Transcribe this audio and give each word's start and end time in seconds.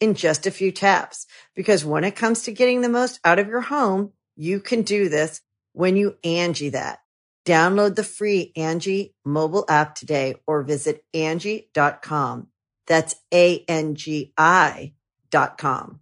in 0.00 0.14
just 0.14 0.46
a 0.46 0.50
few 0.50 0.72
taps. 0.72 1.26
Because 1.54 1.84
when 1.84 2.04
it 2.04 2.16
comes 2.16 2.42
to 2.42 2.52
getting 2.52 2.80
the 2.80 2.88
most 2.88 3.20
out 3.24 3.38
of 3.38 3.48
your 3.48 3.60
home, 3.60 4.12
you 4.36 4.60
can 4.60 4.82
do 4.82 5.08
this 5.08 5.40
when 5.72 5.96
you 5.96 6.16
Angie 6.24 6.70
that. 6.70 7.00
Download 7.44 7.94
the 7.94 8.04
free 8.04 8.52
Angie 8.56 9.14
mobile 9.24 9.64
app 9.68 9.94
today 9.94 10.36
or 10.46 10.62
visit 10.62 11.02
Angie.com. 11.14 12.48
That's 12.86 13.16
A-N-G-I 13.32 14.92
dot 15.30 15.58
com. 15.58 16.00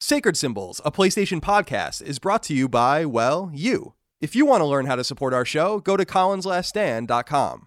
Sacred 0.00 0.36
Symbols, 0.36 0.80
a 0.84 0.92
PlayStation 0.92 1.40
podcast, 1.40 2.02
is 2.02 2.18
brought 2.18 2.42
to 2.44 2.54
you 2.54 2.68
by, 2.68 3.04
well, 3.04 3.50
you. 3.52 3.94
If 4.20 4.36
you 4.36 4.46
want 4.46 4.60
to 4.60 4.64
learn 4.64 4.86
how 4.86 4.96
to 4.96 5.04
support 5.04 5.34
our 5.34 5.44
show, 5.44 5.80
go 5.80 5.96
to 5.96 6.04
colinslaststand.com. 6.04 7.66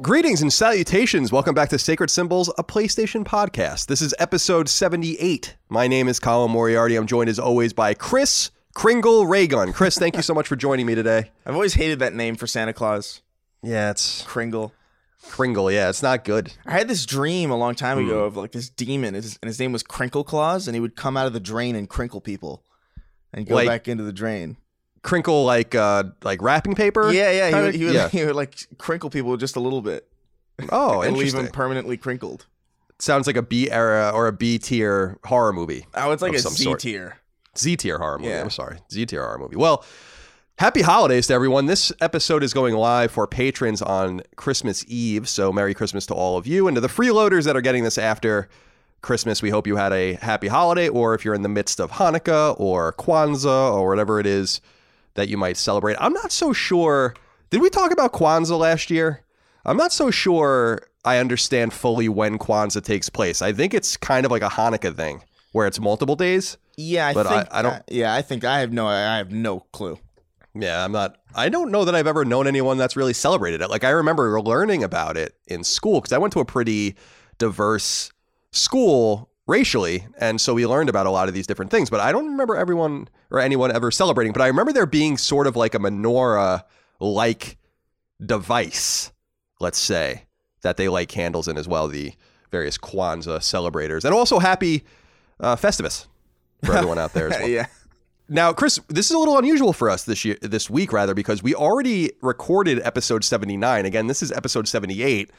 Greetings 0.00 0.40
and 0.40 0.50
salutations. 0.52 1.30
Welcome 1.30 1.54
back 1.54 1.68
to 1.70 1.78
Sacred 1.78 2.08
Symbols, 2.10 2.48
a 2.56 2.64
PlayStation 2.64 3.22
podcast. 3.24 3.86
This 3.86 4.00
is 4.00 4.14
episode 4.18 4.68
78. 4.68 5.56
My 5.68 5.86
name 5.88 6.08
is 6.08 6.18
Colin 6.18 6.50
Moriarty. 6.50 6.96
I'm 6.96 7.06
joined 7.06 7.28
as 7.28 7.38
always 7.38 7.74
by 7.74 7.92
Chris 7.92 8.50
Kringle 8.74 9.26
Raygun. 9.26 9.74
Chris, 9.74 9.98
thank 9.98 10.16
you 10.16 10.22
so 10.22 10.32
much 10.32 10.48
for 10.48 10.56
joining 10.56 10.86
me 10.86 10.94
today. 10.94 11.30
I've 11.46 11.54
always 11.54 11.74
hated 11.74 11.98
that 11.98 12.14
name 12.14 12.36
for 12.36 12.46
Santa 12.46 12.72
Claus, 12.72 13.20
Yeah, 13.62 13.90
it's 13.90 14.22
Kringle. 14.22 14.72
Kringle. 15.28 15.70
Yeah, 15.70 15.90
it's 15.90 16.02
not 16.02 16.24
good. 16.24 16.54
I 16.64 16.72
had 16.72 16.88
this 16.88 17.04
dream 17.04 17.50
a 17.50 17.56
long 17.56 17.74
time 17.74 17.98
Hmm. 17.98 18.06
ago 18.06 18.24
of 18.24 18.36
like 18.38 18.52
this 18.52 18.70
demon, 18.70 19.14
and 19.14 19.22
his, 19.22 19.38
and 19.42 19.48
his 19.48 19.60
name 19.60 19.72
was 19.72 19.82
Crinkle 19.82 20.24
Claus, 20.24 20.66
and 20.66 20.74
he 20.74 20.80
would 20.80 20.96
come 20.96 21.18
out 21.18 21.26
of 21.26 21.34
the 21.34 21.40
drain 21.40 21.76
and 21.76 21.90
crinkle 21.90 22.22
people, 22.22 22.62
and 23.34 23.46
go 23.46 23.54
Like- 23.56 23.68
back 23.68 23.86
into 23.88 24.04
the 24.04 24.14
drain. 24.14 24.56
Crinkle 25.02 25.44
like 25.44 25.74
uh 25.74 26.04
like 26.22 26.42
wrapping 26.42 26.74
paper. 26.74 27.12
Yeah, 27.12 27.30
yeah, 27.30 27.48
he 27.48 27.64
would, 27.64 27.74
he 27.74 27.84
would, 27.86 27.94
yeah. 27.94 28.08
he 28.12 28.24
would 28.24 28.36
like 28.36 28.56
crinkle 28.78 29.10
people 29.10 29.36
just 29.36 29.56
a 29.56 29.60
little 29.60 29.80
bit, 29.82 30.06
Oh, 30.70 31.00
and 31.02 31.16
leave 31.16 31.32
them 31.32 31.48
permanently 31.48 31.96
crinkled. 31.96 32.46
Sounds 32.98 33.26
like 33.26 33.36
a 33.36 33.42
B 33.42 33.70
era 33.70 34.10
or 34.14 34.26
a 34.26 34.32
B 34.32 34.58
tier 34.58 35.18
horror 35.24 35.52
movie. 35.54 35.86
Oh, 35.94 36.10
it's 36.12 36.20
like 36.22 36.34
a 36.34 36.38
Z 36.38 36.74
tier. 36.78 37.16
Z 37.56 37.76
tier 37.78 37.98
horror 37.98 38.18
movie. 38.18 38.30
Yeah. 38.30 38.42
I'm 38.42 38.50
sorry. 38.50 38.78
Z 38.92 39.06
tier 39.06 39.24
horror 39.24 39.38
movie. 39.38 39.56
Well, 39.56 39.84
happy 40.58 40.82
holidays 40.82 41.26
to 41.28 41.34
everyone. 41.34 41.64
This 41.64 41.90
episode 42.02 42.42
is 42.42 42.52
going 42.52 42.74
live 42.74 43.10
for 43.10 43.26
patrons 43.26 43.80
on 43.80 44.20
Christmas 44.36 44.84
Eve. 44.86 45.28
So, 45.30 45.50
Merry 45.50 45.72
Christmas 45.72 46.04
to 46.06 46.14
all 46.14 46.36
of 46.36 46.46
you. 46.46 46.68
And 46.68 46.74
to 46.74 46.80
the 46.82 46.88
freeloaders 46.88 47.44
that 47.46 47.56
are 47.56 47.62
getting 47.62 47.84
this 47.84 47.96
after 47.96 48.50
Christmas, 49.00 49.40
we 49.40 49.48
hope 49.48 49.66
you 49.66 49.76
had 49.76 49.94
a 49.94 50.14
happy 50.14 50.48
holiday. 50.48 50.88
Or 50.88 51.14
if 51.14 51.24
you're 51.24 51.34
in 51.34 51.42
the 51.42 51.48
midst 51.48 51.80
of 51.80 51.92
Hanukkah 51.92 52.54
or 52.60 52.92
Kwanzaa 52.92 53.72
or 53.72 53.88
whatever 53.88 54.20
it 54.20 54.26
is 54.26 54.60
that 55.14 55.28
you 55.28 55.36
might 55.36 55.56
celebrate. 55.56 55.96
I'm 56.00 56.12
not 56.12 56.32
so 56.32 56.52
sure. 56.52 57.14
Did 57.50 57.60
we 57.60 57.70
talk 57.70 57.90
about 57.92 58.12
Kwanzaa 58.12 58.58
last 58.58 58.90
year? 58.90 59.24
I'm 59.64 59.76
not 59.76 59.92
so 59.92 60.10
sure 60.10 60.82
I 61.04 61.18
understand 61.18 61.72
fully 61.72 62.08
when 62.08 62.38
Kwanzaa 62.38 62.82
takes 62.84 63.08
place. 63.08 63.42
I 63.42 63.52
think 63.52 63.74
it's 63.74 63.96
kind 63.96 64.24
of 64.24 64.30
like 64.32 64.42
a 64.42 64.48
Hanukkah 64.48 64.94
thing 64.96 65.22
where 65.52 65.66
it's 65.66 65.80
multiple 65.80 66.16
days. 66.16 66.56
Yeah, 66.76 67.08
I 67.08 67.14
But 67.14 67.26
think. 67.26 67.48
I 67.50 67.62
don't- 67.62 67.82
yeah, 67.88 68.14
I 68.14 68.22
think 68.22 68.44
I 68.44 68.60
have 68.60 68.72
no. 68.72 68.86
I 68.86 69.16
have 69.18 69.30
no 69.32 69.60
clue. 69.72 69.98
Yeah, 70.54 70.84
I'm 70.84 70.92
not. 70.92 71.16
I 71.34 71.48
don't 71.48 71.70
know 71.70 71.84
that 71.84 71.94
I've 71.94 72.06
ever 72.08 72.24
known 72.24 72.46
anyone 72.46 72.76
that's 72.78 72.96
really 72.96 73.12
celebrated 73.12 73.60
it. 73.60 73.70
Like 73.70 73.84
I 73.84 73.90
remember 73.90 74.40
learning 74.40 74.82
about 74.82 75.16
it 75.16 75.34
in 75.46 75.62
school 75.62 76.00
because 76.00 76.12
I 76.12 76.18
went 76.18 76.32
to 76.32 76.40
a 76.40 76.44
pretty 76.44 76.96
diverse 77.38 78.10
school 78.52 79.29
racially, 79.50 80.06
and 80.18 80.40
so 80.40 80.54
we 80.54 80.66
learned 80.66 80.88
about 80.88 81.06
a 81.06 81.10
lot 81.10 81.28
of 81.28 81.34
these 81.34 81.46
different 81.46 81.70
things. 81.70 81.90
But 81.90 82.00
I 82.00 82.12
don't 82.12 82.26
remember 82.26 82.56
everyone 82.56 83.08
or 83.30 83.40
anyone 83.40 83.70
ever 83.70 83.90
celebrating. 83.90 84.32
But 84.32 84.42
I 84.42 84.46
remember 84.46 84.72
there 84.72 84.86
being 84.86 85.18
sort 85.18 85.46
of 85.46 85.56
like 85.56 85.74
a 85.74 85.78
menorah 85.78 86.62
like 87.00 87.58
device, 88.24 89.12
let's 89.60 89.78
say, 89.78 90.24
that 90.62 90.76
they 90.76 90.88
light 90.88 91.08
candles 91.08 91.48
in 91.48 91.58
as 91.58 91.68
well. 91.68 91.88
The 91.88 92.12
various 92.50 92.78
Kwanzaa 92.78 93.42
celebrators, 93.42 94.04
and 94.04 94.14
also 94.14 94.38
happy 94.38 94.84
uh, 95.40 95.56
Festivus 95.56 96.06
for 96.64 96.74
everyone 96.74 96.98
out 96.98 97.12
there 97.12 97.28
as 97.32 97.38
well. 97.40 97.48
yeah. 97.48 97.66
Now, 98.28 98.52
Chris, 98.52 98.78
this 98.88 99.06
is 99.06 99.12
a 99.12 99.18
little 99.18 99.38
unusual 99.38 99.72
for 99.72 99.90
us 99.90 100.04
this 100.04 100.24
year, 100.24 100.36
this 100.40 100.70
week 100.70 100.92
rather, 100.92 101.14
because 101.14 101.42
we 101.42 101.52
already 101.52 102.12
recorded 102.22 102.80
episode 102.84 103.24
79. 103.24 103.84
Again, 103.84 104.06
this 104.06 104.22
is 104.22 104.30
episode 104.30 104.68
78. 104.68 105.30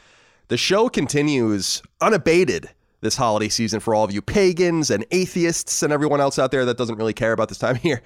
The 0.50 0.58
show 0.58 0.90
continues 0.90 1.82
unabated 2.02 2.70
this 3.02 3.16
holiday 3.18 3.50
season 3.50 3.80
for 3.80 3.94
all 3.94 4.04
of 4.04 4.12
you 4.12 4.22
pagans 4.22 4.90
and 4.92 5.06
atheists 5.12 5.84
and 5.84 5.92
everyone 5.92 6.22
else 6.22 6.40
out 6.40 6.52
there 6.52 6.66
that 6.66 6.78
doesn't 6.78 6.96
really 6.96 7.14
care 7.14 7.34
about 7.34 7.50
this 7.50 7.58
time 7.58 7.76
of 7.76 7.84
year. 7.84 8.02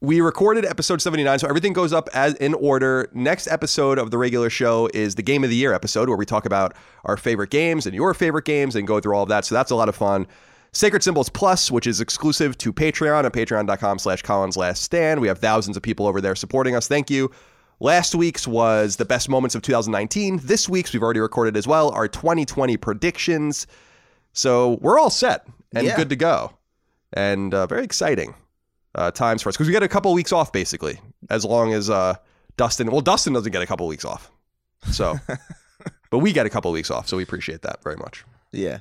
We 0.00 0.20
recorded 0.20 0.66
episode 0.66 1.00
79, 1.00 1.38
so 1.38 1.48
everything 1.48 1.72
goes 1.72 1.94
up 1.94 2.10
as 2.12 2.34
in 2.34 2.52
order. 2.54 3.08
Next 3.14 3.46
episode 3.46 3.98
of 3.98 4.10
the 4.10 4.18
regular 4.18 4.50
show 4.50 4.90
is 4.92 5.14
the 5.14 5.22
Game 5.22 5.44
of 5.44 5.50
the 5.50 5.56
Year 5.56 5.72
episode, 5.72 6.08
where 6.08 6.18
we 6.18 6.26
talk 6.26 6.44
about 6.44 6.76
our 7.04 7.16
favorite 7.16 7.48
games 7.48 7.86
and 7.86 7.94
your 7.94 8.12
favorite 8.12 8.44
games 8.44 8.76
and 8.76 8.86
go 8.86 9.00
through 9.00 9.16
all 9.16 9.22
of 9.22 9.30
that. 9.30 9.46
So 9.46 9.54
that's 9.54 9.70
a 9.70 9.74
lot 9.74 9.88
of 9.88 9.96
fun. 9.96 10.26
Sacred 10.72 11.02
Symbols 11.02 11.30
Plus, 11.30 11.70
which 11.70 11.86
is 11.86 12.00
exclusive 12.00 12.58
to 12.58 12.72
Patreon 12.72 13.24
at 13.24 13.32
patreon.com 13.32 13.98
slash 13.98 14.20
Collins 14.22 14.56
Last 14.56 14.82
Stand. 14.82 15.20
We 15.20 15.28
have 15.28 15.38
thousands 15.38 15.76
of 15.76 15.82
people 15.82 16.06
over 16.06 16.20
there 16.20 16.34
supporting 16.34 16.74
us. 16.74 16.86
Thank 16.86 17.08
you. 17.08 17.30
Last 17.80 18.14
week's 18.14 18.46
was 18.46 18.96
the 18.96 19.04
best 19.04 19.28
moments 19.28 19.54
of 19.54 19.62
2019. 19.62 20.40
This 20.42 20.68
week's 20.68 20.92
we've 20.92 21.02
already 21.02 21.20
recorded 21.20 21.56
as 21.56 21.66
well, 21.66 21.90
our 21.90 22.08
2020 22.08 22.76
predictions. 22.76 23.66
So 24.34 24.78
we're 24.82 24.98
all 24.98 25.10
set 25.10 25.46
and 25.74 25.86
Yeah. 25.86 25.96
good 25.96 26.10
to 26.10 26.16
go. 26.16 26.52
And 27.12 27.54
uh, 27.54 27.66
very 27.66 27.84
exciting 27.84 28.34
uh, 28.94 29.10
times 29.10 29.42
for 29.42 29.48
us 29.48 29.56
because 29.56 29.68
we 29.68 29.72
get 29.72 29.82
a 29.82 29.88
couple 29.88 30.12
weeks 30.12 30.32
off 30.32 30.52
basically, 30.52 31.00
as 31.30 31.44
long 31.44 31.72
as 31.72 31.88
uh, 31.88 32.16
Dustin, 32.56 32.90
well, 32.90 33.00
Dustin 33.00 33.32
doesn't 33.32 33.52
get 33.52 33.62
a 33.62 33.66
couple 33.66 33.86
weeks 33.86 34.04
off. 34.04 34.30
So, 34.90 35.16
but 36.10 36.18
we 36.18 36.32
get 36.32 36.44
a 36.44 36.50
couple 36.50 36.70
weeks 36.72 36.90
off. 36.90 37.08
So 37.08 37.16
we 37.16 37.22
appreciate 37.22 37.62
that 37.62 37.82
very 37.82 37.96
much. 37.96 38.24
Yeah. 38.52 38.80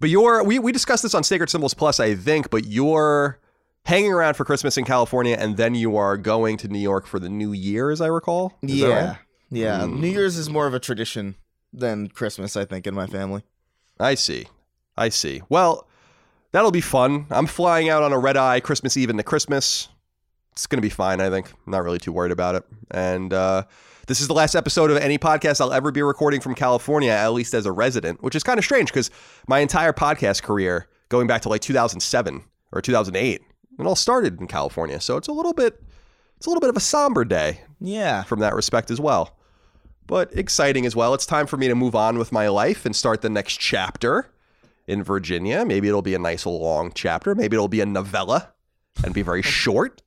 But 0.00 0.10
you're 0.10 0.42
we 0.44 0.58
we 0.58 0.72
discussed 0.72 1.02
this 1.02 1.14
on 1.14 1.22
Sacred 1.22 1.48
Symbols 1.48 1.72
Plus, 1.74 2.00
I 2.00 2.14
think. 2.14 2.50
But 2.50 2.66
you're 2.66 3.38
hanging 3.84 4.12
around 4.12 4.34
for 4.34 4.44
Christmas 4.44 4.76
in 4.76 4.84
California, 4.84 5.36
and 5.38 5.56
then 5.56 5.74
you 5.74 5.96
are 5.96 6.16
going 6.16 6.56
to 6.58 6.68
New 6.68 6.78
York 6.78 7.06
for 7.06 7.18
the 7.18 7.28
New 7.28 7.52
Year, 7.52 7.90
as 7.90 8.00
I 8.00 8.08
recall. 8.08 8.52
Is 8.62 8.74
yeah. 8.74 9.08
right? 9.08 9.18
Yeah. 9.50 9.86
Hmm. 9.86 10.00
New 10.00 10.08
Year's 10.08 10.36
is 10.36 10.50
more 10.50 10.66
of 10.66 10.74
a 10.74 10.80
tradition 10.80 11.36
than 11.72 12.08
Christmas, 12.08 12.56
I 12.56 12.64
think, 12.64 12.86
in 12.86 12.94
my 12.94 13.06
family. 13.06 13.42
I 13.98 14.14
see. 14.14 14.46
I 14.96 15.08
see. 15.10 15.42
Well, 15.48 15.86
that'll 16.52 16.70
be 16.70 16.80
fun. 16.80 17.26
I'm 17.30 17.46
flying 17.46 17.88
out 17.88 18.02
on 18.02 18.12
a 18.12 18.18
red 18.18 18.36
eye 18.36 18.60
Christmas 18.60 18.96
Eve 18.96 19.10
into 19.10 19.22
Christmas. 19.22 19.88
It's 20.52 20.66
going 20.66 20.78
to 20.78 20.82
be 20.82 20.88
fine, 20.90 21.20
I 21.20 21.28
think. 21.28 21.50
I'm 21.50 21.70
not 21.72 21.84
really 21.84 21.98
too 21.98 22.12
worried 22.12 22.32
about 22.32 22.54
it. 22.54 22.64
And 22.90 23.32
uh, 23.34 23.64
this 24.06 24.20
is 24.22 24.28
the 24.28 24.32
last 24.34 24.54
episode 24.54 24.90
of 24.90 24.96
any 24.96 25.18
podcast 25.18 25.60
I'll 25.60 25.72
ever 25.72 25.90
be 25.92 26.00
recording 26.02 26.40
from 26.40 26.54
California, 26.54 27.10
at 27.10 27.28
least 27.32 27.52
as 27.52 27.66
a 27.66 27.72
resident, 27.72 28.22
which 28.22 28.34
is 28.34 28.42
kind 28.42 28.58
of 28.58 28.64
strange 28.64 28.88
because 28.90 29.10
my 29.46 29.58
entire 29.58 29.92
podcast 29.92 30.42
career, 30.42 30.88
going 31.10 31.26
back 31.26 31.42
to 31.42 31.50
like 31.50 31.60
2007 31.60 32.42
or 32.72 32.80
2008, 32.80 33.42
it 33.78 33.86
all 33.86 33.94
started 33.96 34.40
in 34.40 34.46
California. 34.46 34.98
So 35.00 35.18
it's 35.18 35.28
a 35.28 35.32
little 35.32 35.52
bit, 35.52 35.82
it's 36.38 36.46
a 36.46 36.48
little 36.48 36.62
bit 36.62 36.70
of 36.70 36.76
a 36.76 36.80
somber 36.80 37.26
day 37.26 37.60
Yeah. 37.78 38.22
from 38.22 38.38
that 38.38 38.54
respect 38.54 38.90
as 38.90 38.98
well. 38.98 39.36
But 40.06 40.34
exciting 40.34 40.86
as 40.86 40.96
well. 40.96 41.12
It's 41.12 41.26
time 41.26 41.46
for 41.46 41.58
me 41.58 41.68
to 41.68 41.74
move 41.74 41.94
on 41.94 42.16
with 42.16 42.32
my 42.32 42.48
life 42.48 42.86
and 42.86 42.96
start 42.96 43.20
the 43.20 43.28
next 43.28 43.58
chapter. 43.58 44.30
In 44.86 45.02
Virginia. 45.02 45.64
Maybe 45.64 45.88
it'll 45.88 46.02
be 46.02 46.14
a 46.14 46.18
nice 46.18 46.46
long 46.46 46.92
chapter. 46.94 47.34
Maybe 47.34 47.56
it'll 47.56 47.68
be 47.68 47.80
a 47.80 47.86
novella 47.86 48.52
and 49.04 49.12
be 49.14 49.22
very 49.22 49.42
short. 49.62 50.02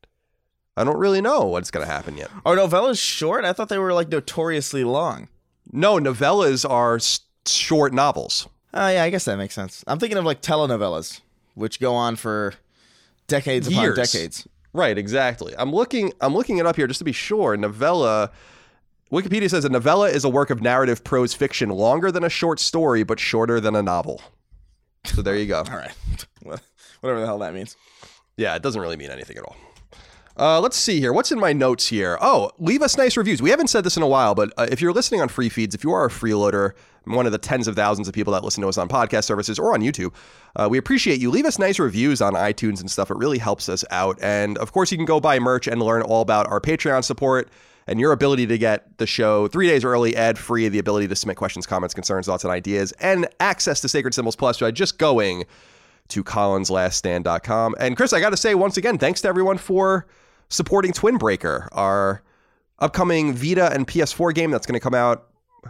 I 0.77 0.83
don't 0.83 0.97
really 0.97 1.19
know 1.21 1.45
what's 1.45 1.71
going 1.71 1.85
to 1.85 1.91
happen 1.91 2.15
yet. 2.17 2.29
Are 2.45 2.55
novellas 2.55 2.99
short? 3.01 3.43
I 3.43 3.51
thought 3.53 3.67
they 3.69 3.77
were 3.77 3.93
like 3.93 4.09
notoriously 4.09 4.83
long. 4.85 5.27
No, 5.71 5.97
novellas 5.99 6.67
are 6.69 6.95
s- 6.95 7.19
short 7.45 7.93
novels. 7.93 8.47
Oh 8.73 8.87
yeah, 8.87 9.03
I 9.03 9.09
guess 9.09 9.25
that 9.25 9.37
makes 9.37 9.53
sense. 9.55 9.83
I'm 9.87 9.99
thinking 9.99 10.17
of 10.17 10.25
like 10.25 10.41
telenovelas, 10.41 11.21
which 11.55 11.79
go 11.79 11.95
on 11.95 12.15
for 12.15 12.53
decades 13.27 13.67
upon 13.67 13.83
Years. 13.83 13.95
decades. 13.97 14.47
Right, 14.71 14.97
exactly. 14.97 15.53
I'm 15.57 15.73
looking 15.73 16.13
I'm 16.21 16.33
looking 16.33 16.57
it 16.59 16.65
up 16.65 16.75
here 16.75 16.87
just 16.87 16.99
to 16.99 17.03
be 17.05 17.11
sure. 17.11 17.57
Novella 17.57 18.31
Wikipedia 19.11 19.49
says 19.49 19.65
a 19.65 19.69
novella 19.69 20.07
is 20.09 20.23
a 20.23 20.29
work 20.29 20.49
of 20.51 20.61
narrative 20.61 21.03
prose 21.03 21.33
fiction 21.33 21.69
longer 21.69 22.11
than 22.11 22.23
a 22.23 22.29
short 22.29 22.59
story 22.59 23.03
but 23.03 23.19
shorter 23.19 23.59
than 23.59 23.75
a 23.75 23.81
novel. 23.83 24.21
So 25.05 25.21
there 25.21 25.35
you 25.35 25.45
go. 25.45 25.59
All 25.59 25.77
right, 25.77 25.95
whatever 27.01 27.19
the 27.19 27.25
hell 27.25 27.39
that 27.39 27.53
means. 27.53 27.75
Yeah, 28.37 28.55
it 28.55 28.61
doesn't 28.61 28.81
really 28.81 28.97
mean 28.97 29.09
anything 29.09 29.37
at 29.37 29.43
all. 29.43 29.55
Uh, 30.37 30.61
let's 30.61 30.77
see 30.77 31.01
here. 31.01 31.11
What's 31.11 31.33
in 31.33 31.39
my 31.39 31.51
notes 31.51 31.87
here? 31.87 32.17
Oh, 32.21 32.51
leave 32.59 32.81
us 32.81 32.95
nice 32.97 33.17
reviews. 33.17 33.41
We 33.41 33.49
haven't 33.49 33.67
said 33.67 33.83
this 33.83 33.97
in 33.97 34.03
a 34.03 34.07
while, 34.07 34.35
but 34.35 34.53
uh, 34.57 34.67
if 34.71 34.81
you're 34.81 34.93
listening 34.93 35.19
on 35.19 35.27
free 35.27 35.49
feeds, 35.49 35.75
if 35.75 35.83
you 35.83 35.91
are 35.91 36.05
a 36.05 36.09
freeloader, 36.09 36.71
one 37.03 37.25
of 37.25 37.33
the 37.33 37.37
tens 37.37 37.67
of 37.67 37.75
thousands 37.75 38.07
of 38.07 38.13
people 38.13 38.31
that 38.31 38.43
listen 38.43 38.61
to 38.61 38.69
us 38.69 38.77
on 38.77 38.87
podcast 38.87 39.25
services 39.25 39.59
or 39.59 39.73
on 39.73 39.81
YouTube, 39.81 40.13
uh, 40.55 40.69
we 40.71 40.77
appreciate 40.77 41.19
you. 41.19 41.29
Leave 41.29 41.45
us 41.45 41.59
nice 41.59 41.77
reviews 41.77 42.21
on 42.21 42.35
iTunes 42.35 42.79
and 42.79 42.89
stuff. 42.89 43.11
It 43.11 43.17
really 43.17 43.37
helps 43.37 43.67
us 43.67 43.83
out. 43.91 44.17
And 44.21 44.57
of 44.59 44.71
course, 44.71 44.91
you 44.93 44.97
can 44.97 45.05
go 45.05 45.19
buy 45.19 45.39
merch 45.39 45.67
and 45.67 45.81
learn 45.81 46.03
all 46.03 46.21
about 46.21 46.47
our 46.47 46.61
Patreon 46.61 47.03
support 47.03 47.49
and 47.89 47.99
your 47.99 48.11
ability 48.11 48.45
to 48.45 48.57
get 48.57 48.99
the 48.99 49.07
show 49.07 49.47
three 49.47 49.67
days 49.67 49.83
early, 49.83 50.15
ad 50.15 50.37
free, 50.37 50.69
the 50.69 50.77
ability 50.77 51.07
to 51.07 51.15
submit 51.15 51.37
questions, 51.37 51.65
comments, 51.65 51.95
concerns, 51.95 52.27
thoughts, 52.27 52.43
and 52.43 52.53
ideas, 52.53 52.91
and 52.99 53.27
access 53.39 53.81
to 53.81 53.89
Sacred 53.89 54.13
Symbols 54.13 54.35
Plus 54.35 54.59
by 54.59 54.69
just 54.69 54.99
going 54.99 55.45
to 56.09 56.23
colinslaststand.com. 56.23 57.75
And 57.79 57.97
Chris, 57.97 58.13
I 58.13 58.19
got 58.19 58.29
to 58.29 58.37
say 58.37 58.53
once 58.53 58.77
again, 58.77 58.99
thanks 58.99 59.21
to 59.21 59.27
everyone 59.27 59.57
for 59.57 60.05
supporting 60.49 60.93
Twin 60.93 61.17
Breaker, 61.17 61.67
our 61.71 62.21
upcoming 62.77 63.33
Vita 63.33 63.73
and 63.73 63.87
PS4 63.87 64.35
game 64.35 64.51
that's 64.51 64.67
going 64.67 64.79
to 64.79 64.83
come 64.83 64.93
out. 64.93 65.25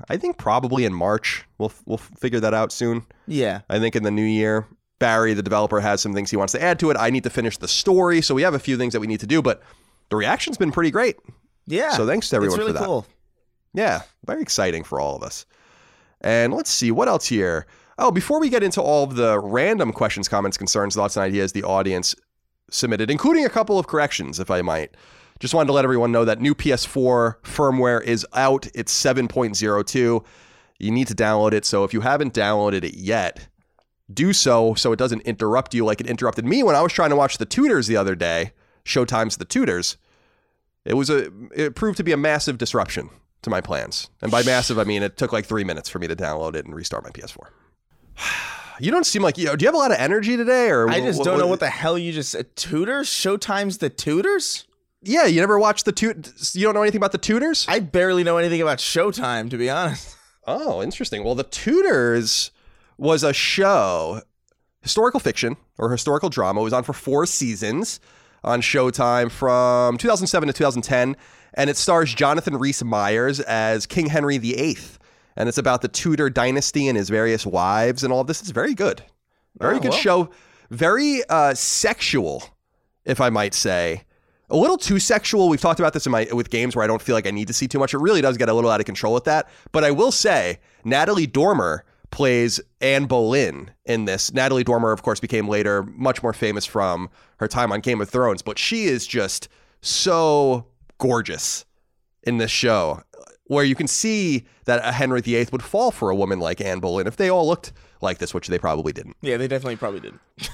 I 0.09 0.17
think 0.17 0.37
probably 0.37 0.83
in 0.83 0.93
March. 0.93 1.45
We'll 1.57 1.71
we'll 1.85 1.97
figure 1.97 2.41
that 2.41 2.53
out 2.53 2.73
soon. 2.73 3.05
Yeah, 3.27 3.61
I 3.69 3.79
think 3.79 3.95
in 3.95 4.03
the 4.03 4.11
new 4.11 4.23
year. 4.23 4.67
Barry, 4.99 5.33
the 5.33 5.41
developer, 5.41 5.79
has 5.79 6.01
some 6.01 6.13
things 6.13 6.29
he 6.29 6.35
wants 6.35 6.51
to 6.51 6.61
add 6.61 6.77
to 6.79 6.91
it. 6.91 6.97
I 6.99 7.09
need 7.09 7.23
to 7.23 7.29
finish 7.29 7.57
the 7.57 7.69
story, 7.69 8.21
so 8.21 8.35
we 8.35 8.41
have 8.41 8.53
a 8.53 8.59
few 8.59 8.75
things 8.75 8.91
that 8.91 8.99
we 8.99 9.07
need 9.07 9.21
to 9.21 9.27
do. 9.27 9.41
But 9.41 9.63
the 10.09 10.17
reaction's 10.17 10.57
been 10.57 10.73
pretty 10.73 10.91
great. 10.91 11.15
Yeah. 11.69 11.91
So 11.91 12.05
thanks 12.05 12.29
to 12.29 12.35
everyone 12.35 12.55
it's 12.55 12.59
really 12.59 12.73
for 12.73 12.79
that. 12.79 12.85
cool. 12.85 13.05
Yeah, 13.73 14.01
very 14.25 14.41
exciting 14.41 14.83
for 14.83 14.99
all 14.99 15.15
of 15.15 15.23
us. 15.23 15.45
And 16.21 16.53
let's 16.53 16.71
see 16.71 16.91
what 16.91 17.07
else 17.07 17.27
here. 17.27 17.67
Oh, 17.97 18.11
before 18.11 18.39
we 18.39 18.49
get 18.49 18.63
into 18.63 18.81
all 18.81 19.03
of 19.03 19.15
the 19.15 19.39
random 19.39 19.91
questions, 19.91 20.27
comments, 20.27 20.57
concerns, 20.57 20.95
thoughts, 20.95 21.15
and 21.15 21.23
ideas 21.23 21.51
the 21.51 21.63
audience 21.63 22.15
submitted, 22.71 23.11
including 23.11 23.45
a 23.45 23.49
couple 23.49 23.77
of 23.77 23.87
corrections, 23.87 24.39
if 24.39 24.49
I 24.49 24.61
might, 24.61 24.95
just 25.39 25.53
wanted 25.53 25.67
to 25.67 25.73
let 25.73 25.85
everyone 25.85 26.11
know 26.11 26.25
that 26.25 26.41
new 26.41 26.55
PS4 26.55 27.41
firmware 27.43 28.03
is 28.03 28.25
out. 28.33 28.67
It's 28.73 28.93
7.02. 29.03 30.25
You 30.79 30.91
need 30.91 31.07
to 31.07 31.15
download 31.15 31.53
it. 31.53 31.65
So 31.65 31.83
if 31.83 31.93
you 31.93 32.01
haven't 32.01 32.33
downloaded 32.33 32.83
it 32.83 32.95
yet, 32.95 33.47
do 34.11 34.33
so 34.33 34.73
so 34.73 34.91
it 34.91 34.97
doesn't 34.97 35.21
interrupt 35.21 35.73
you 35.73 35.85
like 35.85 36.01
it 36.01 36.07
interrupted 36.07 36.45
me 36.45 36.63
when 36.63 36.75
I 36.75 36.81
was 36.81 36.91
trying 36.91 37.11
to 37.11 37.15
watch 37.15 37.37
The 37.37 37.45
Tudors 37.45 37.87
the 37.87 37.97
other 37.97 38.15
day. 38.15 38.53
Showtime's 38.85 39.37
The 39.37 39.45
Tudors. 39.45 39.97
It 40.85 40.93
was 40.95 41.09
a 41.09 41.31
it 41.55 41.75
proved 41.75 41.97
to 41.97 42.03
be 42.03 42.11
a 42.11 42.17
massive 42.17 42.57
disruption 42.57 43.09
to 43.41 43.49
my 43.49 43.61
plans. 43.61 44.09
And 44.21 44.31
by 44.31 44.43
massive 44.43 44.79
I 44.79 44.83
mean 44.83 45.03
it 45.03 45.17
took 45.17 45.31
like 45.33 45.45
3 45.45 45.63
minutes 45.63 45.89
for 45.89 45.99
me 45.99 46.07
to 46.07 46.15
download 46.15 46.55
it 46.55 46.65
and 46.65 46.75
restart 46.75 47.03
my 47.03 47.09
PS4. 47.11 47.47
You 48.81 48.91
don't 48.91 49.05
seem 49.05 49.21
like 49.21 49.37
you. 49.37 49.53
Do 49.57 49.63
you 49.63 49.67
have 49.67 49.75
a 49.75 49.77
lot 49.77 49.91
of 49.91 49.97
energy 49.97 50.37
today, 50.37 50.69
or 50.69 50.89
I 50.89 51.01
just 51.01 51.21
don't 51.21 51.37
know 51.37 51.47
what 51.47 51.59
the 51.59 51.69
hell 51.69 51.97
you 51.97 52.13
just 52.13 52.31
said. 52.31 52.55
Tudors? 52.55 53.09
Showtime's 53.09 53.79
the 53.79 53.89
Tudors? 53.89 54.63
Yeah, 55.01 55.25
you 55.25 55.41
never 55.41 55.59
watched 55.59 55.83
the 55.83 55.91
tut. 55.91 56.31
You 56.55 56.63
don't 56.63 56.75
know 56.75 56.81
anything 56.81 56.99
about 56.99 57.11
the 57.11 57.17
Tudors? 57.17 57.65
I 57.67 57.81
barely 57.81 58.23
know 58.23 58.37
anything 58.37 58.61
about 58.61 58.77
Showtime, 58.77 59.49
to 59.49 59.57
be 59.57 59.69
honest. 59.69 60.15
Oh, 60.47 60.81
interesting. 60.81 61.23
Well, 61.23 61.35
The 61.35 61.43
Tudors 61.43 62.49
was 62.97 63.21
a 63.21 63.33
show, 63.33 64.21
historical 64.81 65.19
fiction 65.19 65.57
or 65.77 65.91
historical 65.91 66.29
drama. 66.29 66.61
It 66.61 66.63
was 66.63 66.73
on 66.73 66.83
for 66.83 66.93
four 66.93 67.27
seasons 67.27 67.99
on 68.43 68.61
Showtime 68.61 69.31
from 69.31 69.97
2007 69.97 70.47
to 70.47 70.53
2010, 70.53 71.15
and 71.55 71.69
it 71.69 71.77
stars 71.77 72.13
Jonathan 72.13 72.57
Rhys 72.57 72.83
Myers 72.83 73.39
as 73.39 73.85
King 73.85 74.07
Henry 74.07 74.37
VIII. 74.37 74.77
And 75.35 75.47
it's 75.47 75.57
about 75.57 75.81
the 75.81 75.87
Tudor 75.87 76.29
dynasty 76.29 76.87
and 76.87 76.97
his 76.97 77.09
various 77.09 77.45
wives 77.45 78.03
and 78.03 78.11
all 78.11 78.21
of 78.21 78.27
this. 78.27 78.41
It's 78.41 78.51
very 78.51 78.73
good. 78.73 79.03
Very 79.57 79.75
Oh, 79.77 79.79
good 79.79 79.91
well. 79.91 79.99
show. 79.99 80.29
Very 80.69 81.21
uh, 81.29 81.53
sexual, 81.53 82.43
if 83.05 83.21
I 83.21 83.29
might 83.29 83.53
say. 83.53 84.03
A 84.51 84.55
little 84.57 84.77
too 84.77 84.99
sexual. 84.99 85.47
We've 85.47 85.61
talked 85.61 85.79
about 85.79 85.93
this 85.93 86.05
in 86.05 86.11
my 86.11 86.27
with 86.33 86.49
games 86.49 86.75
where 86.75 86.83
I 86.83 86.87
don't 86.87 87.01
feel 87.01 87.15
like 87.15 87.27
I 87.27 87.31
need 87.31 87.47
to 87.47 87.53
see 87.53 87.67
too 87.67 87.79
much. 87.79 87.93
It 87.93 87.99
really 87.99 88.21
does 88.21 88.35
get 88.37 88.49
a 88.49 88.53
little 88.53 88.69
out 88.69 88.79
of 88.79 88.85
control 88.85 89.13
with 89.13 89.25
that. 89.25 89.47
But 89.71 89.83
I 89.83 89.91
will 89.91 90.11
say, 90.11 90.59
Natalie 90.83 91.27
Dormer 91.27 91.85
plays 92.11 92.59
Anne 92.81 93.05
Boleyn 93.05 93.71
in 93.85 94.05
this. 94.05 94.33
Natalie 94.33 94.63
Dormer, 94.63 94.91
of 94.91 95.03
course, 95.03 95.19
became 95.19 95.47
later 95.47 95.83
much 95.83 96.23
more 96.23 96.33
famous 96.33 96.65
from 96.65 97.09
her 97.37 97.47
time 97.47 97.71
on 97.71 97.79
Game 97.81 98.01
of 98.01 98.09
Thrones, 98.09 98.41
but 98.41 98.57
she 98.57 98.85
is 98.85 99.05
just 99.07 99.47
so 99.81 100.65
gorgeous 100.97 101.65
in 102.23 102.37
this 102.37 102.51
show, 102.51 103.01
where 103.45 103.63
you 103.63 103.75
can 103.75 103.87
see 103.87 104.45
that 104.65 104.83
a 104.83 104.91
Henry 104.91 105.21
VIII 105.21 105.47
would 105.51 105.63
fall 105.63 105.91
for 105.91 106.09
a 106.09 106.15
woman 106.15 106.39
like 106.39 106.61
Anne 106.61 106.79
Boleyn 106.79 107.07
if 107.07 107.15
they 107.15 107.29
all 107.29 107.47
looked 107.47 107.71
like 108.01 108.17
this, 108.17 108.33
which 108.33 108.47
they 108.47 108.59
probably 108.59 108.93
didn't. 108.93 109.15
Yeah, 109.21 109.37
they 109.37 109.47
definitely 109.47 109.77
probably 109.77 110.01
didn't. 110.01 110.21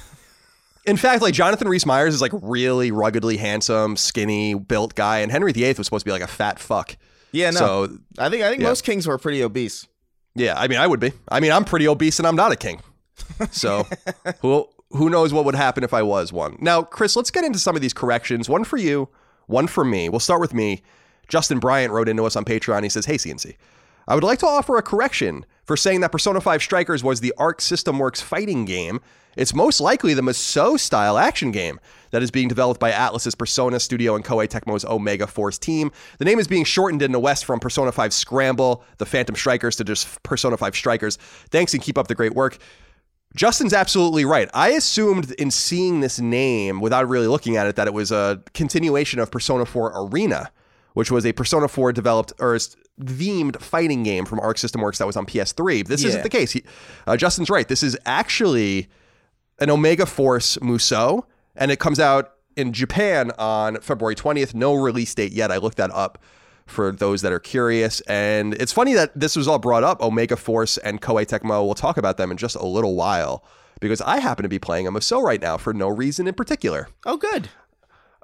In 0.85 0.97
fact, 0.97 1.23
like 1.23 1.33
Jonathan 1.33 1.67
Rhys 1.67 1.85
Myers 1.85 2.13
is 2.13 2.21
like 2.21 2.31
really 2.41 2.91
ruggedly 2.91 3.37
handsome, 3.37 3.97
skinny, 3.97 4.53
built 4.53 4.93
guy, 4.93 5.19
and 5.19 5.31
Henry 5.31 5.51
VIII 5.51 5.73
was 5.73 5.87
supposed 5.87 6.03
to 6.03 6.09
be 6.09 6.11
like 6.11 6.21
a 6.21 6.27
fat 6.27 6.59
fuck. 6.59 6.95
Yeah, 7.31 7.49
no. 7.49 7.57
So 7.59 7.97
I 8.19 8.29
think 8.29 8.43
I 8.43 8.49
think 8.49 8.61
yeah. 8.61 8.69
most 8.69 8.83
kings 8.83 9.07
were 9.07 9.17
pretty 9.17 9.43
obese. 9.43 9.87
Yeah, 10.35 10.59
I 10.59 10.67
mean, 10.67 10.79
I 10.79 10.87
would 10.87 10.99
be. 10.99 11.13
I 11.29 11.39
mean, 11.39 11.51
I'm 11.51 11.65
pretty 11.65 11.87
obese 11.87 12.19
and 12.19 12.27
I'm 12.27 12.35
not 12.35 12.51
a 12.51 12.55
king. 12.55 12.81
So 13.51 13.87
who 14.41 14.67
who 14.91 15.09
knows 15.09 15.33
what 15.33 15.45
would 15.45 15.55
happen 15.55 15.83
if 15.83 15.93
I 15.93 16.03
was 16.03 16.31
one? 16.31 16.57
Now, 16.59 16.83
Chris, 16.83 17.15
let's 17.15 17.31
get 17.31 17.43
into 17.43 17.59
some 17.59 17.75
of 17.75 17.81
these 17.81 17.93
corrections. 17.93 18.49
One 18.49 18.63
for 18.63 18.77
you, 18.77 19.09
one 19.47 19.67
for 19.67 19.83
me. 19.85 20.09
We'll 20.09 20.19
start 20.19 20.41
with 20.41 20.53
me. 20.53 20.83
Justin 21.27 21.59
Bryant 21.59 21.91
wrote 21.91 22.07
into 22.07 22.25
us 22.25 22.35
on 22.35 22.45
Patreon. 22.45 22.83
He 22.83 22.89
says, 22.89 23.05
"Hey 23.05 23.15
CNC, 23.17 23.55
I 24.07 24.15
would 24.15 24.23
like 24.23 24.39
to 24.39 24.47
offer 24.47 24.77
a 24.77 24.81
correction 24.83 25.45
for 25.65 25.75
saying 25.75 26.01
that 26.01 26.11
Persona 26.11 26.39
5 26.39 26.61
Strikers 26.61 27.03
was 27.03 27.19
the 27.19 27.33
Arc 27.37 27.61
System 27.61 27.99
Works 27.99 28.21
fighting 28.21 28.65
game. 28.65 29.01
It's 29.35 29.53
most 29.53 29.81
likely 29.81 30.13
the 30.13 30.21
Musou 30.21 30.79
style 30.79 31.17
action 31.17 31.51
game 31.51 31.79
that 32.11 32.23
is 32.23 32.31
being 32.31 32.47
developed 32.47 32.79
by 32.79 32.91
Atlus's 32.91 33.35
Persona 33.35 33.79
Studio 33.79 34.15
and 34.15 34.23
Koei 34.23 34.47
Tecmo's 34.47 34.85
Omega 34.85 35.27
Force 35.27 35.57
team. 35.57 35.91
The 36.19 36.25
name 36.25 36.39
is 36.39 36.47
being 36.47 36.63
shortened 36.63 37.01
in 37.01 37.11
the 37.11 37.19
West 37.19 37.43
from 37.43 37.59
Persona 37.59 37.91
5 37.91 38.13
Scramble, 38.13 38.83
the 38.97 39.05
Phantom 39.05 39.35
Strikers, 39.35 39.75
to 39.77 39.83
just 39.83 40.23
Persona 40.23 40.55
5 40.55 40.75
Strikers. 40.75 41.17
Thanks 41.49 41.73
and 41.73 41.83
keep 41.83 41.97
up 41.97 42.07
the 42.07 42.15
great 42.15 42.33
work. 42.33 42.57
Justin's 43.35 43.73
absolutely 43.73 44.23
right. 44.23 44.49
I 44.53 44.69
assumed 44.69 45.31
in 45.31 45.51
seeing 45.51 45.99
this 45.99 46.21
name 46.21 46.79
without 46.79 47.09
really 47.09 47.27
looking 47.27 47.57
at 47.57 47.67
it 47.67 47.75
that 47.75 47.87
it 47.87 47.93
was 47.93 48.11
a 48.11 48.41
continuation 48.53 49.19
of 49.19 49.29
Persona 49.29 49.65
4 49.65 49.91
Arena, 49.93 50.51
which 50.93 51.11
was 51.11 51.25
a 51.25 51.33
Persona 51.33 51.67
4 51.67 51.91
developed 51.91 52.31
or 52.39 52.57
themed 53.01 53.59
fighting 53.61 54.03
game 54.03 54.25
from 54.25 54.39
Arc 54.39 54.57
System 54.57 54.81
Works 54.81 54.97
that 54.99 55.07
was 55.07 55.17
on 55.17 55.25
PS3. 55.25 55.81
This 55.87 56.01
Yeah. 56.03 56.09
isn't 56.09 56.23
the 56.23 56.29
case. 56.29 56.51
He, 56.51 56.63
uh, 57.07 57.17
Justin's 57.17 57.49
right. 57.49 57.67
This 57.67 57.83
is 57.83 57.97
actually 58.05 58.87
an 59.59 59.69
Omega 59.69 60.05
Force 60.05 60.57
Musou, 60.57 61.23
and 61.55 61.71
it 61.71 61.79
comes 61.79 61.99
out 61.99 62.31
in 62.55 62.71
Japan 62.73 63.31
on 63.37 63.79
February 63.81 64.15
20th. 64.15 64.53
No 64.53 64.73
release 64.73 65.13
date 65.13 65.33
yet. 65.33 65.51
I 65.51 65.57
looked 65.57 65.77
that 65.77 65.91
up 65.91 66.17
for 66.65 66.91
those 66.91 67.21
that 67.21 67.31
are 67.31 67.39
curious. 67.39 67.99
And 68.01 68.53
it's 68.55 68.71
funny 68.71 68.93
that 68.93 69.11
this 69.19 69.35
was 69.35 69.47
all 69.47 69.59
brought 69.59 69.83
up. 69.83 70.01
Omega 70.01 70.35
Force 70.35 70.77
and 70.79 71.01
Koei 71.01 71.25
Tecmo. 71.25 71.63
We'll 71.65 71.75
talk 71.75 71.97
about 71.97 72.17
them 72.17 72.31
in 72.31 72.37
just 72.37 72.55
a 72.55 72.65
little 72.65 72.95
while 72.95 73.43
because 73.81 74.01
I 74.01 74.19
happen 74.19 74.43
to 74.43 74.49
be 74.49 74.57
playing 74.57 74.87
a 74.87 74.91
Musou 74.91 75.21
right 75.21 75.41
now 75.41 75.57
for 75.57 75.73
no 75.73 75.89
reason 75.89 76.27
in 76.27 76.33
particular. 76.33 76.87
Oh, 77.05 77.17
good. 77.17 77.49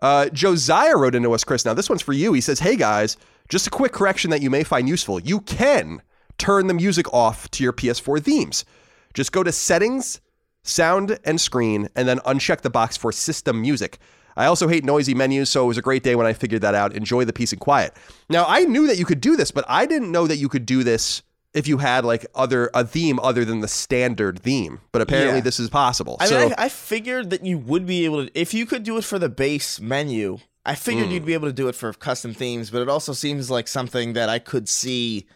Uh, 0.02 0.30
Josiah 0.30 0.96
wrote 0.98 1.14
into 1.14 1.32
us, 1.34 1.44
Chris. 1.44 1.66
Now, 1.66 1.74
this 1.76 1.88
one's 1.90 2.02
for 2.02 2.14
you. 2.14 2.34
He 2.34 2.42
says, 2.42 2.60
Hey 2.60 2.76
guys, 2.76 3.18
just 3.52 3.68
a 3.68 3.70
quick 3.70 3.92
correction 3.92 4.32
that 4.32 4.42
you 4.42 4.50
may 4.50 4.64
find 4.64 4.88
useful. 4.90 5.20
You 5.20 5.42
can 5.42 6.02
turn 6.38 6.68
the 6.68 6.74
music 6.74 7.14
off 7.14 7.52
to 7.52 7.64
your 7.64 7.74
PS4 7.74 8.24
themes. 8.24 8.66
Just 9.14 9.34
go 9.34 9.44
to 9.44 9.52
settings, 9.52 10.22
sound, 10.64 11.20
and 11.26 11.40
screen, 11.40 11.90
and 11.96 12.08
then 12.08 12.20
uncheck 12.20 12.62
the 12.62 12.70
box 12.70 12.96
for 12.96 13.12
system 13.12 13.62
music. 13.62 14.00
I 14.38 14.46
also 14.46 14.70
hate 14.70 14.86
noisy 14.86 15.14
menus, 15.14 15.50
so 15.50 15.66
it 15.66 15.68
was 15.68 15.78
a 15.78 15.82
great 15.82 16.02
day 16.02 16.16
when 16.16 16.26
I 16.26 16.32
figured 16.32 16.62
that 16.62 16.74
out. 16.74 16.96
Enjoy 16.96 17.26
the 17.26 17.34
peace 17.34 17.52
and 17.52 17.60
quiet. 17.60 17.94
Now, 18.30 18.46
I 18.48 18.62
knew 18.62 18.88
that 18.88 18.98
you 18.98 19.04
could 19.04 19.20
do 19.20 19.36
this, 19.36 19.52
but 19.52 19.66
I 19.68 19.86
didn't 19.86 20.12
know 20.14 20.28
that 20.28 20.38
you 20.38 20.48
could 20.48 20.66
do 20.66 20.84
this 20.86 21.22
if 21.54 21.68
you 21.68 21.80
had 21.80 22.06
like 22.06 22.26
other 22.34 22.72
a 22.74 22.86
theme 22.86 23.20
other 23.20 23.44
than 23.44 23.60
the 23.60 23.68
standard 23.68 24.40
theme. 24.40 24.80
But 24.94 25.02
apparently, 25.02 25.40
Yeah. 25.40 25.44
this 25.44 25.60
is 25.60 25.70
possible. 25.70 26.16
I 26.22 26.28
so, 26.28 26.40
mean, 26.40 26.54
I, 26.58 26.66
I 26.66 26.70
figured 26.70 27.30
that 27.32 27.46
you 27.46 27.58
would 27.58 27.86
be 27.86 28.06
able 28.06 28.26
to, 28.28 28.40
if 28.40 28.54
you 28.54 28.66
could 28.66 28.84
do 28.84 28.98
it 28.98 29.04
for 29.04 29.20
the 29.20 29.28
base 29.28 29.82
menu. 29.82 30.40
I 30.66 30.76
figured 30.76 31.08
Hmm. 31.08 31.12
you'd 31.14 31.26
be 31.26 31.34
able 31.34 31.48
to 31.48 31.54
do 31.54 31.68
it 31.68 31.76
for 31.76 31.92
custom 31.94 32.34
themes, 32.34 32.70
but 32.70 32.82
it 32.82 32.90
also 32.90 33.14
seems 33.14 33.50
like 33.50 33.68
something 33.68 34.14
that 34.14 34.30
I 34.30 34.38
could 34.40 34.70
see 34.70 35.28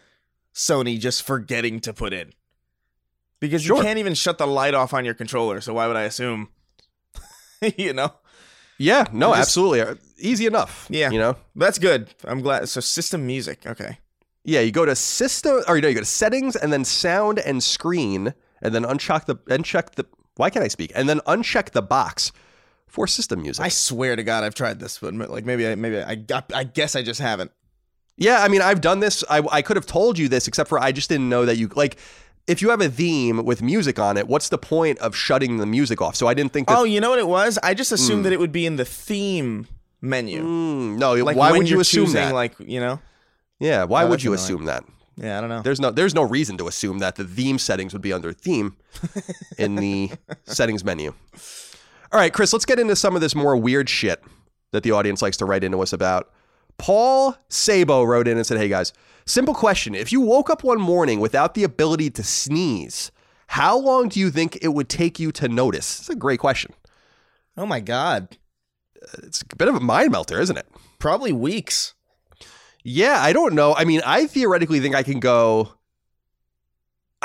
Sony 0.54 0.98
just 1.00 1.22
forgetting 1.22 1.80
to 1.80 1.92
put 1.92 2.12
in. 2.12 2.32
because 3.38 3.62
Sure. 3.64 3.76
you 3.76 3.82
can't 3.82 3.98
even 3.98 4.14
shut 4.14 4.38
the 4.38 4.46
light 4.46 4.72
off 4.72 4.94
on 4.94 5.04
your 5.04 5.12
controller. 5.12 5.60
So 5.60 5.74
why 5.74 5.86
would 5.86 5.96
I 5.96 6.02
assume? 6.04 6.48
you 7.76 7.92
know, 7.92 8.14
Yeah, 8.78 9.04
no, 9.12 9.28
Just- 9.30 9.40
absolutely. 9.40 9.80
Uh, 9.82 9.94
Easy 10.18 10.46
enough. 10.46 10.86
Yeah. 10.88 11.10
You 11.10 11.18
know? 11.18 11.36
that's 11.54 11.78
good. 11.78 12.14
I'm 12.24 12.40
glad. 12.40 12.68
So 12.70 12.80
system 12.80 13.26
music. 13.26 13.66
Okay. 13.66 13.98
Yeah, 14.44 14.60
you 14.60 14.70
go 14.72 14.86
to 14.86 14.96
system 14.96 15.62
or 15.68 15.78
no, 15.80 15.88
you 15.88 15.94
go 15.94 16.00
to 16.00 16.06
settings 16.06 16.56
and 16.56 16.72
then 16.72 16.84
sound 16.84 17.38
and 17.38 17.62
screen 17.62 18.32
and 18.62 18.74
then 18.74 18.84
uncheck 18.84 19.26
the 19.26 19.36
uncheck 19.36 19.96
the 19.96 20.06
why 20.36 20.48
can't 20.50 20.64
I 20.64 20.68
speak? 20.68 20.92
And 20.94 21.06
then 21.08 21.20
uncheck 21.26 21.70
the 21.72 21.82
box 21.82 22.32
for 22.96 23.06
system 23.06 23.42
music. 23.42 23.64
I 23.64 23.68
swear 23.68 24.16
to 24.16 24.24
God, 24.24 24.42
I've 24.42 24.54
tried 24.54 24.80
this, 24.80 24.98
but 24.98 25.14
like 25.14 25.44
maybe 25.44 25.68
I 25.68 25.74
maybe 25.76 25.98
I 26.00 26.16
got. 26.16 26.50
I 26.54 26.64
guess 26.64 26.96
I 26.96 27.02
just 27.02 27.20
haven't. 27.20 27.52
Yeah, 28.16 28.42
I 28.42 28.48
mean, 28.48 28.62
I've 28.62 28.80
done 28.80 29.00
this. 29.00 29.22
I, 29.28 29.42
I 29.52 29.60
could 29.60 29.76
have 29.76 29.84
told 29.84 30.18
you 30.18 30.26
this, 30.28 30.48
except 30.48 30.70
for 30.70 30.78
I 30.80 30.90
just 30.90 31.08
didn't 31.10 31.28
know 31.28 31.44
that 31.46 31.56
you 31.58 31.68
like. 31.76 31.98
If 32.46 32.62
you 32.62 32.70
have 32.70 32.80
a 32.80 32.88
theme 32.88 33.44
with 33.44 33.60
music 33.60 33.98
on 33.98 34.16
it, 34.16 34.26
what's 34.28 34.48
the 34.48 34.56
point 34.58 34.98
of 35.00 35.14
shutting 35.14 35.58
the 35.58 35.66
music 35.66 36.00
off? 36.00 36.16
So 36.16 36.26
I 36.26 36.32
didn't 36.34 36.52
think 36.52 36.68
that. 36.68 36.78
Oh, 36.78 36.84
you 36.84 37.00
know 37.00 37.10
what 37.10 37.18
it 37.18 37.28
was? 37.28 37.58
I 37.62 37.74
just 37.74 37.92
assumed 37.92 38.24
that 38.24 38.32
it 38.32 38.38
would 38.40 38.52
be 38.52 38.64
in 38.66 38.76
the 38.76 38.84
theme 38.86 39.66
menu. 40.00 40.42
Mm, 40.42 40.96
no, 40.98 41.12
Like 41.14 41.36
why 41.36 41.52
would 41.52 41.68
you 41.68 41.80
assume 41.80 42.06
choosing, 42.06 42.20
that? 42.22 42.34
Like 42.34 42.54
you 42.58 42.80
know. 42.80 42.98
yeah, 43.60 43.84
why 43.84 44.04
Oh, 44.04 44.08
would 44.08 44.22
you 44.22 44.32
assume 44.32 44.64
that? 44.64 44.84
Yeah, 45.18 45.38
I 45.38 45.40
don't 45.40 45.50
know. 45.50 45.62
There's 45.62 45.80
no 45.80 45.90
there's 45.90 46.14
no 46.14 46.22
reason 46.22 46.56
to 46.58 46.68
assume 46.68 46.98
that 47.00 47.16
the 47.16 47.24
theme 47.24 47.58
settings 47.58 47.92
would 47.92 48.02
be 48.02 48.12
under 48.14 48.32
theme 48.32 48.76
in 49.58 49.76
the 49.76 50.10
settings 50.44 50.84
menu. 50.84 51.12
All 52.12 52.20
right, 52.20 52.32
Chris, 52.32 52.52
let's 52.52 52.64
get 52.64 52.78
into 52.78 52.96
some 52.96 53.14
of 53.14 53.20
this 53.20 53.34
more 53.34 53.56
weird 53.56 53.88
shit 53.88 54.22
that 54.72 54.82
the 54.82 54.92
audience 54.92 55.22
likes 55.22 55.36
to 55.38 55.44
write 55.44 55.64
into 55.64 55.80
us 55.80 55.92
about. 55.92 56.30
Paul 56.78 57.36
Sabo 57.48 58.02
wrote 58.04 58.28
in 58.28 58.36
and 58.36 58.46
said, 58.46 58.58
"Hey 58.58 58.68
guys, 58.68 58.92
simple 59.24 59.54
question. 59.54 59.94
If 59.94 60.12
you 60.12 60.20
woke 60.20 60.50
up 60.50 60.62
one 60.62 60.80
morning 60.80 61.20
without 61.20 61.54
the 61.54 61.64
ability 61.64 62.10
to 62.10 62.22
sneeze, 62.22 63.10
how 63.48 63.78
long 63.78 64.08
do 64.08 64.20
you 64.20 64.30
think 64.30 64.58
it 64.60 64.68
would 64.68 64.88
take 64.88 65.18
you 65.18 65.32
to 65.32 65.48
notice?" 65.48 66.00
It's 66.00 66.10
a 66.10 66.14
great 66.14 66.38
question. 66.40 66.72
Oh 67.56 67.66
my 67.66 67.80
God. 67.80 68.36
Uh, 69.02 69.22
it's 69.24 69.42
a 69.42 69.56
bit 69.56 69.68
of 69.68 69.74
a 69.74 69.80
mind 69.80 70.12
melter, 70.12 70.40
isn't 70.40 70.58
it? 70.58 70.66
Probably 70.98 71.32
weeks. 71.32 71.94
Yeah, 72.84 73.18
I 73.20 73.32
don't 73.32 73.54
know. 73.54 73.74
I 73.74 73.84
mean, 73.84 74.02
I 74.04 74.26
theoretically 74.26 74.78
think 74.80 74.94
I 74.94 75.02
can 75.02 75.18
go. 75.18 75.72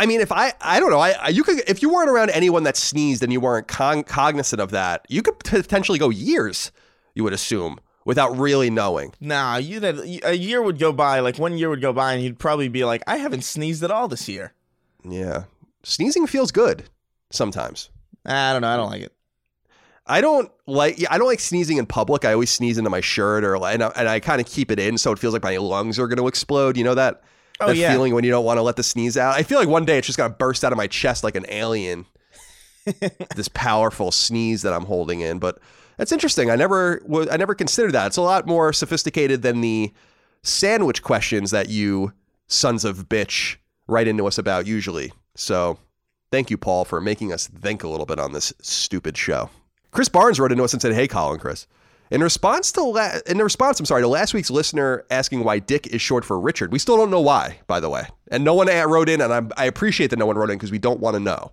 I 0.02 0.08
mean, 0.08 0.20
if 0.20 0.32
I, 0.32 0.52
I 0.62 0.80
don't 0.80 0.90
know, 0.90 1.00
I, 1.00 1.12
I 1.12 1.28
you 1.30 1.44
could 1.44 1.60
if 1.70 1.84
you 1.84 1.94
weren't 1.94 2.10
around 2.10 2.32
anyone 2.32 2.64
that 2.64 2.76
sneezed 2.76 3.22
and 3.22 3.32
you 3.32 3.40
weren't 3.40 3.68
con- 3.68 4.04
cognizant 4.04 4.60
of 4.60 4.72
that, 4.72 5.06
you 5.10 5.22
could 5.22 5.38
potentially 5.38 6.00
go 6.00 6.10
years. 6.10 6.72
You 7.14 7.24
would 7.24 7.34
assume 7.34 7.80
without 8.04 8.36
really 8.36 8.72
knowing. 8.72 9.14
Nah, 9.20 9.58
you 9.58 9.80
that 9.80 10.00
a 10.24 10.36
year 10.36 10.60
would 10.60 10.80
go 10.80 10.92
by. 10.92 11.20
Like 11.20 11.38
one 11.38 11.56
year 11.56 11.70
would 11.70 11.82
go 11.82 11.94
by, 11.94 12.14
and 12.14 12.24
you'd 12.24 12.40
probably 12.40 12.68
be 12.68 12.84
like, 12.84 13.04
I 13.06 13.18
haven't 13.18 13.44
sneezed 13.44 13.84
at 13.84 13.92
all 13.92 14.08
this 14.08 14.28
year. 14.28 14.54
Yeah, 15.08 15.44
sneezing 15.84 16.26
feels 16.26 16.52
good 16.52 16.86
sometimes. 17.30 17.92
I 18.26 18.54
don't 18.54 18.64
know. 18.64 18.70
I 18.70 18.78
don't 18.78 18.90
like 18.90 19.04
it. 19.04 19.14
I 20.08 20.22
don't 20.22 20.52
like 20.66 20.98
yeah, 20.98 21.10
I 21.12 21.20
don't 21.20 21.28
like 21.28 21.40
sneezing 21.40 21.78
in 21.78 21.86
public. 21.86 22.26
I 22.26 22.34
always 22.34 22.50
sneeze 22.50 22.80
into 22.80 22.90
my 22.90 23.02
shirt 23.02 23.44
or 23.44 23.56
and 23.68 23.84
I, 23.84 23.92
and 23.96 24.10
I 24.10 24.20
kind 24.20 24.42
of 24.42 24.48
keep 24.48 24.72
it 24.72 24.80
in 24.80 24.98
so 24.98 25.12
it 25.12 25.20
feels 25.20 25.34
like 25.34 25.44
my 25.44 25.58
lungs 25.58 26.00
are 26.00 26.08
going 26.08 26.18
to 26.18 26.28
explode. 26.28 26.76
You 26.76 26.86
know 26.86 26.96
that 26.96 27.22
Oh 27.62 27.68
that 27.68 27.78
yeah. 27.78 27.92
feeling 27.92 28.14
when 28.14 28.24
you 28.24 28.32
don't 28.32 28.46
want 28.46 28.58
to 28.58 28.62
let 28.62 28.76
the 28.76 28.84
sneeze 28.84 29.18
out. 29.18 29.36
I 29.36 29.44
feel 29.44 29.60
like 29.60 29.68
one 29.68 29.86
day 29.86 29.98
it's 29.98 30.08
just 30.08 30.18
gonna 30.18 30.34
burst 30.34 30.64
out 30.64 30.72
of 30.72 30.78
my 30.78 30.88
chest 30.88 31.24
like 31.24 31.36
an 31.36 31.46
alien. 31.50 32.06
this 33.36 33.48
powerful 33.54 34.12
sneeze 34.12 34.64
that 34.64 34.74
I'm 34.74 34.86
holding 34.86 35.22
in, 35.22 35.38
but 35.40 35.60
that's 35.98 36.12
interesting. 36.12 36.50
I 36.50 36.56
never 36.56 37.02
wa- 37.06 37.28
I 37.32 37.38
never 37.38 37.54
considered 37.54 37.92
that. 37.94 38.08
It's 38.08 38.18
a 38.18 38.22
lot 38.22 38.48
more 38.48 38.74
sophisticated 38.74 39.44
than 39.44 39.62
the 39.62 39.94
sandwich 40.44 41.04
questions 41.04 41.52
that 41.52 41.70
you 41.70 42.14
sons 42.48 42.84
of 42.84 43.08
bitch 43.08 43.58
write 43.88 44.08
into 44.08 44.26
us 44.26 44.38
about 44.40 44.66
usually. 44.66 45.14
So, 45.36 45.78
thank 46.32 46.50
you 46.50 46.58
Paul 46.58 46.86
for 46.86 47.00
making 47.00 47.32
us 47.32 47.48
think 47.48 47.84
a 47.84 47.88
little 47.88 48.08
bit 48.08 48.20
on 48.20 48.32
this 48.34 48.52
stupid 48.62 49.16
show. 49.18 49.50
Chris 49.92 50.10
Barnes 50.10 50.40
wrote 50.40 50.52
into 50.52 50.64
us 50.64 50.74
and 50.74 50.82
said, 50.82 50.94
"Hey 50.94 51.08
Colin, 51.08 51.40
Chris, 51.40 51.68
in 52.12 52.22
response 52.22 52.72
to 52.74 52.84
la- 52.84 53.18
in 53.26 53.40
response, 53.40 53.80
I'm 53.80 53.86
sorry, 53.86 54.02
to 54.04 54.08
last 54.08 54.34
week's 54.34 54.52
listener 54.52 55.06
asking 55.10 55.44
why 55.44 55.60
Dick 55.60 55.88
is 55.88 56.02
short 56.02 56.24
for 56.26 56.40
Richard. 56.40 56.72
We 56.72 56.78
still 56.80 56.98
don't 56.98 57.10
know 57.10 57.22
why, 57.22 57.60
by 57.68 57.80
the 57.80 57.90
way, 57.90 58.04
and 58.30 58.44
no 58.44 58.54
one 58.54 58.68
wrote 58.68 59.10
in, 59.10 59.22
and 59.22 59.34
I'm, 59.34 59.52
I 59.58 59.66
appreciate 59.66 60.10
that 60.12 60.20
no 60.20 60.26
one 60.26 60.38
wrote 60.38 60.50
in 60.52 60.58
because 60.58 60.72
we 60.72 60.80
don't 60.80 61.00
want 61.00 61.16
to 61.16 61.20
know. 61.20 61.52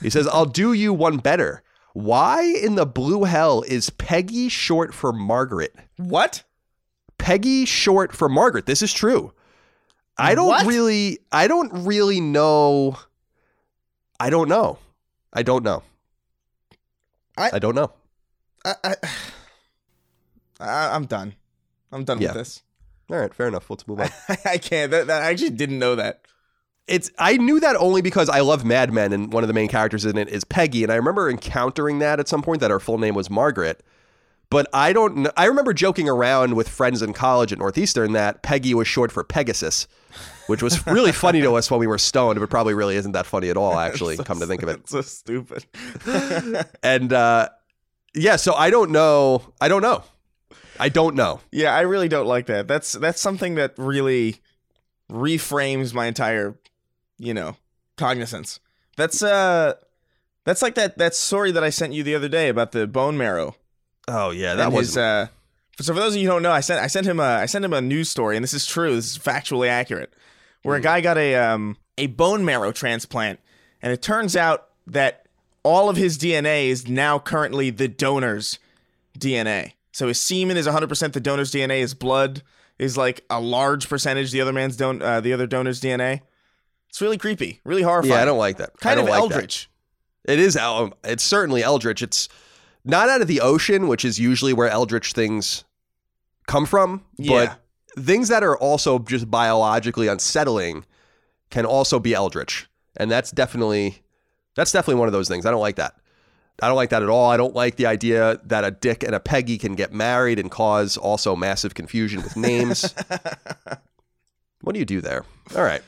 He 0.00 0.08
says, 0.10 0.26
"I'll 0.28 0.46
do 0.46 0.72
you 0.72 0.92
one 0.94 1.18
better. 1.18 1.62
Why 1.94 2.42
in 2.42 2.74
the 2.76 2.86
blue 2.86 3.24
hell 3.24 3.62
is 3.66 3.90
Peggy 3.90 4.48
short 4.48 4.94
for 4.94 5.12
Margaret? 5.12 5.74
What? 5.96 6.44
Peggy 7.18 7.64
short 7.64 8.14
for 8.14 8.28
Margaret. 8.28 8.66
This 8.66 8.82
is 8.82 8.92
true. 8.92 9.32
I 10.16 10.34
don't 10.34 10.48
What? 10.48 10.66
really, 10.66 11.18
I 11.32 11.48
don't 11.48 11.86
really 11.86 12.20
know. 12.20 12.96
I 14.20 14.30
don't 14.30 14.48
know. 14.48 14.78
I 15.32 15.42
don't 15.42 15.64
know. 15.64 15.82
I- 17.36 17.50
I 17.54 17.58
don't 17.58 17.74
know. 17.74 17.92
I, 18.64 18.74
I, 18.84 18.94
I 20.60 20.94
I'm 20.94 21.06
done. 21.06 21.34
I'm 21.92 22.04
done 22.04 22.20
Yeah. 22.20 22.28
with 22.28 22.36
this. 22.36 22.62
All 23.10 23.16
right, 23.18 23.32
fair 23.32 23.48
enough. 23.48 23.70
Let's 23.70 23.86
move 23.88 24.00
on." 24.00 24.08
I 24.44 24.58
can't. 24.58 24.90
That, 24.90 25.06
that 25.06 25.22
I 25.22 25.30
actually 25.30 25.50
didn't 25.50 25.78
know 25.78 25.94
that. 25.94 26.22
it's 26.86 27.10
I 27.18 27.36
knew 27.36 27.60
that 27.60 27.76
only 27.76 28.02
because 28.02 28.28
I 28.28 28.40
love 28.40 28.64
Mad 28.64 28.92
Men 28.92 29.12
and 29.12 29.32
one 29.32 29.44
of 29.44 29.48
the 29.48 29.54
main 29.54 29.68
characters 29.68 30.04
in 30.04 30.16
it 30.18 30.28
is 30.28 30.44
Peggy 30.44 30.82
and 30.82 30.92
I 30.92 30.96
remember 30.96 31.28
encountering 31.30 31.98
that 32.00 32.18
at 32.20 32.28
some 32.28 32.42
point 32.42 32.60
that 32.60 32.70
her 32.70 32.80
full 32.80 32.98
name 32.98 33.14
was 33.14 33.28
Margaret. 33.30 33.82
But 34.50 34.66
I 34.72 34.94
don't 34.94 35.28
I 35.36 35.44
remember 35.44 35.74
joking 35.74 36.08
around 36.08 36.54
with 36.54 36.68
friends 36.70 37.02
in 37.02 37.12
college 37.12 37.52
at 37.52 37.58
Northeastern 37.58 38.12
that 38.12 38.42
Peggy 38.42 38.72
was 38.72 38.88
short 38.88 39.12
for 39.12 39.22
Pegasus, 39.22 39.86
which 40.46 40.62
was 40.62 40.86
really 40.86 41.12
funny 41.24 41.42
to 41.42 41.54
us 41.54 41.70
when 41.70 41.78
we 41.80 41.86
were 41.86 41.98
stoned, 41.98 42.40
but 42.40 42.48
probably 42.48 42.72
really 42.72 42.96
isn't 42.96 43.12
that 43.12 43.26
funny 43.26 43.50
at 43.50 43.58
all 43.58 43.78
actually, 43.88 44.16
So- 44.16 44.24
come 44.24 44.40
to 44.40 44.46
think 44.46 44.62
of 44.62 44.70
it. 44.70 44.80
It's 44.80 44.90
so 44.92 45.02
stupid. 45.02 45.66
And 46.82 47.12
uh 47.12 47.48
yeah, 48.14 48.36
so 48.36 48.54
I 48.54 48.70
don't 48.70 48.90
know. 48.90 49.52
I 49.60 49.68
don't 49.68 49.82
know. 49.82 50.02
I 50.78 50.88
don't 50.88 51.14
know. 51.16 51.40
yeah, 51.52 51.74
I 51.74 51.80
really 51.82 52.08
don't 52.08 52.26
like 52.26 52.46
that. 52.46 52.68
That's 52.68 52.92
that's 52.92 53.20
something 53.20 53.56
that 53.56 53.74
really 53.76 54.40
reframes 55.10 55.94
my 55.94 56.06
entire, 56.06 56.54
you 57.18 57.34
know, 57.34 57.56
cognizance. 57.96 58.60
That's 58.96 59.22
uh 59.22 59.74
that's 60.44 60.62
like 60.62 60.74
that 60.76 60.98
that 60.98 61.14
story 61.14 61.50
that 61.52 61.64
I 61.64 61.70
sent 61.70 61.92
you 61.92 62.02
the 62.02 62.14
other 62.14 62.28
day 62.28 62.48
about 62.48 62.72
the 62.72 62.86
bone 62.86 63.16
marrow. 63.16 63.56
Oh 64.06 64.30
yeah, 64.30 64.54
that 64.54 64.72
was 64.72 64.96
uh 64.96 65.28
so 65.80 65.94
for 65.94 66.00
those 66.00 66.14
of 66.14 66.20
you 66.20 66.26
who 66.28 66.34
don't 66.34 66.42
know, 66.42 66.50
I 66.52 66.60
sent 66.60 66.82
I 66.82 66.86
sent 66.88 67.06
him 67.06 67.20
a 67.20 67.22
I 67.22 67.46
sent 67.46 67.64
him 67.64 67.72
a 67.72 67.80
news 67.80 68.10
story, 68.10 68.36
and 68.36 68.42
this 68.42 68.54
is 68.54 68.66
true. 68.66 68.94
This 68.94 69.12
is 69.12 69.18
factually 69.18 69.68
accurate. 69.68 70.12
Where 70.62 70.76
Hmm. 70.76 70.82
a 70.82 70.84
guy 70.84 71.00
got 71.00 71.18
a 71.18 71.34
um 71.36 71.76
a 71.96 72.06
bone 72.08 72.44
marrow 72.44 72.72
transplant, 72.72 73.40
and 73.82 73.92
it 73.92 74.02
turns 74.02 74.36
out 74.36 74.68
that 74.86 75.26
all 75.62 75.88
of 75.88 75.96
his 75.96 76.16
DNA 76.18 76.68
is 76.68 76.88
now 76.88 77.18
currently 77.18 77.70
the 77.70 77.88
donor's 77.88 78.58
DNA. 79.18 79.72
So 79.92 80.08
his 80.08 80.20
semen 80.20 80.56
is 80.56 80.66
100% 80.66 81.12
the 81.12 81.20
donor's 81.20 81.50
DNA. 81.52 81.80
His 81.80 81.94
blood 81.94 82.42
is 82.78 82.96
like 82.96 83.24
a 83.30 83.40
large 83.40 83.88
percentage 83.88 84.30
the 84.30 84.40
other 84.40 84.52
man's 84.52 84.76
don 84.76 85.02
uh, 85.02 85.20
the 85.20 85.32
other 85.32 85.46
donor's 85.46 85.80
DNA. 85.80 86.20
It's 86.88 87.00
really 87.00 87.18
creepy, 87.18 87.60
really 87.64 87.82
horrifying. 87.82 88.14
Yeah, 88.14 88.22
I 88.22 88.24
don't 88.24 88.38
like 88.38 88.58
that. 88.58 88.78
Kind 88.80 88.98
of 89.00 89.06
like 89.06 89.14
that. 89.14 89.20
eldritch. 89.20 89.68
It 90.26 90.38
is. 90.38 90.56
el- 90.56 90.92
It's 91.04 91.24
certainly 91.24 91.62
eldritch. 91.62 92.02
It's 92.02 92.28
not 92.84 93.08
out 93.08 93.20
of 93.20 93.26
the 93.28 93.40
ocean, 93.40 93.88
which 93.88 94.04
is 94.04 94.18
usually 94.18 94.52
where 94.52 94.68
eldritch 94.68 95.12
things 95.12 95.64
come 96.46 96.64
from. 96.66 97.04
Yeah. 97.18 97.56
But 97.94 98.04
things 98.04 98.28
that 98.28 98.42
are 98.42 98.56
also 98.56 98.98
just 99.00 99.30
biologically 99.30 100.06
unsettling 100.08 100.84
can 101.50 101.66
also 101.66 101.98
be 101.98 102.14
eldritch, 102.14 102.68
and 102.96 103.10
that's 103.10 103.30
definitely 103.30 104.02
that's 104.54 104.72
definitely 104.72 104.98
one 105.00 105.08
of 105.08 105.12
those 105.12 105.28
things. 105.28 105.44
I 105.46 105.50
don't 105.50 105.60
like 105.60 105.76
that. 105.76 105.94
I 106.60 106.66
don't 106.66 106.76
like 106.76 106.90
that 106.90 107.02
at 107.02 107.08
all. 107.08 107.30
I 107.30 107.36
don't 107.36 107.54
like 107.54 107.76
the 107.76 107.86
idea 107.86 108.40
that 108.44 108.64
a 108.64 108.70
Dick 108.70 109.04
and 109.04 109.14
a 109.14 109.20
Peggy 109.20 109.58
can 109.58 109.74
get 109.74 109.92
married 109.92 110.38
and 110.38 110.50
cause 110.50 110.96
also 110.96 111.36
massive 111.36 111.74
confusion 111.74 112.22
with 112.22 112.36
names. 112.36 112.94
what 114.62 114.72
do 114.72 114.78
you 114.78 114.84
do 114.84 115.00
there? 115.00 115.24
All 115.56 115.62
right. 115.62 115.82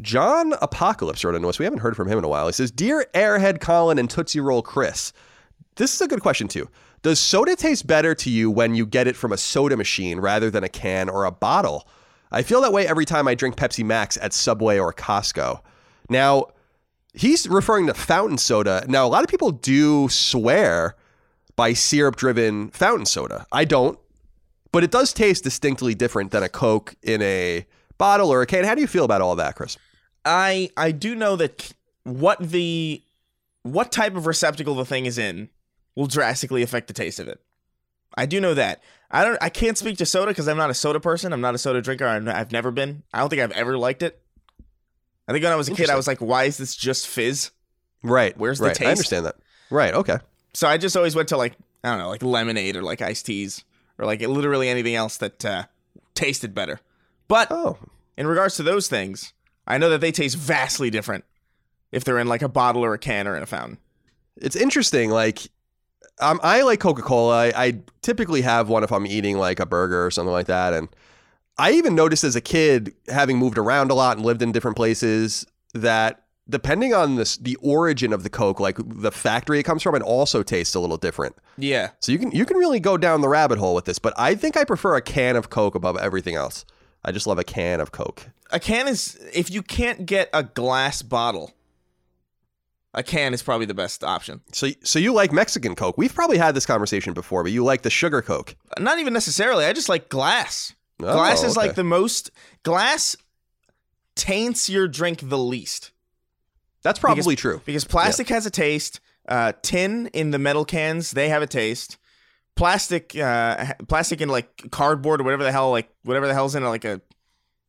John 0.00 0.54
Apocalypse 0.60 1.22
wrote 1.24 1.34
into 1.34 1.48
us. 1.48 1.58
We 1.58 1.64
haven't 1.64 1.80
heard 1.80 1.94
from 1.94 2.08
him 2.08 2.18
in 2.18 2.24
a 2.24 2.28
while. 2.28 2.46
He 2.46 2.52
says, 2.52 2.70
Dear 2.70 3.06
Airhead 3.14 3.60
Colin 3.60 3.98
and 3.98 4.10
Tootsie 4.10 4.40
Roll 4.40 4.62
Chris, 4.62 5.12
this 5.76 5.94
is 5.94 6.00
a 6.00 6.08
good 6.08 6.20
question 6.20 6.48
too. 6.48 6.68
Does 7.02 7.20
soda 7.20 7.54
taste 7.54 7.86
better 7.86 8.14
to 8.16 8.30
you 8.30 8.50
when 8.50 8.74
you 8.74 8.86
get 8.86 9.06
it 9.06 9.16
from 9.16 9.32
a 9.32 9.36
soda 9.36 9.76
machine 9.76 10.20
rather 10.20 10.50
than 10.50 10.64
a 10.64 10.68
can 10.68 11.08
or 11.08 11.24
a 11.24 11.30
bottle? 11.30 11.86
I 12.30 12.42
feel 12.42 12.60
that 12.62 12.72
way 12.72 12.86
every 12.86 13.04
time 13.04 13.26
I 13.26 13.34
drink 13.34 13.56
Pepsi 13.56 13.84
Max 13.84 14.16
at 14.18 14.32
Subway 14.32 14.78
or 14.78 14.92
Costco. 14.92 15.60
Now, 16.08 16.48
he's 17.12 17.48
referring 17.48 17.86
to 17.86 17.94
fountain 17.94 18.38
soda. 18.38 18.84
Now, 18.88 19.06
a 19.06 19.08
lot 19.08 19.24
of 19.24 19.30
people 19.30 19.50
do 19.50 20.08
swear 20.08 20.96
by 21.56 21.72
syrup 21.72 22.16
driven 22.16 22.70
fountain 22.70 23.06
soda. 23.06 23.46
I 23.52 23.64
don't, 23.64 23.98
but 24.72 24.84
it 24.84 24.90
does 24.90 25.12
taste 25.12 25.44
distinctly 25.44 25.94
different 25.94 26.30
than 26.30 26.42
a 26.42 26.48
Coke 26.48 26.94
in 27.02 27.22
a 27.22 27.66
bottle 27.98 28.32
or 28.32 28.42
a 28.42 28.46
can. 28.46 28.64
How 28.64 28.74
do 28.74 28.80
you 28.80 28.86
feel 28.86 29.04
about 29.04 29.20
all 29.20 29.36
that, 29.36 29.56
Chris? 29.56 29.76
I 30.24 30.70
I 30.76 30.92
do 30.92 31.14
know 31.14 31.36
that 31.36 31.72
what 32.04 32.38
the 32.40 33.02
what 33.62 33.92
type 33.92 34.16
of 34.16 34.26
receptacle 34.26 34.74
the 34.74 34.84
thing 34.84 35.06
is 35.06 35.18
in 35.18 35.50
will 35.94 36.06
drastically 36.06 36.62
affect 36.62 36.88
the 36.88 36.94
taste 36.94 37.18
of 37.18 37.28
it. 37.28 37.40
I 38.16 38.26
do 38.26 38.40
know 38.40 38.54
that. 38.54 38.82
I 39.10 39.24
don't. 39.24 39.38
I 39.40 39.48
can't 39.48 39.78
speak 39.78 39.98
to 39.98 40.06
soda 40.06 40.30
because 40.30 40.48
I'm 40.48 40.56
not 40.56 40.70
a 40.70 40.74
soda 40.74 41.00
person. 41.00 41.32
I'm 41.32 41.40
not 41.40 41.54
a 41.54 41.58
soda 41.58 41.82
drinker. 41.82 42.06
I'm, 42.06 42.28
I've 42.28 42.52
never 42.52 42.70
been. 42.70 43.02
I 43.12 43.20
don't 43.20 43.28
think 43.28 43.42
I've 43.42 43.52
ever 43.52 43.76
liked 43.76 44.02
it. 44.02 44.20
I 45.28 45.32
think 45.32 45.44
when 45.44 45.52
I 45.52 45.56
was 45.56 45.68
a 45.68 45.74
kid, 45.74 45.90
I 45.90 45.96
was 45.96 46.06
like, 46.06 46.18
why 46.18 46.44
is 46.44 46.56
this 46.56 46.74
just 46.74 47.06
fizz? 47.06 47.50
Right. 48.02 48.36
Where's 48.36 48.58
the 48.58 48.66
right. 48.66 48.74
taste? 48.74 48.86
I 48.88 48.90
understand 48.90 49.26
that. 49.26 49.36
Right. 49.70 49.94
Okay. 49.94 50.16
So 50.54 50.66
I 50.66 50.76
just 50.78 50.96
always 50.96 51.14
went 51.14 51.28
to 51.28 51.36
like 51.36 51.54
I 51.84 51.90
don't 51.90 51.98
know, 51.98 52.08
like 52.08 52.22
lemonade 52.22 52.76
or 52.76 52.82
like 52.82 53.00
iced 53.00 53.26
teas 53.26 53.64
or 53.98 54.06
like 54.06 54.20
literally 54.20 54.68
anything 54.68 54.94
else 54.94 55.16
that 55.18 55.44
uh, 55.44 55.64
tasted 56.14 56.54
better. 56.54 56.80
But 57.28 57.48
Oh. 57.50 57.78
in 58.16 58.26
regards 58.26 58.56
to 58.56 58.62
those 58.62 58.88
things, 58.88 59.32
I 59.66 59.78
know 59.78 59.88
that 59.90 60.00
they 60.00 60.12
taste 60.12 60.36
vastly 60.36 60.90
different 60.90 61.24
if 61.92 62.04
they're 62.04 62.18
in 62.18 62.26
like 62.26 62.42
a 62.42 62.48
bottle 62.48 62.84
or 62.84 62.94
a 62.94 62.98
can 62.98 63.26
or 63.28 63.36
in 63.36 63.42
a 63.42 63.46
fountain. 63.46 63.78
It's 64.36 64.56
interesting. 64.56 65.10
Like, 65.10 65.48
um, 66.20 66.40
I 66.42 66.62
like 66.62 66.80
Coca 66.80 67.02
Cola. 67.02 67.46
I, 67.46 67.52
I 67.54 67.78
typically 68.02 68.42
have 68.42 68.68
one 68.68 68.82
if 68.84 68.92
I'm 68.92 69.06
eating 69.06 69.38
like 69.38 69.60
a 69.60 69.66
burger 69.66 70.04
or 70.04 70.10
something 70.10 70.32
like 70.32 70.46
that. 70.46 70.72
And 70.72 70.88
I 71.60 71.72
even 71.72 71.94
noticed 71.94 72.24
as 72.24 72.36
a 72.36 72.40
kid, 72.40 72.94
having 73.08 73.36
moved 73.36 73.58
around 73.58 73.90
a 73.90 73.94
lot 73.94 74.16
and 74.16 74.24
lived 74.24 74.40
in 74.40 74.50
different 74.50 74.78
places, 74.78 75.46
that 75.74 76.24
depending 76.48 76.94
on 76.94 77.16
this, 77.16 77.36
the 77.36 77.56
origin 77.56 78.14
of 78.14 78.22
the 78.22 78.30
Coke, 78.30 78.60
like 78.60 78.78
the 78.82 79.12
factory 79.12 79.60
it 79.60 79.64
comes 79.64 79.82
from, 79.82 79.94
it 79.94 80.00
also 80.00 80.42
tastes 80.42 80.74
a 80.74 80.80
little 80.80 80.96
different. 80.96 81.36
Yeah. 81.58 81.90
So 82.00 82.12
you 82.12 82.18
can 82.18 82.30
you 82.32 82.46
can 82.46 82.56
really 82.56 82.80
go 82.80 82.96
down 82.96 83.20
the 83.20 83.28
rabbit 83.28 83.58
hole 83.58 83.74
with 83.74 83.84
this. 83.84 83.98
But 83.98 84.14
I 84.16 84.34
think 84.34 84.56
I 84.56 84.64
prefer 84.64 84.96
a 84.96 85.02
can 85.02 85.36
of 85.36 85.50
Coke 85.50 85.74
above 85.74 85.98
everything 85.98 86.34
else. 86.34 86.64
I 87.04 87.12
just 87.12 87.26
love 87.26 87.38
a 87.38 87.44
can 87.44 87.80
of 87.80 87.92
Coke. 87.92 88.30
A 88.50 88.58
can 88.58 88.88
is 88.88 89.18
if 89.34 89.50
you 89.50 89.62
can't 89.62 90.06
get 90.06 90.30
a 90.32 90.42
glass 90.42 91.02
bottle, 91.02 91.52
a 92.94 93.02
can 93.02 93.34
is 93.34 93.42
probably 93.42 93.66
the 93.66 93.74
best 93.74 94.02
option. 94.02 94.40
So 94.52 94.68
so 94.82 94.98
you 94.98 95.12
like 95.12 95.30
Mexican 95.30 95.74
Coke? 95.74 95.98
We've 95.98 96.14
probably 96.14 96.38
had 96.38 96.54
this 96.54 96.64
conversation 96.64 97.12
before, 97.12 97.42
but 97.42 97.52
you 97.52 97.64
like 97.64 97.82
the 97.82 97.90
sugar 97.90 98.22
Coke. 98.22 98.56
Not 98.78 98.98
even 98.98 99.12
necessarily. 99.12 99.66
I 99.66 99.74
just 99.74 99.90
like 99.90 100.08
glass. 100.08 100.74
Oh, 101.02 101.14
glass 101.14 101.42
is 101.42 101.56
okay. 101.56 101.66
like 101.68 101.76
the 101.76 101.84
most 101.84 102.30
glass 102.62 103.16
taints 104.14 104.68
your 104.68 104.88
drink 104.88 105.20
the 105.28 105.38
least. 105.38 105.92
That's 106.82 106.98
probably 106.98 107.32
Because- 107.34 107.40
true. 107.40 107.62
Because 107.64 107.84
plastic 107.84 108.28
has 108.28 108.46
a 108.46 108.50
taste. 108.50 109.00
Uh, 109.28 109.52
tin 109.62 110.08
in 110.08 110.30
the 110.30 110.38
metal 110.38 110.64
cans, 110.64 111.12
they 111.12 111.28
have 111.28 111.42
a 111.42 111.46
taste. 111.46 111.98
Plastic, 112.56 113.16
uh, 113.16 113.74
plastic 113.88 114.20
in 114.20 114.28
like 114.28 114.70
cardboard 114.70 115.20
or 115.20 115.24
whatever 115.24 115.44
the 115.44 115.52
hell, 115.52 115.70
like 115.70 115.88
whatever 116.02 116.26
the 116.26 116.34
hell's 116.34 116.54
in 116.54 116.62
it, 116.64 116.68
like 116.68 116.84
a. 116.84 117.00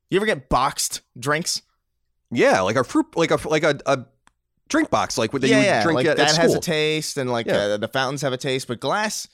You 0.10 0.18
ever 0.18 0.26
get 0.26 0.50
boxed 0.50 1.02
drinks? 1.18 1.62
Yeah, 2.32 2.62
like 2.62 2.76
a 2.76 2.84
fruit, 2.84 3.06
like 3.16 3.32
a 3.32 3.38
like 3.48 3.64
a, 3.64 3.80
a 3.86 4.06
drink 4.70 4.90
box, 4.90 5.18
like 5.18 5.34
what 5.34 5.44
yeah, 5.44 5.50
you 5.50 5.56
would 5.58 5.66
yeah. 5.66 5.84
drink 5.84 5.96
like 5.98 6.06
at, 6.08 6.18
that 6.18 6.30
at 6.32 6.38
has 6.38 6.56
a 6.56 6.60
taste, 6.60 7.18
and 7.18 7.30
like 7.30 7.46
Yeah. 7.46 7.58
uh, 7.58 7.78
the 7.78 7.88
fountains 7.88 8.22
have 8.22 8.34
a 8.34 8.38
taste, 8.38 8.68
but 8.68 8.80
glass, 8.80 9.28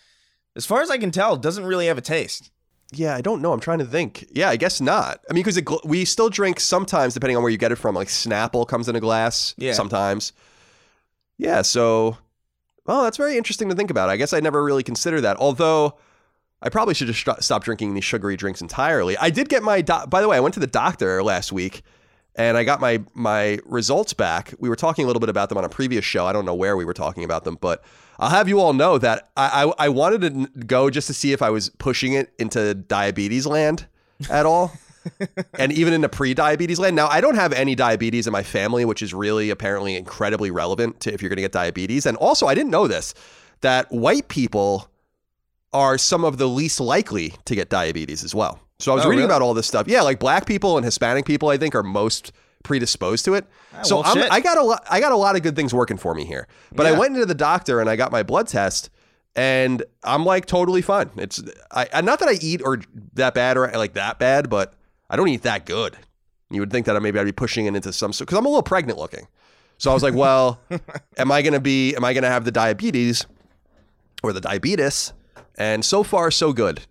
as 0.55 0.65
far 0.65 0.81
as 0.81 0.89
I 0.91 0.97
can 0.97 1.11
tell, 1.11 1.37
doesn't 1.37 1.65
really 1.65 1.87
have 1.87 1.97
a 1.97 2.01
taste. 2.01 2.51
Yeah, 2.91 3.15
I 3.15 3.21
don't 3.21 3.41
know. 3.41 3.53
I'm 3.53 3.59
trying 3.59 3.79
to 3.79 3.85
think. 3.85 4.25
Yeah, 4.31 4.49
I 4.49 4.55
guess 4.55 4.79
not. 4.81 5.19
I 5.29 5.33
mean, 5.33 5.43
because 5.43 5.57
gl- 5.61 5.85
we 5.85 6.05
still 6.05 6.29
drink 6.29 6.59
sometimes, 6.59 7.13
depending 7.13 7.35
on 7.37 7.43
where 7.43 7.51
you 7.51 7.57
get 7.57 7.71
it 7.71 7.77
from. 7.77 7.95
Like 7.95 8.07
Snapple 8.07 8.67
comes 8.67 8.87
in 8.89 8.95
a 8.95 8.99
glass. 8.99 9.53
Yeah. 9.57 9.73
Sometimes. 9.73 10.33
Yeah. 11.37 11.61
So, 11.61 12.17
well, 12.85 13.03
that's 13.03 13.17
very 13.17 13.37
interesting 13.37 13.69
to 13.69 13.75
think 13.75 13.91
about. 13.91 14.09
I 14.09 14.17
guess 14.17 14.33
I 14.33 14.39
never 14.39 14.63
really 14.63 14.83
considered 14.83 15.21
that. 15.21 15.37
Although. 15.37 15.97
I 16.59 16.69
probably 16.69 16.95
should 16.95 17.05
just 17.05 17.23
st- 17.23 17.43
stop 17.43 17.63
drinking 17.63 17.93
these 17.93 18.03
sugary 18.03 18.35
drinks 18.35 18.61
entirely. 18.61 19.15
I 19.15 19.29
did 19.29 19.47
get 19.47 19.61
my. 19.61 19.81
Do- 19.81 20.07
By 20.09 20.21
the 20.21 20.27
way, 20.27 20.37
I 20.37 20.39
went 20.39 20.55
to 20.55 20.59
the 20.59 20.65
doctor 20.65 21.21
last 21.21 21.51
week, 21.51 21.83
and 22.35 22.57
I 22.57 22.63
got 22.63 22.81
my 22.81 23.03
my 23.13 23.59
results 23.65 24.13
back. 24.13 24.55
We 24.57 24.67
were 24.67 24.75
talking 24.75 25.03
a 25.03 25.07
little 25.07 25.19
bit 25.19 25.29
about 25.29 25.49
them 25.49 25.59
on 25.59 25.65
a 25.65 25.69
previous 25.69 26.03
show. 26.03 26.25
I 26.25 26.33
don't 26.33 26.45
know 26.45 26.55
where 26.55 26.75
we 26.75 26.83
were 26.83 26.95
talking 26.95 27.23
about 27.23 27.43
them, 27.43 27.59
but 27.61 27.83
I'll 28.19 28.29
have 28.29 28.47
you 28.49 28.59
all 28.59 28.73
know 28.73 28.97
that 28.97 29.29
I 29.37 29.65
I, 29.65 29.85
I 29.85 29.89
wanted 29.89 30.21
to 30.21 30.59
go 30.65 30.89
just 30.89 31.07
to 31.07 31.13
see 31.13 31.33
if 31.33 31.41
I 31.41 31.49
was 31.49 31.69
pushing 31.69 32.13
it 32.13 32.33
into 32.39 32.73
diabetes 32.73 33.45
land 33.45 33.85
at 34.29 34.45
all, 34.45 34.71
and 35.59 35.71
even 35.71 35.93
into 35.93 36.09
pre-diabetes 36.09 36.79
land. 36.79 36.95
Now 36.95 37.07
I 37.07 37.21
don't 37.21 37.35
have 37.35 37.53
any 37.53 37.75
diabetes 37.75 38.27
in 38.27 38.33
my 38.33 38.43
family, 38.43 38.85
which 38.85 39.01
is 39.01 39.13
really 39.13 39.49
apparently 39.49 39.95
incredibly 39.95 40.51
relevant 40.51 40.99
to 41.01 41.13
if 41.13 41.21
you're 41.21 41.29
going 41.29 41.37
to 41.37 41.41
get 41.43 41.51
diabetes. 41.51 42.05
And 42.05 42.17
also, 42.17 42.47
I 42.47 42.55
didn't 42.55 42.71
know 42.71 42.87
this 42.87 43.13
that 43.61 43.91
white 43.91 44.27
people 44.27 44.89
are 45.73 45.97
some 45.97 46.23
of 46.23 46.37
the 46.37 46.47
least 46.47 46.79
likely 46.79 47.33
to 47.45 47.53
get 47.55 47.69
diabetes 47.69 48.23
as 48.23 48.33
well. 48.33 48.59
So 48.79 48.91
I 48.91 48.95
was 48.95 49.05
Oh, 49.05 49.09
reading 49.09 49.23
really? 49.23 49.29
about 49.31 49.41
all 49.41 49.53
this 49.53 49.67
stuff. 49.67 49.87
Yeah, 49.87 50.01
like 50.01 50.19
black 50.19 50.45
people 50.45 50.77
and 50.77 50.85
Hispanic 50.85 51.25
people, 51.25 51.49
I 51.49 51.57
think, 51.57 51.73
are 51.75 51.83
most 51.83 52.31
predisposed 52.67 53.23
to 53.25 53.33
it. 53.33 53.45
so 53.83 54.01
well, 54.01 54.03
I'm. 54.05 54.31
I 54.31 54.39
got 54.41 54.57
a 54.57 54.61
lot. 54.63 54.85
I 54.91 54.99
got 54.99 55.11
a 55.13 55.15
lot 55.15 55.35
of 55.35 55.41
good 55.41 55.55
things 55.55 55.73
working 55.73 55.97
for 55.97 56.13
me 56.13 56.25
here. 56.25 56.47
But 56.73 56.85
I 56.85 56.91
went 56.91 57.13
into 57.15 57.25
the 57.25 57.33
doctor 57.33 57.79
and 57.79 57.89
I 57.89 57.95
got 57.95 58.11
my 58.11 58.21
blood 58.23 58.47
test, 58.47 58.89
and 59.35 59.81
I'm 60.03 60.25
like 60.25 60.45
totally 60.45 60.81
fine. 60.81 61.09
It's 61.17 61.41
I 61.71 61.87
I- 61.93 62.01
not 62.01 62.19
that 62.19 62.27
I 62.29 62.33
eat 62.41 62.61
or 62.63 62.81
that 63.13 63.33
bad 63.33 63.57
or 63.57 63.71
like 63.71 63.93
that 63.93 64.19
bad, 64.19 64.49
but 64.49 64.73
I 65.09 65.15
don't 65.15 65.29
eat 65.29 65.43
that 65.43 65.65
good. 65.65 65.97
You 66.49 66.59
would 66.61 66.71
think 66.71 66.85
that 66.85 67.01
maybe 67.01 67.17
I'd 67.19 67.23
be 67.25 67.31
pushing 67.31 67.65
it 67.65 67.75
into 67.75 67.91
some 67.93 68.11
because 68.11 68.37
I'm 68.37 68.45
a 68.45 68.49
little 68.49 68.61
pregnant 68.63 68.99
looking. 68.99 69.27
So 69.79 69.91
I 69.91 69.93
was 69.93 70.03
like, 70.03 70.13
well, 70.15 70.59
am 71.17 71.31
I 71.31 71.41
gonna 71.41 71.59
be? 71.59 71.95
Am 71.95 72.03
I 72.03 72.13
gonna 72.13 72.29
have 72.29 72.45
the 72.45 72.51
diabetes 72.51 73.25
or 74.23 74.33
the 74.33 74.41
diabetes? 74.41 75.13
And 75.55 75.83
so 75.83 76.03
far, 76.03 76.29
so 76.31 76.53
good. 76.53 76.81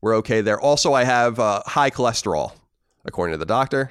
We're 0.00 0.14
okay 0.16 0.40
there. 0.40 0.60
Also, 0.60 0.92
I 0.94 1.04
have 1.04 1.38
uh, 1.40 1.62
high 1.66 1.90
cholesterol, 1.90 2.52
according 3.04 3.34
to 3.34 3.38
the 3.38 3.44
doctor. 3.46 3.90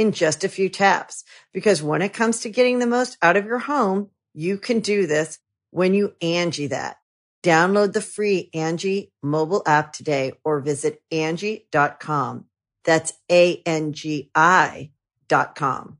in 0.00 0.12
just 0.12 0.44
a 0.44 0.48
few 0.48 0.70
taps. 0.70 1.24
Because 1.52 1.82
when 1.82 2.00
it 2.00 2.14
comes 2.14 2.40
to 2.40 2.48
getting 2.48 2.78
the 2.78 2.86
most 2.86 3.18
out 3.20 3.36
of 3.36 3.44
your 3.44 3.58
home, 3.58 4.08
you 4.32 4.56
can 4.56 4.80
do 4.80 5.06
this 5.06 5.38
when 5.70 5.92
you 5.92 6.14
Angie 6.22 6.68
that. 6.68 6.96
Download 7.42 7.92
the 7.92 8.00
free 8.00 8.48
Angie 8.54 9.12
mobile 9.22 9.62
app 9.66 9.92
today 9.92 10.32
or 10.42 10.60
visit 10.60 11.02
Angie.com. 11.12 12.46
That's 12.84 13.12
A-N-G-I 13.30 14.90
dot 15.28 15.54
com. 15.54 15.98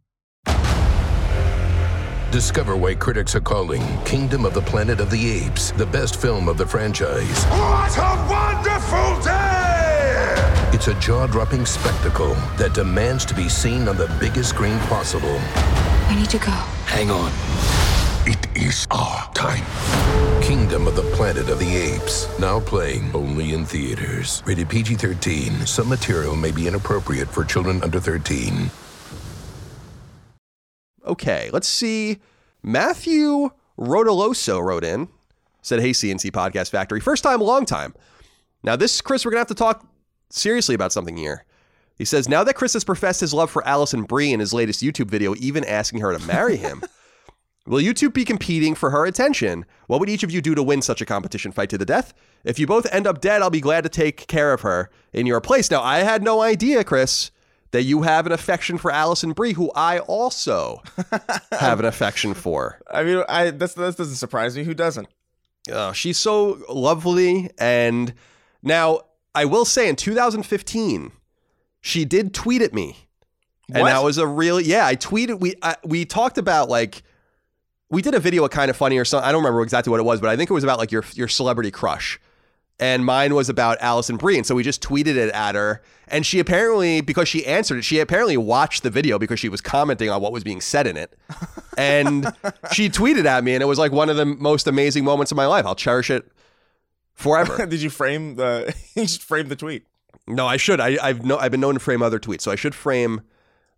Discover 2.33 2.77
why 2.77 2.95
critics 2.95 3.35
are 3.35 3.41
calling 3.41 3.83
Kingdom 4.05 4.47
of 4.47 4.55
the 4.55 4.63
Planet 4.63 5.01
of 5.01 5.11
the 5.11 5.31
Apes 5.31 5.73
the 5.73 5.87
best 5.87 6.21
film 6.21 6.49
of 6.49 6.57
the 6.57 6.67
franchise. 6.67 7.45
What 7.45 7.99
a 7.99 8.27
wonderful 8.31 9.23
day! 9.23 10.60
It's 10.81 10.89
a 10.89 10.95
jaw 10.95 11.27
dropping 11.27 11.67
spectacle 11.67 12.33
that 12.57 12.73
demands 12.73 13.27
to 13.27 13.35
be 13.35 13.51
seen 13.51 13.87
on 13.87 13.99
the 13.99 14.11
biggest 14.19 14.49
screen 14.49 14.79
possible. 14.79 15.37
I 16.09 16.17
need 16.19 16.31
to 16.31 16.39
go. 16.39 16.53
Hang 16.87 17.11
on. 17.11 17.31
It 18.27 18.47
is 18.57 18.87
our 18.91 19.31
time. 19.35 19.63
Kingdom 20.43 20.87
of 20.87 20.97
the 20.97 21.03
Planet 21.15 21.51
of 21.51 21.59
the 21.59 21.77
Apes. 21.77 22.27
Now 22.39 22.61
playing 22.61 23.15
only 23.15 23.53
in 23.53 23.67
theaters. 23.67 24.43
Rated 24.47 24.71
PG 24.71 24.95
13. 24.95 25.67
Some 25.67 25.87
material 25.87 26.35
may 26.35 26.51
be 26.51 26.67
inappropriate 26.67 27.29
for 27.29 27.45
children 27.45 27.83
under 27.83 28.01
13. 28.01 28.71
Okay, 31.05 31.51
let's 31.53 31.69
see. 31.69 32.21
Matthew 32.63 33.51
Rodoloso 33.79 34.65
wrote 34.65 34.85
in, 34.85 35.11
said, 35.61 35.81
Hey, 35.81 35.91
CNC 35.91 36.31
Podcast 36.31 36.71
Factory. 36.71 37.01
First 37.01 37.23
time, 37.23 37.43
long 37.43 37.67
time. 37.67 37.95
Now, 38.63 38.77
this, 38.77 39.03
Chris, 39.03 39.27
we're 39.27 39.33
going 39.33 39.45
to 39.45 39.49
have 39.49 39.49
to 39.49 39.55
talk 39.55 39.90
seriously 40.31 40.75
about 40.75 40.93
something 40.93 41.17
here. 41.17 41.45
He 41.97 42.05
says, 42.05 42.29
Now 42.29 42.45
that 42.45 42.55
Chris 42.55 42.73
has 42.73 42.85
professed 42.85 43.21
his 43.21 43.35
love 43.35 43.51
for 43.51 43.67
Alison 43.67 44.05
Brie 44.05 44.33
in 44.33 44.41
his 44.41 44.55
latest 44.55 44.83
YouTube 44.83 45.09
video, 45.09 45.35
even 45.37 45.65
asking 45.65 46.01
her 46.01 46.17
to 46.17 46.27
marry 46.27 46.57
him, 46.57 46.83
will 47.67 47.83
YouTube 47.83 48.15
be 48.15 48.25
competing 48.25 48.75
for 48.75 48.91
her 48.91 49.05
attention? 49.05 49.67
What 49.87 50.01
would 50.01 50.09
each 50.09 50.23
of 50.23 50.31
you 50.31 50.41
do 50.41 50.55
to 50.55 50.63
win 50.63 50.81
such 50.81 51.03
a 51.03 51.07
competition 51.07 51.53
fight 51.53 51.69
to 51.71 51.79
the 51.79 51.85
death? 51.85 52.15
If 52.43 52.59
you 52.59 52.67
both 52.67 52.91
end 52.93 53.07
up 53.07 53.21
dead, 53.21 53.43
I'll 53.43 53.51
be 53.51 53.61
glad 53.61 53.83
to 53.83 53.91
take 53.91 54.27
care 54.29 54.53
of 54.53 54.63
her 54.63 54.91
in 55.13 55.27
your 55.27 55.41
place. 55.41 55.71
Now, 55.71 55.83
I 55.83 55.99
had 55.99 56.23
no 56.23 56.41
idea, 56.41 56.85
Chris, 56.85 57.31
that 57.73 57.83
you 57.83 58.03
have 58.03 58.27
an 58.27 58.33
affection 58.33 58.79
for 58.79 58.91
Alison 58.91 59.33
Brie, 59.33 59.53
who 59.53 59.71
I 59.75 59.99
also 60.01 60.83
have 61.53 61.79
an 61.79 61.85
affection 61.85 62.35
for. 62.35 62.81
I 62.91 63.05
mean, 63.05 63.23
I 63.29 63.51
that's 63.51 63.75
that 63.75 63.97
doesn't 63.97 64.17
surprise 64.17 64.57
me. 64.57 64.65
Who 64.65 64.75
doesn't? 64.75 65.09
Uh, 65.71 65.93
she's 65.93 66.19
so 66.19 66.63
lovely. 66.69 67.51
And 67.59 68.15
now 68.63 69.03
I 69.35 69.45
will 69.45 69.65
say 69.65 69.89
in 69.89 69.97
2015, 69.97 71.13
she 71.81 72.05
did 72.05 72.35
tweet 72.35 72.63
at 72.63 72.75
me. 72.75 72.97
And 73.73 73.87
that 73.87 74.03
was 74.03 74.19
a 74.19 74.27
really, 74.27 74.65
yeah, 74.65 74.85
I 74.85 74.97
tweeted, 74.97 75.39
we, 75.39 75.55
I, 75.63 75.77
we 75.85 76.05
talked 76.05 76.39
about 76.39 76.69
like, 76.69 77.05
we 77.89 78.03
did 78.03 78.15
a 78.15 78.21
video 78.21 78.45
of 78.45 78.51
kind 78.51 78.69
of 78.69 78.77
funny 78.77 78.99
or 78.99 79.05
something. 79.05 79.29
I 79.29 79.33
don't 79.33 79.43
remember 79.43 79.63
exactly 79.63 79.91
what 79.93 80.01
it 80.01 80.05
was, 80.05 80.21
but 80.21 80.29
I 80.29 80.37
think 80.37 80.51
it 80.51 80.55
was 80.55 80.65
about 80.65 80.79
like 80.79 80.91
your, 80.91 81.05
your 81.15 81.29
celebrity 81.29 81.71
crush. 81.71 82.21
And 82.81 83.05
mine 83.05 83.35
was 83.35 83.49
about 83.49 83.77
Alison 83.81 84.17
Brie. 84.17 84.39
And 84.39 84.47
so 84.47 84.55
we 84.55 84.63
just 84.63 84.83
tweeted 84.83 85.17
it 85.17 85.31
at 85.33 85.55
her. 85.55 85.83
And 86.09 86.25
she 86.27 86.41
apparently, 86.41 87.01
because 87.01 87.29
she 87.29 87.47
answered 87.47 87.79
it, 87.79 87.83
she 87.83 88.01
apparently 88.01 88.37
watched 88.37 88.83
the 88.83 88.91
video 88.91 89.19
because 89.19 89.39
she 89.39 89.49
was 89.49 89.61
commenting 89.61 90.09
on 90.09 90.21
what 90.21 90.33
was 90.33 90.43
being 90.43 90.61
said 90.61 90.87
in 90.87 90.97
it. 90.97 91.17
And 91.79 92.27
she 92.73 92.91
tweeted 92.91 93.25
at 93.25 93.43
me, 93.43 93.55
and 93.55 93.63
it 93.63 93.67
was 93.67 93.79
like 93.79 93.91
one 93.91 94.11
of 94.11 94.17
the 94.17 94.27
most 94.27 94.67
amazing 94.67 95.03
moments 95.03 95.33
of 95.33 95.37
my 95.37 95.47
life. 95.47 95.65
I'll 95.65 95.75
cherish 95.75 96.11
it 96.11 96.31
forever. 97.21 97.67
Did 97.67 97.83
you 97.83 97.91
frame 97.91 98.37
the? 98.37 98.75
you 98.95 99.07
should 99.07 99.23
frame 99.23 99.49
the 99.49 99.57
tweet. 99.57 99.87
no, 100.27 100.47
I 100.47 100.57
should. 100.57 100.81
I, 100.81 100.97
I've 101.03 101.25
no, 101.25 101.39
I've 101.39 101.51
been 101.51 101.61
known 101.61 101.75
to 101.75 101.81
frame 101.81 102.03
other 102.03 102.19
tweets, 102.19 102.43
so 102.43 102.51
I 102.51 102.57
should 102.57 102.75
frame 102.75 103.21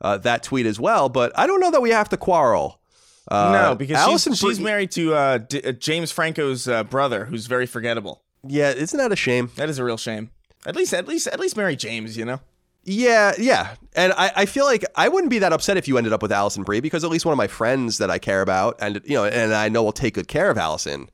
uh, 0.00 0.18
that 0.18 0.42
tweet 0.42 0.66
as 0.66 0.80
well. 0.80 1.08
But 1.08 1.36
I 1.38 1.46
don't 1.46 1.60
know 1.60 1.70
that 1.70 1.82
we 1.82 1.90
have 1.90 2.08
to 2.10 2.16
quarrel. 2.16 2.80
Uh, 3.28 3.52
no, 3.52 3.74
because 3.74 3.96
Alison 3.96 4.32
she's, 4.32 4.56
she's 4.56 4.60
married 4.60 4.90
to 4.92 5.14
uh, 5.14 5.38
D- 5.38 5.62
uh, 5.62 5.72
James 5.72 6.10
Franco's 6.10 6.66
uh, 6.66 6.82
brother, 6.84 7.26
who's 7.26 7.46
very 7.46 7.66
forgettable. 7.66 8.22
Yeah, 8.46 8.70
isn't 8.72 8.98
that 8.98 9.12
a 9.12 9.16
shame? 9.16 9.50
That 9.56 9.68
is 9.68 9.78
a 9.78 9.84
real 9.84 9.96
shame. 9.96 10.30
At 10.66 10.74
least, 10.74 10.92
at 10.92 11.06
least, 11.06 11.28
at 11.28 11.38
least 11.38 11.56
marry 11.56 11.76
James. 11.76 12.16
You 12.16 12.24
know. 12.24 12.40
Yeah, 12.84 13.32
yeah. 13.38 13.76
And 13.94 14.12
I, 14.14 14.32
I 14.34 14.46
feel 14.46 14.64
like 14.64 14.84
I 14.96 15.08
wouldn't 15.08 15.30
be 15.30 15.38
that 15.38 15.52
upset 15.52 15.76
if 15.76 15.86
you 15.86 15.98
ended 15.98 16.12
up 16.12 16.20
with 16.20 16.32
Alison 16.32 16.64
Brie 16.64 16.80
because 16.80 17.04
at 17.04 17.10
least 17.10 17.24
one 17.24 17.32
of 17.32 17.36
my 17.36 17.46
friends 17.46 17.98
that 17.98 18.10
I 18.10 18.18
care 18.18 18.42
about 18.42 18.76
and 18.80 19.00
you 19.04 19.14
know 19.14 19.24
and 19.24 19.54
I 19.54 19.68
know 19.68 19.84
will 19.84 19.92
take 19.92 20.14
good 20.14 20.26
care 20.26 20.50
of 20.50 20.58
Alison 20.58 21.08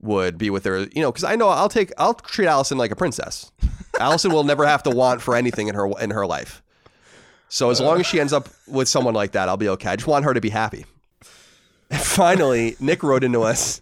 would 0.00 0.38
be 0.38 0.50
with 0.50 0.64
her, 0.64 0.80
you 0.80 1.02
know, 1.02 1.10
because 1.10 1.24
I 1.24 1.36
know 1.36 1.48
I'll 1.48 1.68
take 1.68 1.92
I'll 1.98 2.14
treat 2.14 2.46
Alison 2.46 2.78
like 2.78 2.90
a 2.90 2.96
princess. 2.96 3.50
Alison 4.00 4.32
will 4.32 4.44
never 4.44 4.66
have 4.66 4.82
to 4.84 4.90
want 4.90 5.22
for 5.22 5.34
anything 5.34 5.68
in 5.68 5.74
her 5.74 5.90
in 6.00 6.10
her 6.10 6.26
life. 6.26 6.62
So 7.48 7.70
as 7.70 7.80
long 7.80 8.00
as 8.00 8.06
she 8.06 8.20
ends 8.20 8.32
up 8.32 8.48
with 8.66 8.88
someone 8.88 9.14
like 9.14 9.32
that, 9.32 9.48
I'll 9.48 9.56
be 9.56 9.68
okay. 9.68 9.90
I 9.90 9.96
just 9.96 10.08
want 10.08 10.24
her 10.24 10.34
to 10.34 10.40
be 10.40 10.50
happy. 10.50 10.84
And 11.90 12.00
finally, 12.00 12.76
Nick 12.80 13.04
wrote 13.04 13.22
into 13.22 13.42
us 13.42 13.80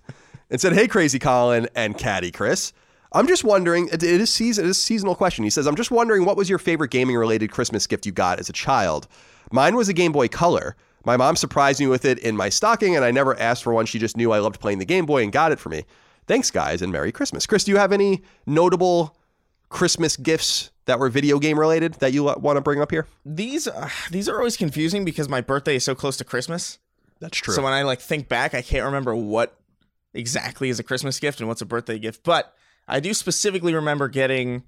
and 0.50 0.60
said, 0.60 0.74
"Hey, 0.74 0.86
crazy 0.86 1.18
Colin 1.18 1.68
and 1.74 1.96
Caddy 1.96 2.30
Chris, 2.30 2.74
I'm 3.14 3.28
just 3.28 3.44
wondering. 3.44 3.88
It 3.92 4.02
is 4.02 4.28
season. 4.28 4.64
It 4.64 4.68
is 4.70 4.76
a 4.76 4.80
seasonal 4.80 5.14
question. 5.14 5.44
He 5.44 5.50
says, 5.50 5.68
I'm 5.68 5.76
just 5.76 5.92
wondering 5.92 6.24
what 6.24 6.36
was 6.36 6.50
your 6.50 6.58
favorite 6.58 6.90
gaming 6.90 7.14
related 7.14 7.52
Christmas 7.52 7.86
gift 7.86 8.06
you 8.06 8.12
got 8.12 8.40
as 8.40 8.48
a 8.48 8.52
child. 8.52 9.06
Mine 9.52 9.76
was 9.76 9.88
a 9.88 9.92
Game 9.92 10.10
Boy 10.10 10.26
Color. 10.26 10.74
My 11.04 11.16
mom 11.16 11.36
surprised 11.36 11.78
me 11.78 11.86
with 11.86 12.04
it 12.04 12.18
in 12.18 12.36
my 12.36 12.48
stocking, 12.48 12.96
and 12.96 13.04
I 13.04 13.12
never 13.12 13.38
asked 13.38 13.62
for 13.62 13.72
one. 13.72 13.86
She 13.86 14.00
just 14.00 14.16
knew 14.16 14.32
I 14.32 14.40
loved 14.40 14.58
playing 14.58 14.80
the 14.80 14.84
Game 14.84 15.06
Boy 15.06 15.22
and 15.22 15.30
got 15.30 15.52
it 15.52 15.60
for 15.60 15.68
me. 15.68 15.84
Thanks, 16.26 16.50
guys, 16.50 16.82
and 16.82 16.92
Merry 16.92 17.12
Christmas. 17.12 17.46
Chris, 17.46 17.64
do 17.64 17.70
you 17.72 17.76
have 17.78 17.92
any 17.92 18.22
notable 18.46 19.16
Christmas 19.68 20.16
gifts 20.16 20.70
that 20.86 20.98
were 20.98 21.08
video 21.08 21.38
game 21.38 21.58
related 21.58 21.94
that 21.94 22.12
you 22.12 22.24
want 22.24 22.56
to 22.56 22.60
bring 22.60 22.80
up 22.80 22.90
here? 22.90 23.06
These 23.24 23.66
uh, 23.68 23.88
these 24.10 24.28
are 24.28 24.38
always 24.38 24.56
confusing 24.56 25.04
because 25.04 25.28
my 25.28 25.40
birthday 25.40 25.76
is 25.76 25.84
so 25.84 25.94
close 25.94 26.16
to 26.18 26.24
Christmas. 26.24 26.78
That's 27.20 27.36
true. 27.38 27.54
So 27.54 27.62
when 27.62 27.72
I 27.72 27.82
like 27.82 28.00
think 28.00 28.28
back, 28.28 28.54
I 28.54 28.62
can't 28.62 28.84
remember 28.84 29.14
what 29.14 29.58
exactly 30.12 30.68
is 30.68 30.78
a 30.78 30.82
Christmas 30.82 31.18
gift 31.18 31.40
and 31.40 31.48
what's 31.48 31.62
a 31.62 31.66
birthday 31.66 31.98
gift. 31.98 32.22
But 32.22 32.54
I 32.86 33.00
do 33.00 33.14
specifically 33.14 33.74
remember 33.74 34.08
getting 34.08 34.62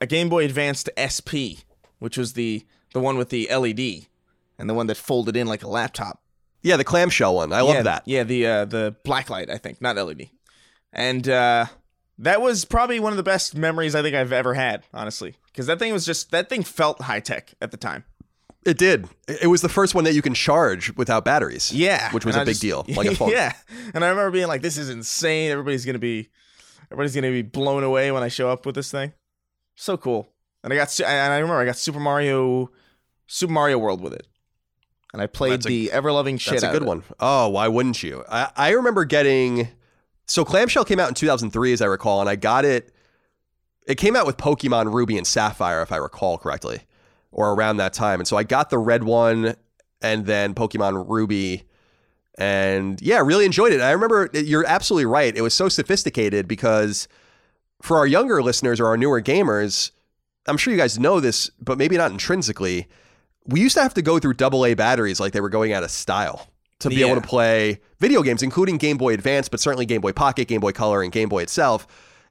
a 0.00 0.06
Game 0.06 0.28
Boy 0.28 0.44
Advanced 0.44 0.88
SP, 0.96 1.64
which 1.98 2.16
was 2.16 2.32
the 2.34 2.64
the 2.92 3.00
one 3.00 3.16
with 3.18 3.30
the 3.30 3.48
LED 3.50 4.06
and 4.58 4.68
the 4.68 4.74
one 4.74 4.86
that 4.86 4.96
folded 4.96 5.36
in 5.36 5.46
like 5.46 5.62
a 5.62 5.68
laptop. 5.68 6.22
yeah, 6.62 6.76
the 6.76 6.84
clamshell 6.84 7.34
one. 7.34 7.52
I 7.52 7.62
love 7.62 7.84
that. 7.84 8.02
Yeah, 8.06 8.24
the 8.24 8.46
uh, 8.46 8.64
the 8.64 8.94
blacklight, 9.04 9.50
I 9.50 9.58
think, 9.58 9.80
not 9.80 9.96
LED. 9.96 10.28
And 10.92 11.28
uh, 11.28 11.66
that 12.18 12.40
was 12.42 12.64
probably 12.64 13.00
one 13.00 13.12
of 13.12 13.16
the 13.16 13.22
best 13.22 13.56
memories 13.56 13.94
I 13.94 14.02
think 14.02 14.14
I've 14.14 14.32
ever 14.32 14.54
had, 14.54 14.84
honestly, 14.92 15.36
because 15.46 15.66
that 15.66 15.78
thing 15.78 15.92
was 15.92 16.04
just 16.04 16.30
that 16.32 16.48
thing 16.48 16.62
felt 16.62 17.00
high 17.02 17.20
tech 17.20 17.54
at 17.62 17.70
the 17.70 17.76
time. 17.76 18.04
It 18.64 18.78
did. 18.78 19.08
It 19.26 19.48
was 19.48 19.60
the 19.62 19.68
first 19.68 19.94
one 19.94 20.04
that 20.04 20.14
you 20.14 20.22
can 20.22 20.34
charge 20.34 20.94
without 20.96 21.24
batteries. 21.24 21.72
Yeah, 21.72 22.12
which 22.12 22.24
was 22.24 22.36
a 22.36 22.40
I 22.40 22.44
big 22.44 22.52
just- 22.52 22.62
deal, 22.62 22.84
like 22.96 23.08
a 23.08 23.14
phone. 23.16 23.30
yeah, 23.30 23.54
and 23.94 24.04
I 24.04 24.08
remember 24.08 24.30
being 24.30 24.46
like, 24.48 24.62
"This 24.62 24.76
is 24.78 24.88
insane. 24.90 25.50
Everybody's 25.50 25.84
gonna 25.84 25.98
be, 25.98 26.28
everybody's 26.86 27.14
gonna 27.14 27.30
be 27.30 27.42
blown 27.42 27.82
away 27.82 28.12
when 28.12 28.22
I 28.22 28.28
show 28.28 28.50
up 28.50 28.64
with 28.66 28.74
this 28.76 28.90
thing." 28.90 29.14
So 29.74 29.96
cool. 29.96 30.28
And 30.62 30.72
I 30.72 30.76
got, 30.76 31.00
and 31.00 31.32
I 31.32 31.38
remember 31.38 31.60
I 31.60 31.64
got 31.64 31.76
Super 31.76 31.98
Mario, 31.98 32.70
Super 33.26 33.52
Mario 33.52 33.78
World 33.78 34.00
with 34.00 34.12
it, 34.12 34.28
and 35.12 35.20
I 35.20 35.26
played 35.26 35.64
a- 35.64 35.68
the 35.68 35.90
ever 35.90 36.12
loving 36.12 36.38
shit. 36.38 36.60
That's 36.60 36.64
a 36.64 36.78
good 36.78 36.86
one. 36.86 37.02
Oh, 37.18 37.48
why 37.48 37.66
wouldn't 37.66 38.00
you? 38.04 38.22
I, 38.30 38.50
I 38.54 38.70
remember 38.70 39.04
getting 39.04 39.68
so 40.26 40.44
Clamshell 40.44 40.84
came 40.84 41.00
out 41.00 41.08
in 41.08 41.14
2003, 41.14 41.72
as 41.72 41.82
I 41.82 41.86
recall, 41.86 42.20
and 42.20 42.28
I 42.28 42.36
got 42.36 42.64
it. 42.64 42.92
It 43.86 43.96
came 43.96 44.14
out 44.14 44.26
with 44.26 44.36
Pokemon 44.36 44.92
Ruby 44.92 45.18
and 45.18 45.26
Sapphire, 45.26 45.82
if 45.82 45.90
I 45.92 45.96
recall 45.96 46.38
correctly, 46.38 46.82
or 47.32 47.52
around 47.52 47.78
that 47.78 47.92
time. 47.92 48.20
And 48.20 48.28
so 48.28 48.36
I 48.36 48.44
got 48.44 48.70
the 48.70 48.78
red 48.78 49.02
one, 49.02 49.56
and 50.00 50.26
then 50.26 50.54
Pokemon 50.54 51.08
Ruby, 51.08 51.64
and 52.38 53.00
yeah, 53.02 53.20
really 53.20 53.44
enjoyed 53.44 53.72
it. 53.72 53.80
I 53.80 53.90
remember 53.90 54.30
you're 54.32 54.66
absolutely 54.66 55.06
right. 55.06 55.36
It 55.36 55.42
was 55.42 55.54
so 55.54 55.68
sophisticated 55.68 56.48
because 56.48 57.08
for 57.82 57.98
our 57.98 58.06
younger 58.06 58.42
listeners 58.42 58.80
or 58.80 58.86
our 58.86 58.96
newer 58.96 59.20
gamers, 59.20 59.90
I'm 60.46 60.56
sure 60.56 60.72
you 60.72 60.78
guys 60.78 60.98
know 60.98 61.20
this, 61.20 61.50
but 61.60 61.78
maybe 61.78 61.96
not 61.96 62.10
intrinsically. 62.10 62.88
We 63.46 63.60
used 63.60 63.74
to 63.76 63.82
have 63.82 63.94
to 63.94 64.02
go 64.02 64.18
through 64.18 64.34
AA 64.40 64.74
batteries 64.74 65.20
like 65.20 65.32
they 65.32 65.40
were 65.40 65.48
going 65.48 65.72
out 65.72 65.82
of 65.82 65.90
style 65.90 66.51
to 66.90 66.90
be 66.90 66.96
Yeah. 66.96 67.06
able 67.06 67.20
to 67.20 67.26
play 67.26 67.80
video 68.00 68.22
games, 68.22 68.42
including 68.42 68.76
Game 68.76 68.96
Boy 68.98 69.14
Advance, 69.14 69.48
but 69.48 69.60
certainly 69.60 69.86
Game 69.86 70.00
Boy 70.00 70.12
Pocket, 70.12 70.48
Game 70.48 70.60
Boy 70.60 70.72
Color, 70.72 71.02
and 71.02 71.10
Game 71.12 71.28
Boy 71.28 71.42
itself. 71.42 71.86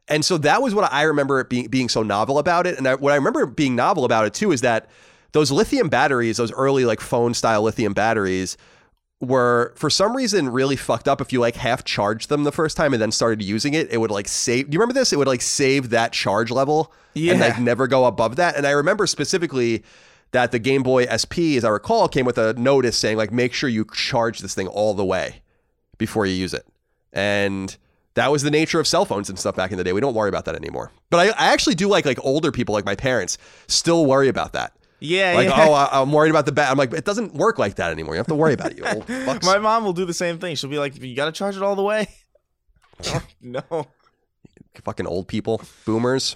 And 0.07 0.25
so 0.25 0.37
that 0.39 0.61
was 0.61 0.73
what 0.75 0.91
I 0.91 1.03
remember 1.03 1.39
it 1.39 1.49
being, 1.49 1.67
being 1.67 1.87
so 1.89 2.03
novel 2.03 2.37
about 2.39 2.67
it. 2.67 2.77
And 2.77 2.87
I, 2.87 2.95
what 2.95 3.13
I 3.13 3.15
remember 3.15 3.45
being 3.45 3.75
novel 3.75 4.03
about 4.05 4.25
it 4.25 4.33
too 4.33 4.51
is 4.51 4.61
that 4.61 4.89
those 5.31 5.51
lithium 5.51 5.89
batteries, 5.89 6.37
those 6.37 6.51
early 6.51 6.83
like 6.85 6.99
phone 6.99 7.33
style 7.33 7.61
lithium 7.61 7.93
batteries, 7.93 8.57
were 9.21 9.71
for 9.75 9.89
some 9.89 10.15
reason 10.15 10.49
really 10.49 10.75
fucked 10.75 11.07
up. 11.07 11.21
If 11.21 11.31
you 11.31 11.39
like 11.39 11.55
half 11.55 11.83
charged 11.83 12.29
them 12.29 12.43
the 12.43 12.51
first 12.51 12.75
time 12.75 12.91
and 12.93 13.01
then 13.01 13.11
started 13.11 13.41
using 13.41 13.75
it, 13.75 13.91
it 13.91 13.97
would 13.99 14.09
like 14.11 14.27
save. 14.27 14.69
Do 14.69 14.75
you 14.75 14.79
remember 14.79 14.99
this? 14.99 15.13
It 15.13 15.17
would 15.19 15.27
like 15.27 15.43
save 15.43 15.91
that 15.91 16.11
charge 16.11 16.49
level 16.49 16.91
and 17.15 17.23
Yeah. 17.25 17.33
like 17.35 17.59
never 17.59 17.85
go 17.87 18.05
above 18.05 18.37
that. 18.37 18.55
And 18.55 18.65
I 18.65 18.71
remember 18.71 19.05
specifically 19.05 19.83
that 20.31 20.51
the 20.51 20.59
Game 20.59 20.83
Boy 20.83 21.05
SP, 21.07 21.55
as 21.57 21.63
I 21.65 21.69
recall, 21.69 22.07
came 22.07 22.25
with 22.25 22.37
a 22.37 22.53
notice 22.53 22.97
saying 22.97 23.17
like 23.17 23.31
make 23.31 23.53
sure 23.53 23.69
you 23.69 23.85
charge 23.93 24.39
this 24.39 24.53
thing 24.55 24.67
all 24.67 24.93
the 24.93 25.05
way 25.05 25.41
before 25.97 26.25
you 26.25 26.33
use 26.33 26.53
it. 26.53 26.65
And 27.13 27.75
that 28.13 28.31
was 28.31 28.41
the 28.43 28.51
nature 28.51 28.79
of 28.79 28.87
cell 28.87 29.05
phones 29.05 29.29
and 29.29 29.37
stuff 29.37 29.55
back 29.55 29.71
in 29.71 29.77
the 29.77 29.83
day. 29.83 29.93
We 29.93 30.01
don't 30.01 30.13
worry 30.13 30.29
about 30.29 30.45
that 30.45 30.55
anymore. 30.55 30.91
But 31.09 31.19
I, 31.19 31.47
I 31.47 31.53
actually 31.53 31.75
do 31.75 31.87
like 31.87 32.05
like 32.05 32.19
older 32.23 32.51
people 32.51 32.73
like 32.73 32.85
my 32.85 32.95
parents 32.95 33.37
still 33.67 34.05
worry 34.05 34.27
about 34.29 34.53
that. 34.53 34.73
Yeah, 35.03 35.33
Like, 35.33 35.47
yeah. 35.47 35.65
oh, 35.67 35.73
I, 35.73 36.01
I'm 36.01 36.11
worried 36.11 36.29
about 36.29 36.45
the 36.45 36.51
bat. 36.51 36.69
I'm 36.69 36.77
like, 36.77 36.93
it 36.93 37.05
doesn't 37.05 37.33
work 37.33 37.57
like 37.57 37.75
that 37.77 37.91
anymore. 37.91 38.13
You 38.13 38.19
have 38.19 38.27
to 38.27 38.35
worry 38.35 38.53
about 38.53 38.71
it, 38.71 38.77
you 38.77 38.85
old 38.85 39.07
fucks. 39.07 39.43
My 39.43 39.57
mom 39.57 39.83
will 39.83 39.93
do 39.93 40.05
the 40.05 40.13
same 40.13 40.37
thing. 40.37 40.55
She'll 40.55 40.69
be 40.69 40.77
like, 40.77 41.01
"You 41.01 41.15
got 41.15 41.25
to 41.25 41.31
charge 41.31 41.55
it 41.57 41.63
all 41.63 41.75
the 41.75 41.83
way." 41.83 42.07
Oh, 43.07 43.23
no. 43.41 43.87
Fucking 44.85 45.07
old 45.07 45.27
people, 45.27 45.59
boomers. 45.85 46.35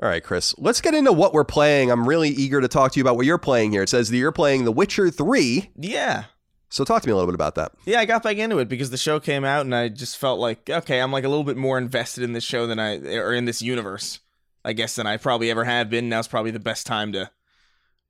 All 0.00 0.08
right, 0.08 0.22
Chris, 0.22 0.54
let's 0.58 0.80
get 0.80 0.94
into 0.94 1.12
what 1.12 1.34
we're 1.34 1.44
playing. 1.44 1.90
I'm 1.90 2.08
really 2.08 2.30
eager 2.30 2.60
to 2.60 2.68
talk 2.68 2.92
to 2.92 2.98
you 2.98 3.02
about 3.02 3.16
what 3.16 3.26
you're 3.26 3.38
playing 3.38 3.72
here. 3.72 3.82
It 3.82 3.88
says 3.88 4.08
that 4.08 4.16
you're 4.16 4.32
playing 4.32 4.64
The 4.64 4.72
Witcher 4.72 5.10
3. 5.10 5.70
Yeah. 5.76 6.24
So 6.70 6.84
talk 6.84 7.02
to 7.02 7.08
me 7.08 7.12
a 7.12 7.14
little 7.14 7.30
bit 7.30 7.34
about 7.34 7.56
that. 7.56 7.72
Yeah, 7.84 8.00
I 8.00 8.06
got 8.06 8.22
back 8.22 8.38
into 8.38 8.58
it 8.58 8.68
because 8.68 8.88
the 8.88 8.96
show 8.96 9.20
came 9.20 9.44
out 9.44 9.66
and 9.66 9.74
I 9.74 9.88
just 9.88 10.16
felt 10.16 10.40
like, 10.40 10.70
okay, 10.70 11.00
I'm 11.00 11.12
like 11.12 11.24
a 11.24 11.28
little 11.28 11.44
bit 11.44 11.58
more 11.58 11.76
invested 11.76 12.24
in 12.24 12.32
this 12.32 12.44
show 12.44 12.66
than 12.66 12.78
I 12.78 12.96
or 13.16 13.34
in 13.34 13.44
this 13.44 13.60
universe, 13.60 14.20
I 14.64 14.72
guess 14.72 14.94
than 14.94 15.06
I 15.06 15.18
probably 15.18 15.50
ever 15.50 15.64
have 15.64 15.90
been. 15.90 16.08
Now's 16.08 16.28
probably 16.28 16.50
the 16.50 16.58
best 16.58 16.86
time 16.86 17.12
to 17.12 17.30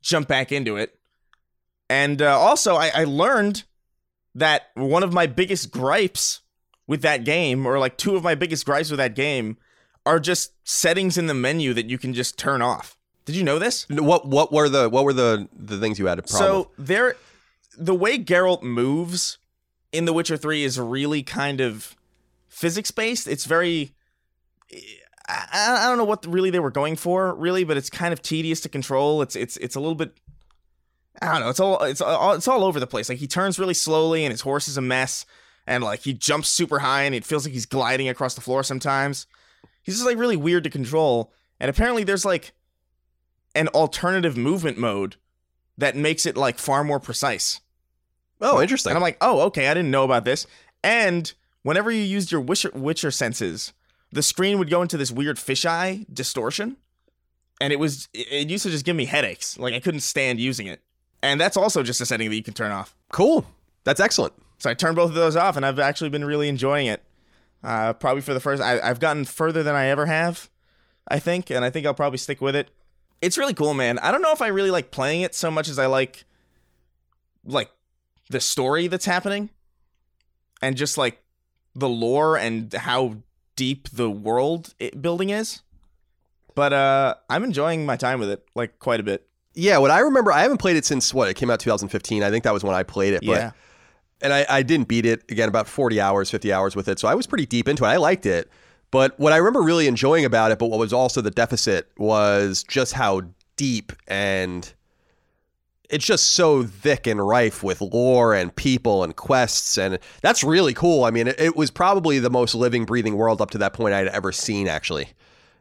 jump 0.01 0.29
back 0.29 0.53
into 0.53 0.77
it. 0.77 0.97
And 1.91 2.23
uh, 2.23 2.39
also, 2.39 2.77
I, 2.77 2.93
I 2.95 3.05
learned 3.05 3.65
that 4.37 4.69
one 4.75 5.03
of 5.03 5.13
my 5.13 5.27
biggest 5.27 5.73
gripes 5.73 6.41
with 6.87 7.03
that 7.03 7.25
game, 7.25 7.67
or 7.67 7.81
like 7.81 7.99
two 7.99 8.15
of 8.15 8.23
my 8.23 8.37
biggest 8.37 8.65
gripes 8.65 8.91
with 8.91 8.99
that 8.99 9.17
game, 9.17 9.57
are 10.05 10.19
just 10.21 10.53
settings 10.65 11.17
in 11.17 11.27
the 11.27 11.35
menu 11.35 11.75
that 11.75 11.89
you 11.89 11.99
can 11.99 12.13
just 12.13 12.39
turn 12.39 12.63
off. 12.63 12.97
Did 13.25 13.37
you 13.37 13.45
know 13.45 13.59
this? 13.59 13.89
What 13.89 14.27
what 14.27 14.53
were 14.53 14.69
the 14.69 14.89
what 14.89 15.05
were 15.05 15.13
the 15.13 15.49
the 15.57 15.79
things 15.79 15.99
you 15.99 16.07
had 16.07 16.19
a 16.19 16.23
problem 16.23 16.39
So 16.39 16.71
there, 16.77 17.17
the 17.79 17.95
way 17.95 18.19
Geralt 18.19 18.63
moves 18.63 19.39
in 19.93 20.07
The 20.07 20.13
Witcher 20.13 20.37
Three 20.37 20.65
is 20.65 20.79
really 20.79 21.23
kind 21.23 21.61
of 21.61 21.97
physics 22.49 22.91
based. 22.91 23.29
It's 23.29 23.45
very. 23.45 23.93
I, 25.29 25.79
I 25.83 25.89
don't 25.89 25.99
know 25.99 26.05
what 26.05 26.27
really 26.27 26.51
they 26.51 26.59
were 26.59 26.71
going 26.71 26.97
for, 26.97 27.35
really, 27.35 27.63
but 27.63 27.77
it's 27.77 27.89
kind 27.89 28.13
of 28.13 28.21
tedious 28.23 28.61
to 28.63 28.69
control. 28.69 29.23
It's 29.23 29.37
it's 29.37 29.57
it's 29.59 29.77
a 29.77 29.81
little 29.81 29.95
bit. 29.95 30.15
I 31.21 31.33
don't 31.33 31.43
know. 31.43 31.49
It's 31.49 31.61
all 31.61 31.81
it's 31.85 32.01
all 32.01 32.33
it's 32.33 32.49
all 32.49 32.65
over 32.65 32.81
the 32.81 32.89
place. 32.89 33.09
Like 33.09 33.19
he 33.19 33.29
turns 33.29 33.57
really 33.57 33.75
slowly, 33.75 34.25
and 34.25 34.33
his 34.33 34.41
horse 34.41 34.67
is 34.67 34.77
a 34.77 34.83
mess, 34.83 35.25
and 35.65 35.85
like 35.85 36.01
he 36.01 36.13
jumps 36.13 36.49
super 36.49 36.81
high, 36.81 37.03
and 37.05 37.15
it 37.15 37.25
feels 37.25 37.45
like 37.45 37.53
he's 37.53 37.67
gliding 37.67 38.09
across 38.09 38.35
the 38.35 38.41
floor 38.41 38.65
sometimes. 38.65 39.27
He's 39.83 39.97
just 39.97 40.07
like 40.07 40.19
really 40.19 40.37
weird 40.37 40.65
to 40.65 40.71
control. 40.71 41.33
And 41.61 41.69
apparently, 41.69 42.05
there's 42.05 42.25
like 42.25 42.53
an 43.55 43.69
alternative 43.69 44.37
movement 44.37 44.79
mode 44.79 45.17
that 45.79 45.97
makes 45.97 46.27
it 46.27 46.37
like 46.37 46.59
far 46.59 46.85
more 46.85 47.01
precise. 47.01 47.61
Oh, 48.41 48.61
interesting. 48.61 48.91
And 48.91 48.97
I'm 48.97 49.03
like, 49.03 49.19
oh, 49.21 49.41
okay, 49.43 49.69
I 49.69 49.75
didn't 49.75 49.91
know 49.91 50.05
about 50.05 50.25
this. 50.25 50.47
And 50.83 51.33
whenever 51.63 51.91
you 51.91 52.03
used 52.03 52.33
your 52.33 52.41
Witcher, 52.41 52.71
Witcher 52.75 53.11
senses, 53.11 53.73
the 54.11 54.23
screen 54.23 54.59
would 54.59 54.69
go 54.69 54.83
into 54.83 54.97
this 54.97 55.13
weird 55.13 55.37
fisheye 55.37 56.07
distortion, 56.13 56.77
and 57.61 57.73
it 57.73 57.79
was 57.79 58.09
it 58.13 58.51
used 58.51 58.65
to 58.65 58.71
just 58.71 58.85
give 58.85 58.97
me 58.97 59.05
headaches. 59.05 59.59
Like 59.59 59.75
I 59.75 59.81
couldn't 59.81 60.01
stand 60.01 60.41
using 60.41 60.67
it. 60.67 60.81
And 61.23 61.41
that's 61.41 61.57
also 61.57 61.85
just 61.85 62.01
a 62.01 62.07
setting 62.07 62.29
that 62.31 62.37
you 62.37 62.43
can 62.43 62.55
turn 62.55 62.73
off. 62.73 62.97
cool. 63.13 63.47
That's 63.85 64.01
excellent. 64.01 64.33
So 64.59 64.71
I 64.71 64.75
turned 64.75 64.97
both 64.97 65.11
of 65.11 65.15
those 65.15 65.35
off, 65.35 65.57
and 65.57 65.67
I've 65.67 65.79
actually 65.81 66.11
been 66.11 66.25
really 66.25 66.49
enjoying 66.49 66.87
it. 66.87 67.03
Uh, 67.63 67.93
probably 67.93 68.23
for 68.23 68.35
the 68.35 68.41
first, 68.41 68.63
I, 68.63 68.81
I've 68.81 69.01
gotten 69.01 69.25
further 69.25 69.63
than 69.63 69.75
I 69.75 69.87
ever 69.87 70.07
have, 70.07 70.51
I 71.09 71.19
think, 71.19 71.51
and 71.51 71.65
I 71.65 71.71
think 71.71 71.87
I'll 71.87 71.95
probably 71.95 72.19
stick 72.19 72.41
with 72.41 72.57
it. 72.57 72.71
It's 73.21 73.39
really 73.39 73.55
cool, 73.55 73.73
man. 73.73 73.99
I 74.01 74.11
don't 74.11 74.23
know 74.23 74.33
if 74.33 74.43
I 74.43 74.49
really 74.49 74.71
like 74.71 74.91
playing 74.91 75.21
it 75.21 75.35
so 75.35 75.51
much 75.51 75.69
as 75.69 75.79
I 75.79 75.87
like, 75.87 76.25
like, 77.45 77.71
the 78.31 78.41
story 78.41 78.89
that's 78.89 79.05
happening, 79.05 79.51
and 80.61 80.77
just 80.77 80.99
like 80.99 81.23
the 81.75 81.89
lore 81.89 82.37
and 82.37 82.73
how 82.73 83.17
deep 83.57 83.89
the 83.91 84.11
world 84.11 84.75
it, 84.79 85.01
building 85.01 85.31
is. 85.31 85.63
But 86.55 86.73
uh, 86.73 87.15
I'm 87.31 87.45
enjoying 87.45 87.87
my 87.87 87.97
time 87.97 88.21
with 88.21 88.31
it, 88.31 88.45
like 88.55 88.79
quite 88.79 89.01
a 89.01 89.03
bit. 89.03 89.27
Yeah, 89.55 89.79
what 89.79 89.91
I 89.91 90.01
remember, 90.01 90.33
I 90.33 90.43
haven't 90.43 90.59
played 90.59 90.77
it 90.77 90.85
since 90.85 91.13
what 91.13 91.29
it 91.29 91.35
came 91.35 91.51
out 91.51 91.61
2015. 91.61 92.23
I 92.23 92.31
think 92.31 92.45
that 92.45 92.55
was 92.55 92.65
when 92.65 92.75
I 92.75 92.83
played 92.83 93.15
it. 93.15 93.21
But 93.25 93.33
Yeah. 93.33 93.51
And 94.23 94.33
I, 94.33 94.47
I 94.49 94.63
didn't 94.63 94.89
beat 94.89 95.05
it 95.05 95.31
again 95.31 95.49
about 95.49 95.69
40 95.69 96.01
hours 96.01 96.31
50 96.31 96.53
hours 96.53 96.77
with 96.77 96.89
it. 96.89 96.99
So 96.99 97.09
i 97.09 97.15
was 97.15 97.27
pretty 97.27 97.47
deep 97.47 97.69
into 97.69 97.85
it. 97.85 97.89
I 97.89 97.97
liked 97.97 98.27
it. 98.27 98.51
But 98.91 99.19
what 99.19 99.33
i 99.33 99.37
remember 99.37 99.63
really 99.63 99.87
enjoying 99.87 100.25
about 100.25 100.53
it 100.53 100.59
but 100.59 100.67
what 100.67 100.79
was 100.79 100.93
also 100.93 101.21
the 101.21 101.31
deficit 101.31 101.91
was 101.99 102.63
just 102.63 102.93
how 102.93 103.23
deep 103.57 103.93
and 104.07 104.73
it's 105.91 106.07
just 106.07 106.33
so 106.33 106.63
thick 106.65 107.07
and 107.07 107.27
rife 107.27 107.63
with 107.63 107.83
lore 107.83 108.33
and 108.35 108.57
people 108.57 109.05
and 109.05 109.15
quests. 109.15 109.77
And 109.77 109.99
that's 110.23 110.43
really 110.43 110.73
cool. 110.73 111.05
I 111.05 111.11
mean 111.11 111.29
it, 111.29 111.41
it 111.41 111.57
was 111.57 111.71
probably 111.71 112.19
the 112.19 112.31
most 112.31 112.55
living 112.55 112.85
breathing 112.85 113.17
world 113.17 113.41
up 113.41 113.51
to 113.51 113.59
that 113.59 113.73
point 113.73 113.95
i'd 113.95 114.09
ever 114.09 114.33
seen 114.33 114.69
actually. 114.69 115.09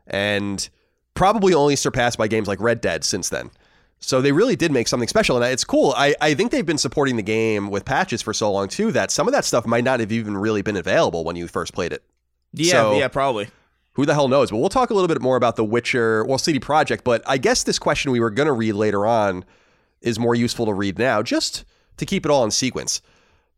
And 0.08 0.70
probably 1.14 1.54
only 1.54 1.76
surpassed 1.76 2.18
by 2.18 2.28
games 2.28 2.48
like 2.48 2.60
red 2.60 2.82
dead 2.82 3.04
since 3.04 3.30
then 3.30 3.52
so 4.02 4.22
they 4.22 4.32
really 4.32 4.56
did 4.56 4.72
make 4.72 4.88
something 4.88 5.08
special, 5.08 5.38
and 5.42 5.46
it's 5.54 5.64
cool. 5.64 5.94
I, 5.96 6.16
I 6.20 6.34
think 6.34 6.52
they've 6.52 6.66
been 6.66 6.78
supporting 6.78 7.16
the 7.16 7.24
game 7.24 7.70
with 7.70 7.86
patches 7.86 8.22
for 8.22 8.34
so 8.34 8.52
long 8.52 8.68
too 8.68 8.92
that 8.92 9.12
some 9.12 9.28
of 9.28 9.34
that 9.34 9.46
stuff 9.46 9.66
might 9.66 9.84
not 9.84 10.00
have 10.00 10.12
even 10.12 10.36
really 10.36 10.62
been 10.62 10.76
available 10.78 11.24
when 11.24 11.36
you 11.36 11.48
first 11.48 11.74
played 11.74 11.94
it. 11.94 12.04
Yeah, 12.54 12.72
So- 12.74 12.98
yeah, 12.98 13.08
probably. 13.08 13.48
Who 13.96 14.06
the 14.06 14.14
hell 14.14 14.30
knows? 14.30 14.52
But 14.52 14.58
we'll 14.60 14.70
talk 14.70 14.90
a 14.90 14.94
little 14.94 15.10
bit 15.10 15.22
more 15.22 15.36
about 15.36 15.58
the 15.58 15.66
Witcher, 15.66 16.24
well, 16.24 16.38
CD 16.38 16.60
Projekt. 16.62 17.04
But 17.04 17.22
I 17.28 17.38
guess 17.38 17.64
this 17.64 17.78
question 17.78 18.14
we 18.14 18.22
were 18.22 18.30
going 18.30 18.48
to 18.48 18.54
read 18.54 18.72
later 18.74 19.06
on 19.06 19.44
is 20.02 20.18
more 20.18 20.34
useful 20.34 20.66
to 20.68 20.74
read 20.74 20.98
now, 20.98 21.22
just 21.22 21.66
to 21.98 22.06
keep 22.06 22.26
it 22.26 22.32
all 22.32 22.46
in 22.46 22.52
sequence. 22.52 23.02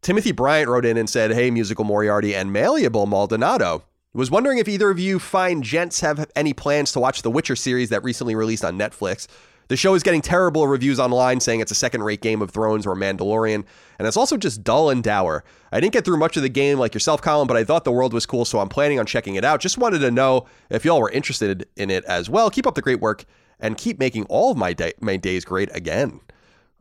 Timothy 0.02 0.32
Bryant 0.32 0.68
wrote 0.70 0.86
in 0.86 0.98
and 0.98 1.08
said, 1.08 1.32
"Hey, 1.34 1.52
musical 1.52 1.86
Moriarty 1.86 2.34
and 2.36 2.52
malleable 2.52 3.06
Maldonado." 3.06 3.84
Was 4.16 4.32
wondering 4.32 4.58
if 4.58 4.68
either 4.68 4.90
of 4.90 4.98
you 5.00 5.20
fine 5.20 5.62
gents 5.62 6.00
have 6.02 6.30
any 6.36 6.52
plans 6.54 6.92
to 6.94 7.00
watch 7.00 7.22
the 7.22 7.30
Witcher 7.32 7.56
series 7.56 7.90
that 7.90 8.04
recently 8.04 8.34
released 8.34 8.66
on 8.66 8.76
Netflix. 8.78 9.28
The 9.68 9.78
show 9.78 9.94
is 9.94 10.04
getting 10.04 10.22
terrible 10.22 10.68
reviews 10.68 11.00
online 11.00 11.40
saying 11.40 11.60
it's 11.62 11.72
a 11.72 11.76
second 11.76 12.04
rate 12.04 12.22
Game 12.22 12.42
of 12.42 12.52
Thrones 12.52 12.86
or 12.86 12.96
Mandalorian, 12.96 13.64
and 13.98 14.08
it's 14.08 14.18
also 14.18 14.38
just 14.38 14.64
dull 14.64 14.90
and 14.90 15.04
dour. 15.04 15.44
I 15.72 15.80
didn't 15.80 15.94
get 15.94 16.06
through 16.06 16.18
much 16.18 16.36
of 16.38 16.44
the 16.44 16.50
game 16.50 16.78
like 16.80 16.94
yourself, 16.94 17.22
Colin, 17.22 17.48
but 17.48 17.58
I 17.58 17.64
thought 17.64 17.84
the 17.84 17.92
world 17.92 18.14
was 18.14 18.26
cool, 18.26 18.46
so 18.46 18.60
I'm 18.60 18.70
planning 18.70 19.00
on 19.00 19.06
checking 19.06 19.36
it 19.36 19.46
out. 19.46 19.62
Just 19.62 19.78
wanted 19.78 20.00
to 20.00 20.12
know 20.12 20.46
if 20.70 20.84
y'all 20.86 21.00
were 21.02 21.10
interested 21.10 21.68
in 21.76 21.90
it 21.90 22.04
as 22.06 22.30
well. 22.30 22.50
Keep 22.50 22.68
up 22.68 22.76
the 22.76 22.82
great 22.82 23.00
work 23.00 23.26
and 23.60 23.78
keep 23.78 24.00
making 24.00 24.26
all 24.26 24.52
of 24.52 24.58
my, 24.58 24.74
day- 24.74 24.94
my 25.00 25.16
days 25.16 25.46
great 25.46 25.74
again. 25.76 26.20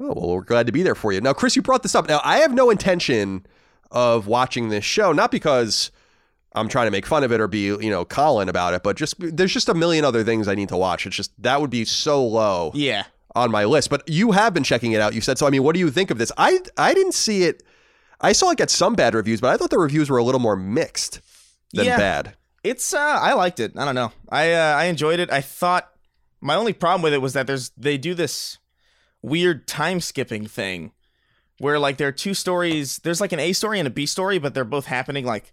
Oh, 0.01 0.15
well, 0.15 0.37
we're 0.37 0.43
glad 0.43 0.67
to 0.67 0.73
be 0.73 0.83
there 0.83 0.97
for 0.97 1.13
you. 1.13 1.21
Now, 1.21 1.33
Chris, 1.33 1.55
you 1.55 1.63
brought 1.63 1.83
this 1.85 1.95
up. 1.95 2.09
Now, 2.09 2.21
I 2.25 2.39
have 2.39 2.53
no 2.53 2.71
intention 2.71 3.47
of 3.93 4.27
watching 4.27 4.69
this 4.69 4.85
show, 4.85 5.13
not 5.13 5.31
because 5.31 5.93
I'm 6.55 6.69
trying 6.69 6.87
to 6.87 6.91
make 6.91 7.07
fun 7.07 7.25
of 7.25 7.33
it 7.33 7.41
or 7.41 7.49
be, 7.49 7.65
you 7.67 7.91
know, 7.91 8.05
Colin 8.05 8.49
about 8.49 8.75
it, 8.75 8.83
but 8.83 8.97
just 8.97 9.15
there's 9.19 9.53
just 9.53 9.69
a 9.69 9.75
million 9.75 10.05
other 10.05 10.23
things 10.23 10.49
I 10.49 10.55
need 10.55 10.69
to 10.69 10.77
watch. 10.77 11.07
It's 11.07 11.17
just 11.17 11.33
that 11.43 11.61
would 11.61 11.71
be 11.71 11.85
so 11.85 12.25
low 12.25 12.71
Yeah. 12.75 13.05
on 13.35 13.51
my 13.51 13.65
list. 13.65 13.89
But 13.91 14.09
you 14.09 14.33
have 14.33 14.53
been 14.53 14.65
checking 14.65 14.93
it 14.93 15.01
out. 15.01 15.15
You 15.15 15.21
said 15.23 15.39
so. 15.39 15.47
I 15.47 15.51
mean, 15.51 15.63
what 15.63 15.73
do 15.75 15.81
you 15.81 15.91
think 15.91 16.11
of 16.11 16.19
this? 16.19 16.31
I 16.37 16.61
I 16.77 16.93
didn't 16.95 17.15
see 17.15 17.45
it. 17.45 17.63
I 18.21 18.33
saw 18.33 18.51
it 18.51 18.59
get 18.59 18.71
some 18.71 18.95
bad 18.95 19.15
reviews, 19.15 19.41
but 19.41 19.49
I 19.51 19.57
thought 19.57 19.71
the 19.71 19.79
reviews 19.79 20.11
were 20.11 20.19
a 20.19 20.23
little 20.25 20.41
more 20.41 20.55
mixed 20.57 21.21
than 21.73 21.87
Yeah. 21.87 21.97
bad. 21.97 22.37
It's 22.63 22.93
uh 22.95 22.99
I 22.99 23.33
liked 23.33 23.59
it. 23.59 23.73
I 23.77 23.85
don't 23.85 23.95
know. 23.95 24.13
I 24.29 24.53
uh, 24.53 24.75
I 24.77 24.85
enjoyed 24.85 25.21
it. 25.21 25.33
I 25.33 25.41
thought 25.41 25.89
my 26.41 26.55
only 26.55 26.73
problem 26.73 27.03
with 27.03 27.15
it 27.15 27.23
was 27.23 27.33
that 27.33 27.47
there's 27.47 27.71
they 27.77 27.97
do 27.99 28.15
this 28.15 28.59
weird 29.23 29.67
time 29.67 30.01
skipping 30.01 30.47
thing 30.47 30.93
where 31.59 31.79
like 31.79 31.97
there 31.97 32.09
are 32.09 32.13
two 32.13 32.35
stories, 32.35 32.99
there's 32.99 33.21
like 33.21 33.33
an 33.33 33.39
A 33.41 33.53
story 33.53 33.79
and 33.79 33.87
a 33.87 33.91
B 33.91 34.05
story, 34.07 34.39
but 34.39 34.53
they're 34.53 34.65
both 34.65 34.87
happening 34.87 35.25
like 35.25 35.53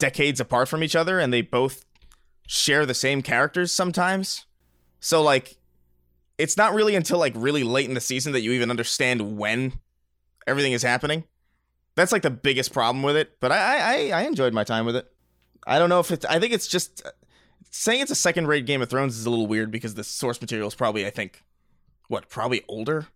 decades 0.00 0.40
apart 0.40 0.68
from 0.68 0.82
each 0.82 0.96
other 0.96 1.20
and 1.20 1.32
they 1.32 1.42
both 1.42 1.84
share 2.48 2.84
the 2.84 2.94
same 2.94 3.22
characters 3.22 3.70
sometimes. 3.70 4.46
So 4.98 5.22
like 5.22 5.56
it's 6.36 6.56
not 6.56 6.74
really 6.74 6.96
until 6.96 7.18
like 7.18 7.34
really 7.36 7.62
late 7.62 7.88
in 7.88 7.94
the 7.94 8.00
season 8.00 8.32
that 8.32 8.40
you 8.40 8.50
even 8.52 8.70
understand 8.70 9.36
when 9.36 9.74
everything 10.46 10.72
is 10.72 10.82
happening. 10.82 11.24
That's 11.94 12.12
like 12.12 12.22
the 12.22 12.30
biggest 12.30 12.72
problem 12.72 13.02
with 13.02 13.16
it, 13.16 13.38
but 13.40 13.52
I 13.52 14.10
I 14.10 14.20
I 14.20 14.22
enjoyed 14.22 14.52
my 14.52 14.64
time 14.64 14.86
with 14.86 14.96
it. 14.96 15.06
I 15.66 15.78
don't 15.78 15.88
know 15.88 16.00
if 16.00 16.10
it's. 16.10 16.24
I 16.24 16.38
think 16.38 16.52
it's 16.52 16.66
just 16.66 17.02
saying 17.70 18.00
it's 18.00 18.10
a 18.10 18.16
second-rate 18.16 18.66
Game 18.66 18.82
of 18.82 18.88
Thrones 18.88 19.18
is 19.18 19.26
a 19.26 19.30
little 19.30 19.46
weird 19.46 19.70
because 19.70 19.94
the 19.94 20.04
source 20.04 20.40
material 20.40 20.68
is 20.68 20.74
probably, 20.74 21.06
I 21.06 21.10
think, 21.10 21.42
what 22.08 22.28
probably 22.28 22.64
older. 22.68 23.06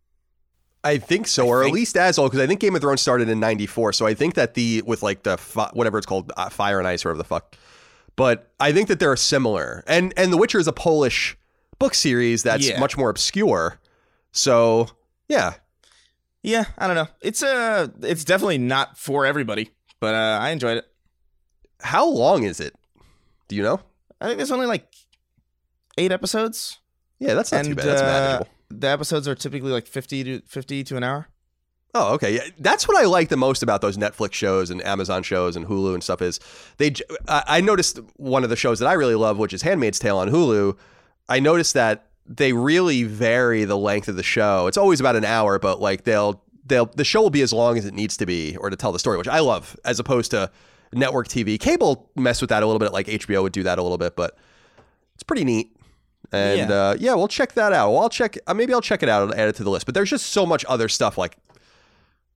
I 0.85 0.99
think 0.99 1.27
so, 1.27 1.45
I 1.47 1.49
or 1.49 1.63
think- 1.65 1.73
at 1.73 1.75
least 1.75 1.97
as 1.97 2.19
old, 2.19 2.31
because 2.31 2.45
I 2.45 2.47
think 2.47 2.61
Game 2.61 2.75
of 2.77 2.83
Thrones 2.83 3.01
started 3.01 3.29
in 3.29 3.41
'94. 3.41 3.93
So 3.95 4.07
I 4.07 4.15
think 4.15 4.35
that 4.35 4.55
the 4.55 4.83
with 4.87 5.03
like 5.03 5.23
the 5.23 5.37
fi- 5.39 5.71
whatever 5.73 5.97
it's 5.99 6.07
called, 6.07 6.31
uh, 6.37 6.49
Fire 6.51 6.79
and 6.79 6.87
Ice, 6.87 7.05
or 7.05 7.09
whatever 7.09 7.19
the 7.19 7.25
fuck. 7.25 7.57
But 8.17 8.53
I 8.61 8.71
think 8.73 8.89
that 8.89 8.99
they're 9.01 9.17
similar, 9.17 9.83
and 9.87 10.13
and 10.17 10.33
The 10.33 10.37
Witcher 10.37 10.59
is 10.61 10.69
a 10.69 10.73
Polish 10.73 11.37
book 11.79 11.95
series 11.95 12.43
that's 12.45 12.69
Yeah. 12.69 12.79
much 12.79 12.97
more 12.97 13.11
obscure. 13.11 13.81
So 14.33 14.89
yeah, 15.29 15.55
Yeah, 16.43 16.65
I 16.79 16.87
don't 16.87 16.97
know. 16.97 17.09
It's 17.23 17.43
uh 17.43 17.89
it's 18.03 18.25
definitely 18.25 18.59
not 18.59 18.99
for 18.99 19.25
everybody, 19.27 19.71
but 20.01 20.15
uh, 20.15 20.39
I 20.41 20.51
enjoyed 20.51 20.77
it. 20.79 20.87
how 21.81 22.07
long 22.09 22.45
is 22.45 22.61
it? 22.61 22.75
Do 23.49 23.57
you 23.57 23.63
know? 23.63 23.81
I 24.21 24.27
think 24.27 24.37
there's 24.39 24.51
only 24.53 24.67
like 24.67 24.87
eight 25.99 26.13
episodes, 26.13 26.79
Yeah, 27.19 27.35
that's 27.35 27.53
not 27.53 27.59
and 27.61 27.69
too 27.69 27.75
bad. 27.75 27.87
That's 27.87 28.03
uh, 28.03 28.05
manageable. 28.05 28.49
The 28.81 28.89
episodes 28.89 29.29
are 29.29 29.35
typically 29.35 29.73
like 29.73 29.87
fifty 29.87 30.25
to 30.25 30.41
fifty 30.47 30.85
to 30.85 30.97
an 30.97 31.03
hour. 31.03 31.29
Oh, 31.97 32.15
okay. 32.15 32.35
Yeah, 32.35 32.43
that's 32.59 32.89
what 32.89 32.97
I 32.97 33.07
like 33.07 33.29
the 33.29 33.37
most 33.37 33.63
about 33.63 33.81
those 33.81 33.97
Netflix 33.97 34.33
shows 34.33 34.71
and 34.71 34.85
Amazon 34.85 35.23
shows 35.23 35.55
and 35.55 35.65
Hulu 35.67 35.95
and 35.95 36.03
stuff 36.03 36.21
is 36.21 36.41
they. 36.79 36.93
I 37.29 37.61
noticed 37.61 38.01
one 38.17 38.43
of 38.43 38.51
the 38.51 38.57
shows 38.57 38.81
that 38.81 38.87
I 38.87 38.95
really 38.95 39.15
love, 39.15 39.39
which 39.39 39.53
is 39.53 39.63
Handmaid's 39.63 40.01
Tale 40.01 40.19
on 40.19 40.29
Hulu. 40.29 40.77
I 41.29 41.39
noticed 41.41 41.75
that 41.75 42.09
they 42.27 42.53
really 42.53 43.05
vary 43.05 43.65
the 43.65 43.79
length 43.79 44.09
of 44.09 44.17
the 44.17 44.23
show. 44.23 44.67
It's 44.67 44.77
always 44.77 44.99
about 44.99 45.15
an 45.15 45.25
hour, 45.25 45.59
but 45.59 45.81
like 45.81 46.03
they'll 46.03 46.43
they'll 46.67 46.87
the 46.87 47.05
show 47.05 47.23
will 47.23 47.31
be 47.31 47.43
as 47.43 47.53
long 47.53 47.79
as 47.79 47.85
it 47.85 47.95
needs 47.95 48.17
to 48.17 48.27
be 48.27 48.57
or 48.57 48.71
to 48.71 48.77
tell 48.77 48.91
the 48.91 48.99
story, 48.99 49.17
which 49.17 49.29
I 49.29 49.39
love, 49.39 49.77
as 49.85 50.01
opposed 50.01 50.33
to 50.33 50.51
network 50.93 51.29
TV. 51.29 51.61
Cable 51.61 52.11
mess 52.17 52.41
with 52.41 52.51
that 52.51 52.63
a 52.63 52.67
little 52.67 52.81
bit, 52.81 52.93
like 52.93 53.07
HBO 53.07 53.43
would 53.43 53.53
do 53.53 53.63
that 53.63 53.79
a 53.79 53.83
little 53.83 53.99
bit, 53.99 54.17
but 54.17 54.37
it's 55.15 55.23
pretty 55.23 55.45
neat. 55.45 55.74
And 56.35 56.69
Yeah. 56.71 56.75
uh, 56.77 56.97
yeah, 56.99 57.15
we'll 57.15 57.29
check 57.29 57.53
that 57.55 57.73
out. 57.73 57.93
Well, 57.93 58.03
I'll 58.03 58.09
check. 58.11 58.37
Uh, 58.47 58.55
maybe 58.55 58.73
I'll 58.75 58.81
check 58.81 59.03
it 59.03 59.09
out 59.09 59.23
and 59.23 59.39
add 59.39 59.49
it 59.49 59.57
to 59.57 59.65
the 59.65 59.71
list. 59.71 59.87
But 59.87 59.95
there's 59.95 60.11
just 60.11 60.27
so 60.27 60.45
much 60.47 60.65
other 60.69 60.89
stuff, 60.89 61.17
like 61.19 61.37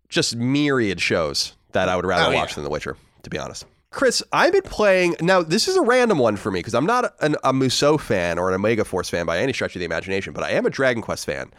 just 0.08 0.36
myriad 0.36 1.00
shows 1.00 1.54
that 1.72 1.88
I 1.88 1.96
would 1.96 2.06
rather 2.06 2.26
Oh, 2.28 2.30
yeah. 2.30 2.36
watch 2.40 2.54
than 2.54 2.64
The 2.64 2.70
Witcher, 2.70 2.96
to 3.22 3.30
be 3.30 3.38
honest. 3.38 3.64
Chris, 3.90 4.22
I've 4.32 4.52
been 4.52 4.62
playing. 4.62 5.16
Now, 5.20 5.42
this 5.42 5.66
is 5.66 5.76
a 5.76 5.82
random 5.82 6.18
one 6.18 6.36
for 6.36 6.50
me 6.50 6.60
because 6.60 6.74
I'm 6.74 6.86
not 6.86 7.14
an, 7.20 7.36
a 7.42 7.52
Musou 7.52 7.98
fan 7.98 8.38
or 8.38 8.48
an 8.48 8.54
Omega 8.54 8.84
Force 8.84 9.08
fan 9.08 9.24
by 9.26 9.38
any 9.38 9.52
stretch 9.52 9.74
of 9.76 9.80
the 9.80 9.86
imagination, 9.86 10.32
but 10.34 10.44
I 10.44 10.50
am 10.50 10.66
a 10.66 10.70
Dragon 10.70 11.02
Quest 11.02 11.24
fan. 11.26 11.50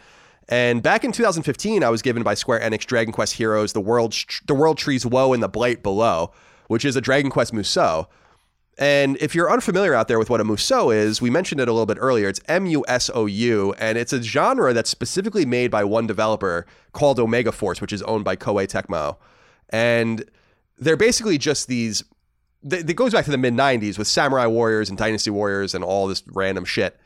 And 0.48 0.82
back 0.82 1.04
in 1.04 1.12
2015, 1.12 1.84
I 1.84 1.90
was 1.90 2.02
given 2.02 2.22
by 2.22 2.34
Square 2.34 2.60
Enix 2.60 2.80
Dragon 2.86 3.12
Quest 3.12 3.34
Heroes 3.34 3.72
the 3.72 3.80
World 3.80 4.14
the 4.46 4.54
World 4.54 4.78
Tree's 4.78 5.04
Woe 5.06 5.32
and 5.32 5.42
the 5.42 5.48
Blight 5.48 5.82
Below, 5.82 6.32
which 6.68 6.84
is 6.84 6.96
a 6.96 7.00
Dragon 7.00 7.30
Quest 7.30 7.52
Musou. 7.52 8.06
And 8.80 9.18
if 9.20 9.34
you're 9.34 9.52
unfamiliar 9.52 9.92
out 9.94 10.08
there 10.08 10.18
with 10.18 10.30
what 10.30 10.40
a 10.40 10.44
Musou 10.44 10.92
is, 10.94 11.20
we 11.20 11.28
mentioned 11.28 11.60
it 11.60 11.68
a 11.68 11.72
little 11.72 11.84
bit 11.84 11.98
earlier. 12.00 12.28
It's 12.30 12.40
M 12.48 12.64
U 12.64 12.82
S 12.88 13.10
O 13.14 13.26
U, 13.26 13.74
and 13.78 13.98
it's 13.98 14.14
a 14.14 14.22
genre 14.22 14.72
that's 14.72 14.88
specifically 14.88 15.44
made 15.44 15.70
by 15.70 15.84
one 15.84 16.06
developer 16.06 16.64
called 16.92 17.20
Omega 17.20 17.52
Force, 17.52 17.82
which 17.82 17.92
is 17.92 18.00
owned 18.04 18.24
by 18.24 18.36
Koei 18.36 18.66
Tecmo. 18.66 19.18
And 19.68 20.24
they're 20.78 20.96
basically 20.96 21.36
just 21.36 21.68
these. 21.68 22.02
th- 22.68 22.84
It 22.88 22.94
goes 22.96 23.12
back 23.12 23.26
to 23.26 23.30
the 23.30 23.36
mid 23.38 23.52
90s 23.52 23.98
with 23.98 24.08
Samurai 24.08 24.46
Warriors 24.46 24.88
and 24.88 24.96
Dynasty 24.96 25.30
Warriors 25.30 25.74
and 25.74 25.84
all 25.84 26.06
this 26.06 26.22
random 26.32 26.64
shit. 26.64 26.98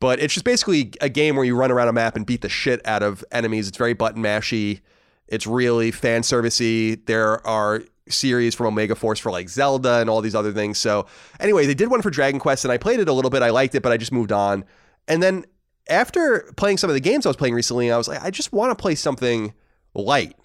But 0.00 0.20
it's 0.20 0.34
just 0.34 0.44
basically 0.44 0.92
a 1.00 1.08
game 1.08 1.36
where 1.36 1.46
you 1.46 1.56
run 1.56 1.70
around 1.70 1.88
a 1.88 1.92
map 1.94 2.14
and 2.16 2.26
beat 2.26 2.42
the 2.42 2.50
shit 2.50 2.86
out 2.86 3.02
of 3.02 3.24
enemies. 3.32 3.68
It's 3.68 3.78
very 3.78 3.94
button 3.94 4.22
mashy. 4.22 4.82
It's 5.28 5.46
really 5.46 5.90
fan 5.90 6.20
servicey. 6.20 7.04
There 7.06 7.44
are 7.46 7.82
series 8.08 8.54
from 8.54 8.66
Omega 8.66 8.94
Force 8.94 9.18
for 9.18 9.30
like 9.30 9.48
Zelda 9.48 10.00
and 10.00 10.10
all 10.10 10.20
these 10.20 10.34
other 10.34 10.52
things. 10.52 10.78
So 10.78 11.06
anyway, 11.40 11.66
they 11.66 11.74
did 11.74 11.90
one 11.90 12.02
for 12.02 12.10
Dragon 12.10 12.40
Quest 12.40 12.64
and 12.64 12.72
I 12.72 12.78
played 12.78 13.00
it 13.00 13.08
a 13.08 13.12
little 13.12 13.30
bit. 13.30 13.42
I 13.42 13.50
liked 13.50 13.74
it, 13.74 13.82
but 13.82 13.92
I 13.92 13.96
just 13.96 14.12
moved 14.12 14.32
on. 14.32 14.64
And 15.08 15.22
then 15.22 15.44
after 15.88 16.52
playing 16.56 16.78
some 16.78 16.90
of 16.90 16.94
the 16.94 17.00
games 17.00 17.26
I 17.26 17.28
was 17.28 17.36
playing 17.36 17.54
recently, 17.54 17.90
I 17.90 17.96
was 17.96 18.08
like, 18.08 18.22
I 18.22 18.30
just 18.30 18.52
want 18.52 18.76
to 18.76 18.80
play 18.80 18.94
something 18.94 19.54
light 19.94 20.36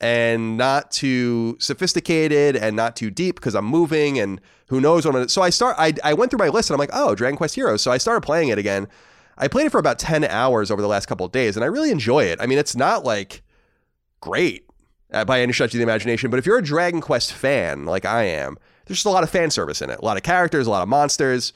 and 0.00 0.56
not 0.56 0.90
too 0.90 1.56
sophisticated 1.58 2.56
and 2.56 2.76
not 2.76 2.94
too 2.94 3.10
deep 3.10 3.36
because 3.36 3.54
I'm 3.54 3.64
moving 3.64 4.18
and 4.18 4.40
who 4.68 4.80
knows 4.80 5.04
what. 5.04 5.16
I'm, 5.16 5.28
so 5.28 5.42
I 5.42 5.50
start. 5.50 5.76
I 5.78 5.94
I 6.04 6.14
went 6.14 6.30
through 6.30 6.38
my 6.38 6.48
list 6.48 6.70
and 6.70 6.74
I'm 6.74 6.78
like, 6.78 6.90
oh, 6.92 7.14
Dragon 7.14 7.36
Quest 7.36 7.54
Heroes. 7.54 7.82
So 7.82 7.90
I 7.90 7.98
started 7.98 8.20
playing 8.20 8.48
it 8.48 8.58
again. 8.58 8.86
I 9.36 9.48
played 9.48 9.66
it 9.66 9.70
for 9.70 9.78
about 9.78 9.98
ten 9.98 10.24
hours 10.24 10.70
over 10.70 10.82
the 10.82 10.88
last 10.88 11.06
couple 11.06 11.26
of 11.26 11.32
days, 11.32 11.56
and 11.56 11.64
I 11.64 11.68
really 11.68 11.90
enjoy 11.90 12.24
it. 12.24 12.40
I 12.40 12.46
mean, 12.46 12.58
it's 12.58 12.76
not 12.76 13.04
like 13.04 13.42
great 14.20 14.67
uh, 15.12 15.24
by 15.24 15.40
any 15.40 15.52
stretch 15.52 15.74
of 15.74 15.78
the 15.78 15.82
imagination, 15.82 16.30
but 16.30 16.38
if 16.38 16.46
you're 16.46 16.58
a 16.58 16.62
Dragon 16.62 17.00
Quest 17.00 17.32
fan 17.32 17.84
like 17.84 18.04
I 18.04 18.24
am, 18.24 18.58
there's 18.86 18.98
just 18.98 19.06
a 19.06 19.10
lot 19.10 19.22
of 19.22 19.30
fan 19.30 19.50
service 19.50 19.82
in 19.82 19.90
it. 19.90 19.98
A 19.98 20.04
lot 20.04 20.16
of 20.16 20.22
characters, 20.22 20.66
a 20.66 20.70
lot 20.70 20.82
of 20.82 20.88
monsters 20.88 21.52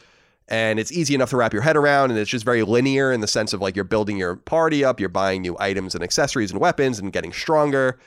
and 0.49 0.79
it's 0.79 0.93
easy 0.93 1.15
enough 1.15 1.31
to 1.31 1.37
wrap 1.37 1.53
your 1.53 1.63
head 1.63 1.77
around 1.77 2.11
and 2.11 2.19
it's 2.19 2.31
just 2.31 2.45
very 2.45 2.63
linear 2.63 3.13
in 3.13 3.21
the 3.21 3.27
sense 3.27 3.53
of 3.53 3.61
like 3.61 3.77
you're 3.77 3.85
building 3.85 4.17
your 4.17 4.37
party 4.37 4.85
up 4.85 5.01
you're 5.01 5.09
buying 5.09 5.43
new 5.43 5.57
items 5.59 5.95
and 5.95 6.03
accessories 6.03 6.51
and 6.51 6.61
weapons 6.61 6.99
and 6.99 7.13
getting 7.13 7.33
stronger 7.33 7.99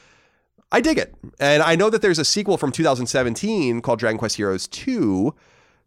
i 0.72 0.82
dig 0.82 0.98
it 0.98 1.14
and 1.40 1.64
i 1.64 1.76
know 1.76 1.90
that 1.90 2.02
there's 2.02 2.20
a 2.20 2.26
sequel 2.26 2.58
from 2.58 2.72
2017 2.72 3.82
called 3.82 4.00
dragon 4.00 4.18
quest 4.18 4.38
heroes 4.38 4.68
2 4.68 5.34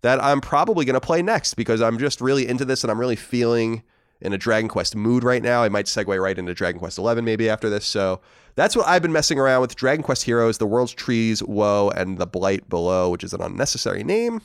that 0.01 0.23
i'm 0.23 0.40
probably 0.40 0.85
going 0.85 0.94
to 0.94 1.01
play 1.01 1.23
next 1.23 1.55
because 1.55 1.81
i'm 1.81 1.99
just 1.99 2.21
really 2.21 2.47
into 2.47 2.64
this 2.64 2.83
and 2.83 2.90
i'm 2.90 2.99
really 2.99 3.16
feeling 3.16 3.83
in 4.20 4.33
a 4.33 4.38
dragon 4.38 4.68
quest 4.68 4.96
mood 4.96 5.24
right 5.24 5.42
now 5.42 5.62
i 5.62 5.68
might 5.68 5.87
segue 5.87 6.20
right 6.20 6.38
into 6.38 6.54
dragon 6.54 6.78
quest 6.78 6.98
11 6.98 7.24
maybe 7.24 7.48
after 7.48 7.70
this 7.70 7.87
so 7.87 8.20
that's 8.54 8.74
what 8.74 8.87
i've 8.87 9.02
been 9.02 9.12
messing 9.12 9.38
around 9.38 9.61
with 9.61 9.74
dragon 9.76 10.02
quest 10.02 10.24
heroes 10.24 10.59
the 10.59 10.66
world's 10.66 10.92
trees 10.92 11.42
woe 11.42 11.90
and 11.90 12.18
the 12.18 12.26
blight 12.26 12.68
below 12.68 13.11
which 13.11 13.24
is 13.24 13.33
an 13.33 13.40
unnecessary 13.40 14.02
name 14.02 14.40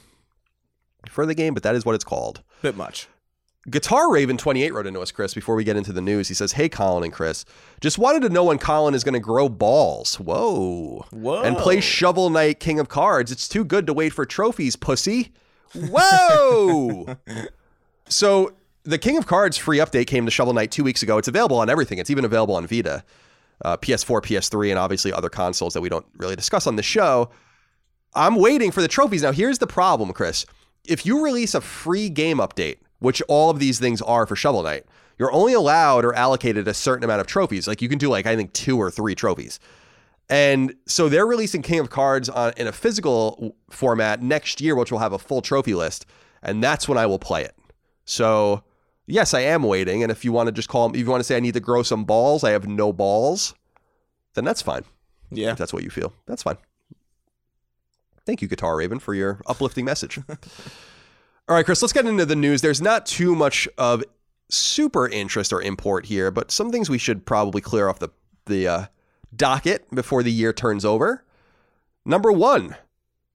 for 1.10 1.26
the 1.26 1.36
game, 1.36 1.54
but 1.54 1.64
that 1.64 1.76
is 1.76 1.86
what 1.86 1.96
it's 1.96 2.04
called. 2.04 2.42
Bit 2.62 2.78
much. 2.78 3.08
Guitar 3.70 4.12
Raven 4.12 4.36
28 4.36 4.74
wrote 4.74 4.88
into 4.88 5.00
us, 5.00 5.12
Chris, 5.12 5.34
before 5.34 5.56
we 5.56 5.64
get 5.64 5.78
into 5.78 5.94
the 5.94 6.02
news. 6.02 6.28
He 6.28 6.34
says, 6.34 6.52
Hey, 6.52 6.68
Colin 6.68 7.06
and 7.06 7.14
Chris, 7.14 7.46
just 7.80 7.98
wanted 7.98 8.22
to 8.24 8.30
know 8.30 8.44
when 8.44 8.58
Colin 8.58 8.94
is 8.94 9.06
going 9.06 9.14
to 9.14 9.22
grow 9.22 9.48
balls. 9.48 10.20
Whoa. 10.20 11.06
Whoa. 11.12 11.44
And 11.44 11.56
play 11.58 11.80
Shovel 11.80 12.30
Knight 12.30 12.60
King 12.60 12.80
of 12.80 12.90
Cards. 12.90 13.32
It's 13.32 13.48
too 13.48 13.64
good 13.64 13.88
to 13.88 13.94
wait 13.94 14.12
for 14.12 14.26
trophies, 14.26 14.76
pussy. 14.76 15.32
Whoa. 15.74 17.18
so, 18.10 18.54
the 18.84 18.98
King 18.98 19.18
of 19.18 19.28
Cards 19.28 19.58
free 19.58 19.78
update 19.78 20.08
came 20.08 20.26
to 20.26 20.32
Shovel 20.32 20.54
Knight 20.54 20.72
two 20.72 20.84
weeks 20.84 21.04
ago. 21.04 21.18
It's 21.18 21.28
available 21.28 21.58
on 21.58 21.70
everything, 21.70 21.98
it's 21.98 22.10
even 22.10 22.26
available 22.26 22.56
on 22.56 22.68
Vita, 22.68 23.04
uh, 23.64 23.78
PS4, 23.78 24.22
PS3, 24.22 24.70
and 24.70 24.80
obviously 24.80 25.14
other 25.14 25.30
consoles 25.30 25.74
that 25.74 25.82
we 25.82 25.90
don't 25.90 26.06
really 26.18 26.36
discuss 26.36 26.68
on 26.68 26.76
the 26.76 26.84
show. 26.84 27.30
I'm 28.16 28.36
waiting 28.36 28.72
for 28.72 28.82
the 28.82 28.88
trophies. 28.88 29.24
Now, 29.24 29.32
here's 29.32 29.60
the 29.60 29.68
problem, 29.68 30.14
Chris 30.14 30.46
if 30.86 31.06
you 31.06 31.24
release 31.24 31.54
a 31.54 31.62
free 31.62 32.10
game 32.10 32.38
update, 32.38 32.78
which 33.00 33.22
all 33.28 33.50
of 33.50 33.60
these 33.60 33.80
things 33.80 34.02
are 34.02 34.26
for 34.26 34.36
Shovel 34.36 34.64
Knight, 34.64 34.86
you're 35.18 35.32
only 35.32 35.54
allowed 35.54 36.04
or 36.06 36.14
allocated 36.14 36.68
a 36.68 36.74
certain 36.74 37.04
amount 37.04 37.22
of 37.22 37.28
trophies. 37.28 37.68
Like 37.68 37.82
you 37.82 37.90
can 37.90 37.98
do 37.98 38.10
like 38.10 38.26
I 38.26 38.36
think 38.36 38.54
two 38.54 38.78
or 38.78 38.92
three 38.92 39.16
trophies. 39.16 39.60
And 40.30 40.76
so 40.88 41.10
they're 41.10 41.28
releasing 41.28 41.62
King 41.62 41.80
of 41.80 41.90
Cards 41.90 42.30
on, 42.30 42.54
in 42.58 42.68
a 42.68 42.72
physical 42.72 43.56
format 43.70 44.22
next 44.22 44.62
year, 44.62 44.76
which 44.76 44.92
will 44.92 45.00
have 45.00 45.14
a 45.14 45.20
full 45.20 45.42
trophy 45.42 45.74
list, 45.74 46.06
and 46.42 46.64
that's 46.64 46.88
when 46.88 46.98
I 46.98 47.06
will 47.06 47.20
play 47.20 47.44
it. 47.44 47.56
So 48.06 48.64
yes, 49.08 49.34
I 49.34 49.42
am 49.42 49.64
waiting. 49.64 50.04
And 50.04 50.12
if 50.12 50.24
you 50.24 50.32
want 50.32 50.48
to 50.48 50.52
just 50.52 50.70
call, 50.70 50.92
if 50.92 50.98
you 50.98 51.06
want 51.06 51.20
to 51.20 51.24
say 51.24 51.38
I 51.38 51.40
need 51.40 51.54
to 51.54 51.60
grow 51.60 51.84
some 51.84 52.06
balls, 52.06 52.44
I 52.44 52.52
have 52.52 52.68
no 52.68 52.94
balls, 52.94 53.54
then 54.34 54.46
that's 54.46 54.62
fine. 54.62 54.84
Yeah, 55.32 55.52
if 55.52 55.58
that's 55.58 55.74
what 55.74 55.84
you 55.84 55.90
feel. 55.90 56.14
That's 56.26 56.44
fine. 56.44 56.58
Thank 58.26 58.42
you, 58.42 58.48
Guitar 58.48 58.78
Raven, 58.78 59.00
for 59.00 59.14
your 59.14 59.42
uplifting 59.46 59.86
message. 59.86 60.20
All 61.48 61.56
right, 61.56 61.66
Chris, 61.66 61.82
let's 61.82 61.92
get 61.94 62.06
into 62.06 62.26
the 62.26 62.36
news. 62.36 62.62
There's 62.62 62.82
not 62.82 63.06
too 63.06 63.36
much 63.36 63.68
of 63.78 64.04
super 64.50 65.08
interest 65.08 65.52
or 65.52 65.62
import 65.62 66.06
here, 66.06 66.32
but 66.32 66.52
some 66.52 66.72
things 66.72 66.90
we 66.90 66.98
should 66.98 67.26
probably 67.26 67.60
clear 67.60 67.90
off 67.90 68.00
the, 68.00 68.10
the 68.46 68.68
uh, 68.68 68.86
docket 69.36 69.90
before 69.94 70.24
the 70.24 70.32
year 70.32 70.54
turns 70.54 70.86
over. 70.86 71.26
Number 72.06 72.32
one, 72.32 72.76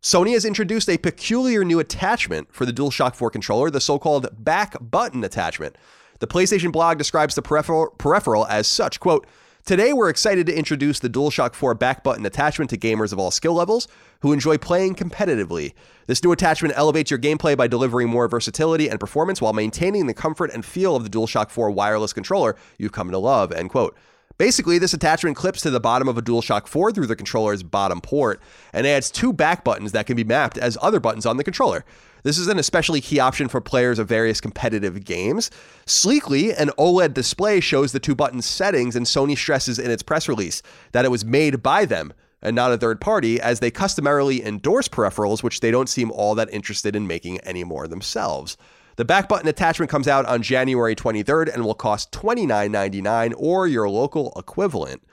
Sony 0.03 0.33
has 0.35 0.45
introduced 0.45 0.89
a 0.89 0.97
peculiar 0.97 1.65
new 1.65 1.81
attachment 1.81 2.47
for 2.53 2.65
the 2.65 2.73
DualShock 2.73 3.17
4 3.17 3.31
controller, 3.31 3.69
the 3.69 3.81
so 3.81 3.99
called 3.99 4.29
back 4.39 4.77
button 4.81 5.25
attachment. 5.25 5.75
The 6.21 6.29
PlayStation 6.29 6.71
blog 6.71 6.99
describes 6.99 7.35
the 7.35 7.43
peripheral, 7.43 7.91
peripheral 7.99 8.47
as 8.47 8.69
such, 8.69 9.01
quote, 9.01 9.27
Today, 9.65 9.93
we're 9.93 10.09
excited 10.09 10.47
to 10.47 10.57
introduce 10.57 11.01
the 11.01 11.11
DualShock 11.11 11.53
4 11.53 11.75
back 11.75 12.05
button 12.05 12.25
attachment 12.25 12.71
to 12.71 12.79
gamers 12.79 13.13
of 13.13 13.19
all 13.19 13.33
skill 13.33 13.55
levels 13.55 13.89
who 14.21 14.33
enjoy 14.33 14.57
playing 14.57 14.95
competitively. 14.95 15.75
This 16.07 16.23
new 16.23 16.31
attachment 16.31 16.75
elevates 16.77 17.11
your 17.11 17.19
gameplay 17.19 17.57
by 17.57 17.67
delivering 17.67 18.09
more 18.09 18.29
versatility 18.29 18.89
and 18.89 19.01
performance 19.01 19.43
while 19.43 19.53
maintaining 19.53 20.07
the 20.07 20.15
comfort 20.15 20.53
and 20.55 20.65
feel 20.65 20.95
of 20.95 21.03
the 21.03 21.11
DualShock 21.11 21.51
4 21.51 21.73
wireless 21.73 22.13
controller 22.13 22.55
you've 22.79 22.93
come 22.93 23.11
to 23.11 23.19
love. 23.19 23.51
End 23.51 23.71
quote. 23.71 23.97
Basically, 24.39 24.79
this 24.79 24.95
attachment 24.95 25.37
clips 25.37 25.61
to 25.63 25.71
the 25.71 25.81
bottom 25.81 26.07
of 26.07 26.17
a 26.17 26.23
DualShock 26.23 26.69
4 26.69 26.93
through 26.93 27.09
the 27.09 27.17
controller's 27.17 27.65
bottom 27.65 28.01
port 28.01 28.41
and 28.73 28.87
adds 28.87 29.11
two 29.11 29.33
back 29.33 29.65
buttons 29.65 29.91
that 29.91 30.07
can 30.07 30.15
be 30.15 30.23
mapped 30.23 30.57
as 30.57 30.79
other 30.81 31.01
buttons 31.01 31.27
on 31.27 31.39
the 31.39 31.45
controller. 31.45 31.85
This 32.23 32.39
is 32.39 32.47
an 32.47 32.59
especially 32.59 33.01
key 33.01 33.19
option 33.19 33.49
for 33.49 33.61
players 33.61 33.99
of 33.99 34.09
various 34.09 34.41
competitive 34.41 35.05
games. 35.05 35.51
Sleekly, 35.87 36.53
an 36.53 36.71
OLED 36.79 37.15
display 37.15 37.59
shows 37.59 37.91
the 37.91 37.99
two 37.99 38.15
buttons 38.15 38.47
settings, 38.47 38.95
and 38.95 39.07
Sony 39.07 39.37
stresses 39.37 39.79
in 39.79 39.91
its 39.91 40.05
press 40.05 40.29
release 40.29 40.63
that 40.93 41.05
it 41.05 41.11
was 41.11 41.25
made 41.25 41.61
by 41.61 41.85
them 41.85 42.13
and 42.41 42.55
not 42.55 42.73
a 42.73 42.79
third 42.79 43.01
party, 43.01 43.41
as 43.41 43.59
they 43.59 43.73
customarily 43.73 44.45
endorse 44.45 44.87
peripherals, 44.87 45.43
which 45.43 45.59
they 45.59 45.73
don't 45.73 45.89
seem 45.89 46.13
all 46.13 46.37
that 46.37 46.53
interested 46.53 46.95
in 46.95 47.07
making 47.07 47.45
anymore 47.45 47.89
themselves. 47.89 48.57
The 48.99 49.05
back 49.05 49.29
button 49.29 49.47
attachment 49.47 49.93
comes 49.93 50.09
out 50.09 50.27
on 50.27 50.43
January 50.43 50.97
23rd 50.97 51.55
and 51.55 51.65
will 51.65 51.73
cost 51.73 52.11
$29.99 52.11 53.33
or 53.37 53.69
your 53.69 53.89
local 53.89 54.33
equivalent. 54.37 55.05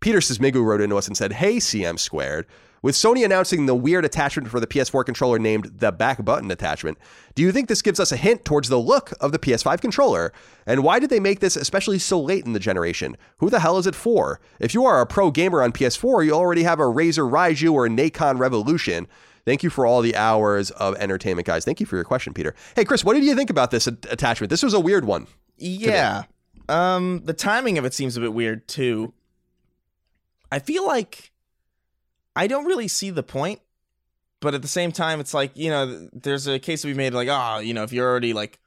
Peter 0.00 0.18
Sismigu 0.18 0.60
wrote 0.60 0.80
into 0.80 0.96
us 0.96 1.06
and 1.06 1.16
said, 1.16 1.34
Hey, 1.34 1.58
CM 1.58 2.00
squared. 2.00 2.46
With 2.82 2.96
Sony 2.96 3.24
announcing 3.24 3.66
the 3.66 3.76
weird 3.76 4.04
attachment 4.04 4.48
for 4.48 4.58
the 4.58 4.66
PS4 4.66 5.04
controller 5.04 5.38
named 5.38 5.70
the 5.78 5.92
back 5.92 6.24
button 6.24 6.50
attachment, 6.50 6.98
do 7.36 7.42
you 7.42 7.52
think 7.52 7.68
this 7.68 7.80
gives 7.80 8.00
us 8.00 8.10
a 8.10 8.16
hint 8.16 8.44
towards 8.44 8.68
the 8.68 8.80
look 8.80 9.12
of 9.20 9.30
the 9.30 9.38
PS5 9.38 9.80
controller? 9.80 10.32
And 10.66 10.82
why 10.82 10.98
did 10.98 11.08
they 11.08 11.20
make 11.20 11.38
this 11.38 11.54
especially 11.54 12.00
so 12.00 12.20
late 12.20 12.44
in 12.44 12.54
the 12.54 12.58
generation? 12.58 13.16
Who 13.36 13.50
the 13.50 13.60
hell 13.60 13.78
is 13.78 13.86
it 13.86 13.94
for? 13.94 14.40
If 14.58 14.74
you 14.74 14.84
are 14.84 15.00
a 15.00 15.06
pro 15.06 15.30
gamer 15.30 15.62
on 15.62 15.70
PS4, 15.70 16.26
you 16.26 16.32
already 16.32 16.64
have 16.64 16.80
a 16.80 16.90
Razer 16.90 17.30
Raiju 17.30 17.72
or 17.72 17.86
a 17.86 17.88
Nacon 17.88 18.40
Revolution. 18.40 19.06
Thank 19.44 19.62
you 19.62 19.70
for 19.70 19.86
all 19.86 20.02
the 20.02 20.16
hours 20.16 20.70
of 20.72 20.94
entertainment, 20.96 21.46
guys. 21.46 21.64
Thank 21.64 21.80
you 21.80 21.86
for 21.86 21.96
your 21.96 22.04
question, 22.04 22.32
Peter. 22.32 22.54
Hey, 22.76 22.84
Chris, 22.84 23.04
what 23.04 23.14
did 23.14 23.24
you 23.24 23.34
think 23.34 23.50
about 23.50 23.70
this 23.70 23.86
attachment? 23.86 24.50
This 24.50 24.62
was 24.62 24.74
a 24.74 24.80
weird 24.80 25.04
one. 25.04 25.26
Yeah. 25.56 26.24
Um, 26.68 27.22
the 27.24 27.32
timing 27.32 27.78
of 27.78 27.84
it 27.84 27.94
seems 27.94 28.16
a 28.16 28.20
bit 28.20 28.32
weird 28.32 28.68
too. 28.68 29.12
I 30.50 30.58
feel 30.58 30.86
like 30.86 31.32
I 32.36 32.46
don't 32.46 32.66
really 32.66 32.88
see 32.88 33.10
the 33.10 33.22
point, 33.22 33.60
but 34.40 34.54
at 34.54 34.62
the 34.62 34.68
same 34.68 34.92
time, 34.92 35.18
it's 35.18 35.34
like 35.34 35.56
you 35.56 35.70
know, 35.70 36.08
there's 36.12 36.46
a 36.46 36.58
case 36.58 36.82
to 36.82 36.88
be 36.88 36.94
made 36.94 37.14
like, 37.14 37.28
ah, 37.28 37.56
oh, 37.56 37.60
you 37.60 37.74
know, 37.74 37.82
if 37.82 37.92
you're 37.92 38.08
already 38.08 38.32
like 38.32 38.60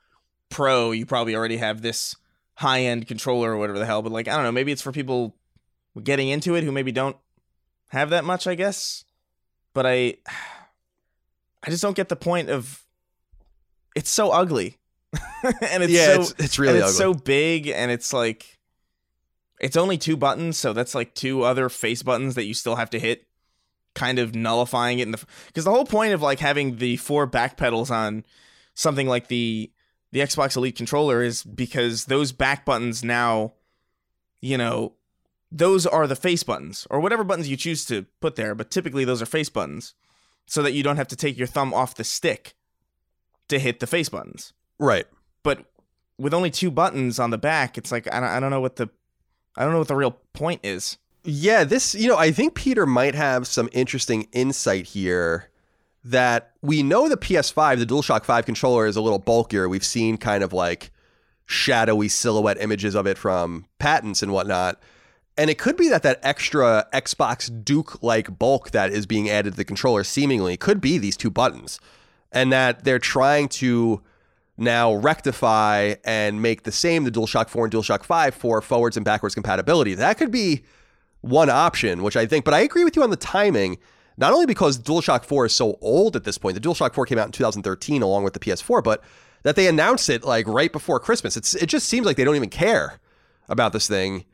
pro, 0.49 0.91
you 0.91 1.05
probably 1.05 1.35
already 1.35 1.57
have 1.57 1.81
this 1.81 2.15
high 2.55 2.81
end 2.81 3.07
controller 3.07 3.51
or 3.51 3.57
whatever 3.57 3.79
the 3.79 3.85
hell. 3.85 4.01
But 4.01 4.11
like, 4.11 4.27
I 4.27 4.35
don't 4.35 4.43
know, 4.43 4.51
maybe 4.51 4.71
it's 4.71 4.81
for 4.81 4.91
people 4.91 5.35
getting 6.01 6.29
into 6.29 6.55
it 6.55 6.63
who 6.63 6.71
maybe 6.71 6.91
don't 6.91 7.17
have 7.89 8.09
that 8.09 8.25
much, 8.25 8.47
I 8.47 8.55
guess. 8.55 9.05
But 9.73 9.85
I, 9.85 10.15
I 11.65 11.69
just 11.69 11.81
don't 11.81 11.95
get 11.95 12.09
the 12.09 12.15
point 12.15 12.49
of. 12.49 12.81
It's 13.95 14.09
so 14.09 14.31
ugly, 14.31 14.77
and 15.43 15.83
it's 15.83 15.93
yeah, 15.93 16.15
so 16.15 16.21
it's, 16.21 16.35
it's 16.37 16.59
really 16.59 16.79
it's 16.79 16.97
so 16.97 17.13
big, 17.13 17.67
and 17.67 17.91
it's 17.91 18.11
like, 18.11 18.59
it's 19.59 19.77
only 19.77 19.97
two 19.97 20.17
buttons, 20.17 20.57
so 20.57 20.73
that's 20.73 20.93
like 20.93 21.15
two 21.15 21.43
other 21.43 21.69
face 21.69 22.03
buttons 22.03 22.35
that 22.35 22.43
you 22.43 22.53
still 22.53 22.75
have 22.75 22.89
to 22.89 22.99
hit 22.99 23.25
kind 23.95 24.19
of 24.19 24.35
nullifying 24.35 24.99
it 24.99 25.03
in 25.03 25.11
the 25.11 25.25
because 25.47 25.63
the 25.63 25.71
whole 25.71 25.85
point 25.85 26.13
of 26.13 26.21
like 26.21 26.39
having 26.39 26.75
the 26.77 26.97
four 26.97 27.25
back 27.25 27.57
pedals 27.57 27.89
on 27.89 28.23
something 28.75 29.07
like 29.07 29.29
the 29.29 29.71
the 30.11 30.19
Xbox 30.19 30.55
Elite 30.55 30.75
controller 30.75 31.23
is 31.23 31.43
because 31.43 32.05
those 32.05 32.31
back 32.31 32.65
buttons 32.65 33.03
now 33.03 33.53
you 34.41 34.57
know 34.57 34.93
those 35.51 35.87
are 35.87 36.05
the 36.05 36.15
face 36.15 36.43
buttons 36.43 36.85
or 36.89 36.99
whatever 36.99 37.23
buttons 37.23 37.49
you 37.49 37.55
choose 37.55 37.85
to 37.85 38.05
put 38.19 38.35
there 38.35 38.53
but 38.53 38.69
typically 38.69 39.05
those 39.05 39.21
are 39.21 39.25
face 39.25 39.49
buttons 39.49 39.95
so 40.45 40.61
that 40.61 40.73
you 40.73 40.83
don't 40.83 40.97
have 40.97 41.07
to 41.07 41.15
take 41.15 41.37
your 41.37 41.47
thumb 41.47 41.73
off 41.73 41.95
the 41.95 42.03
stick 42.03 42.55
to 43.47 43.59
hit 43.59 43.79
the 43.79 43.87
face 43.87 44.09
buttons 44.09 44.53
right 44.79 45.05
but 45.43 45.65
with 46.17 46.33
only 46.33 46.49
two 46.49 46.71
buttons 46.71 47.19
on 47.19 47.29
the 47.29 47.37
back 47.37 47.77
it's 47.77 47.91
like 47.91 48.11
I 48.13 48.19
don't, 48.19 48.29
I 48.29 48.39
don't 48.39 48.51
know 48.51 48.61
what 48.61 48.77
the 48.77 48.89
I 49.57 49.63
don't 49.63 49.71
know 49.71 49.79
what 49.79 49.87
the 49.87 49.95
real 49.95 50.19
point 50.33 50.61
is 50.63 50.97
yeah, 51.25 51.63
this, 51.63 51.95
you 51.95 52.07
know, 52.07 52.17
I 52.17 52.31
think 52.31 52.53
Peter 52.53 52.85
might 52.85 53.15
have 53.15 53.47
some 53.47 53.67
interesting 53.73 54.27
insight 54.31 54.85
here 54.85 55.49
that 56.03 56.51
we 56.61 56.83
know 56.83 57.09
the 57.09 57.17
PS5, 57.17 57.79
the 57.79 57.85
DualShock 57.85 58.25
5 58.25 58.45
controller 58.45 58.85
is 58.85 58.95
a 58.95 59.01
little 59.01 59.17
bulkier. 59.17 59.67
We've 59.67 59.83
seen 59.83 60.17
kind 60.17 60.43
of 60.43 60.53
like 60.53 60.91
shadowy 61.47 62.09
silhouette 62.09 62.61
images 62.61 62.93
of 62.93 63.07
it 63.07 63.17
from 63.17 63.65
patents 63.79 64.21
and 64.21 64.31
whatnot. 64.31 64.79
And 65.37 65.49
it 65.49 65.57
could 65.57 65.75
be 65.75 65.89
that 65.89 66.03
that 66.03 66.19
extra 66.23 66.87
Xbox 66.93 67.63
Duke 67.63 68.01
like 68.01 68.39
bulk 68.39 68.71
that 68.71 68.91
is 68.91 69.05
being 69.05 69.29
added 69.29 69.51
to 69.51 69.57
the 69.57 69.65
controller 69.65 70.03
seemingly 70.03 70.55
could 70.55 70.79
be 70.79 70.97
these 70.97 71.17
two 71.17 71.29
buttons. 71.29 71.79
And 72.31 72.51
that 72.51 72.83
they're 72.83 72.99
trying 72.99 73.49
to 73.49 74.01
now 74.57 74.93
rectify 74.93 75.95
and 76.05 76.41
make 76.41 76.63
the 76.63 76.71
same 76.71 77.03
the 77.03 77.11
DualShock 77.11 77.49
4 77.49 77.65
and 77.65 77.73
DualShock 77.73 78.03
5 78.03 78.35
for 78.35 78.61
forwards 78.61 78.95
and 78.95 79.03
backwards 79.03 79.35
compatibility. 79.35 79.93
That 79.93 80.17
could 80.17 80.31
be 80.31 80.63
one 81.21 81.49
option, 81.49 82.03
which 82.03 82.15
I 82.15 82.25
think, 82.25 82.45
but 82.45 82.53
I 82.53 82.59
agree 82.59 82.83
with 82.83 82.95
you 82.95 83.03
on 83.03 83.09
the 83.09 83.17
timing. 83.17 83.77
Not 84.17 84.31
only 84.31 84.45
because 84.45 84.77
DualShock 84.77 85.25
4 85.25 85.47
is 85.47 85.55
so 85.55 85.77
old 85.81 86.15
at 86.15 86.23
this 86.23 86.37
point, 86.37 86.55
the 86.55 86.61
DualShock 86.61 86.93
4 86.93 87.05
came 87.05 87.17
out 87.17 87.25
in 87.25 87.33
2013 87.33 88.01
along 88.01 88.23
with 88.23 88.33
the 88.33 88.39
PS4, 88.39 88.81
but 88.81 89.03
that 89.43 89.57
they 89.57 89.67
announce 89.67 90.07
it 90.07 90.23
like 90.23 90.47
right 90.47 90.71
before 90.71 90.99
Christmas. 90.99 91.35
It's 91.35 91.53
it 91.55 91.67
just 91.67 91.89
seems 91.89 92.05
like 92.05 92.15
they 92.15 92.23
don't 92.23 92.37
even 92.37 92.49
care 92.49 92.99
about 93.49 93.73
this 93.73 93.87
thing 93.87 94.25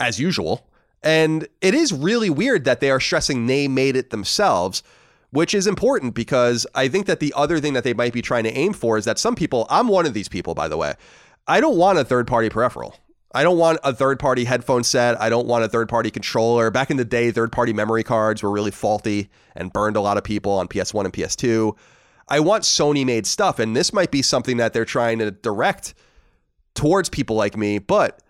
as 0.00 0.18
usual. 0.18 0.66
And 1.02 1.46
it 1.60 1.74
is 1.74 1.92
really 1.92 2.30
weird 2.30 2.64
that 2.64 2.80
they 2.80 2.90
are 2.90 3.00
stressing 3.00 3.46
they 3.46 3.68
made 3.68 3.96
it 3.96 4.10
themselves, 4.10 4.82
which 5.30 5.54
is 5.54 5.66
important 5.66 6.14
because 6.14 6.66
I 6.74 6.88
think 6.88 7.06
that 7.06 7.20
the 7.20 7.32
other 7.36 7.60
thing 7.60 7.74
that 7.74 7.84
they 7.84 7.94
might 7.94 8.12
be 8.12 8.22
trying 8.22 8.44
to 8.44 8.52
aim 8.52 8.72
for 8.72 8.98
is 8.98 9.04
that 9.04 9.18
some 9.18 9.34
people, 9.34 9.66
I'm 9.70 9.88
one 9.88 10.06
of 10.06 10.14
these 10.14 10.28
people, 10.28 10.54
by 10.54 10.68
the 10.68 10.76
way, 10.76 10.94
I 11.46 11.60
don't 11.60 11.76
want 11.76 11.98
a 11.98 12.04
third 12.04 12.26
party 12.26 12.50
peripheral. 12.50 12.96
I 13.32 13.44
don't 13.44 13.58
want 13.58 13.78
a 13.84 13.94
third 13.94 14.18
party 14.18 14.44
headphone 14.44 14.82
set. 14.82 15.20
I 15.20 15.28
don't 15.28 15.46
want 15.46 15.64
a 15.64 15.68
third 15.68 15.88
party 15.88 16.10
controller. 16.10 16.70
Back 16.70 16.90
in 16.90 16.96
the 16.96 17.04
day, 17.04 17.30
third 17.30 17.52
party 17.52 17.72
memory 17.72 18.02
cards 18.02 18.42
were 18.42 18.50
really 18.50 18.72
faulty 18.72 19.30
and 19.54 19.72
burned 19.72 19.96
a 19.96 20.00
lot 20.00 20.16
of 20.16 20.24
people 20.24 20.52
on 20.52 20.66
PS1 20.66 21.04
and 21.04 21.12
PS2. 21.12 21.76
I 22.28 22.40
want 22.40 22.64
Sony 22.64 23.06
made 23.06 23.26
stuff, 23.26 23.58
and 23.58 23.76
this 23.76 23.92
might 23.92 24.10
be 24.10 24.22
something 24.22 24.56
that 24.56 24.72
they're 24.72 24.84
trying 24.84 25.20
to 25.20 25.30
direct 25.30 25.94
towards 26.74 27.08
people 27.08 27.36
like 27.36 27.56
me, 27.56 27.78
but 27.78 28.20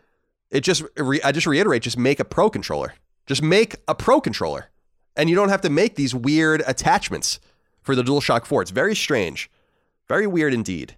it 0.50 0.60
just 0.60 0.82
I 1.24 1.32
just 1.32 1.46
reiterate 1.46 1.82
just 1.82 1.98
make 1.98 2.20
a 2.20 2.24
pro 2.24 2.50
controller. 2.50 2.94
Just 3.26 3.42
make 3.42 3.76
a 3.86 3.94
pro 3.94 4.20
controller. 4.20 4.70
And 5.16 5.28
you 5.28 5.36
don't 5.36 5.48
have 5.50 5.60
to 5.62 5.70
make 5.70 5.96
these 5.96 6.14
weird 6.14 6.62
attachments 6.66 7.40
for 7.82 7.94
the 7.94 8.02
DualShock 8.02 8.46
4. 8.46 8.62
It's 8.62 8.70
very 8.70 8.94
strange. 8.94 9.50
Very 10.08 10.26
weird 10.26 10.54
indeed. 10.54 10.96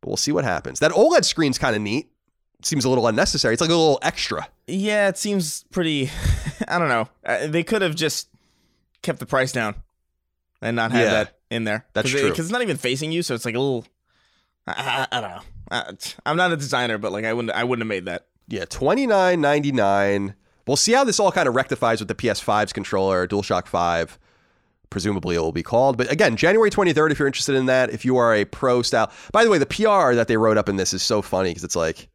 But 0.00 0.08
we'll 0.08 0.16
see 0.16 0.32
what 0.32 0.44
happens. 0.44 0.78
That 0.80 0.92
OLED 0.92 1.24
screen's 1.24 1.58
kind 1.58 1.74
of 1.76 1.82
neat. 1.82 2.08
seems 2.62 2.84
a 2.84 2.88
little 2.88 3.06
unnecessary. 3.06 3.52
It's 3.54 3.60
like 3.60 3.70
a 3.70 3.74
little 3.74 3.98
extra. 4.02 4.48
Yeah, 4.66 5.08
it 5.08 5.18
seems 5.18 5.64
pretty 5.70 6.10
I 6.68 6.78
don't 6.78 6.88
know. 6.88 7.08
Uh, 7.24 7.46
they 7.48 7.62
could 7.62 7.82
have 7.82 7.94
just 7.94 8.28
kept 9.02 9.18
the 9.18 9.26
price 9.26 9.52
down 9.52 9.74
and 10.62 10.76
not 10.76 10.92
had 10.92 11.02
Yeah. 11.04 11.10
that 11.10 11.38
in 11.50 11.64
there. 11.64 11.86
That's 11.92 12.10
Cause 12.10 12.20
true. 12.20 12.30
Because 12.30 12.46
it's 12.46 12.52
not 12.52 12.62
even 12.62 12.76
facing 12.76 13.12
you, 13.12 13.22
so 13.22 13.34
it's 13.34 13.44
like 13.44 13.54
a 13.54 13.58
little. 13.60 13.84
I, 14.66 15.06
I, 15.12 15.18
I 15.18 15.20
don't 15.20 15.30
know. 15.30 15.40
Uh, 15.70 15.92
I'm 16.26 16.36
not 16.36 16.52
a 16.52 16.56
designer, 16.56 16.98
but 16.98 17.12
like 17.12 17.24
I 17.24 17.32
wouldn't. 17.32 17.52
I 17.54 17.64
wouldn't 17.64 17.82
have 17.82 17.88
made 17.88 18.04
that. 18.06 18.26
Yeah, 18.50 18.64
twenty 18.64 19.06
nine 19.06 19.40
ninety 19.40 19.72
nine. 19.72 20.34
We'll 20.66 20.76
see 20.76 20.92
how 20.92 21.04
this 21.04 21.18
all 21.18 21.32
kind 21.32 21.48
of 21.48 21.54
rectifies 21.54 22.00
with 22.00 22.08
the 22.08 22.14
PS5's 22.14 22.72
controller, 22.72 23.26
DualShock 23.26 23.66
5. 23.66 24.18
Presumably 24.88 25.36
it 25.36 25.40
will 25.40 25.52
be 25.52 25.62
called. 25.62 25.96
But 25.96 26.12
again, 26.12 26.36
January 26.36 26.70
23rd, 26.70 27.10
if 27.10 27.18
you're 27.18 27.26
interested 27.26 27.54
in 27.54 27.66
that, 27.66 27.90
if 27.90 28.04
you 28.04 28.16
are 28.18 28.34
a 28.34 28.44
pro 28.44 28.82
style. 28.82 29.10
By 29.32 29.42
the 29.42 29.50
way, 29.50 29.58
the 29.58 29.66
PR 29.66 30.14
that 30.14 30.26
they 30.28 30.36
wrote 30.36 30.58
up 30.58 30.68
in 30.68 30.76
this 30.76 30.92
is 30.92 31.02
so 31.02 31.22
funny 31.22 31.50
because 31.50 31.64
it's 31.64 31.76
like 31.76 32.08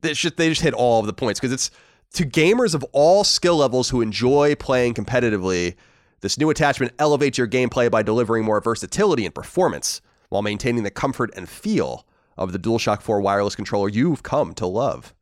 they 0.00 0.12
just, 0.12 0.36
they 0.36 0.48
just 0.48 0.62
hit 0.62 0.74
all 0.74 1.00
of 1.00 1.06
the 1.06 1.12
points 1.12 1.40
because 1.40 1.52
it's 1.52 1.70
to 2.14 2.24
gamers 2.24 2.74
of 2.74 2.84
all 2.92 3.22
skill 3.24 3.56
levels 3.56 3.90
who 3.90 4.00
enjoy 4.00 4.54
playing 4.56 4.94
competitively. 4.94 5.74
This 6.20 6.38
new 6.38 6.50
attachment 6.50 6.92
elevates 6.98 7.38
your 7.38 7.48
gameplay 7.48 7.90
by 7.90 8.02
delivering 8.02 8.44
more 8.44 8.60
versatility 8.60 9.24
and 9.24 9.34
performance 9.34 10.00
while 10.28 10.42
maintaining 10.42 10.82
the 10.82 10.90
comfort 10.90 11.30
and 11.36 11.48
feel 11.48 12.06
of 12.36 12.52
the 12.52 12.58
DualShock 12.58 13.00
4 13.00 13.20
wireless 13.20 13.54
controller 13.54 13.88
you've 13.88 14.22
come 14.22 14.54
to 14.54 14.66
love. 14.66 15.14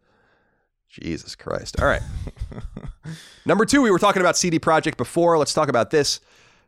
Jesus 0.92 1.34
Christ. 1.34 1.80
All 1.80 1.86
right. 1.86 2.02
Number 3.46 3.64
two, 3.64 3.80
we 3.80 3.90
were 3.90 3.98
talking 3.98 4.20
about 4.20 4.36
CD 4.36 4.58
Projekt 4.58 4.98
before. 4.98 5.38
Let's 5.38 5.54
talk 5.54 5.68
about 5.68 5.90
this. 5.90 6.20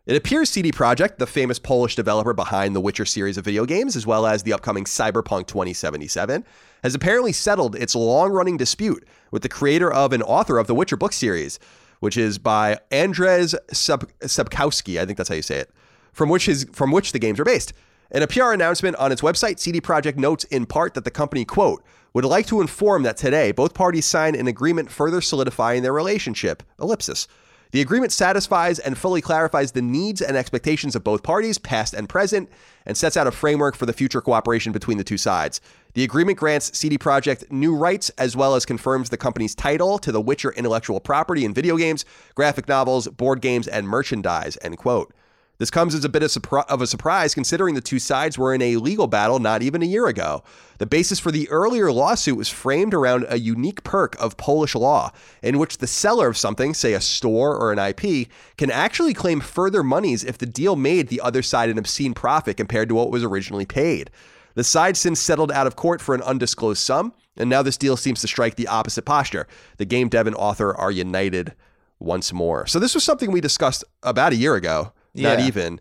It 0.07 0.16
appears 0.16 0.49
CD 0.49 0.72
Projekt, 0.72 1.18
the 1.18 1.27
famous 1.27 1.59
Polish 1.59 1.95
developer 1.95 2.33
behind 2.33 2.75
the 2.75 2.81
Witcher 2.81 3.05
series 3.05 3.37
of 3.37 3.45
video 3.45 3.66
games, 3.66 3.97
as 3.97 4.07
well 4.07 4.27
as 4.27 4.43
the 4.43 4.55
upcoming 4.55 4.85
Cyberpunk 4.85 5.47
2077, 5.47 6.43
has 6.83 6.95
apparently 6.95 7.33
settled 7.33 7.77
its 7.77 7.95
long 7.95 8.31
running 8.31 8.57
dispute 8.57 9.07
with 9.31 9.43
the 9.43 9.49
creator 9.49 9.93
of 9.93 10.12
and 10.14 10.22
author 10.22 10.59
of 10.59 10.68
the 10.68 10.75
Witcher 10.75 10.97
book 10.97 11.12
series, 11.12 11.59
which 12.01 12.16
is 12.16 12.39
by 12.39 12.79
Andrzej 12.91 13.55
Sub- 13.72 14.11
Sapkowski. 14.20 14.99
I 14.99 15.05
think 15.05 15.18
that's 15.18 15.29
how 15.29 15.35
you 15.35 15.43
say 15.43 15.59
it, 15.59 15.70
from 16.12 16.31
which, 16.31 16.47
his, 16.47 16.66
from 16.72 16.93
which 16.93 17.12
the 17.12 17.18
games 17.18 17.39
are 17.39 17.45
based. 17.45 17.75
In 18.11 18.22
a 18.22 18.27
PR 18.27 18.53
announcement 18.53 18.97
on 18.97 19.12
its 19.12 19.20
website, 19.20 19.59
CD 19.59 19.83
Projekt 19.83 20.16
notes 20.16 20.45
in 20.45 20.64
part 20.64 20.95
that 20.95 21.05
the 21.05 21.11
company, 21.11 21.45
quote, 21.45 21.83
would 22.15 22.25
like 22.25 22.47
to 22.47 22.61
inform 22.61 23.03
that 23.03 23.17
today 23.17 23.51
both 23.53 23.75
parties 23.75 24.07
signed 24.07 24.37
an 24.37 24.47
agreement 24.47 24.91
further 24.91 25.21
solidifying 25.21 25.83
their 25.83 25.93
relationship, 25.93 26.62
ellipsis. 26.81 27.27
The 27.73 27.81
agreement 27.81 28.12
satisfies 28.12 28.79
and 28.79 28.97
fully 28.97 29.21
clarifies 29.21 29.73
the 29.73 29.83
needs 29.83 30.23
and 30.23 30.37
expectations 30.37 30.95
of 30.95 31.03
both 31.03 31.25
parties, 31.25 31.59
past 31.59 31.93
and 31.93 32.09
present, 32.09 32.49
and 32.87 32.97
sets 32.97 33.17
out 33.17 33.27
a 33.27 33.33
framework 33.33 33.75
for 33.75 33.85
the 33.85 33.93
future 33.93 34.21
cooperation 34.21 34.71
between 34.71 34.97
the 34.97 35.03
two 35.03 35.19
sides. 35.19 35.61
The 35.95 36.05
agreement 36.05 36.39
grants 36.39 36.79
CD 36.79 36.99
Projekt 36.99 37.51
new 37.51 37.75
rights 37.75 38.11
as 38.11 38.37
well 38.37 38.55
as 38.55 38.65
confirms 38.65 39.11
the 39.11 39.17
company's 39.17 39.57
title 39.57 39.99
to 39.99 40.12
the 40.12 40.21
Witcher 40.21 40.53
intellectual 40.53 41.01
property 41.01 41.45
in 41.45 41.53
video 41.53 41.77
games, 41.77 42.05
graphic 42.37 42.69
novels, 42.69 43.09
board 43.09 43.41
games, 43.41 43.67
and 43.67 43.89
merchandise, 43.89 44.57
end 44.62 44.79
quote. 44.79 45.12
This 45.59 45.71
comes 45.71 45.95
as 45.95 46.05
a 46.05 46.09
bit 46.09 46.23
of, 46.25 46.45
of 46.69 46.83
a 46.83 46.87
surprise 46.87 47.33
considering 47.33 47.75
the 47.75 47.81
two 47.81 48.01
sides 48.01 48.37
were 48.37 48.53
in 48.53 48.61
a 48.61 48.77
legal 48.77 49.07
battle 49.07 49.39
not 49.39 49.63
even 49.63 49.83
a 49.83 49.87
year 49.87 50.09
ago. 50.09 50.43
The 50.79 50.87
basis 50.87 51.21
for 51.21 51.31
the 51.31 51.49
earlier 51.49 51.93
lawsuit 51.93 52.37
was 52.37 52.49
framed 52.49 52.93
around 52.93 53.27
a 53.29 53.39
unique 53.39 53.85
perk 53.85 54.21
of 54.21 54.37
Polish 54.37 54.75
law, 54.75 55.13
in 55.43 55.59
which 55.59 55.79
the 55.79 55.87
seller 55.87 56.27
of 56.27 56.37
something, 56.37 56.75
say 56.75 56.93
a 56.93 57.01
store 57.01 57.57
or 57.57 57.73
an 57.73 57.79
IP, 57.79 58.29
can 58.57 58.71
actually 58.71 59.15
claim 59.15 59.41
further 59.41 59.85
monies 59.85 60.25
if 60.25 60.39
the 60.39 60.47
deal 60.47 60.75
made 60.75 61.07
the 61.07 61.21
other 61.21 61.43
side 61.43 61.71
an 61.71 61.79
obscene 61.79 62.15
profit 62.15 62.57
compared 62.57 62.89
to 62.89 62.97
what 62.97 63.13
was 63.13 63.23
originally 63.23 63.67
paid. 63.67 64.11
The 64.55 64.65
side 64.65 64.97
since 64.97 65.21
settled 65.21 65.53
out 65.53 65.69
of 65.69 65.77
court 65.77 66.01
for 66.01 66.17
an 66.17 66.23
undisclosed 66.23 66.81
sum, 66.81 67.13
and 67.37 67.49
now 67.49 67.63
this 67.63 67.77
deal 67.77 67.97
seems 67.97 68.21
to 68.21 68.29
strike 68.29 68.57
the 68.57 68.69
opposite 68.69 69.05
posture. 69.05 69.47
The 69.77 69.85
game 69.85 70.09
dev 70.09 70.27
and 70.27 70.37
author 70.37 70.75
are 70.77 70.91
united 70.91 71.55
once 72.01 72.33
more. 72.33 72.67
So 72.67 72.81
this 72.81 72.95
was 72.95 73.05
something 73.05 73.31
we 73.31 73.41
discussed 73.41 73.85
about 74.03 74.33
a 74.33 74.37
year 74.37 74.55
ago, 74.55 74.93
not 75.15 75.39
Yeah. 75.39 75.47
even. 75.47 75.81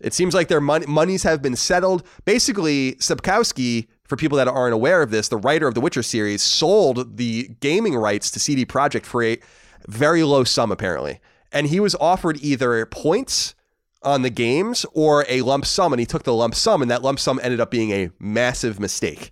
It 0.00 0.14
seems 0.14 0.34
like 0.34 0.48
their 0.48 0.60
mon- 0.60 0.88
monies 0.88 1.24
have 1.24 1.42
been 1.42 1.56
settled. 1.56 2.02
Basically, 2.24 2.92
Sapkowski, 3.00 3.86
for 4.04 4.16
people 4.16 4.38
that 4.38 4.48
aren't 4.48 4.72
aware 4.74 5.02
of 5.02 5.10
this, 5.10 5.28
the 5.28 5.36
writer 5.36 5.68
of 5.68 5.74
the 5.74 5.80
Witcher 5.80 6.02
series, 6.02 6.42
sold 6.42 7.18
the 7.18 7.50
gaming 7.60 7.94
rights 7.96 8.30
to 8.30 8.40
CD 8.40 8.64
Projekt 8.64 9.04
for 9.04 9.22
a 9.22 9.38
very 9.86 10.22
low 10.22 10.42
sum, 10.44 10.72
apparently. 10.72 11.20
And 11.52 11.66
he 11.66 11.80
was 11.80 11.94
offered 12.00 12.38
either 12.42 12.86
points 12.86 13.54
on 14.02 14.22
the 14.22 14.30
games 14.30 14.86
or 14.94 15.26
a 15.28 15.42
lump 15.42 15.66
sum, 15.66 15.92
and 15.92 16.00
he 16.00 16.06
took 16.06 16.22
the 16.22 16.32
lump 16.32 16.54
sum, 16.54 16.80
and 16.80 16.90
that 16.90 17.02
lump 17.02 17.20
sum 17.20 17.38
ended 17.42 17.60
up 17.60 17.70
being 17.70 17.90
a 17.90 18.10
massive 18.18 18.80
mistake 18.80 19.30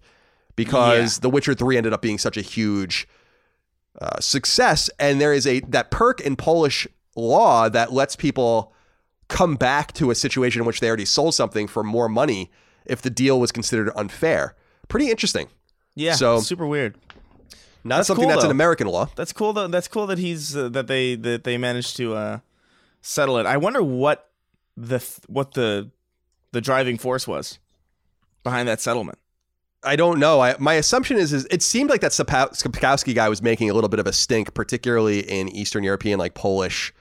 because 0.55 1.17
Yeah. 1.17 1.23
The 1.23 1.31
Witcher 1.31 1.55
3 1.55 1.79
ended 1.79 1.95
up 1.95 2.03
being 2.03 2.19
such 2.19 2.37
a 2.37 2.43
huge 2.43 3.09
uh, 4.01 4.21
success. 4.21 4.91
And 4.99 5.19
there 5.21 5.33
is 5.33 5.47
a 5.47 5.61
that 5.61 5.91
perk 5.91 6.21
in 6.21 6.37
Polish 6.37 6.87
law 7.17 7.69
that 7.71 7.93
lets 7.93 8.15
people 8.17 8.73
come 9.29 9.57
back 9.57 9.93
to 9.95 10.11
a 10.11 10.15
situation 10.15 10.61
in 10.63 10.67
which 10.67 10.81
they 10.81 10.89
already 10.89 11.05
sold 11.05 11.35
something 11.35 11.67
for 11.67 11.83
more 11.83 12.09
money 12.09 12.51
if 12.87 13.03
the 13.03 13.11
deal 13.11 13.39
was 13.39 13.53
considered 13.53 13.91
unfair. 13.95 14.55
Pretty 14.89 15.11
interesting. 15.11 15.49
Yeah. 15.95 16.15
So- 16.15 16.41
super 16.41 16.67
weird. 16.67 16.97
Not 17.85 17.99
That's 17.99 18.09
something 18.09 18.25
cool, 18.25 18.31
that's 18.31 18.45
an. 18.45 18.51
American 18.51 18.89
law. 18.89 19.09
That's 19.15 19.33
cool 19.33 19.53
though. 19.53 19.69
That's 19.69 19.89
cool 19.89 20.07
that 20.09 20.19
he's 20.19 20.57
uh, 20.57 20.69
that 20.71 20.89
they 20.89 21.15
that 21.15 21.45
they 21.45 21.57
managed 21.57 21.97
to 21.99 22.15
uh, 22.15 22.39
settle 23.01 23.39
it. 23.39 23.47
I 23.47 23.57
wonder 23.57 23.83
what 23.83 24.31
the 24.77 24.99
th- 24.99 25.21
what 25.29 25.55
the 25.55 25.91
the 26.53 26.61
driving 26.61 26.99
force 26.99 27.27
was 27.27 27.59
behind 28.43 28.69
that 28.69 28.81
settlement. 28.81 29.19
I 29.85 29.95
don't 29.95 30.19
know. 30.19 30.41
I, 30.41 30.57
my 30.59 30.75
assumption 30.75 31.17
is, 31.19 31.33
is 31.33 31.47
it 31.53 31.63
seemed 31.63 31.89
like 31.89 32.01
that 32.01 32.11
Sapkowski 32.11 33.15
guy 33.15 33.29
was 33.29 33.41
making 33.43 33.71
a 33.71 33.75
little 33.75 33.89
bit 33.89 34.01
of 34.01 34.09
a 34.09 34.13
stink, 34.13 34.53
particularly 34.55 35.21
in 35.21 35.49
Eastern 35.49 35.85
European, 35.85 36.19
like 36.19 36.35
Polish 36.35 36.93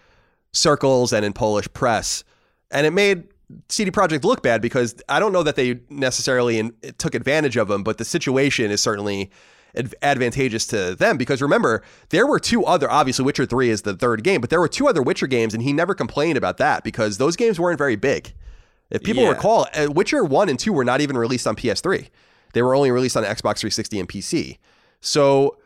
circles 0.53 1.13
and 1.13 1.25
in 1.25 1.33
Polish 1.33 1.67
press. 1.73 2.23
And 2.71 2.85
it 2.85 2.91
made 2.91 3.23
CD 3.69 3.91
Projekt 3.91 4.23
look 4.23 4.43
bad 4.43 4.61
because 4.61 4.95
I 5.07 5.19
don't 5.19 5.31
know 5.31 5.43
that 5.43 5.55
they 5.55 5.79
necessarily 5.89 6.59
in, 6.59 6.73
took 6.97 7.15
advantage 7.15 7.57
of 7.57 7.69
him, 7.69 7.83
but 7.83 7.97
the 7.97 8.05
situation 8.05 8.71
is 8.71 8.81
certainly 8.81 9.31
ad- 9.75 9.95
advantageous 10.01 10.67
to 10.67 10.95
them 10.95 11.17
because 11.17 11.41
remember, 11.41 11.81
there 12.09 12.27
were 12.27 12.39
two 12.39 12.65
other, 12.65 12.91
obviously, 12.91 13.23
Witcher 13.23 13.45
3 13.45 13.69
is 13.69 13.83
the 13.83 13.95
third 13.95 14.23
game, 14.23 14.41
but 14.41 14.49
there 14.49 14.59
were 14.59 14.67
two 14.67 14.87
other 14.87 15.01
Witcher 15.01 15.27
games, 15.27 15.53
and 15.53 15.63
he 15.63 15.71
never 15.71 15.93
complained 15.95 16.37
about 16.37 16.57
that 16.57 16.83
because 16.83 17.17
those 17.17 17.35
games 17.35 17.59
weren't 17.59 17.77
very 17.77 17.95
big. 17.95 18.33
If 18.89 19.03
people 19.03 19.23
Yeah. 19.23 19.29
recall, 19.29 19.67
uh, 19.73 19.87
Witcher 19.91 20.23
1 20.23 20.49
and 20.49 20.57
2 20.59 20.73
were 20.73 20.85
not 20.85 21.01
even 21.01 21.17
released 21.17 21.45
on 21.47 21.55
PS3. 21.55 22.09
They 22.53 22.61
were 22.61 22.73
only 22.75 22.89
released 22.91 23.15
on 23.17 23.23
Xbox 23.23 23.59
360 23.59 23.99
and 23.99 24.09
PC. 24.09 24.57
So 25.01 25.57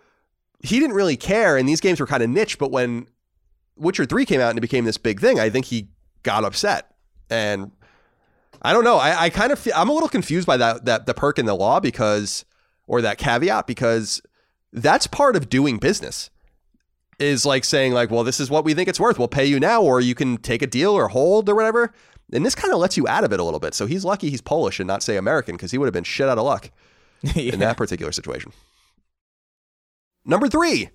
he 0.63 0.79
didn't 0.79 0.95
really 0.95 1.17
care, 1.17 1.55
and 1.57 1.67
these 1.69 1.79
games 1.81 1.99
were 1.99 2.07
kind 2.07 2.21
of 2.23 2.29
niche. 2.29 2.57
But 2.57 2.71
when 2.71 3.07
Witcher 3.75 4.05
3 4.05 4.25
came 4.25 4.41
out 4.41 4.49
and 4.49 4.57
it 4.57 4.61
became 4.61 4.85
this 4.85 4.97
big 4.97 5.19
thing, 5.19 5.39
I 5.39 5.49
think 5.49 5.65
he 5.65 5.89
got 6.23 6.43
upset. 6.43 6.93
And 7.29 7.71
I 8.61 8.73
don't 8.73 8.83
know. 8.83 8.97
I, 8.97 9.23
I 9.23 9.29
kind 9.29 9.51
of 9.51 9.59
feel 9.59 9.73
I'm 9.75 9.89
a 9.89 9.93
little 9.93 10.09
confused 10.09 10.45
by 10.45 10.57
that 10.57 10.85
that 10.85 11.05
the 11.05 11.13
perk 11.13 11.39
in 11.39 11.45
the 11.45 11.55
law 11.55 11.79
because 11.79 12.45
or 12.87 13.01
that 13.01 13.17
caveat 13.17 13.67
because 13.67 14.21
that's 14.73 15.07
part 15.07 15.35
of 15.35 15.49
doing 15.49 15.77
business. 15.77 16.29
Is 17.19 17.45
like 17.45 17.63
saying 17.63 17.93
like, 17.93 18.09
well, 18.09 18.23
this 18.23 18.39
is 18.39 18.49
what 18.49 18.65
we 18.65 18.73
think 18.73 18.89
it's 18.89 18.99
worth. 18.99 19.19
We'll 19.19 19.27
pay 19.27 19.45
you 19.45 19.59
now, 19.59 19.83
or 19.83 20.01
you 20.01 20.15
can 20.15 20.37
take 20.37 20.63
a 20.63 20.67
deal 20.67 20.91
or 20.91 21.07
hold 21.07 21.47
or 21.49 21.55
whatever. 21.55 21.93
And 22.33 22.43
this 22.43 22.55
kind 22.55 22.73
of 22.73 22.79
lets 22.79 22.97
you 22.97 23.07
out 23.07 23.23
of 23.23 23.31
it 23.31 23.39
a 23.39 23.43
little 23.43 23.59
bit. 23.59 23.75
So 23.75 23.85
he's 23.85 24.03
lucky 24.03 24.31
he's 24.31 24.41
Polish 24.41 24.79
and 24.79 24.87
not 24.87 25.03
say 25.03 25.17
American 25.17 25.55
because 25.55 25.71
he 25.71 25.77
would 25.77 25.85
have 25.85 25.93
been 25.93 26.03
shit 26.03 26.27
out 26.27 26.39
of 26.39 26.45
luck 26.45 26.71
yeah. 27.21 27.53
in 27.53 27.59
that 27.59 27.77
particular 27.77 28.11
situation. 28.11 28.51
Number 30.25 30.47
three, 30.47 30.89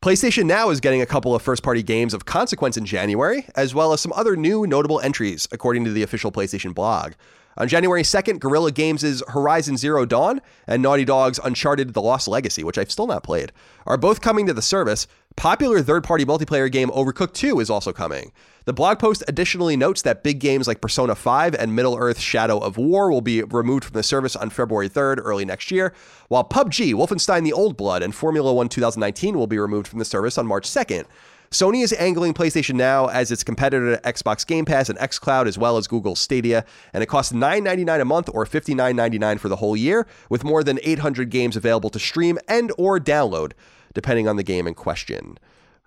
PlayStation 0.00 0.44
Now 0.46 0.70
is 0.70 0.78
getting 0.78 1.02
a 1.02 1.06
couple 1.06 1.34
of 1.34 1.42
first 1.42 1.64
party 1.64 1.82
games 1.82 2.14
of 2.14 2.24
consequence 2.24 2.76
in 2.76 2.84
January, 2.84 3.48
as 3.56 3.74
well 3.74 3.92
as 3.92 4.00
some 4.00 4.12
other 4.14 4.36
new 4.36 4.64
notable 4.64 5.00
entries, 5.00 5.48
according 5.50 5.84
to 5.86 5.90
the 5.90 6.04
official 6.04 6.30
PlayStation 6.30 6.72
blog. 6.72 7.14
On 7.56 7.66
January 7.66 8.04
2nd, 8.04 8.38
Guerrilla 8.38 8.70
Games' 8.70 9.24
Horizon 9.26 9.76
Zero 9.76 10.06
Dawn 10.06 10.40
and 10.68 10.80
Naughty 10.80 11.04
Dog's 11.04 11.40
Uncharted 11.42 11.94
The 11.94 12.00
Lost 12.00 12.28
Legacy, 12.28 12.62
which 12.62 12.78
I've 12.78 12.92
still 12.92 13.08
not 13.08 13.24
played, 13.24 13.50
are 13.86 13.96
both 13.96 14.20
coming 14.20 14.46
to 14.46 14.54
the 14.54 14.62
service. 14.62 15.08
Popular 15.34 15.82
third 15.82 16.04
party 16.04 16.24
multiplayer 16.24 16.70
game 16.70 16.90
Overcooked 16.90 17.34
2 17.34 17.58
is 17.58 17.68
also 17.68 17.92
coming. 17.92 18.30
The 18.68 18.74
blog 18.74 18.98
post 18.98 19.24
additionally 19.26 19.78
notes 19.78 20.02
that 20.02 20.22
big 20.22 20.40
games 20.40 20.68
like 20.68 20.82
Persona 20.82 21.14
5 21.14 21.54
and 21.54 21.74
Middle 21.74 21.96
Earth 21.96 22.20
Shadow 22.20 22.58
of 22.58 22.76
War 22.76 23.10
will 23.10 23.22
be 23.22 23.42
removed 23.42 23.84
from 23.84 23.94
the 23.94 24.02
service 24.02 24.36
on 24.36 24.50
February 24.50 24.90
3rd, 24.90 25.20
early 25.24 25.46
next 25.46 25.70
year, 25.70 25.94
while 26.28 26.44
PUBG, 26.44 26.92
Wolfenstein 26.92 27.44
the 27.44 27.52
Old 27.54 27.78
Blood, 27.78 28.02
and 28.02 28.14
Formula 28.14 28.52
1 28.52 28.68
2019 28.68 29.38
will 29.38 29.46
be 29.46 29.58
removed 29.58 29.88
from 29.88 30.00
the 30.00 30.04
service 30.04 30.36
on 30.36 30.46
March 30.46 30.68
2nd. 30.68 31.06
Sony 31.50 31.82
is 31.82 31.94
angling 31.94 32.34
PlayStation 32.34 32.74
Now 32.74 33.06
as 33.06 33.32
its 33.32 33.42
competitor 33.42 33.96
to 33.96 34.02
Xbox 34.02 34.46
Game 34.46 34.66
Pass 34.66 34.90
and 34.90 34.98
xCloud, 34.98 35.46
as 35.46 35.56
well 35.56 35.78
as 35.78 35.86
Google 35.86 36.14
Stadia, 36.14 36.66
and 36.92 37.02
it 37.02 37.06
costs 37.06 37.32
$9.99 37.32 38.02
a 38.02 38.04
month 38.04 38.28
or 38.34 38.44
$59.99 38.44 39.40
for 39.40 39.48
the 39.48 39.56
whole 39.56 39.78
year, 39.78 40.06
with 40.28 40.44
more 40.44 40.62
than 40.62 40.78
800 40.82 41.30
games 41.30 41.56
available 41.56 41.88
to 41.88 41.98
stream 41.98 42.38
and 42.46 42.70
or 42.76 43.00
download, 43.00 43.52
depending 43.94 44.28
on 44.28 44.36
the 44.36 44.42
game 44.42 44.66
in 44.66 44.74
question. 44.74 45.38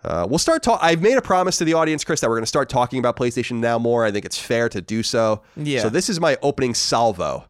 Uh, 0.04 0.26
we'll 0.30 0.40
start. 0.40 0.64
Ta- 0.64 0.80
I've 0.82 1.02
made 1.02 1.18
a 1.18 1.22
promise 1.22 1.58
to 1.58 1.66
the 1.66 1.74
audience, 1.76 2.04
Chris, 2.04 2.22
that 2.22 2.30
we're 2.30 2.38
going 2.38 2.44
to 2.44 2.48
start 2.48 2.70
talking 2.70 3.00
about 3.00 3.16
PlayStation 3.16 3.58
Now 3.60 3.78
more. 3.78 4.04
I 4.04 4.12
think 4.12 4.26
it's 4.26 4.38
fair 4.38 4.68
to 4.70 4.82
do 4.82 5.04
so. 5.04 5.44
Yeah. 5.56 5.82
So 5.82 5.90
this 5.90 6.10
is 6.10 6.20
my 6.20 6.38
opening 6.42 6.74
salvo 6.74 7.46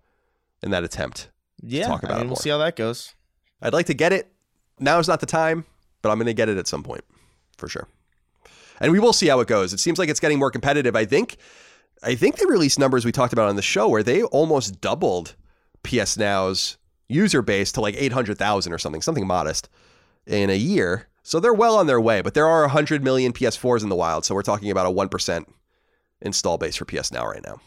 in 0.62 0.72
that 0.72 0.84
attempt. 0.84 1.30
yeah. 1.64 1.88
talk 1.88 2.04
about 2.04 2.14
I 2.14 2.18
it 2.18 2.20
mean, 2.22 2.30
we'll 2.30 2.36
see 2.36 2.50
how 2.50 2.58
that 2.58 2.76
goes. 2.76 3.16
I'd 3.62 3.74
like 3.74 3.86
to 3.86 3.94
get 3.94 4.12
it. 4.12 4.32
Now 4.80 5.00
is 5.00 5.08
not 5.08 5.20
the 5.20 5.26
time, 5.26 5.66
but 6.02 6.10
I'm 6.10 6.18
going 6.18 6.26
to 6.26 6.34
get 6.34 6.50
it 6.50 6.58
at 6.58 6.68
some 6.68 6.84
point 6.84 7.04
for 7.58 7.70
sure. 7.70 7.88
And 8.80 8.92
we 8.92 9.00
will 9.00 9.14
see 9.14 9.28
how 9.28 9.40
it 9.40 9.48
goes. 9.48 9.74
It 9.74 9.80
seems 9.80 10.00
like 10.00 10.10
it's 10.10 10.20
getting 10.20 10.40
more 10.40 10.50
competitive. 10.52 10.96
I 10.96 11.06
think 11.06 11.38
I 12.04 12.16
think 12.16 12.38
they 12.38 12.46
released 12.48 12.80
numbers 12.80 13.06
we 13.06 13.12
talked 13.12 13.32
about 13.32 13.48
on 13.48 13.56
the 13.56 13.62
show 13.62 13.88
where 13.88 14.02
they 14.02 14.24
almost 14.24 14.82
doubled 14.82 15.36
PS 15.84 16.18
Now's 16.18 16.78
user 17.08 17.42
base 17.44 17.72
to 17.74 17.82
like 17.82 17.96
800,000 17.96 18.74
or 18.74 18.78
something, 18.80 19.02
something 19.02 19.28
modest 19.28 19.70
in 20.26 20.50
a 20.50 20.58
year. 20.58 21.08
So 21.24 21.40
they're 21.40 21.54
well 21.54 21.78
on 21.78 21.88
their 21.88 22.02
way, 22.02 22.22
but 22.22 22.34
there 22.34 22.48
are 22.48 22.62
100 22.62 23.04
million 23.04 23.32
PS4s 23.32 23.84
in 23.84 23.90
the 23.90 23.96
wild, 23.96 24.26
so 24.26 24.34
we're 24.34 24.42
talking 24.42 24.72
about 24.72 24.88
a 24.88 24.92
1% 24.92 25.46
install 26.22 26.58
base 26.58 26.76
for 26.76 26.86
PS 26.86 27.12
Now 27.12 27.28
right 27.28 27.44
now. 27.46 27.60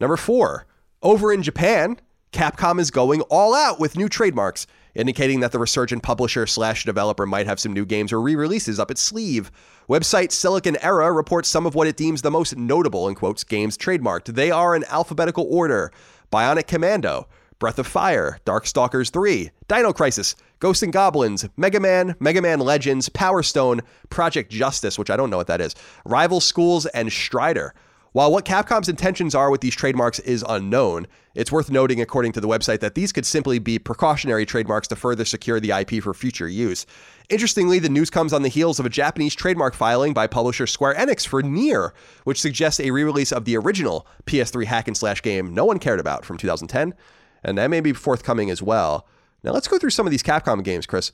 Number 0.00 0.16
4, 0.16 0.66
over 1.02 1.32
in 1.32 1.42
Japan, 1.42 1.98
Capcom 2.32 2.78
is 2.78 2.90
going 2.90 3.22
all 3.22 3.54
out 3.54 3.80
with 3.80 3.96
new 3.96 4.08
trademarks, 4.08 4.66
indicating 4.94 5.40
that 5.40 5.50
the 5.50 5.58
resurgent 5.58 6.02
publisher 6.02 6.46
slash 6.46 6.84
developer 6.84 7.26
might 7.26 7.46
have 7.46 7.58
some 7.58 7.72
new 7.72 7.84
games 7.84 8.12
or 8.12 8.20
re-releases 8.20 8.78
up 8.78 8.90
its 8.90 9.00
sleeve. 9.00 9.50
Website 9.88 10.28
Siliconera 10.28 11.14
reports 11.14 11.48
some 11.48 11.66
of 11.66 11.74
what 11.74 11.88
it 11.88 11.96
deems 11.96 12.22
the 12.22 12.30
most 12.30 12.56
notable, 12.56 13.08
in 13.08 13.16
quotes, 13.16 13.42
games 13.42 13.76
trademarked. 13.76 14.34
They 14.34 14.50
are 14.50 14.76
in 14.76 14.84
alphabetical 14.84 15.46
order. 15.50 15.92
Bionic 16.32 16.68
Commando, 16.68 17.26
Breath 17.60 17.78
of 17.78 17.86
Fire, 17.86 18.38
Darkstalkers 18.46 19.10
3, 19.10 19.50
Dino 19.68 19.92
Crisis, 19.92 20.34
Ghosts 20.60 20.82
and 20.82 20.94
Goblins, 20.94 21.46
Mega 21.58 21.78
Man, 21.78 22.16
Mega 22.18 22.40
Man 22.40 22.58
Legends, 22.58 23.10
Power 23.10 23.42
Stone, 23.42 23.82
Project 24.08 24.50
Justice, 24.50 24.98
which 24.98 25.10
I 25.10 25.16
don't 25.16 25.28
know 25.28 25.36
what 25.36 25.46
that 25.48 25.60
is, 25.60 25.74
Rival 26.06 26.40
Schools, 26.40 26.86
and 26.86 27.12
Strider. 27.12 27.74
While 28.12 28.32
what 28.32 28.46
Capcom's 28.46 28.88
intentions 28.88 29.34
are 29.34 29.50
with 29.50 29.60
these 29.60 29.76
trademarks 29.76 30.18
is 30.20 30.42
unknown, 30.48 31.06
it's 31.34 31.52
worth 31.52 31.70
noting, 31.70 32.00
according 32.00 32.32
to 32.32 32.40
the 32.40 32.48
website, 32.48 32.80
that 32.80 32.94
these 32.94 33.12
could 33.12 33.26
simply 33.26 33.58
be 33.58 33.78
precautionary 33.78 34.46
trademarks 34.46 34.88
to 34.88 34.96
further 34.96 35.26
secure 35.26 35.60
the 35.60 35.70
IP 35.70 36.02
for 36.02 36.14
future 36.14 36.48
use. 36.48 36.86
Interestingly, 37.28 37.78
the 37.78 37.90
news 37.90 38.08
comes 38.08 38.32
on 38.32 38.40
the 38.40 38.48
heels 38.48 38.80
of 38.80 38.86
a 38.86 38.90
Japanese 38.90 39.34
trademark 39.34 39.74
filing 39.74 40.14
by 40.14 40.26
publisher 40.26 40.66
Square 40.66 40.94
Enix 40.94 41.26
for 41.26 41.42
Nier, 41.42 41.92
which 42.24 42.40
suggests 42.40 42.80
a 42.80 42.90
re 42.90 43.04
release 43.04 43.32
of 43.32 43.44
the 43.44 43.56
original 43.58 44.06
PS3 44.24 44.64
hack 44.64 44.88
and 44.88 44.96
slash 44.96 45.20
game 45.20 45.52
no 45.52 45.66
one 45.66 45.78
cared 45.78 46.00
about 46.00 46.24
from 46.24 46.38
2010, 46.38 46.94
and 47.42 47.58
that 47.58 47.70
may 47.70 47.80
be 47.80 47.92
forthcoming 47.92 48.50
as 48.50 48.62
well. 48.62 49.06
Now, 49.42 49.52
let's 49.52 49.68
go 49.68 49.78
through 49.78 49.90
some 49.90 50.06
of 50.06 50.10
these 50.10 50.22
Capcom 50.22 50.62
games, 50.62 50.86
Chris. 50.86 51.12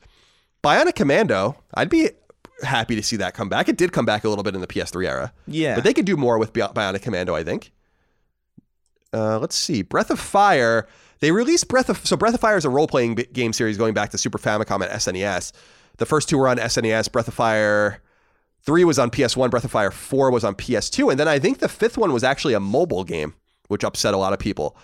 Bionic 0.62 0.96
Commando, 0.96 1.62
I'd 1.74 1.90
be 1.90 2.10
happy 2.62 2.96
to 2.96 3.02
see 3.02 3.16
that 3.16 3.34
come 3.34 3.48
back. 3.48 3.68
It 3.68 3.76
did 3.76 3.92
come 3.92 4.06
back 4.06 4.24
a 4.24 4.28
little 4.28 4.42
bit 4.42 4.54
in 4.54 4.60
the 4.60 4.66
PS3 4.66 5.06
era. 5.06 5.32
Yeah. 5.46 5.74
But 5.74 5.84
they 5.84 5.94
could 5.94 6.06
do 6.06 6.16
more 6.16 6.38
with 6.38 6.52
Bionic 6.52 7.02
Commando, 7.02 7.34
I 7.34 7.44
think. 7.44 7.72
Uh, 9.12 9.38
let's 9.38 9.56
see. 9.56 9.82
Breath 9.82 10.10
of 10.10 10.18
Fire. 10.18 10.86
They 11.20 11.30
released 11.30 11.68
Breath 11.68 11.88
of 11.88 12.04
so 12.06 12.16
Breath 12.16 12.34
of 12.34 12.40
Fire 12.40 12.56
is 12.56 12.64
a 12.64 12.70
role 12.70 12.86
playing 12.86 13.14
game 13.32 13.52
series 13.52 13.78
going 13.78 13.94
back 13.94 14.10
to 14.10 14.18
Super 14.18 14.38
Famicom 14.38 14.82
and 14.82 14.92
SNES. 14.92 15.52
The 15.96 16.06
first 16.06 16.28
two 16.28 16.36
were 16.36 16.48
on 16.48 16.58
SNES. 16.58 17.10
Breath 17.10 17.28
of 17.28 17.34
Fire 17.34 18.02
three 18.62 18.84
was 18.84 18.98
on 18.98 19.10
PS1. 19.10 19.50
Breath 19.50 19.64
of 19.64 19.70
Fire 19.70 19.90
four 19.90 20.30
was 20.30 20.44
on 20.44 20.54
PS2, 20.54 21.10
and 21.10 21.18
then 21.18 21.28
I 21.28 21.38
think 21.38 21.58
the 21.58 21.68
fifth 21.68 21.96
one 21.96 22.12
was 22.12 22.24
actually 22.24 22.52
a 22.52 22.60
mobile 22.60 23.04
game, 23.04 23.34
which 23.68 23.84
upset 23.84 24.12
a 24.12 24.18
lot 24.18 24.34
of 24.34 24.38
people. 24.38 24.76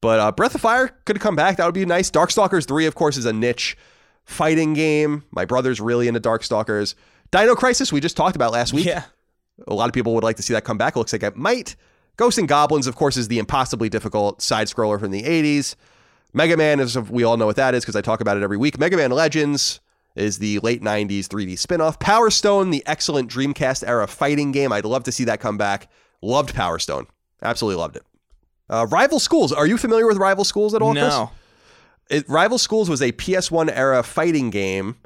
But 0.00 0.20
uh, 0.20 0.32
Breath 0.32 0.54
of 0.54 0.60
Fire 0.60 0.88
could 1.04 1.20
come 1.20 1.36
back. 1.36 1.56
That 1.56 1.66
would 1.66 1.74
be 1.74 1.84
nice. 1.84 2.10
Darkstalkers 2.10 2.66
three, 2.66 2.86
of 2.86 2.94
course, 2.94 3.16
is 3.16 3.24
a 3.24 3.32
niche 3.32 3.76
fighting 4.24 4.74
game. 4.74 5.24
My 5.30 5.44
brother's 5.44 5.80
really 5.80 6.06
into 6.08 6.20
Darkstalkers. 6.20 6.94
Dino 7.30 7.54
Crisis 7.54 7.92
we 7.92 8.00
just 8.00 8.16
talked 8.16 8.36
about 8.36 8.52
last 8.52 8.72
week. 8.72 8.86
Yeah. 8.86 9.04
A 9.66 9.74
lot 9.74 9.88
of 9.88 9.92
people 9.92 10.14
would 10.14 10.24
like 10.24 10.36
to 10.36 10.42
see 10.42 10.54
that 10.54 10.64
come 10.64 10.78
back. 10.78 10.94
It 10.94 10.98
looks 10.98 11.12
like 11.12 11.22
it 11.22 11.36
might. 11.36 11.76
Ghosts 12.16 12.38
and 12.38 12.48
Goblins, 12.48 12.86
of 12.86 12.96
course, 12.96 13.16
is 13.16 13.28
the 13.28 13.38
impossibly 13.38 13.88
difficult 13.88 14.42
side 14.42 14.66
scroller 14.66 14.98
from 14.98 15.10
the 15.10 15.22
80s. 15.22 15.74
Mega 16.32 16.56
Man 16.56 16.80
is, 16.80 16.96
we 16.98 17.24
all 17.24 17.36
know 17.36 17.46
what 17.46 17.56
that 17.56 17.74
is 17.74 17.84
because 17.84 17.96
I 17.96 18.00
talk 18.00 18.20
about 18.20 18.36
it 18.36 18.42
every 18.42 18.56
week. 18.56 18.78
Mega 18.78 18.96
Man 18.96 19.10
Legends 19.10 19.80
is 20.14 20.38
the 20.38 20.58
late 20.60 20.82
90s 20.82 21.26
3D 21.26 21.58
spin 21.58 21.80
off. 21.80 21.98
Power 21.98 22.30
Stone, 22.30 22.70
the 22.70 22.82
excellent 22.86 23.30
Dreamcast 23.30 23.86
era 23.86 24.06
fighting 24.06 24.52
game. 24.52 24.72
I'd 24.72 24.84
love 24.84 25.04
to 25.04 25.12
see 25.12 25.24
that 25.24 25.40
come 25.40 25.56
back. 25.56 25.90
Loved 26.20 26.54
Power 26.54 26.78
Stone. 26.78 27.06
Absolutely 27.42 27.80
loved 27.80 27.96
it. 27.96 28.02
Uh, 28.70 28.86
Rival 28.90 29.18
Schools. 29.18 29.52
Are 29.52 29.66
you 29.66 29.76
familiar 29.78 30.06
with 30.06 30.18
Rival 30.18 30.44
Schools 30.44 30.74
at 30.74 30.82
all, 30.82 30.92
Chris? 30.92 31.02
No. 31.04 31.30
it, 32.10 32.28
Rival 32.28 32.58
Schools 32.58 32.88
was 32.90 33.00
a 33.02 33.12
PS1 33.12 33.70
era 33.74 34.02
fighting 34.02 34.50
game 34.50 34.96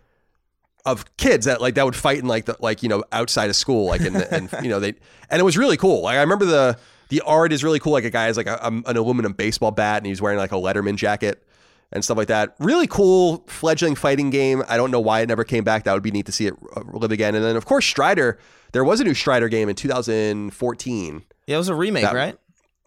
of 0.85 1.05
kids 1.17 1.47
that 1.47 1.61
like 1.61 1.77
that 1.77 1.85
would 1.85 1.95
fight 1.95 2.19
in 2.19 2.27
like 2.27 2.45
the 2.47 2.57
like 2.59 2.83
you 2.83 2.89
know 2.89 3.05
outside 3.13 3.49
of 3.49 3.55
school 3.55 3.87
like 3.87 4.01
in 4.01 4.15
the, 4.15 4.35
and 4.35 4.51
you 4.65 4.69
know 4.69 4.81
they 4.81 4.95
and 5.31 5.41
it 5.41 5.45
was 5.45 5.57
really 5.57 5.77
cool. 5.77 6.03
Like 6.03 6.17
I 6.17 6.21
remember 6.23 6.45
the 6.45 6.77
the 7.09 7.21
art 7.21 7.53
is 7.53 7.63
really 7.63 7.79
cool. 7.79 7.93
Like 7.93 8.05
a 8.05 8.11
guy 8.11 8.25
has 8.25 8.37
like 8.37 8.49
a, 8.49 8.67
um, 8.67 8.83
an 8.87 8.97
aluminum 8.97 9.33
baseball 9.33 9.71
bat 9.71 9.99
and 9.99 10.07
he's 10.07 10.21
wearing 10.21 10.39
like 10.39 10.51
a 10.51 10.57
Letterman 10.57 10.97
jacket 10.97 11.47
and 11.93 12.03
stuff 12.05 12.17
like 12.17 12.29
that. 12.29 12.57
Really 12.59 12.87
cool 12.89 13.45
fledgling 13.47 13.95
fighting 13.95 14.31
game. 14.31 14.63
I 14.67 14.77
don't 14.77 14.91
know 14.91 14.99
why 15.01 15.21
it 15.21 15.29
never 15.29 15.45
came 15.45 15.63
back. 15.63 15.85
That 15.85 15.93
would 15.93 16.03
be 16.03 16.11
neat 16.11 16.27
to 16.27 16.33
see 16.33 16.47
it 16.49 16.55
uh, 16.75 16.81
live 16.93 17.13
again. 17.13 17.37
And 17.37 17.45
then 17.45 17.55
of 17.55 17.65
course 17.65 17.87
Strider. 17.87 18.39
There 18.73 18.83
was 18.83 19.01
a 19.01 19.05
new 19.05 19.13
Strider 19.15 19.49
game 19.51 19.69
in 19.69 19.77
2014. 19.77 21.23
Yeah, 21.47 21.55
it 21.55 21.59
was 21.59 21.69
a 21.69 21.75
remake, 21.75 22.05
That- 22.05 22.15
right? 22.15 22.37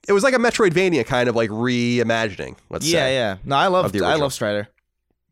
It 0.08 0.14
was 0.14 0.24
like 0.24 0.34
a 0.34 0.38
Metroidvania 0.38 1.06
kind 1.06 1.28
of 1.30 1.36
like 1.36 1.50
reimagining. 1.50 2.56
Let's 2.70 2.86
Yeah, 2.88 3.00
say. 3.00 3.14
yeah. 3.16 3.38
No, 3.44 3.56
I 3.56 3.68
love 3.68 3.96
I 4.02 4.16
love 4.16 4.34
Strider. 4.34 4.68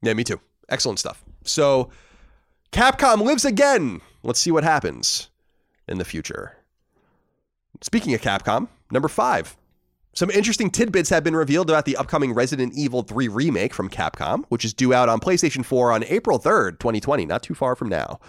Yeah, 0.02 0.14
me 0.14 0.24
too. 0.24 0.40
Excellent 0.70 1.00
stuff. 1.00 1.24
So, 1.44 1.90
Capcom 2.72 3.22
lives 3.22 3.46
again. 3.46 4.02
Let's 4.24 4.40
see 4.40 4.52
what 4.52 4.64
happens 4.64 5.30
in 5.88 5.98
the 5.98 6.06
future. 6.06 6.58
Speaking 7.82 8.14
of 8.14 8.22
Capcom, 8.22 8.68
number 8.92 9.08
five. 9.10 9.56
Some 10.16 10.30
interesting 10.30 10.70
tidbits 10.70 11.10
have 11.10 11.24
been 11.24 11.36
revealed 11.36 11.72
about 11.72 11.86
the 11.86 11.98
upcoming 11.98 12.34
Resident 12.34 12.74
Evil 12.76 13.02
3 13.02 13.28
remake 13.30 13.74
from 13.74 13.90
Capcom, 13.90 14.46
which 14.50 14.64
is 14.64 14.72
due 14.74 14.94
out 14.94 15.10
on 15.10 15.20
PlayStation 15.20 15.66
4 15.66 15.92
on 15.92 16.04
April 16.04 16.40
3rd, 16.40 16.78
2020, 16.80 17.26
not 17.26 17.42
too 17.42 17.56
far 17.56 17.76
from 17.76 17.90
now. 17.90 18.20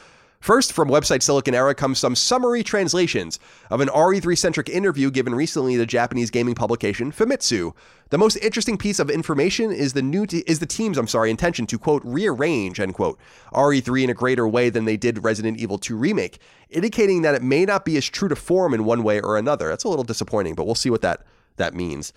First, 0.44 0.74
from 0.74 0.90
website 0.90 1.20
Siliconera 1.20 1.74
comes 1.74 1.98
some 1.98 2.14
summary 2.14 2.62
translations 2.62 3.38
of 3.70 3.80
an 3.80 3.88
RE3 3.88 4.36
centric 4.36 4.68
interview 4.68 5.10
given 5.10 5.34
recently 5.34 5.78
to 5.78 5.86
Japanese 5.86 6.30
gaming 6.30 6.54
publication 6.54 7.10
Famitsu. 7.12 7.72
The 8.10 8.18
most 8.18 8.36
interesting 8.36 8.76
piece 8.76 8.98
of 8.98 9.08
information 9.08 9.72
is 9.72 9.94
the 9.94 10.02
new 10.02 10.26
te- 10.26 10.44
is 10.46 10.58
the 10.58 10.66
team's 10.66 10.98
I'm 10.98 11.08
sorry 11.08 11.30
intention 11.30 11.66
to 11.68 11.78
quote 11.78 12.02
rearrange 12.04 12.78
end 12.78 12.92
quote 12.92 13.18
RE3 13.54 14.04
in 14.04 14.10
a 14.10 14.12
greater 14.12 14.46
way 14.46 14.68
than 14.68 14.84
they 14.84 14.98
did 14.98 15.24
Resident 15.24 15.56
Evil 15.56 15.78
2 15.78 15.96
remake, 15.96 16.38
indicating 16.68 17.22
that 17.22 17.34
it 17.34 17.42
may 17.42 17.64
not 17.64 17.86
be 17.86 17.96
as 17.96 18.04
true 18.04 18.28
to 18.28 18.36
form 18.36 18.74
in 18.74 18.84
one 18.84 19.02
way 19.02 19.22
or 19.22 19.38
another. 19.38 19.68
That's 19.68 19.84
a 19.84 19.88
little 19.88 20.04
disappointing, 20.04 20.56
but 20.56 20.66
we'll 20.66 20.74
see 20.74 20.90
what 20.90 21.00
that 21.00 21.24
that 21.56 21.72
means. 21.72 22.12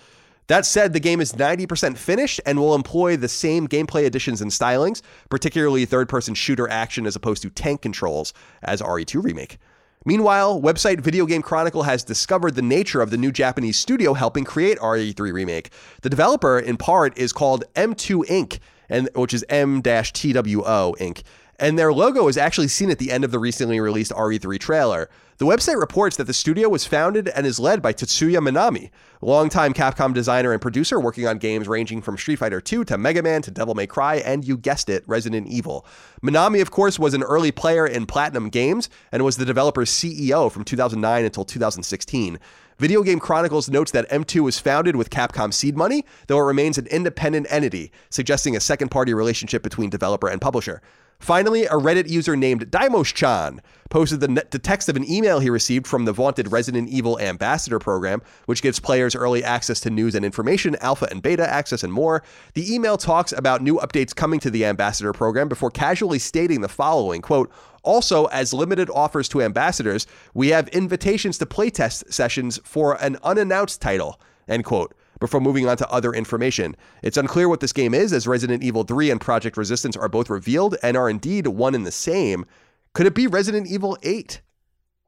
That 0.47 0.65
said, 0.65 0.93
the 0.93 1.01
game 1.01 1.19
is 1.19 1.33
90% 1.33 1.97
finished 1.97 2.39
and 2.45 2.57
will 2.57 2.73
employ 2.73 3.17
the 3.17 3.27
same 3.27 3.67
gameplay 3.67 4.05
additions 4.05 4.41
and 4.41 4.49
stylings, 4.49 5.01
particularly 5.29 5.85
third 5.85 6.07
person 6.07 6.33
shooter 6.33 6.69
action 6.69 7.05
as 7.05 7.17
opposed 7.17 7.41
to 7.41 7.49
tank 7.49 7.81
controls, 7.81 8.33
as 8.63 8.81
RE2 8.81 9.21
Remake. 9.23 9.57
Meanwhile, 10.05 10.61
website 10.61 11.01
Video 11.01 11.25
Game 11.25 11.41
Chronicle 11.41 11.83
has 11.83 12.01
discovered 12.01 12.55
the 12.55 12.61
nature 12.61 13.01
of 13.01 13.09
the 13.09 13.17
new 13.17 13.29
Japanese 13.29 13.77
studio 13.77 14.13
helping 14.13 14.45
create 14.45 14.77
RE3 14.79 15.33
Remake. 15.33 15.69
The 16.01 16.09
developer, 16.09 16.57
in 16.57 16.77
part, 16.77 17.17
is 17.17 17.33
called 17.33 17.65
M2 17.75 18.23
Inc., 18.27 18.59
and 18.87 19.09
which 19.15 19.33
is 19.33 19.43
M-TWO 19.49 20.95
Inc., 20.97 21.23
and 21.59 21.77
their 21.77 21.91
logo 21.91 22.27
is 22.27 22.37
actually 22.37 22.67
seen 22.67 22.91
at 22.91 22.99
the 22.99 23.11
end 23.11 23.23
of 23.23 23.31
the 23.31 23.39
recently 23.39 23.79
released 23.79 24.11
RE3 24.11 24.59
trailer. 24.59 25.09
The 25.39 25.45
website 25.45 25.79
reports 25.79 26.17
that 26.17 26.23
the 26.25 26.33
studio 26.33 26.67
was 26.67 26.85
founded 26.85 27.27
and 27.27 27.45
is 27.45 27.59
led 27.59 27.81
by 27.81 27.93
Tatsuya 27.93 28.39
Minami, 28.39 28.89
longtime 29.21 29.73
Capcom 29.73 30.13
designer 30.13 30.51
and 30.51 30.61
producer 30.61 30.99
working 30.99 31.27
on 31.27 31.37
games 31.37 31.67
ranging 31.67 32.01
from 32.01 32.17
Street 32.17 32.37
Fighter 32.37 32.61
II 32.71 32.85
to 32.85 32.97
Mega 32.97 33.21
Man 33.21 33.41
to 33.43 33.51
Devil 33.51 33.75
May 33.75 33.85
Cry 33.85 34.15
and, 34.15 34.45
you 34.45 34.57
guessed 34.57 34.89
it, 34.89 35.03
Resident 35.07 35.47
Evil. 35.47 35.85
Minami, 36.23 36.61
of 36.61 36.71
course, 36.71 36.97
was 36.97 37.13
an 37.13 37.23
early 37.23 37.51
player 37.51 37.85
in 37.85 38.07
Platinum 38.07 38.49
Games 38.49 38.89
and 39.11 39.23
was 39.23 39.37
the 39.37 39.45
developer's 39.45 39.91
CEO 39.91 40.51
from 40.51 40.63
2009 40.63 41.25
until 41.25 41.45
2016. 41.45 42.39
Video 42.79 43.01
Game 43.01 43.19
Chronicles 43.19 43.69
notes 43.69 43.91
that 43.91 44.09
M2 44.09 44.41
was 44.41 44.59
founded 44.59 44.95
with 44.95 45.09
Capcom 45.09 45.51
seed 45.51 45.75
money, 45.75 46.05
though 46.27 46.37
it 46.37 46.43
remains 46.43 46.77
an 46.77 46.85
independent 46.87 47.47
entity, 47.49 47.91
suggesting 48.11 48.55
a 48.55 48.59
second 48.59 48.89
party 48.89 49.15
relationship 49.15 49.63
between 49.63 49.89
developer 49.89 50.27
and 50.27 50.41
publisher. 50.41 50.81
Finally, 51.19 51.65
a 51.65 51.71
Reddit 51.71 52.09
user 52.09 52.35
named 52.35 52.69
Daimos-chan 52.69 53.61
posted 53.89 54.19
the, 54.19 54.45
the, 54.51 54.59
text 54.59 54.87
of 54.89 54.95
an 54.95 55.09
email 55.09 55.39
he 55.39 55.49
received 55.49 55.87
from 55.87 56.05
the 56.05 56.11
vaunted 56.11 56.51
Resident 56.51 56.89
Evil 56.89 57.19
Ambassador 57.19 57.79
program, 57.79 58.21
which 58.45 58.61
gives 58.61 58.79
players 58.79 59.15
early 59.15 59.43
access 59.43 59.79
to 59.79 59.89
news 59.89 60.13
and 60.13 60.25
information, 60.25 60.75
alpha 60.81 61.07
and 61.09 61.21
beta 61.21 61.49
access, 61.49 61.83
and 61.83 61.91
more. 61.91 62.23
The 62.53 62.73
email 62.73 62.97
talks 62.97 63.31
about 63.31 63.61
new 63.61 63.77
updates 63.77 64.15
coming 64.15 64.39
to 64.41 64.51
the 64.51 64.65
Ambassador 64.65 65.13
program 65.13 65.47
before 65.47 65.71
casually 65.71 66.19
stating 66.19 66.61
the 66.61 66.67
following 66.67 67.21
quote, 67.21 67.51
also, 67.83 68.25
as 68.25 68.53
limited 68.53 68.89
offers 68.89 69.29
to 69.29 69.41
ambassadors, 69.41 70.07
we 70.33 70.49
have 70.49 70.67
invitations 70.69 71.37
to 71.37 71.45
playtest 71.45 72.11
sessions 72.11 72.59
for 72.65 73.01
an 73.01 73.17
unannounced 73.23 73.81
title. 73.81 74.19
End 74.47 74.65
quote 74.65 74.93
before 75.19 75.39
moving 75.39 75.67
on 75.67 75.77
to 75.77 75.89
other 75.89 76.13
information. 76.13 76.75
It's 77.01 77.17
unclear 77.17 77.49
what 77.49 77.59
this 77.59 77.73
game 77.73 77.93
is, 77.93 78.13
as 78.13 78.27
Resident 78.27 78.63
Evil 78.63 78.83
3 78.83 79.11
and 79.11 79.19
Project 79.21 79.57
Resistance 79.57 79.95
are 79.97 80.09
both 80.09 80.29
revealed 80.29 80.75
and 80.83 80.95
are 80.97 81.09
indeed 81.09 81.47
one 81.47 81.75
and 81.75 81.85
the 81.85 81.91
same. 81.91 82.45
Could 82.93 83.05
it 83.05 83.13
be 83.15 83.27
Resident 83.27 83.67
Evil 83.67 83.97
8? 84.03 84.41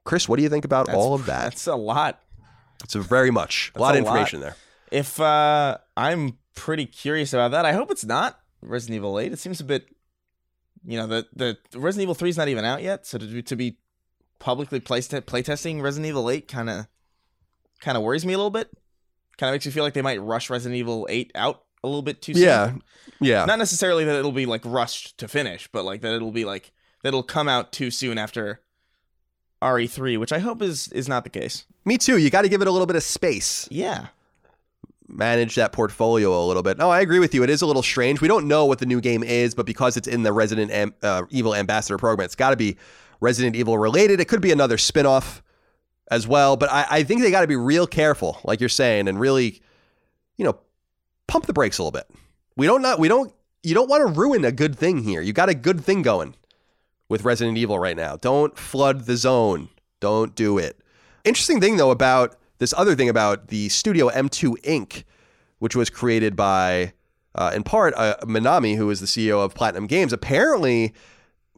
Chris, 0.06 0.28
what 0.30 0.38
do 0.38 0.44
you 0.44 0.50
think 0.50 0.66
about 0.66 0.88
That's- 0.88 1.02
all 1.04 1.14
of 1.14 1.26
that? 1.28 1.44
That's 1.46 1.68
a 1.68 1.76
lot. 1.76 2.20
It's 2.84 2.96
a 2.96 3.02
very 3.02 3.32
much 3.32 3.72
a 3.76 3.80
lot 3.80 3.96
a 3.96 4.00
of 4.00 4.06
information 4.06 4.40
there. 4.40 4.56
If 4.92 5.20
uh, 5.20 5.78
I'm 5.98 6.38
pretty 6.56 6.86
curious 6.86 7.34
about 7.34 7.52
that, 7.52 7.66
I 7.66 7.74
hope 7.74 7.92
it's 7.92 8.06
not 8.06 8.40
Resident 8.62 8.96
Evil 8.96 9.20
8. 9.20 9.32
It 9.34 9.40
seems 9.40 9.60
a 9.60 9.64
bit, 9.66 9.88
you 10.86 10.98
know, 10.98 11.06
the 11.06 11.28
the 11.36 11.58
Resident 11.78 12.04
Evil 12.04 12.16
3 12.16 12.30
is 12.30 12.38
not 12.38 12.48
even 12.48 12.66
out 12.66 12.82
yet, 12.82 13.06
so 13.06 13.18
to 13.18 13.26
be, 13.26 13.44
to 13.44 13.56
be 13.56 13.78
publicly 14.40 14.80
play 14.80 15.02
playtesting 15.02 15.82
Resident 15.82 16.08
Evil 16.08 16.30
8 16.30 16.48
kind 16.48 16.70
of 16.70 16.88
kind 17.82 17.98
of 17.98 18.04
worries 18.04 18.26
me 18.26 18.34
a 18.34 18.38
little 18.38 18.50
bit. 18.50 18.70
Kind 19.40 19.50
of 19.50 19.54
makes 19.56 19.66
me 19.66 19.72
feel 19.72 19.84
like 19.84 19.94
they 19.94 20.02
might 20.04 20.22
rush 20.22 20.50
Resident 20.52 20.78
Evil 20.78 21.08
8 21.10 21.32
out 21.34 21.64
a 21.84 21.88
little 21.88 22.02
bit 22.04 22.22
too 22.22 22.34
soon. 22.34 22.44
Yeah, 22.44 22.74
yeah. 23.22 23.46
Not 23.46 23.58
necessarily 23.58 24.04
that 24.04 24.16
it'll 24.18 24.32
be 24.34 24.46
like 24.46 24.62
rushed 24.66 25.18
to 25.20 25.28
finish, 25.28 25.68
but 25.72 25.84
like 25.86 26.02
that 26.02 26.14
it'll 26.14 26.32
be 26.34 26.44
like 26.46 26.72
that 27.04 27.08
it'll 27.10 27.24
come 27.24 27.48
out 27.48 27.72
too 27.72 27.90
soon 27.90 28.18
after 28.18 28.60
RE3, 29.62 30.20
which 30.20 30.32
I 30.34 30.40
hope 30.40 30.62
is 30.62 30.90
is 30.90 31.08
not 31.08 31.24
the 31.24 31.30
case. 31.30 31.66
Me 31.86 31.98
too. 31.98 32.18
You 32.18 32.30
got 32.30 32.42
to 32.44 32.50
give 32.50 32.62
it 32.62 32.68
a 32.68 32.72
little 32.72 32.86
bit 32.86 32.96
of 32.98 33.04
space. 33.04 33.68
Yeah. 33.72 34.08
manage 35.08 35.56
that 35.56 35.72
portfolio 35.72 36.38
a 36.38 36.46
little 36.46 36.62
bit. 36.62 36.78
No, 36.78 36.90
I 36.90 37.00
agree 37.00 37.20
with 37.20 37.34
you. 37.34 37.42
It 37.44 37.50
is 37.50 37.62
a 37.62 37.66
little 37.66 37.82
strange. 37.82 38.22
We 38.22 38.28
don't 38.28 38.48
know 38.48 38.66
what 38.66 38.80
the 38.80 38.86
new 38.86 39.02
game 39.02 39.24
is, 39.24 39.56
but 39.56 39.66
because 39.66 39.98
it's 39.98 40.08
in 40.08 40.24
the 40.24 40.32
Resident 40.34 40.70
Am- 40.72 40.94
uh, 41.02 41.24
Evil 41.30 41.56
Ambassador 41.56 41.98
program, 41.98 42.26
it's 42.26 42.36
got 42.36 42.52
to 42.52 42.58
be 42.58 42.78
Resident 43.22 43.56
Evil 43.56 43.78
related. 43.78 44.20
It 44.20 44.26
could 44.28 44.42
be 44.42 44.52
another 44.52 44.78
spin 44.78 45.06
off 45.06 45.42
as 46.10 46.28
well, 46.28 46.58
but 46.58 46.72
I, 46.72 46.86
I 46.90 47.04
think 47.04 47.22
they 47.22 47.32
got 47.32 47.42
to 47.42 47.48
be 47.48 47.56
real 47.56 47.86
careful, 47.88 48.40
like 48.44 48.60
you're 48.60 48.70
saying, 48.70 49.08
and 49.08 49.20
really, 49.20 49.62
you 50.38 50.46
know, 50.46 50.60
pump 51.28 51.46
the 51.46 51.54
brakes 51.54 51.78
a 51.78 51.84
little 51.84 51.92
bit. 51.92 52.10
We 52.56 52.66
don't 52.66 52.82
not 52.82 53.00
we 53.00 53.08
don't 53.08 53.34
you 53.64 53.74
don't 53.74 53.90
want 53.90 54.02
to 54.02 54.20
ruin 54.20 54.44
a 54.44 54.52
good 54.52 54.76
thing 54.78 55.04
here. 55.04 55.22
You 55.22 55.34
got 55.34 55.50
a 55.50 55.54
good 55.54 55.82
thing 55.82 56.02
going 56.02 56.36
with 57.08 57.24
Resident 57.24 57.58
Evil 57.58 57.80
right 57.80 57.96
now. 57.96 58.18
Don't 58.18 58.58
flood 58.58 59.06
the 59.06 59.18
zone. 59.18 59.70
Don't 60.00 60.36
do 60.36 60.58
it. 60.58 60.80
Interesting 61.24 61.60
thing 61.62 61.78
though 61.78 61.92
about 61.92 62.36
this 62.60 62.74
other 62.78 62.96
thing 62.96 63.10
about 63.10 63.48
the 63.48 63.70
studio 63.70 64.10
M2 64.10 64.62
Inc., 64.64 65.04
which 65.60 65.76
was 65.76 65.90
created 65.90 66.36
by, 66.36 66.94
uh, 67.36 67.52
in 67.56 67.64
part, 67.64 67.94
uh, 67.96 68.18
Minami, 68.24 68.76
who 68.76 68.90
is 68.90 69.00
the 69.00 69.06
CEO 69.06 69.44
of 69.44 69.56
Platinum 69.56 69.88
Games. 69.88 70.14
Apparently, 70.14 70.94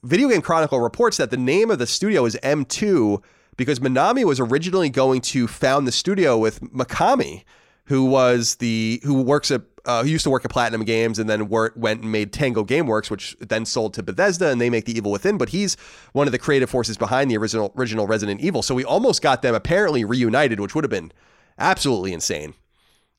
Video 0.04 0.30
Game 0.30 0.42
Chronicle 0.42 0.80
reports 0.80 1.18
that 1.18 1.32
the 1.32 1.38
name 1.38 1.70
of 1.70 1.80
the 1.80 1.88
studio 1.88 2.26
is 2.26 2.38
M2 2.44 3.22
because 3.58 3.80
Minami 3.80 4.24
was 4.24 4.40
originally 4.40 4.90
going 4.90 5.22
to 5.22 5.48
found 5.48 5.88
the 5.88 5.92
studio 5.92 6.38
with 6.38 6.62
Mikami, 6.62 7.44
who 7.86 8.06
was 8.06 8.56
the 8.56 9.02
who 9.04 9.22
works 9.22 9.52
at 9.52 9.62
uh, 9.86 10.04
who 10.04 10.10
used 10.10 10.24
to 10.24 10.30
work 10.30 10.46
at 10.46 10.52
Platinum 10.52 10.84
Games 10.84 11.18
and 11.20 11.30
then 11.30 11.48
wor- 11.50 11.74
went 11.76 12.02
and 12.04 12.12
made 12.12 12.32
Tango 12.32 12.64
GameWorks, 12.64 13.10
which 13.10 13.36
then 13.40 13.66
sold 13.66 13.94
to 13.96 14.04
Bethesda, 14.04 14.50
and 14.50 14.62
they 14.62 14.70
make 14.70 14.86
The 14.86 14.96
Evil 14.96 15.12
Within. 15.12 15.38
But 15.38 15.50
he's 15.50 15.76
one 16.14 16.28
of 16.28 16.32
the 16.32 16.38
creative 16.38 16.70
forces 16.70 16.98
behind 16.98 17.32
the 17.32 17.38
original 17.38 17.74
original 17.76 18.08
Resident 18.08 18.42
Evil. 18.42 18.62
So 18.62 18.76
we 18.76 18.86
almost 18.86 19.22
got 19.22 19.42
them 19.42 19.56
apparently 19.56 20.06
reunited, 20.06 20.60
which 20.60 20.76
would 20.76 20.84
have 20.84 20.92
been 20.92 21.12
absolutely 21.58 22.14
insane 22.14 22.54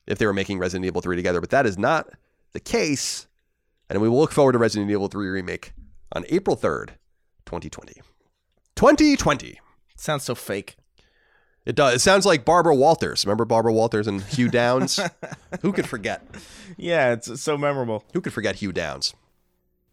if 0.07 0.17
they 0.17 0.25
were 0.25 0.33
making 0.33 0.59
Resident 0.59 0.85
Evil 0.85 1.01
3 1.01 1.15
together. 1.15 1.41
But 1.41 1.49
that 1.51 1.65
is 1.65 1.77
not 1.77 2.09
the 2.53 2.59
case, 2.59 3.27
and 3.89 4.01
we 4.01 4.09
will 4.09 4.19
look 4.19 4.31
forward 4.31 4.53
to 4.53 4.57
Resident 4.57 4.89
Evil 4.89 5.07
3 5.07 5.27
remake 5.27 5.73
on 6.13 6.25
April 6.29 6.55
3rd, 6.55 6.89
2020. 7.45 8.01
2020. 8.75 9.59
Sounds 10.03 10.25
so 10.25 10.35
fake. 10.35 10.75
It 11.65 11.75
does. 11.75 11.95
It 11.95 11.99
sounds 11.99 12.25
like 12.25 12.43
Barbara 12.43 12.75
Walters. 12.75 13.25
Remember 13.25 13.45
Barbara 13.45 13.71
Walters 13.71 14.05
and 14.05 14.21
Hugh 14.21 14.49
Downs? 14.49 14.99
Who 15.61 15.71
could 15.71 15.87
forget? 15.87 16.27
Yeah, 16.75 17.13
it's 17.13 17.41
so 17.41 17.57
memorable. 17.57 18.03
Who 18.13 18.19
could 18.19 18.33
forget 18.33 18.57
Hugh 18.57 18.73
Downs? 18.73 19.13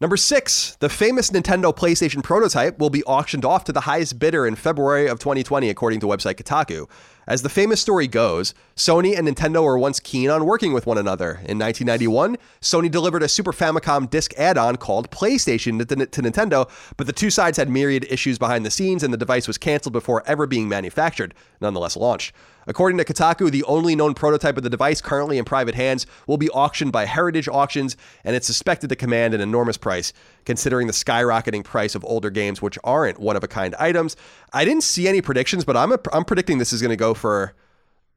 Number 0.01 0.17
six, 0.17 0.75
the 0.79 0.89
famous 0.89 1.29
Nintendo 1.29 1.71
PlayStation 1.77 2.23
prototype 2.23 2.79
will 2.79 2.89
be 2.89 3.03
auctioned 3.03 3.45
off 3.45 3.65
to 3.65 3.71
the 3.71 3.81
highest 3.81 4.17
bidder 4.17 4.47
in 4.47 4.55
February 4.55 5.05
of 5.05 5.19
2020, 5.19 5.69
according 5.69 5.99
to 5.99 6.07
website 6.07 6.41
Kotaku. 6.41 6.89
As 7.27 7.43
the 7.43 7.49
famous 7.49 7.79
story 7.79 8.07
goes, 8.07 8.55
Sony 8.75 9.15
and 9.15 9.27
Nintendo 9.27 9.63
were 9.63 9.77
once 9.77 9.99
keen 9.99 10.31
on 10.31 10.47
working 10.47 10.73
with 10.73 10.87
one 10.87 10.97
another. 10.97 11.33
In 11.45 11.59
1991, 11.59 12.37
Sony 12.61 12.89
delivered 12.89 13.21
a 13.21 13.29
Super 13.29 13.51
Famicom 13.51 14.09
disc 14.09 14.33
add 14.39 14.57
on 14.57 14.77
called 14.77 15.11
PlayStation 15.11 15.77
to, 15.77 15.95
Nintendo, 15.95 16.67
but 16.97 17.05
the 17.05 17.13
two 17.13 17.29
sides 17.29 17.59
had 17.59 17.69
myriad 17.69 18.07
issues 18.09 18.39
behind 18.39 18.65
the 18.65 18.71
scenes 18.71 19.03
and 19.03 19.13
the 19.13 19.19
device 19.19 19.47
was 19.47 19.59
canceled 19.59 19.93
before 19.93 20.23
ever 20.25 20.47
being 20.47 20.67
manufactured, 20.67 21.35
nonetheless 21.61 21.95
launched. 21.95 22.33
According 22.67 22.97
to 22.99 23.05
Kotaku, 23.05 23.49
the 23.49 23.63
only 23.63 23.95
known 23.95 24.13
prototype 24.13 24.55
of 24.57 24.63
the 24.63 24.69
device 24.69 25.01
currently 25.01 25.37
in 25.37 25.45
private 25.45 25.73
hands 25.75 26.05
will 26.27 26.37
be 26.37 26.49
auctioned 26.51 26.91
by 26.91 27.05
Heritage 27.05 27.47
Auctions, 27.47 27.97
and 28.23 28.35
it's 28.35 28.45
suspected 28.47 28.89
to 28.89 28.95
command 28.95 29.33
an 29.33 29.41
enormous 29.41 29.77
price, 29.77 30.13
considering 30.45 30.87
the 30.87 30.93
skyrocketing 30.93 31.63
price 31.63 31.95
of 31.95 32.05
older 32.05 32.29
games, 32.29 32.61
which 32.61 32.77
aren't 32.83 33.19
one 33.19 33.35
of 33.35 33.43
a 33.43 33.47
kind 33.47 33.73
items. 33.79 34.15
I 34.53 34.63
didn't 34.65 34.83
see 34.83 35.07
any 35.07 35.21
predictions, 35.21 35.65
but 35.65 35.75
I'm, 35.75 35.91
a, 35.91 35.99
I'm 36.13 36.23
predicting 36.25 36.57
this 36.59 36.71
is 36.73 36.81
going 36.81 36.91
to 36.91 36.95
go 36.97 37.13
for 37.13 37.53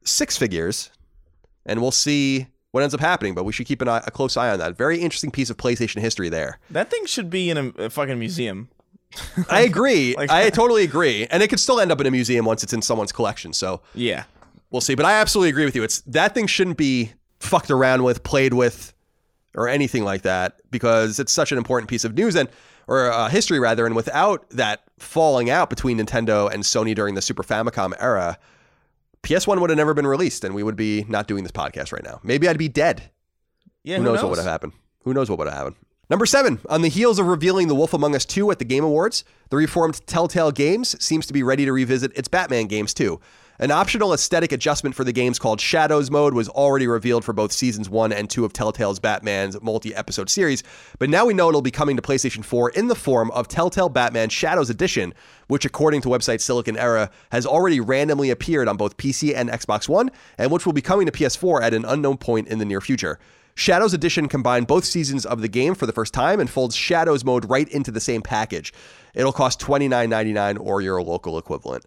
six 0.03 0.37
figures, 0.37 0.91
and 1.65 1.81
we'll 1.81 1.91
see 1.91 2.47
what 2.71 2.83
ends 2.83 2.93
up 2.93 2.99
happening. 3.01 3.33
But 3.33 3.45
we 3.45 3.53
should 3.53 3.65
keep 3.65 3.81
an 3.81 3.87
eye, 3.87 4.03
a 4.05 4.11
close 4.11 4.37
eye 4.37 4.51
on 4.51 4.59
that. 4.59 4.77
Very 4.77 4.99
interesting 4.99 5.31
piece 5.31 5.49
of 5.49 5.57
PlayStation 5.57 6.01
history 6.01 6.29
there. 6.29 6.59
That 6.69 6.91
thing 6.91 7.05
should 7.05 7.29
be 7.29 7.49
in 7.49 7.57
a, 7.57 7.67
a 7.85 7.89
fucking 7.89 8.19
museum. 8.19 8.69
I 9.49 9.61
agree. 9.61 10.13
Like- 10.17 10.29
I 10.29 10.49
totally 10.49 10.83
agree, 10.83 11.25
and 11.31 11.41
it 11.41 11.47
could 11.47 11.59
still 11.59 11.79
end 11.79 11.91
up 11.91 11.99
in 12.01 12.05
a 12.07 12.11
museum 12.11 12.45
once 12.45 12.63
it's 12.63 12.73
in 12.73 12.81
someone's 12.81 13.11
collection. 13.11 13.53
So 13.53 13.81
Yeah. 13.93 14.25
We'll 14.75 14.81
see. 14.81 14.95
But 14.95 15.05
I 15.05 15.13
absolutely 15.13 15.49
agree 15.49 15.65
with 15.65 15.75
you. 15.75 15.83
It's 15.83 16.01
that 16.01 16.33
thing 16.33 16.47
shouldn't 16.47 16.77
be 16.77 17.13
fucked 17.39 17.71
around 17.71 18.03
with, 18.03 18.23
played 18.23 18.53
with, 18.53 18.93
or 19.55 19.69
anything 19.69 20.03
like 20.03 20.23
that 20.23 20.57
because 20.69 21.17
it's 21.17 21.31
such 21.31 21.53
an 21.53 21.57
important 21.57 21.89
piece 21.89 22.03
of 22.03 22.13
news 22.13 22.35
and 22.35 22.49
or 22.87 23.09
uh, 23.09 23.29
history 23.29 23.57
rather. 23.57 23.85
And 23.85 23.95
without 23.95 24.49
that 24.51 24.83
falling 24.99 25.49
out 25.49 25.69
between 25.69 25.97
Nintendo 25.97 26.51
and 26.53 26.61
Sony 26.63 26.93
during 26.93 27.15
the 27.15 27.21
Super 27.21 27.41
Famicom 27.41 27.93
era, 27.99 28.37
PS1 29.23 29.61
would 29.61 29.69
have 29.69 29.77
never 29.77 29.93
been 29.93 30.05
released, 30.05 30.43
and 30.43 30.53
we 30.53 30.61
would 30.61 30.75
be 30.75 31.05
not 31.07 31.27
doing 31.27 31.43
this 31.43 31.53
podcast 31.53 31.93
right 31.93 32.03
now. 32.03 32.19
Maybe 32.21 32.47
I'd 32.47 32.57
be 32.57 32.67
dead. 32.67 33.09
Yeah. 33.83 33.95
who, 33.95 34.03
Who, 34.03 34.11
knows, 34.11 34.21
what 34.21 34.29
would 34.31 34.39
have 34.39 34.45
happened? 34.45 34.73
Who 35.03 35.13
knows 35.13 35.29
what 35.29 35.39
would 35.39 35.47
have 35.47 35.57
happened? 35.57 35.77
Number 36.09 36.25
seven, 36.27 36.59
on 36.69 36.83
the 36.83 36.89
heels 36.89 37.17
of 37.17 37.25
revealing 37.25 37.67
The 37.67 37.73
Wolf 37.73 37.93
Among 37.93 38.13
Us 38.13 38.25
2 38.25 38.51
at 38.51 38.59
the 38.59 38.65
Game 38.65 38.83
Awards, 38.83 39.23
the 39.49 39.57
reformed 39.57 40.05
Telltale 40.05 40.51
Games 40.51 41.01
seems 41.03 41.25
to 41.25 41.33
be 41.33 41.41
ready 41.41 41.65
to 41.65 41.71
revisit 41.71 42.15
its 42.15 42.27
Batman 42.27 42.67
games 42.67 42.93
too. 42.93 43.19
An 43.57 43.71
optional 43.71 44.11
aesthetic 44.11 44.51
adjustment 44.51 44.97
for 44.97 45.05
the 45.05 45.13
games 45.13 45.39
called 45.39 45.61
Shadows 45.61 46.11
Mode 46.11 46.33
was 46.33 46.49
already 46.49 46.87
revealed 46.87 47.23
for 47.23 47.31
both 47.31 47.53
seasons 47.53 47.89
1 47.89 48.11
and 48.11 48.29
2 48.29 48.43
of 48.43 48.51
Telltale's 48.51 48.99
Batman's 48.99 49.61
multi 49.61 49.95
episode 49.95 50.29
series, 50.29 50.61
but 50.99 51.09
now 51.09 51.25
we 51.25 51.33
know 51.33 51.47
it'll 51.47 51.61
be 51.61 51.71
coming 51.71 51.95
to 51.95 52.01
PlayStation 52.01 52.43
4 52.43 52.71
in 52.71 52.89
the 52.89 52.95
form 52.95 53.31
of 53.31 53.47
Telltale 53.47 53.87
Batman 53.87 54.27
Shadows 54.27 54.69
Edition, 54.69 55.13
which, 55.47 55.63
according 55.63 56.01
to 56.01 56.09
website 56.09 56.39
Siliconera, 56.39 57.09
has 57.31 57.45
already 57.45 57.79
randomly 57.79 58.29
appeared 58.29 58.67
on 58.67 58.75
both 58.75 58.97
PC 58.97 59.33
and 59.33 59.49
Xbox 59.49 59.87
One, 59.87 60.11
and 60.37 60.51
which 60.51 60.65
will 60.65 60.73
be 60.73 60.81
coming 60.81 61.05
to 61.05 61.13
PS4 61.13 61.61
at 61.61 61.73
an 61.73 61.85
unknown 61.85 62.17
point 62.17 62.49
in 62.49 62.59
the 62.59 62.65
near 62.65 62.81
future. 62.81 63.19
Shadows 63.53 63.93
Edition 63.93 64.27
combined 64.27 64.67
both 64.67 64.83
seasons 64.83 65.25
of 65.25 65.39
the 65.39 65.47
game 65.47 65.75
for 65.75 65.85
the 65.85 65.93
first 65.93 66.13
time 66.13 66.41
and 66.41 66.49
folds 66.49 66.75
Shadows 66.75 67.23
mode 67.23 67.49
right 67.49 67.69
into 67.69 67.89
the 67.89 68.01
same 68.01 68.21
package. 68.21 68.73
It'll 69.13 69.31
cost 69.31 69.61
$29.99 69.61 70.59
or 70.59 70.81
your 70.81 71.01
local 71.01 71.37
equivalent. 71.37 71.85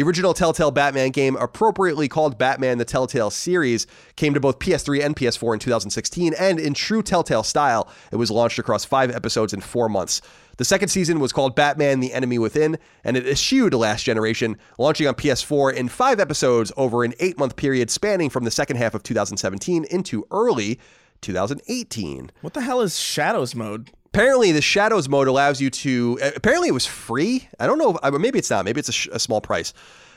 The 0.00 0.06
original 0.06 0.32
Telltale 0.32 0.70
Batman 0.70 1.10
game, 1.10 1.36
appropriately 1.36 2.08
called 2.08 2.38
Batman 2.38 2.78
the 2.78 2.86
Telltale 2.86 3.28
series, 3.28 3.86
came 4.16 4.32
to 4.32 4.40
both 4.40 4.58
PS3 4.58 5.04
and 5.04 5.14
PS4 5.14 5.52
in 5.52 5.58
2016, 5.58 6.32
and 6.40 6.58
in 6.58 6.72
true 6.72 7.02
Telltale 7.02 7.42
style, 7.42 7.86
it 8.10 8.16
was 8.16 8.30
launched 8.30 8.58
across 8.58 8.82
five 8.82 9.10
episodes 9.10 9.52
in 9.52 9.60
four 9.60 9.90
months. 9.90 10.22
The 10.56 10.64
second 10.64 10.88
season 10.88 11.20
was 11.20 11.34
called 11.34 11.54
Batman 11.54 12.00
The 12.00 12.14
Enemy 12.14 12.38
Within, 12.38 12.78
and 13.04 13.14
it 13.14 13.26
eschewed 13.26 13.74
Last 13.74 14.04
Generation, 14.04 14.56
launching 14.78 15.06
on 15.06 15.16
PS4 15.16 15.74
in 15.74 15.90
five 15.90 16.18
episodes 16.18 16.72
over 16.78 17.04
an 17.04 17.12
eight 17.20 17.38
month 17.38 17.56
period 17.56 17.90
spanning 17.90 18.30
from 18.30 18.44
the 18.44 18.50
second 18.50 18.78
half 18.78 18.94
of 18.94 19.02
2017 19.02 19.84
into 19.90 20.26
early 20.30 20.80
2018. 21.20 22.30
What 22.40 22.54
the 22.54 22.62
hell 22.62 22.80
is 22.80 22.98
Shadows 22.98 23.54
mode? 23.54 23.90
Apparently, 24.12 24.50
the 24.52 24.60
Shadows 24.62 25.08
mode 25.08 25.28
allows 25.28 25.60
you 25.60 25.70
to. 25.70 26.18
Apparently, 26.36 26.68
it 26.68 26.72
was 26.72 26.86
free. 26.86 27.48
I 27.60 27.66
don't 27.66 27.78
know. 27.78 27.96
If, 28.02 28.20
maybe 28.20 28.38
it's 28.38 28.50
not. 28.50 28.64
Maybe 28.64 28.80
it's 28.80 28.88
a, 28.88 28.92
sh- 28.92 29.08
a 29.12 29.20
small 29.20 29.40
price. 29.40 29.72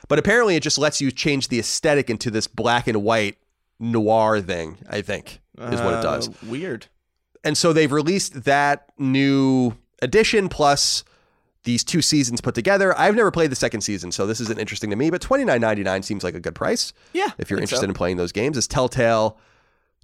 But 0.07 0.17
apparently, 0.19 0.55
it 0.55 0.63
just 0.63 0.77
lets 0.77 0.99
you 0.99 1.11
change 1.11 1.47
the 1.49 1.59
aesthetic 1.59 2.09
into 2.09 2.31
this 2.31 2.47
black 2.47 2.87
and 2.87 3.03
white 3.03 3.37
noir 3.79 4.41
thing, 4.41 4.77
I 4.89 5.01
think, 5.01 5.41
is 5.59 5.79
what 5.81 5.93
it 5.93 6.01
does. 6.01 6.27
Uh, 6.29 6.31
weird. 6.47 6.87
And 7.43 7.57
so 7.57 7.71
they've 7.73 7.91
released 7.91 8.45
that 8.45 8.85
new 8.97 9.73
edition 10.01 10.49
plus 10.49 11.03
these 11.63 11.83
two 11.83 12.01
seasons 12.01 12.41
put 12.41 12.55
together. 12.55 12.97
I've 12.97 13.15
never 13.15 13.31
played 13.31 13.51
the 13.51 13.55
second 13.55 13.81
season, 13.81 14.11
so 14.11 14.25
this 14.25 14.41
isn't 14.41 14.59
interesting 14.59 14.89
to 14.89 14.95
me, 14.95 15.09
but 15.09 15.21
twenty 15.21 15.45
nine 15.45 15.61
ninety 15.61 15.83
nine 15.83 16.01
seems 16.03 16.23
like 16.23 16.35
a 16.35 16.39
good 16.39 16.55
price. 16.55 16.93
Yeah, 17.13 17.29
If 17.37 17.49
you're 17.49 17.59
interested 17.59 17.85
so. 17.85 17.89
in 17.89 17.93
playing 17.93 18.17
those 18.17 18.31
games, 18.31 18.57
as 18.57 18.67
Telltale 18.67 19.37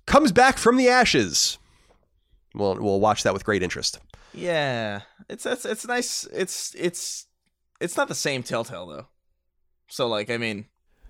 comes 0.05 0.31
back 0.31 0.57
from 0.57 0.77
the 0.77 0.87
ashes. 0.89 1.57
We'll, 2.59 2.75
we'll 2.75 2.99
watch 2.99 3.23
that 3.23 3.33
with 3.33 3.43
great 3.45 3.63
interest. 3.63 3.99
Yeah, 4.33 5.01
it's 5.29 5.45
it's 5.45 5.65
it's 5.65 5.87
nice. 5.87 6.25
It's 6.33 6.75
it's 6.75 7.25
it's 7.81 7.97
not 7.97 8.07
the 8.07 8.15
same 8.15 8.43
Telltale 8.43 8.85
though. 8.87 9.07
So 9.87 10.07
like, 10.07 10.29
I 10.29 10.37
mean, 10.37 10.65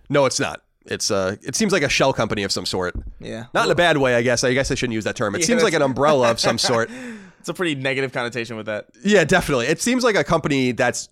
No, 0.10 0.26
it's 0.26 0.40
not. 0.40 0.62
It's 0.86 1.12
uh 1.12 1.36
it 1.42 1.56
seems 1.56 1.74
like 1.74 1.84
a 1.84 1.90
shell 1.90 2.14
company 2.14 2.44
of 2.44 2.52
some 2.52 2.66
sort. 2.66 2.96
yeah, 3.20 3.46
Not 3.54 3.66
in 3.66 3.72
a 3.72 3.76
bad 3.76 3.98
way, 3.98 4.16
I 4.16 4.22
guess. 4.22 4.44
I 4.46 4.54
guess 4.54 4.72
I 4.72 4.76
shouldn't 4.76 4.94
use 4.94 5.04
that 5.04 5.16
term. 5.18 5.36
It 5.36 5.40
Yeah, 5.42 5.48
seems 5.48 5.64
like 5.64 5.74
an 5.74 5.82
umbrella 5.82 6.32
of 6.32 6.40
some 6.40 6.58
sort. 6.58 6.90
It's 7.40 7.48
a 7.48 7.54
pretty 7.54 7.76
negative 7.76 8.12
connotation 8.12 8.58
with 8.58 8.66
that. 8.66 8.88
Yeah, 9.02 9.24
definitely. 9.24 9.68
It 9.68 9.80
seems 9.82 10.04
like 10.04 10.18
a 10.18 10.26
company 10.26 10.74
that's 10.74 11.08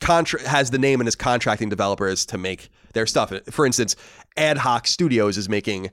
contra- 0.00 0.40
has 0.48 0.70
the 0.70 0.78
name 0.78 1.00
and 1.00 1.08
is 1.08 1.16
contracting 1.16 1.68
developers 1.68 2.24
to 2.26 2.38
make 2.38 2.68
their 2.92 3.06
stuff. 3.08 3.32
For 3.50 3.66
instance, 3.66 3.96
Ad 4.36 4.58
Hoc 4.58 4.86
Studios 4.86 5.36
is 5.36 5.48
making 5.48 5.90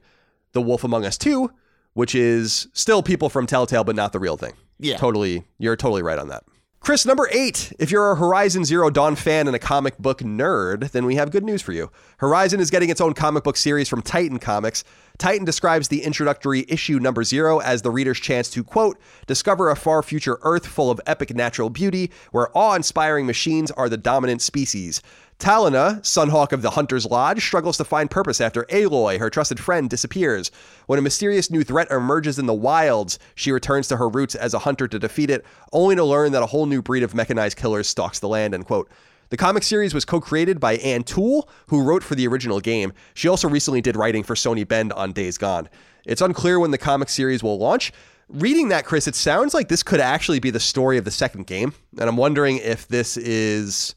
The 0.51 0.61
Wolf 0.61 0.83
Among 0.83 1.03
Us 1.03 1.17
2, 1.17 1.49
which 1.93 2.15
is 2.15 2.67
still 2.73 3.03
people 3.03 3.29
from 3.29 3.45
Telltale, 3.45 3.83
but 3.83 3.95
not 3.95 4.13
the 4.13 4.19
real 4.19 4.37
thing. 4.37 4.53
Yeah. 4.79 4.97
Totally. 4.97 5.45
You're 5.57 5.75
totally 5.75 6.01
right 6.01 6.19
on 6.19 6.29
that. 6.29 6.43
Chris, 6.81 7.05
number 7.05 7.29
eight. 7.31 7.71
If 7.77 7.91
you're 7.91 8.11
a 8.11 8.15
Horizon 8.15 8.65
Zero 8.65 8.89
Dawn 8.89 9.15
fan 9.15 9.45
and 9.45 9.55
a 9.55 9.59
comic 9.59 9.99
book 9.99 10.17
nerd, 10.21 10.89
then 10.89 11.05
we 11.05 11.13
have 11.13 11.29
good 11.29 11.43
news 11.43 11.61
for 11.61 11.73
you. 11.73 11.91
Horizon 12.17 12.59
is 12.59 12.71
getting 12.71 12.89
its 12.89 12.99
own 12.99 13.13
comic 13.13 13.43
book 13.43 13.55
series 13.55 13.87
from 13.87 14.01
Titan 14.01 14.39
Comics. 14.39 14.83
Titan 15.19 15.45
describes 15.45 15.89
the 15.89 16.01
introductory 16.01 16.65
issue 16.67 16.97
number 16.97 17.23
zero 17.23 17.59
as 17.59 17.83
the 17.83 17.91
reader's 17.91 18.19
chance 18.19 18.49
to, 18.49 18.63
quote, 18.63 18.97
discover 19.27 19.69
a 19.69 19.75
far 19.75 20.01
future 20.01 20.39
Earth 20.41 20.65
full 20.65 20.89
of 20.89 20.99
epic 21.05 21.35
natural 21.35 21.69
beauty 21.69 22.09
where 22.31 22.49
awe 22.57 22.73
inspiring 22.73 23.27
machines 23.27 23.69
are 23.69 23.87
the 23.87 23.97
dominant 23.97 24.41
species. 24.41 25.03
Talina, 25.41 25.99
Sunhawk 26.01 26.51
of 26.51 26.61
the 26.61 26.69
Hunter's 26.69 27.07
Lodge, 27.07 27.43
struggles 27.43 27.75
to 27.77 27.83
find 27.83 28.11
purpose 28.11 28.39
after 28.39 28.63
Aloy, 28.65 29.17
her 29.17 29.31
trusted 29.31 29.59
friend, 29.59 29.89
disappears. 29.89 30.51
When 30.85 30.99
a 30.99 31.01
mysterious 31.01 31.49
new 31.49 31.63
threat 31.63 31.89
emerges 31.89 32.37
in 32.37 32.45
the 32.45 32.53
wilds, 32.53 33.17
she 33.33 33.51
returns 33.51 33.87
to 33.87 33.97
her 33.97 34.07
roots 34.07 34.35
as 34.35 34.53
a 34.53 34.59
hunter 34.59 34.87
to 34.87 34.99
defeat 34.99 35.31
it, 35.31 35.43
only 35.73 35.95
to 35.95 36.03
learn 36.03 36.31
that 36.33 36.43
a 36.43 36.45
whole 36.45 36.67
new 36.67 36.83
breed 36.83 37.01
of 37.01 37.15
mechanized 37.15 37.57
killers 37.57 37.87
stalks 37.87 38.19
the 38.19 38.27
land, 38.27 38.53
end 38.53 38.67
quote. 38.67 38.87
The 39.29 39.37
comic 39.37 39.63
series 39.63 39.95
was 39.95 40.05
co-created 40.05 40.59
by 40.59 40.75
Anne 40.75 41.03
Toole, 41.03 41.49
who 41.69 41.81
wrote 41.81 42.03
for 42.03 42.13
the 42.13 42.27
original 42.27 42.59
game. 42.59 42.93
She 43.15 43.27
also 43.27 43.49
recently 43.49 43.81
did 43.81 43.95
writing 43.95 44.21
for 44.21 44.35
Sony 44.35 44.67
Bend 44.67 44.93
on 44.93 45.11
Days 45.11 45.39
Gone. 45.39 45.69
It's 46.05 46.21
unclear 46.21 46.59
when 46.59 46.69
the 46.69 46.77
comic 46.77 47.09
series 47.09 47.41
will 47.41 47.57
launch. 47.57 47.91
Reading 48.29 48.69
that, 48.69 48.85
Chris, 48.85 49.07
it 49.07 49.15
sounds 49.15 49.55
like 49.55 49.69
this 49.69 49.81
could 49.81 50.01
actually 50.01 50.39
be 50.39 50.51
the 50.51 50.59
story 50.59 50.99
of 50.99 51.03
the 51.03 51.09
second 51.09 51.47
game, 51.47 51.73
and 51.99 52.07
I'm 52.07 52.17
wondering 52.17 52.57
if 52.57 52.87
this 52.87 53.17
is 53.17 53.95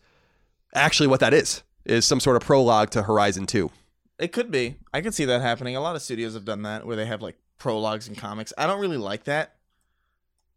actually 0.74 1.06
what 1.06 1.20
that 1.20 1.34
is 1.34 1.62
is 1.84 2.04
some 2.04 2.20
sort 2.20 2.36
of 2.36 2.42
prologue 2.42 2.90
to 2.90 3.02
Horizon 3.02 3.46
2. 3.46 3.70
It 4.18 4.32
could 4.32 4.50
be. 4.50 4.76
I 4.92 5.00
could 5.00 5.14
see 5.14 5.24
that 5.24 5.42
happening. 5.42 5.76
A 5.76 5.80
lot 5.80 5.96
of 5.96 6.02
studios 6.02 6.34
have 6.34 6.44
done 6.44 6.62
that 6.62 6.86
where 6.86 6.96
they 6.96 7.06
have 7.06 7.22
like 7.22 7.36
prologues 7.58 8.08
and 8.08 8.16
comics. 8.16 8.52
I 8.56 8.66
don't 8.66 8.80
really 8.80 8.96
like 8.96 9.24
that 9.24 9.56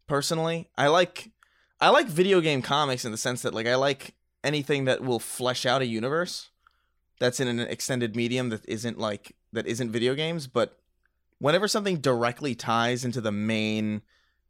personally. 0.06 0.68
I 0.76 0.88
like 0.88 1.30
I 1.80 1.90
like 1.90 2.06
video 2.06 2.40
game 2.40 2.62
comics 2.62 3.04
in 3.04 3.12
the 3.12 3.18
sense 3.18 3.42
that 3.42 3.54
like 3.54 3.66
I 3.66 3.76
like 3.76 4.14
anything 4.44 4.84
that 4.86 5.02
will 5.02 5.18
flesh 5.18 5.66
out 5.66 5.82
a 5.82 5.86
universe 5.86 6.50
that's 7.20 7.40
in 7.40 7.48
an 7.48 7.60
extended 7.60 8.14
medium 8.14 8.48
that 8.50 8.68
isn't 8.68 8.98
like 8.98 9.34
that 9.52 9.66
isn't 9.66 9.90
video 9.90 10.14
games, 10.14 10.46
but 10.46 10.78
whenever 11.38 11.68
something 11.68 11.98
directly 11.98 12.54
ties 12.54 13.04
into 13.04 13.20
the 13.20 13.32
main 13.32 14.02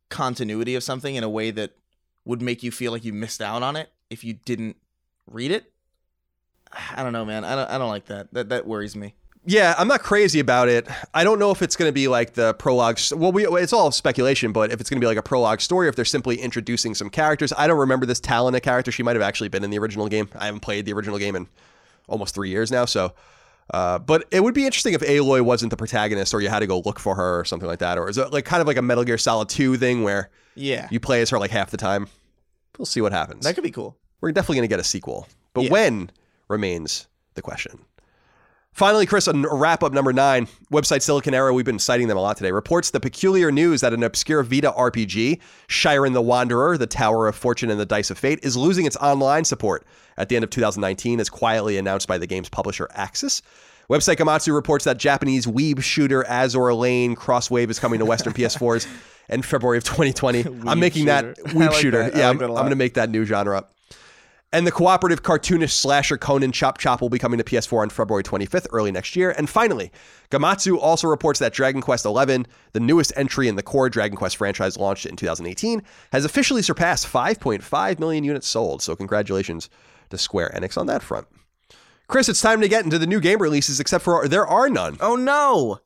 continuity 0.09 0.75
of 0.75 0.83
something 0.83 1.15
in 1.15 1.25
a 1.25 1.29
way 1.29 1.51
that 1.51 1.73
would 2.25 2.43
make 2.43 2.63
you 2.63 2.71
feel 2.71 2.93
like 2.93 3.05
you 3.05 3.13
missed 3.13 3.41
out 3.41 3.63
on 3.63 3.77
it 3.77 3.91
if 4.11 4.25
you 4.25 4.35
didn't 4.35 4.77
read 5.31 5.51
it, 5.51 5.71
I 6.97 7.03
don't 7.03 7.13
know, 7.13 7.25
man. 7.25 7.45
I 7.45 7.55
don't 7.55 7.71
I 7.71 7.79
don't 7.79 7.89
like 7.89 8.07
that. 8.07 8.33
That 8.35 8.49
that 8.51 8.67
worries 8.67 8.95
me. 8.97 9.15
Yeah, 9.47 9.75
I'm 9.79 9.89
not 9.89 10.03
crazy 10.03 10.41
about 10.41 10.69
it. 10.69 10.87
I 11.15 11.25
don't 11.25 11.39
know 11.39 11.51
if 11.53 11.63
it's 11.63 11.75
going 11.75 11.89
to 11.89 11.93
be 11.93 12.07
like 12.07 12.35
the 12.35 12.53
prologue. 12.55 12.99
Well, 13.17 13.33
we, 13.33 13.47
it's 13.47 13.73
all 13.73 13.91
speculation, 13.91 14.53
but 14.53 14.71
if 14.73 14.79
it's 14.81 14.91
going 14.91 15.01
to 15.01 15.05
be 15.05 15.07
like 15.07 15.17
a 15.17 15.23
prologue 15.23 15.61
story, 15.63 15.89
if 15.89 15.97
they're 15.97 16.05
simply 16.05 16.37
introducing 16.39 16.95
some 16.95 17.09
characters. 17.09 17.53
I 17.57 17.67
don't 17.67 17.79
remember 17.79 18.05
this 18.05 18.21
Talina 18.21 18.61
character. 18.61 18.93
She 18.93 19.03
might 19.03 19.17
have 19.17 19.23
actually 19.23 19.49
been 19.49 19.65
in 19.65 19.71
the 19.71 19.79
original 19.79 20.07
game. 20.09 20.29
I 20.37 20.47
haven't 20.47 20.61
played 20.61 20.85
the 20.85 20.93
original 20.93 21.19
game 21.19 21.35
in 21.35 21.47
almost 22.09 22.35
three 22.35 22.51
years 22.51 22.71
now, 22.71 22.85
so. 22.85 23.15
Uh, 23.73 23.99
but 23.99 24.27
it 24.31 24.41
would 24.43 24.55
be 24.55 24.67
interesting 24.67 24.93
if 24.93 25.01
Aloy 25.03 25.41
wasn't 25.41 25.71
the 25.71 25.77
protagonist, 25.79 26.35
or 26.35 26.41
you 26.43 26.49
had 26.51 26.61
to 26.61 26.67
go 26.67 26.81
look 26.85 26.99
for 26.99 27.15
her, 27.15 27.41
or 27.41 27.45
something 27.47 27.69
like 27.69 27.79
that, 27.79 27.97
or 27.97 28.09
is 28.11 28.19
it 28.19 28.33
like 28.33 28.45
kind 28.45 28.61
of 28.61 28.67
like 28.67 28.77
a 28.77 28.83
Metal 28.83 29.05
Gear 29.05 29.19
Solid 29.19 29.49
2 29.49 29.77
thing 29.77 30.03
where 30.03 30.31
Yeah. 30.57 30.89
you 30.91 31.01
play 31.01 31.23
as 31.23 31.31
her 31.31 31.39
like 31.39 31.51
half 31.53 31.71
the 31.71 31.77
time? 31.79 32.09
We'll 32.77 32.87
see 32.87 33.01
what 33.01 33.13
happens. 33.13 33.45
That 33.45 33.55
could 33.55 33.65
be 33.65 33.71
cool. 33.71 33.97
We're 34.21 34.33
definitely 34.33 34.57
going 34.57 34.69
to 34.69 34.73
get 34.73 34.81
a 34.81 34.85
sequel. 34.85 35.29
But 35.55 35.65
Yeah. 35.65 35.71
when 35.71 36.11
remains 36.49 37.07
the 37.35 37.43
question. 37.43 37.81
Finally, 38.73 39.07
Chris, 39.07 39.27
a 39.27 39.33
wrap 39.33 39.83
up 39.83 39.93
number 39.93 40.13
nine, 40.13 40.47
website 40.73 40.99
Siliconera, 41.01 41.53
we've 41.53 41.65
been 41.67 41.81
citing 41.81 42.07
them 42.07 42.17
a 42.17 42.21
lot 42.21 42.37
today, 42.37 42.53
reports 42.53 42.91
the 42.91 43.01
peculiar 43.01 43.51
news 43.51 43.81
that 43.81 43.93
an 43.93 44.05
obscure 44.05 44.45
Vita 44.45 44.71
RPG, 44.71 45.41
Shiren 45.69 46.13
the 46.13 46.23
Wanderer, 46.23 46.79
the 46.79 46.87
Tower 46.87 47.27
of 47.27 47.35
Fortune 47.35 47.71
and 47.71 47.81
the 47.81 47.87
Dice 47.87 48.11
of 48.11 48.19
Fate, 48.19 48.39
is 48.45 48.57
losing 48.57 48.87
its 48.87 48.95
online 48.99 49.45
support 49.45 49.85
at 50.17 50.29
the 50.29 50.37
end 50.37 50.45
of 50.45 50.51
2019, 50.51 51.19
as 51.19 51.29
quietly 51.29 51.77
announced 51.77 52.07
by 52.07 52.19
the 52.19 52.27
game's 52.27 52.49
publisher 52.49 52.89
Aksys. 52.97 53.43
Website 53.91 54.17
Gematsu 54.17 54.55
reports 54.55 54.85
that 54.85 54.97
Japanese 54.99 55.47
weeb 55.47 55.83
shooter 55.83 56.23
Azur 56.29 56.77
Lane 56.79 57.17
Crosswave 57.17 57.71
is 57.71 57.81
coming 57.81 57.99
to 57.99 58.05
Western 58.05 58.33
PS4s 58.35 58.87
in 59.29 59.43
February 59.43 59.79
of 59.79 59.85
2020. 59.85 60.45
I'm 60.69 60.79
making 60.79 61.07
that 61.07 61.37
shooter. 61.37 61.43
I 61.49 61.53
weeb 61.53 61.67
like 61.71 61.73
shooter. 61.75 62.03
that. 62.05 62.15
Yeah, 62.15 62.27
like 62.29 62.35
I'm, 62.35 62.39
that 62.39 62.45
I'm 62.51 62.55
going 62.55 62.71
to 62.71 62.77
make 62.77 62.95
that 62.95 63.11
new 63.11 63.25
genre 63.25 63.59
up. 63.59 63.75
And 64.51 64.67
the 64.67 64.73
cooperative 64.73 65.23
cartoonish 65.23 65.73
slasher 65.73 66.17
Conan 66.17 66.53
Chop 66.53 66.79
Chop 66.79 67.03
will 67.03 67.11
be 67.11 67.19
coming 67.19 67.37
to 67.37 67.45
PS4 67.45 67.83
on 67.83 67.91
February 67.91 68.23
25th, 68.23 68.67
early 68.73 68.91
next 68.91 69.15
year. 69.15 69.35
And 69.37 69.49
finally, 69.49 69.93
Gematsu 70.31 70.79
also 70.79 71.07
reports 71.07 71.39
that 71.41 71.53
Dragon 71.53 71.83
Quest 71.83 72.05
XI, 72.05 72.45
the 72.73 72.81
newest 72.81 73.13
entry 73.15 73.49
in 73.49 73.57
the 73.57 73.63
core 73.63 73.91
Dragon 73.91 74.17
Quest 74.17 74.37
franchise 74.37 74.79
launched 74.79 75.05
in 75.05 75.17
2018, 75.17 75.83
has 76.13 76.25
officially 76.25 76.63
surpassed 76.63 77.07
5.5 77.07 77.99
million 77.99 78.25
units 78.25 78.49
sold. 78.49 78.81
So 78.81 78.97
congratulations 78.97 79.69
to 80.09 80.17
Square 80.17 80.53
Enix 80.57 80.79
on 80.79 80.87
that 80.87 81.03
front. 81.03 81.27
Chris, 82.07 82.31
it's 82.31 82.41
time 82.41 82.63
to 82.63 82.69
get 82.69 82.85
into 82.85 82.99
the 82.99 83.07
new 83.07 83.21
game 83.21 83.43
releases, 83.43 83.81
except 83.81 84.03
for 84.03 84.27
there 84.29 84.47
are 84.47 84.71
none. 84.71 84.97
Oh 85.01 85.15
no. 85.15 85.81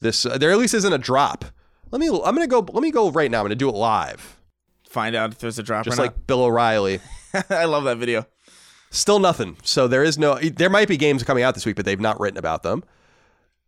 This 0.00 0.24
uh, 0.24 0.38
there 0.38 0.52
at 0.52 0.58
least 0.58 0.74
isn't 0.74 0.92
a 0.92 0.98
drop. 0.98 1.46
Let 1.90 1.98
me. 1.98 2.06
I'm 2.08 2.34
gonna 2.34 2.46
go. 2.46 2.60
Let 2.60 2.82
me 2.82 2.92
go 2.92 3.10
right 3.10 3.30
now. 3.30 3.40
I'm 3.40 3.44
gonna 3.44 3.56
do 3.56 3.68
it 3.68 3.74
live, 3.74 4.38
Find 4.88 5.16
out 5.16 5.32
if 5.32 5.38
there's 5.38 5.58
a 5.58 5.62
drop 5.64 5.84
just 5.84 5.98
like 5.98 6.26
Bill 6.28 6.42
O'Reilly. 6.42 7.00
I 7.50 7.64
love 7.64 7.84
that 7.84 7.98
video. 7.98 8.26
Still 8.90 9.18
nothing. 9.18 9.56
So 9.62 9.88
there 9.88 10.04
is 10.04 10.18
no. 10.18 10.36
There 10.38 10.70
might 10.70 10.88
be 10.88 10.96
games 10.96 11.22
coming 11.22 11.42
out 11.42 11.54
this 11.54 11.66
week, 11.66 11.76
but 11.76 11.84
they've 11.84 12.00
not 12.00 12.20
written 12.20 12.38
about 12.38 12.62
them. 12.62 12.84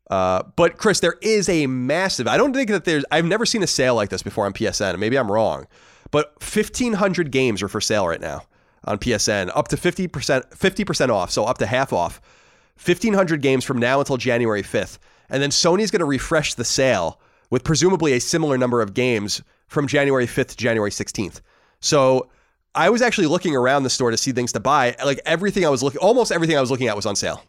Uh, 0.08 0.44
but 0.54 0.78
Chris, 0.78 1.00
there 1.00 1.16
is 1.20 1.48
a 1.48 1.66
massive. 1.66 2.28
I 2.28 2.36
don't 2.36 2.54
think 2.54 2.70
that 2.70 2.84
there's. 2.84 3.04
I've 3.10 3.24
never 3.24 3.44
seen 3.44 3.62
a 3.62 3.66
sale 3.66 3.96
like 3.96 4.10
this 4.10 4.22
before 4.22 4.46
on 4.46 4.52
PSN. 4.52 4.98
Maybe 4.98 5.18
I'm 5.18 5.30
wrong, 5.30 5.66
but 6.12 6.34
1,500 6.40 7.32
games 7.32 7.60
are 7.62 7.68
for 7.68 7.80
sale 7.80 8.06
right 8.06 8.20
now 8.20 8.42
on 8.84 8.98
PSN, 8.98 9.50
up 9.54 9.66
to 9.68 9.76
50 9.76 10.06
percent, 10.06 10.54
50 10.54 10.84
percent 10.84 11.10
off. 11.10 11.32
So 11.32 11.44
up 11.44 11.58
to 11.58 11.66
half 11.66 11.92
off. 11.92 12.20
1,500 12.84 13.40
games 13.40 13.64
from 13.64 13.78
now 13.78 14.00
until 14.00 14.18
January 14.18 14.62
5th, 14.62 14.98
and 15.30 15.42
then 15.42 15.48
Sony's 15.48 15.90
going 15.90 16.00
to 16.00 16.04
refresh 16.04 16.52
the 16.54 16.64
sale 16.64 17.18
with 17.48 17.64
presumably 17.64 18.12
a 18.12 18.20
similar 18.20 18.58
number 18.58 18.82
of 18.82 18.92
games 18.92 19.42
from 19.66 19.86
January 19.86 20.26
5th 20.26 20.48
to 20.48 20.56
January 20.58 20.90
16th. 20.90 21.40
So 21.80 22.28
I 22.76 22.90
was 22.90 23.02
actually 23.02 23.26
looking 23.26 23.56
around 23.56 23.82
the 23.82 23.90
store 23.90 24.10
to 24.10 24.16
see 24.16 24.32
things 24.32 24.52
to 24.52 24.60
buy. 24.60 24.94
Like 25.04 25.20
everything 25.26 25.64
I 25.64 25.68
was 25.70 25.82
looking, 25.82 25.98
almost 26.00 26.30
everything 26.30 26.56
I 26.56 26.60
was 26.60 26.70
looking 26.70 26.88
at 26.88 26.94
was 26.96 27.06
on 27.06 27.16
sale, 27.16 27.42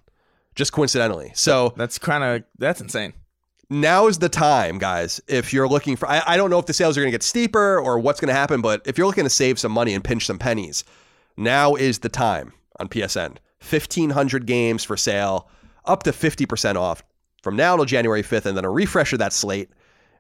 just 0.56 0.72
coincidentally. 0.72 1.32
So 1.36 1.74
That's 1.78 2.00
kind 2.00 2.24
of 2.24 2.44
that's 2.58 2.82
insane. 2.82 3.14
now 3.70 4.08
is 4.08 4.20
the 4.20 4.30
time, 4.30 4.78
guys. 4.80 5.22
If 5.28 5.54
you're 5.54 5.68
looking 5.68 5.96
for, 5.96 6.08
I, 6.10 6.24
I 6.26 6.38
don't 6.38 6.50
know 6.50 6.60
if 6.60 6.66
the 6.66 6.74
sales 6.74 6.98
are 6.98 7.02
going 7.02 7.12
to 7.12 7.16
get 7.16 7.24
steeper 7.24 7.80
or 7.80 8.00
what's 8.00 8.20
going 8.20 8.30
to 8.30 8.34
happen, 8.34 8.62
but 8.62 8.82
if 8.86 8.98
you're 8.98 9.08
looking 9.08 9.26
to 9.26 9.30
save 9.30 9.60
some 9.60 9.72
money 9.72 9.94
and 9.94 10.04
pinch 10.04 10.26
some 10.26 10.40
pennies, 10.40 10.84
now 11.36 11.76
is 11.76 12.00
the 12.00 12.10
time 12.10 12.54
on 12.80 12.88
PSN 12.88 13.38
1,500 13.70 14.46
games 14.46 14.84
for 14.84 14.96
sale, 14.96 15.50
up 15.86 16.04
to 16.04 16.12
50% 16.12 16.76
off 16.76 17.04
from 17.44 17.56
now 17.56 17.76
till 17.76 17.86
January 17.86 18.22
5th, 18.24 18.46
and 18.46 18.56
then 18.58 18.66
a 18.66 18.70
refresh 18.70 19.14
of 19.14 19.20
that 19.20 19.34
slate 19.34 19.70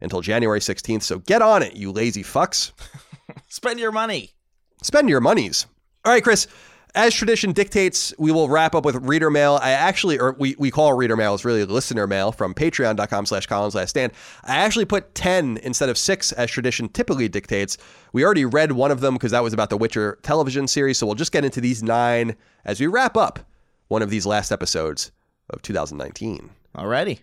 until 0.02 0.22
January 0.22 0.60
16th. 0.60 1.04
So 1.04 1.20
get 1.20 1.42
on 1.42 1.64
it, 1.64 1.76
you 1.76 1.92
lazy 1.92 2.24
fucks. 2.24 2.72
Spend 3.48 3.80
your 3.80 3.92
money. 3.92 4.34
Spend 4.82 5.10
your 5.10 5.22
monies. 5.22 5.66
All 6.06 6.12
right, 6.12 6.24
Chris. 6.24 6.48
As 6.96 7.14
tradition 7.14 7.52
dictates, 7.52 8.12
we 8.18 8.32
will 8.32 8.50
wrap 8.50 8.74
up 8.74 8.84
with 8.84 8.96
reader 8.96 9.30
mail. 9.30 9.60
I 9.62 9.72
actually, 9.72 10.18
or 10.20 10.36
we, 10.40 10.56
we 10.58 10.72
call 10.72 10.94
reader 10.94 11.16
mail, 11.16 11.36
it's 11.36 11.46
really 11.46 11.64
listener 11.64 12.08
mail 12.08 12.32
from 12.32 12.56
patreon.com 12.56 13.26
slash 13.28 13.46
Colin's 13.46 13.76
Last 13.76 13.92
Stand. 13.92 14.14
I 14.46 14.56
actually 14.56 14.86
put 14.86 15.14
10 15.14 15.60
instead 15.62 15.90
of 15.90 15.98
six 15.98 16.32
as 16.32 16.50
tradition 16.50 16.90
typically 16.90 17.28
dictates. 17.28 17.78
We 18.14 18.26
already 18.26 18.46
read 18.46 18.72
one 18.72 18.90
of 18.90 19.02
them 19.02 19.14
because 19.14 19.32
that 19.32 19.44
was 19.44 19.54
about 19.54 19.70
the 19.70 19.78
Witcher 19.78 20.18
television 20.24 20.68
series. 20.68 20.98
So 20.98 21.06
we'll 21.06 21.16
just 21.16 21.32
get 21.32 21.46
into 21.46 21.62
these 21.62 21.84
nine 21.84 22.36
as 22.66 22.80
we 22.80 22.88
wrap 22.88 23.16
up 23.16 23.40
one 23.90 24.02
of 24.02 24.10
these 24.10 24.26
last 24.26 24.52
episodes 24.52 25.12
of 25.52 25.62
2019. 25.62 26.50
Alrighty. 26.76 27.20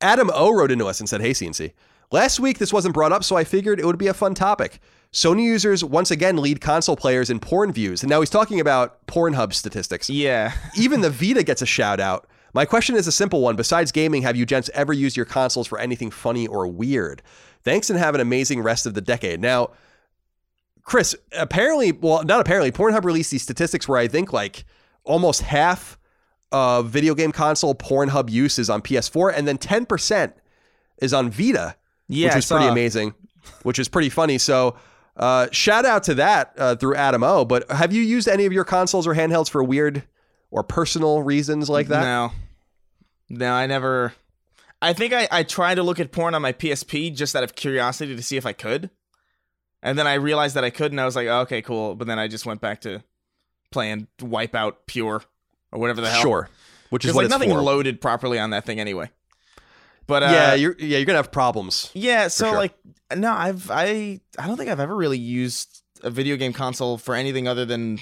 Adam 0.00 0.30
O 0.34 0.52
wrote 0.52 0.72
into 0.72 0.86
us 0.86 0.98
and 1.00 1.08
said, 1.08 1.20
Hey, 1.20 1.30
CNC. 1.30 1.72
Last 2.10 2.38
week, 2.38 2.58
this 2.58 2.72
wasn't 2.72 2.94
brought 2.94 3.12
up, 3.12 3.24
so 3.24 3.36
I 3.36 3.44
figured 3.44 3.80
it 3.80 3.86
would 3.86 3.98
be 3.98 4.06
a 4.06 4.14
fun 4.14 4.34
topic. 4.34 4.80
Sony 5.12 5.44
users 5.44 5.82
once 5.82 6.10
again 6.10 6.36
lead 6.36 6.60
console 6.60 6.96
players 6.96 7.30
in 7.30 7.40
porn 7.40 7.72
views. 7.72 8.02
And 8.02 8.10
now 8.10 8.20
he's 8.20 8.30
talking 8.30 8.60
about 8.60 9.06
Pornhub 9.06 9.54
statistics. 9.54 10.10
Yeah. 10.10 10.52
Even 10.76 11.00
the 11.00 11.10
Vita 11.10 11.42
gets 11.42 11.62
a 11.62 11.66
shout 11.66 12.00
out. 12.00 12.26
My 12.52 12.64
question 12.64 12.96
is 12.96 13.06
a 13.06 13.12
simple 13.12 13.40
one. 13.40 13.56
Besides 13.56 13.92
gaming, 13.92 14.22
have 14.22 14.36
you 14.36 14.46
gents 14.46 14.70
ever 14.74 14.92
used 14.92 15.16
your 15.16 15.26
consoles 15.26 15.66
for 15.66 15.78
anything 15.78 16.10
funny 16.10 16.46
or 16.46 16.66
weird? 16.66 17.22
Thanks 17.64 17.90
and 17.90 17.98
have 17.98 18.14
an 18.14 18.20
amazing 18.20 18.62
rest 18.62 18.86
of 18.86 18.94
the 18.94 19.00
decade. 19.00 19.40
Now, 19.40 19.70
Chris, 20.82 21.16
apparently, 21.32 21.92
well, 21.92 22.22
not 22.22 22.40
apparently, 22.40 22.70
Pornhub 22.70 23.04
released 23.04 23.30
these 23.30 23.42
statistics 23.42 23.88
where 23.88 23.98
I 23.98 24.06
think 24.08 24.32
like 24.32 24.64
almost 25.04 25.42
half 25.42 25.98
of 26.52 26.88
video 26.90 27.14
game 27.14 27.32
console 27.32 27.74
Pornhub 27.74 28.30
use 28.30 28.58
is 28.58 28.70
on 28.70 28.80
PS4, 28.82 29.32
and 29.36 29.48
then 29.48 29.58
10% 29.58 30.32
is 30.98 31.12
on 31.12 31.30
Vita, 31.30 31.76
Yeah. 32.08 32.28
which 32.28 32.36
is 32.44 32.46
pretty 32.46 32.66
amazing, 32.66 33.14
which 33.64 33.78
is 33.78 33.88
pretty 33.88 34.08
funny. 34.10 34.38
So, 34.38 34.76
uh, 35.16 35.48
shout 35.50 35.84
out 35.84 36.02
to 36.04 36.14
that 36.14 36.52
uh, 36.58 36.76
through 36.76 36.94
Adam 36.94 37.22
O. 37.22 37.44
But 37.44 37.70
have 37.70 37.92
you 37.92 38.02
used 38.02 38.28
any 38.28 38.46
of 38.46 38.52
your 38.52 38.64
consoles 38.64 39.06
or 39.06 39.14
handhelds 39.14 39.48
for 39.48 39.62
weird 39.64 40.02
or 40.50 40.62
personal 40.62 41.22
reasons 41.22 41.68
like 41.68 41.88
that? 41.88 42.02
No. 42.02 42.32
No, 43.28 43.52
I 43.52 43.66
never. 43.66 44.14
I 44.80 44.92
think 44.92 45.12
I, 45.12 45.26
I 45.30 45.42
tried 45.42 45.76
to 45.76 45.82
look 45.82 45.98
at 45.98 46.12
porn 46.12 46.34
on 46.34 46.42
my 46.42 46.52
PSP 46.52 47.14
just 47.14 47.34
out 47.34 47.42
of 47.42 47.54
curiosity 47.54 48.14
to 48.14 48.22
see 48.22 48.36
if 48.36 48.46
I 48.46 48.52
could. 48.52 48.90
And 49.82 49.98
then 49.98 50.06
I 50.06 50.14
realized 50.14 50.56
that 50.56 50.64
I 50.64 50.70
could, 50.70 50.90
and 50.92 51.00
I 51.00 51.04
was 51.04 51.16
like, 51.16 51.28
oh, 51.28 51.40
okay, 51.40 51.62
cool. 51.62 51.94
But 51.94 52.06
then 52.06 52.18
I 52.18 52.28
just 52.28 52.44
went 52.46 52.60
back 52.60 52.80
to 52.82 53.02
playing 53.70 54.08
Wipeout 54.18 54.74
Pure 54.86 55.22
or 55.72 55.78
whatever 55.78 56.00
the 56.00 56.10
hell. 56.10 56.22
Sure, 56.22 56.48
which 56.90 57.04
is 57.04 57.14
what 57.14 57.22
like 57.22 57.24
it's 57.26 57.32
nothing 57.32 57.50
for. 57.50 57.60
loaded 57.60 58.00
properly 58.00 58.38
on 58.38 58.50
that 58.50 58.64
thing 58.64 58.80
anyway. 58.80 59.10
But 60.06 60.22
uh, 60.22 60.26
yeah, 60.26 60.54
you're 60.54 60.76
yeah 60.78 60.98
you're 60.98 61.06
gonna 61.06 61.18
have 61.18 61.32
problems. 61.32 61.90
Yeah, 61.94 62.28
so 62.28 62.50
sure. 62.50 62.56
like 62.56 62.74
no, 63.16 63.32
I've 63.32 63.70
I 63.70 64.20
I 64.38 64.46
don't 64.46 64.56
think 64.56 64.70
I've 64.70 64.80
ever 64.80 64.94
really 64.94 65.18
used 65.18 65.82
a 66.02 66.10
video 66.10 66.36
game 66.36 66.52
console 66.52 66.98
for 66.98 67.14
anything 67.14 67.48
other 67.48 67.64
than 67.64 68.00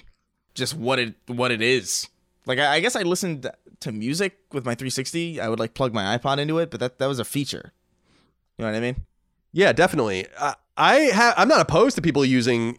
just 0.55 0.75
what 0.75 0.99
it 0.99 1.15
what 1.27 1.51
it 1.51 1.63
is. 1.63 2.09
Like 2.47 2.59
I, 2.59 2.75
I 2.75 2.81
guess 2.81 2.97
I 2.97 3.03
listened 3.03 3.51
to 3.81 3.93
music 3.93 4.39
with 4.53 4.65
my 4.65 4.75
360. 4.75 5.41
I 5.41 5.49
would 5.49 5.59
like 5.59 5.75
plug 5.75 5.93
my 5.93 6.17
iPod 6.17 6.39
into 6.39 6.59
it, 6.59 6.71
but 6.71 6.81
that 6.81 6.99
that 6.99 7.07
was 7.07 7.19
a 7.19 7.25
feature. 7.25 7.73
You 8.59 8.65
know 8.65 8.71
what 8.71 8.77
I 8.77 8.81
mean? 8.81 9.03
Yeah, 9.53 9.73
definitely. 9.73 10.27
I, 10.39 10.55
I 10.77 11.11
ha- 11.13 11.35
I'm 11.37 11.49
not 11.49 11.61
opposed 11.61 11.97
to 11.97 12.03
people 12.03 12.25
using, 12.25 12.79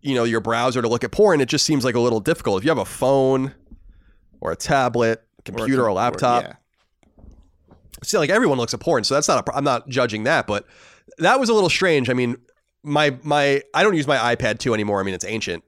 you 0.00 0.14
know, 0.14 0.24
your 0.24 0.40
browser 0.40 0.82
to 0.82 0.88
look 0.88 1.04
at 1.04 1.12
porn. 1.12 1.40
It 1.40 1.48
just 1.48 1.64
seems 1.66 1.84
like 1.84 1.94
a 1.94 2.00
little 2.00 2.20
difficult. 2.20 2.58
If 2.58 2.64
you 2.64 2.70
have 2.70 2.78
a 2.78 2.84
phone 2.84 3.54
or 4.40 4.52
a 4.52 4.56
tablet, 4.56 5.22
computer, 5.44 5.82
or, 5.82 5.86
com- 5.86 5.94
laptop, 5.94 6.44
yeah. 6.44 6.52
See, 8.02 8.18
like 8.18 8.30
everyone 8.30 8.58
looks 8.58 8.74
at 8.74 8.80
porn, 8.80 9.04
so 9.04 9.14
that's 9.14 9.28
not. 9.28 9.38
A, 9.38 9.42
pro- 9.42 9.54
I'm 9.56 9.64
not 9.64 9.88
judging 9.88 10.24
that, 10.24 10.46
but 10.46 10.66
that 11.18 11.38
was 11.40 11.48
a 11.48 11.54
little 11.54 11.70
strange. 11.70 12.08
I 12.10 12.14
mean, 12.14 12.36
my 12.82 13.16
my 13.22 13.62
I 13.74 13.82
don't 13.82 13.94
use 13.96 14.06
my 14.06 14.34
iPad 14.34 14.58
2 14.58 14.74
anymore. 14.74 15.00
I 15.00 15.02
mean, 15.02 15.14
it's 15.14 15.24
ancient, 15.24 15.64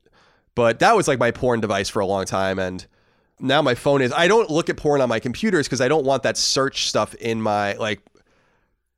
but 0.55 0.78
that 0.80 0.97
was 0.97 1.09
like 1.09 1.18
my 1.18 1.30
porn 1.30 1.61
device 1.61 1.89
for 1.89 2.01
a 2.01 2.07
long 2.07 2.24
time, 2.24 2.59
and 2.59 2.87
now 3.41 3.62
my 3.62 3.74
phone 3.74 4.03
is. 4.03 4.12
I 4.12 4.28
don't 4.28 4.51
look 4.51 4.68
at 4.68 4.76
porn 4.76 5.01
on 5.01 5.09
my 5.09 5.20
computers 5.20 5.66
because 5.66 5.80
I 5.80 5.89
don't 5.89 6.05
want 6.05 6.22
that 6.24 6.37
search 6.37 6.89
stuff 6.89 7.14
in 7.16 7.41
my 7.43 7.74
like 7.74 8.01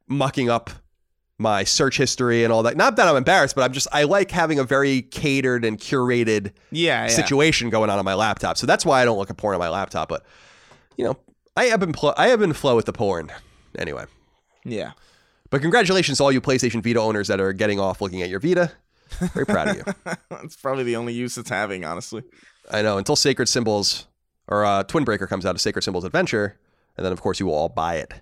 mucking 0.08 0.48
up 0.50 0.70
my 1.38 1.64
search 1.64 1.98
history 1.98 2.44
and 2.44 2.52
all 2.52 2.62
that. 2.62 2.76
Not 2.76 2.96
that 2.96 3.08
I'm 3.08 3.16
embarrassed, 3.16 3.54
but 3.54 3.62
I'm 3.62 3.72
just 3.72 3.88
I 3.92 4.04
like 4.04 4.30
having 4.30 4.58
a 4.58 4.64
very 4.64 5.02
catered 5.02 5.64
and 5.64 5.78
curated 5.78 6.52
Yeah, 6.70 7.02
yeah. 7.02 7.08
situation 7.08 7.68
going 7.68 7.90
on 7.90 7.98
on 7.98 8.04
my 8.04 8.14
laptop. 8.14 8.56
So 8.56 8.66
that's 8.66 8.86
why 8.86 9.02
I 9.02 9.04
don't 9.04 9.18
look 9.18 9.28
at 9.30 9.36
porn 9.36 9.54
on 9.54 9.58
my 9.58 9.68
laptop. 9.68 10.08
But 10.08 10.24
you 10.96 11.04
know, 11.04 11.18
I 11.56 11.64
have 11.66 11.80
been 11.80 11.92
pl- 11.92 12.14
I 12.16 12.28
have 12.28 12.40
been 12.40 12.52
flow 12.52 12.76
with 12.76 12.86
the 12.86 12.92
porn 12.92 13.32
anyway. 13.78 14.04
Yeah. 14.64 14.92
But 15.50 15.62
congratulations 15.62 16.18
to 16.18 16.24
all 16.24 16.32
you 16.32 16.40
PlayStation 16.40 16.82
Vita 16.82 17.00
owners 17.00 17.28
that 17.28 17.40
are 17.40 17.52
getting 17.52 17.78
off 17.78 18.00
looking 18.00 18.22
at 18.22 18.28
your 18.28 18.40
Vita. 18.40 18.72
Very 19.32 19.46
proud 19.46 19.68
of 19.68 19.76
you. 19.76 19.84
That's 20.30 20.56
probably 20.56 20.84
the 20.84 20.96
only 20.96 21.14
use 21.14 21.38
it's 21.38 21.48
having, 21.48 21.84
honestly. 21.84 22.24
I 22.70 22.82
know 22.82 22.98
until 22.98 23.14
Sacred 23.16 23.48
Symbols 23.48 24.06
or 24.48 24.64
uh, 24.64 24.82
Twin 24.82 25.04
Breaker 25.04 25.26
comes 25.26 25.46
out 25.46 25.54
of 25.54 25.60
Sacred 25.60 25.82
Symbols 25.82 26.04
Adventure, 26.04 26.58
and 26.96 27.06
then 27.06 27.12
of 27.12 27.20
course 27.20 27.38
you 27.38 27.46
will 27.46 27.54
all 27.54 27.68
buy 27.68 27.96
it. 27.96 28.12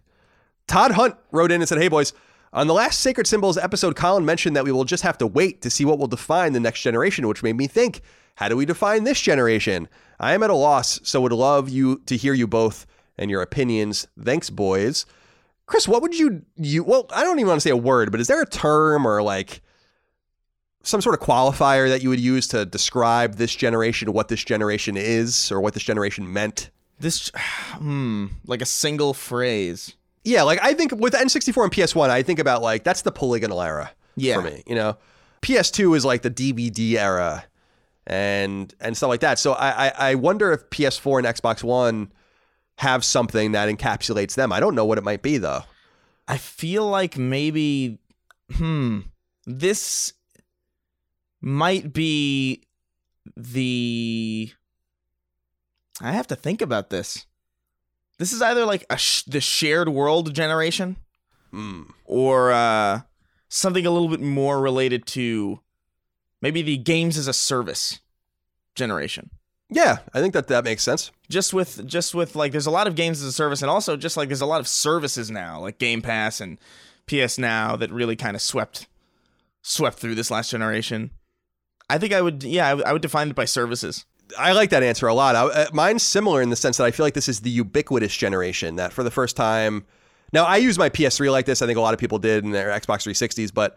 Todd 0.67 0.93
Hunt 0.93 1.17
wrote 1.33 1.51
in 1.51 1.61
and 1.61 1.69
said, 1.69 1.79
"Hey 1.79 1.89
boys, 1.89 2.13
on 2.55 2.69
the 2.69 2.75
last 2.75 3.01
Sacred 3.01 3.27
Symbols 3.27 3.59
episode, 3.59 3.97
Colin 3.97 4.25
mentioned 4.25 4.55
that 4.55 4.65
we 4.65 4.71
will 4.71 4.85
just 4.85 5.03
have 5.03 5.19
to 5.19 5.27
wait 5.27 5.61
to 5.63 5.71
see 5.71 5.85
what 5.85 5.99
will 5.99 6.07
define 6.07 6.53
the 6.53 6.61
next 6.61 6.83
generation, 6.83 7.27
which 7.27 7.43
made 7.43 7.57
me 7.57 7.67
think, 7.67 8.01
how 8.37 8.49
do 8.49 8.57
we 8.57 8.65
define 8.65 9.03
this 9.03 9.21
generation? 9.21 9.89
I 10.21 10.35
am 10.35 10.43
at 10.45 10.51
a 10.51 10.55
loss, 10.55 11.01
so 11.03 11.21
would 11.21 11.33
love 11.33 11.69
you 11.69 12.01
to 12.07 12.17
hear 12.17 12.33
you 12.33 12.47
both 12.47 12.87
and 13.19 13.31
your 13.31 13.43
opinions. 13.43 14.07
Thanks, 14.23 14.51
boys." 14.51 15.07
Chris, 15.67 15.89
what 15.89 16.03
would 16.03 16.15
you 16.19 16.43
you? 16.57 16.85
Well, 16.85 17.07
I 17.11 17.25
don't 17.25 17.39
even 17.39 17.49
want 17.49 17.57
to 17.61 17.63
say 17.69 17.71
a 17.71 17.77
word, 17.77 18.11
but 18.11 18.21
is 18.21 18.27
there 18.27 18.43
a 18.43 18.47
term 18.47 19.07
or 19.07 19.23
like 19.23 19.63
some 20.83 21.01
sort 21.01 21.19
of 21.19 21.27
qualifier 21.27 21.89
that 21.89 22.03
you 22.03 22.11
would 22.11 22.21
use 22.21 22.47
to 22.49 22.67
describe 22.67 23.37
this 23.37 23.55
generation, 23.55 24.13
what 24.13 24.29
this 24.29 24.45
generation 24.45 24.97
is, 24.99 25.51
or 25.51 25.61
what 25.61 25.73
this 25.73 25.83
generation 25.83 26.31
meant? 26.31 26.71
This, 27.01 27.31
hmm, 27.75 28.27
like 28.47 28.61
a 28.61 28.67
single 28.67 29.15
phrase. 29.15 29.95
Yeah, 30.25 30.43
like 30.43 30.63
I 30.63 30.75
think 30.75 30.93
with 30.93 31.15
N64 31.15 31.65
and 31.65 31.73
PS1, 31.73 32.11
I 32.11 32.23
think 32.23 32.39
about 32.39 32.61
like 32.63 32.85
that's 32.85 33.03
the 33.03 33.13
polygonal 33.13 33.63
era 33.63 33.91
Yeah. 34.17 34.37
for 34.37 34.43
me. 34.43 34.63
You 34.67 34.75
know, 34.75 34.99
PS2 35.43 35.97
is 35.97 36.05
like 36.05 36.21
the 36.23 36.31
DVD 36.31 36.95
era, 36.97 37.45
and 38.07 38.75
and 38.81 38.97
stuff 38.97 39.09
like 39.09 39.21
that. 39.21 39.39
So 39.39 39.53
I, 39.55 39.87
I 39.89 39.93
I 40.11 40.15
wonder 40.17 40.53
if 40.53 40.69
PS4 40.71 41.19
and 41.19 41.27
Xbox 41.27 41.63
One 41.63 42.13
have 42.79 43.05
something 43.05 43.53
that 43.53 43.69
encapsulates 43.69 44.35
them. 44.35 44.53
I 44.53 44.61
don't 44.61 44.75
know 44.75 44.85
what 44.85 44.99
it 44.99 45.05
might 45.05 45.23
be 45.23 45.39
though. 45.39 45.63
I 46.27 46.39
feel 46.39 46.89
like 46.89 47.17
maybe, 47.19 47.99
hmm, 48.53 49.01
this 49.47 50.13
might 51.41 51.93
be 51.93 52.63
the. 53.37 54.51
I 56.01 56.13
have 56.13 56.27
to 56.29 56.37
think 56.37 56.61
about 56.63 56.91
this. 56.91 57.27
This 58.19 58.33
is 58.33 58.43
either 58.43 58.65
like 58.65 58.85
a 58.91 58.97
sh- 58.97 59.23
the 59.25 59.41
shared 59.41 59.89
world 59.89 60.35
generation, 60.35 60.97
Hmm. 61.51 61.83
or 62.05 62.51
uh, 62.53 63.03
something 63.49 63.87
a 63.87 63.91
little 63.91 64.09
bit 64.09 64.21
more 64.21 64.61
related 64.61 65.07
to 65.09 65.61
maybe 66.41 66.63
the 66.63 66.77
games 66.79 67.17
as 67.19 67.29
a 67.29 67.33
service 67.33 68.01
generation. 68.75 69.31
Yeah, 69.75 69.99
I 70.15 70.21
think 70.21 70.33
that 70.35 70.47
that 70.49 70.65
makes 70.65 70.83
sense. 70.83 71.11
just 71.29 71.53
with 71.53 71.87
just 71.87 72.15
with 72.15 72.37
like 72.37 72.53
there's 72.53 72.67
a 72.67 72.71
lot 72.71 72.87
of 72.87 72.95
games 72.95 73.21
as 73.21 73.27
a 73.29 73.33
service 73.33 73.61
and 73.63 73.71
also 73.71 73.97
just 73.97 74.17
like 74.17 74.29
there's 74.29 74.41
a 74.41 74.47
lot 74.47 74.61
of 74.61 74.69
services 74.69 75.31
now 75.31 75.61
like 75.61 75.79
game 75.79 76.01
pass 76.01 76.41
and 76.41 76.59
ps 77.07 77.39
now 77.39 77.75
that 77.77 77.91
really 77.91 78.15
kind 78.17 78.37
of 78.37 78.43
swept 78.43 78.87
swept 79.63 79.99
through 79.99 80.15
this 80.15 80.31
last 80.31 80.51
generation 80.51 81.11
i 81.91 81.99
think 81.99 82.13
i 82.13 82.21
would 82.23 82.43
yeah 82.45 82.69
I 82.69 82.75
would- 82.75 82.87
would 82.93 83.03
define 83.03 83.29
it 83.31 83.35
by 83.37 83.45
services 83.47 84.05
I 84.39 84.53
like 84.53 84.71
that 84.71 84.83
answer 84.83 85.07
a 85.07 85.13
lot. 85.13 85.37
I, 85.37 85.43
uh, 85.45 85.67
mine's 85.75 86.03
similar 86.03 86.41
in 86.41 86.49
the 86.49 86.57
sense 86.57 86.79
that 86.79 86.85
I 86.85 86.91
feel 86.93 87.05
like 87.05 87.13
this 87.13 87.29
is 87.29 87.41
the 87.41 87.51
ubiquitous 87.51 88.17
generation 88.17 88.77
that 88.77 88.91
for 88.95 89.03
the 89.03 89.11
first 89.11 89.37
time. 89.37 89.85
Now, 90.33 90.45
I 90.45 90.57
use 90.57 90.79
my 90.79 90.89
PS3 90.89 91.31
like 91.31 91.45
this. 91.45 91.61
I 91.61 91.67
think 91.67 91.77
a 91.77 91.83
lot 91.83 91.93
of 91.93 92.01
people 92.01 92.19
did 92.19 92.43
in 92.43 92.51
their 92.51 92.69
Xbox 92.71 93.07
360s, 93.07 93.53
but 93.53 93.77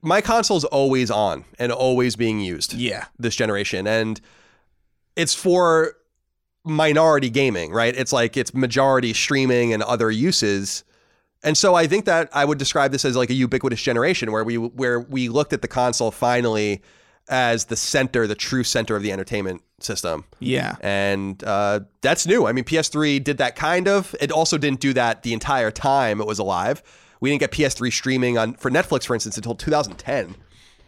my 0.00 0.20
console's 0.20 0.64
always 0.64 1.10
on 1.10 1.44
and 1.58 1.72
always 1.72 2.14
being 2.14 2.38
used 2.38 2.72
yeah 2.74 3.06
this 3.18 3.34
generation. 3.34 3.88
And 3.88 4.20
it's 5.16 5.34
for 5.34 5.96
minority 6.64 7.30
gaming, 7.30 7.72
right? 7.72 7.94
It's 7.94 8.12
like 8.12 8.36
it's 8.36 8.54
majority 8.54 9.12
streaming 9.12 9.72
and 9.72 9.82
other 9.82 10.10
uses. 10.10 10.84
And 11.42 11.56
so 11.56 11.74
I 11.74 11.86
think 11.86 12.06
that 12.06 12.30
I 12.32 12.44
would 12.44 12.58
describe 12.58 12.90
this 12.90 13.04
as 13.04 13.16
like 13.16 13.30
a 13.30 13.34
ubiquitous 13.34 13.82
generation 13.82 14.32
where 14.32 14.44
we 14.44 14.56
where 14.56 15.00
we 15.00 15.28
looked 15.28 15.52
at 15.52 15.62
the 15.62 15.68
console 15.68 16.10
finally 16.10 16.82
as 17.28 17.66
the 17.66 17.76
center, 17.76 18.26
the 18.26 18.34
true 18.34 18.64
center 18.64 18.96
of 18.96 19.02
the 19.02 19.10
entertainment 19.12 19.62
system. 19.80 20.24
yeah 20.40 20.76
And 20.80 21.42
uh, 21.44 21.80
that's 22.00 22.26
new. 22.26 22.46
I 22.46 22.52
mean, 22.52 22.64
PS3 22.64 23.22
did 23.22 23.38
that 23.38 23.56
kind 23.56 23.88
of. 23.88 24.14
It 24.20 24.30
also 24.30 24.58
didn't 24.58 24.80
do 24.80 24.92
that 24.94 25.22
the 25.22 25.32
entire 25.32 25.70
time 25.70 26.20
it 26.20 26.26
was 26.26 26.38
alive. 26.38 26.82
We 27.20 27.30
didn't 27.30 27.40
get 27.40 27.52
PS3 27.52 27.92
streaming 27.92 28.36
on 28.38 28.54
for 28.54 28.70
Netflix, 28.70 29.06
for 29.06 29.14
instance, 29.14 29.36
until 29.36 29.54
2010. 29.54 30.36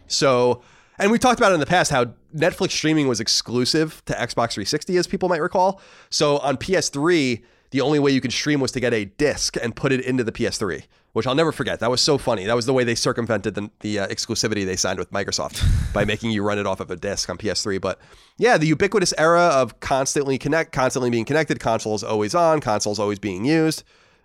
So 0.07 0.61
And 0.99 1.11
we 1.11 1.19
talked 1.19 1.39
about 1.39 1.51
it 1.51 1.55
in 1.55 1.59
the 1.59 1.65
past 1.65 1.91
how 1.91 2.05
Netflix 2.35 2.71
streaming 2.71 3.07
was 3.07 3.19
exclusive 3.19 4.01
to 4.05 4.13
Xbox 4.13 4.53
360, 4.53 4.97
as 4.97 5.07
people 5.07 5.29
might 5.29 5.41
recall. 5.41 5.79
So 6.09 6.37
on 6.39 6.57
PS3, 6.57 7.43
the 7.71 7.81
only 7.81 7.99
way 7.99 8.11
you 8.11 8.21
could 8.21 8.33
stream 8.33 8.59
was 8.59 8.71
to 8.71 8.79
get 8.79 8.93
a 8.93 9.05
disc 9.05 9.57
and 9.61 9.75
put 9.75 9.91
it 9.91 10.01
into 10.01 10.23
the 10.23 10.31
PS3, 10.31 10.83
which 11.13 11.27
I'll 11.27 11.35
never 11.35 11.51
forget. 11.51 11.79
That 11.81 11.91
was 11.91 12.01
so 12.01 12.17
funny. 12.17 12.45
That 12.45 12.55
was 12.55 12.65
the 12.65 12.73
way 12.73 12.83
they 12.83 12.95
circumvented 12.95 13.55
the, 13.55 13.69
the 13.81 13.99
uh, 13.99 14.07
exclusivity 14.07 14.65
they 14.65 14.75
signed 14.75 14.97
with 14.99 15.11
Microsoft 15.11 15.61
by 15.93 16.03
making 16.05 16.31
you 16.31 16.43
run 16.43 16.57
it 16.57 16.65
off 16.65 16.79
of 16.79 16.89
a 16.89 16.95
disc 16.95 17.29
on 17.29 17.37
PS3. 17.37 17.79
But 17.81 17.99
yeah, 18.37 18.57
the 18.57 18.67
ubiquitous 18.67 19.13
era 19.17 19.41
of 19.41 19.79
constantly 19.81 20.37
connect, 20.37 20.71
constantly 20.71 21.09
being 21.09 21.25
connected, 21.25 21.59
consoles 21.59 22.03
always 22.03 22.33
on, 22.33 22.59
consoles 22.61 22.99
always 22.99 23.19
being 23.19 23.45
used. 23.45 23.83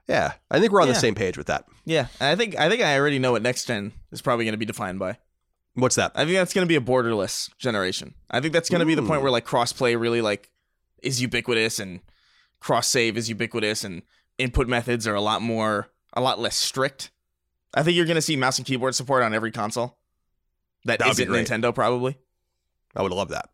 Yeah, 0.08 0.32
I 0.50 0.58
think 0.58 0.72
we're 0.72 0.80
on 0.80 0.88
Yeah. 0.88 0.94
the 0.94 1.00
same 1.00 1.14
page 1.14 1.36
with 1.36 1.46
that. 1.48 1.64
Yeah, 1.84 2.06
I 2.20 2.34
think 2.36 2.58
I 2.58 2.68
think 2.68 2.82
I 2.82 2.98
already 2.98 3.18
know 3.18 3.32
what 3.32 3.42
next 3.42 3.66
gen 3.66 3.92
is 4.10 4.20
probably 4.22 4.44
going 4.44 4.52
to 4.54 4.58
be 4.58 4.64
defined 4.66 4.98
by. 4.98 5.18
What's 5.74 5.96
that? 5.96 6.12
I 6.14 6.24
think 6.24 6.36
that's 6.36 6.52
going 6.52 6.66
to 6.66 6.68
be 6.68 6.76
a 6.76 6.80
borderless 6.80 7.50
generation. 7.58 8.14
I 8.30 8.40
think 8.40 8.52
that's 8.52 8.68
going 8.68 8.80
to 8.80 8.86
be 8.86 8.94
the 8.94 9.02
point 9.02 9.22
where 9.22 9.30
like 9.30 9.46
crossplay 9.46 9.98
really 9.98 10.20
like 10.20 10.50
is 11.02 11.20
ubiquitous 11.22 11.78
and 11.78 12.00
cross 12.60 12.88
save 12.88 13.16
is 13.16 13.28
ubiquitous 13.28 13.82
and 13.82 14.02
input 14.38 14.68
methods 14.68 15.06
are 15.06 15.14
a 15.14 15.20
lot 15.20 15.42
more 15.42 15.88
a 16.14 16.20
lot 16.20 16.38
less 16.38 16.56
strict. 16.56 17.10
I 17.74 17.82
think 17.82 17.96
you're 17.96 18.06
going 18.06 18.16
to 18.16 18.22
see 18.22 18.36
mouse 18.36 18.58
and 18.58 18.66
keyboard 18.66 18.94
support 18.94 19.22
on 19.22 19.32
every 19.32 19.50
console. 19.50 19.96
That 20.84 20.98
That'd 20.98 21.18
isn't. 21.18 21.32
Nintendo 21.32 21.74
probably. 21.74 22.18
I 22.94 23.02
would 23.02 23.12
love 23.12 23.30
that. 23.30 23.48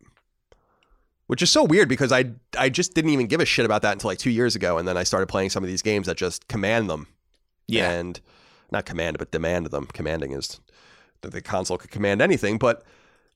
Which 1.28 1.42
is 1.42 1.50
so 1.50 1.62
weird 1.62 1.88
because 1.88 2.10
I 2.10 2.32
I 2.58 2.68
just 2.68 2.94
didn't 2.94 3.10
even 3.10 3.26
give 3.26 3.40
a 3.40 3.44
shit 3.44 3.64
about 3.64 3.82
that 3.82 3.92
until 3.92 4.08
like 4.08 4.18
two 4.18 4.30
years 4.30 4.56
ago, 4.56 4.78
and 4.78 4.88
then 4.88 4.96
I 4.96 5.04
started 5.04 5.26
playing 5.26 5.50
some 5.50 5.62
of 5.62 5.68
these 5.68 5.82
games 5.82 6.06
that 6.06 6.16
just 6.16 6.48
command 6.48 6.88
them. 6.88 7.06
Yeah. 7.66 7.90
and 7.90 8.18
not 8.72 8.86
command, 8.86 9.18
but 9.18 9.30
demand 9.30 9.66
them. 9.66 9.86
Commanding 9.92 10.32
is 10.32 10.58
that 11.22 11.32
the 11.32 11.40
console 11.40 11.78
could 11.78 11.90
command 11.90 12.22
anything, 12.22 12.58
but 12.58 12.82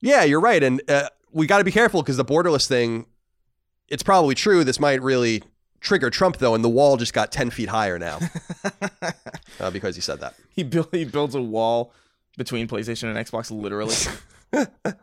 yeah, 0.01 0.23
you're 0.23 0.39
right, 0.39 0.61
and 0.61 0.81
uh, 0.89 1.09
we 1.31 1.47
got 1.47 1.59
to 1.59 1.63
be 1.63 1.71
careful 1.71 2.01
because 2.01 2.17
the 2.17 2.25
borderless 2.25 2.67
thing. 2.67 3.05
It's 3.89 4.03
probably 4.03 4.33
true. 4.33 4.63
This 4.63 4.79
might 4.79 5.01
really 5.01 5.43
trigger 5.81 6.09
Trump 6.09 6.37
though, 6.37 6.55
and 6.55 6.63
the 6.63 6.69
wall 6.69 6.97
just 6.97 7.13
got 7.13 7.31
ten 7.31 7.49
feet 7.49 7.69
higher 7.69 7.99
now 7.99 8.19
uh, 9.59 9.69
because 9.71 9.95
he 9.95 10.01
said 10.01 10.19
that. 10.21 10.33
he 10.49 10.63
he 10.91 11.05
builds 11.05 11.35
a 11.35 11.41
wall 11.41 11.93
between 12.37 12.67
PlayStation 12.67 13.15
and 13.15 13.17
Xbox 13.17 13.51
literally. 13.51 13.95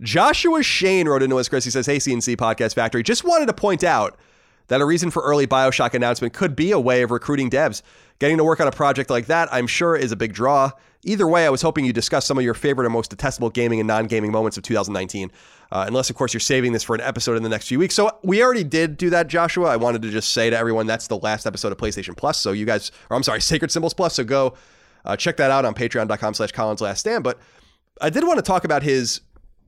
Joshua 0.00 0.62
Shane 0.62 1.08
wrote 1.08 1.22
into 1.22 1.38
us, 1.38 1.48
Chris. 1.48 1.64
He 1.64 1.70
says, 1.70 1.86
Hey, 1.86 1.98
CNC 1.98 2.36
Podcast 2.36 2.74
Factory, 2.74 3.02
just 3.02 3.24
wanted 3.24 3.46
to 3.46 3.52
point 3.52 3.84
out 3.84 4.18
that 4.68 4.80
a 4.80 4.84
reason 4.84 5.10
for 5.10 5.22
early 5.22 5.46
Bioshock 5.46 5.94
announcement 5.94 6.32
could 6.32 6.56
be 6.56 6.72
a 6.72 6.80
way 6.80 7.02
of 7.02 7.10
recruiting 7.10 7.50
devs. 7.50 7.82
Getting 8.18 8.38
to 8.38 8.44
work 8.44 8.60
on 8.60 8.68
a 8.68 8.72
project 8.72 9.10
like 9.10 9.26
that, 9.26 9.52
I'm 9.52 9.66
sure, 9.66 9.96
is 9.96 10.12
a 10.12 10.16
big 10.16 10.32
draw. 10.32 10.70
Either 11.02 11.28
way, 11.28 11.44
I 11.44 11.50
was 11.50 11.60
hoping 11.60 11.84
you 11.84 11.92
discuss 11.92 12.24
some 12.24 12.38
of 12.38 12.44
your 12.44 12.54
favorite 12.54 12.86
and 12.86 12.92
most 12.92 13.10
detestable 13.10 13.50
gaming 13.50 13.80
and 13.80 13.86
non 13.86 14.06
gaming 14.06 14.32
moments 14.32 14.56
of 14.56 14.62
2019. 14.62 15.30
Uh, 15.70 15.84
unless, 15.86 16.08
of 16.08 16.16
course, 16.16 16.32
you're 16.32 16.40
saving 16.40 16.72
this 16.72 16.82
for 16.82 16.94
an 16.94 17.00
episode 17.00 17.36
in 17.36 17.42
the 17.42 17.48
next 17.48 17.68
few 17.68 17.78
weeks. 17.78 17.94
So 17.94 18.18
we 18.22 18.42
already 18.42 18.64
did 18.64 18.96
do 18.96 19.10
that, 19.10 19.26
Joshua. 19.26 19.68
I 19.68 19.76
wanted 19.76 20.02
to 20.02 20.10
just 20.10 20.32
say 20.32 20.48
to 20.48 20.56
everyone 20.56 20.86
that's 20.86 21.08
the 21.08 21.18
last 21.18 21.46
episode 21.46 21.72
of 21.72 21.78
PlayStation 21.78 22.16
Plus. 22.16 22.38
So 22.38 22.52
you 22.52 22.64
guys, 22.64 22.92
or 23.10 23.16
I'm 23.16 23.22
sorry, 23.22 23.40
Sacred 23.40 23.70
Symbols 23.70 23.92
Plus. 23.92 24.14
So 24.14 24.24
go 24.24 24.54
uh, 25.04 25.16
check 25.16 25.36
that 25.36 25.50
out 25.50 25.64
on 25.64 25.74
patreon.com 25.74 26.34
slash 26.34 26.52
Colin's 26.52 26.80
Last 26.80 27.00
Stand. 27.00 27.24
But 27.24 27.38
I 28.00 28.10
did 28.10 28.24
want 28.24 28.38
to 28.38 28.42
talk 28.42 28.64
about 28.64 28.82
his 28.82 29.20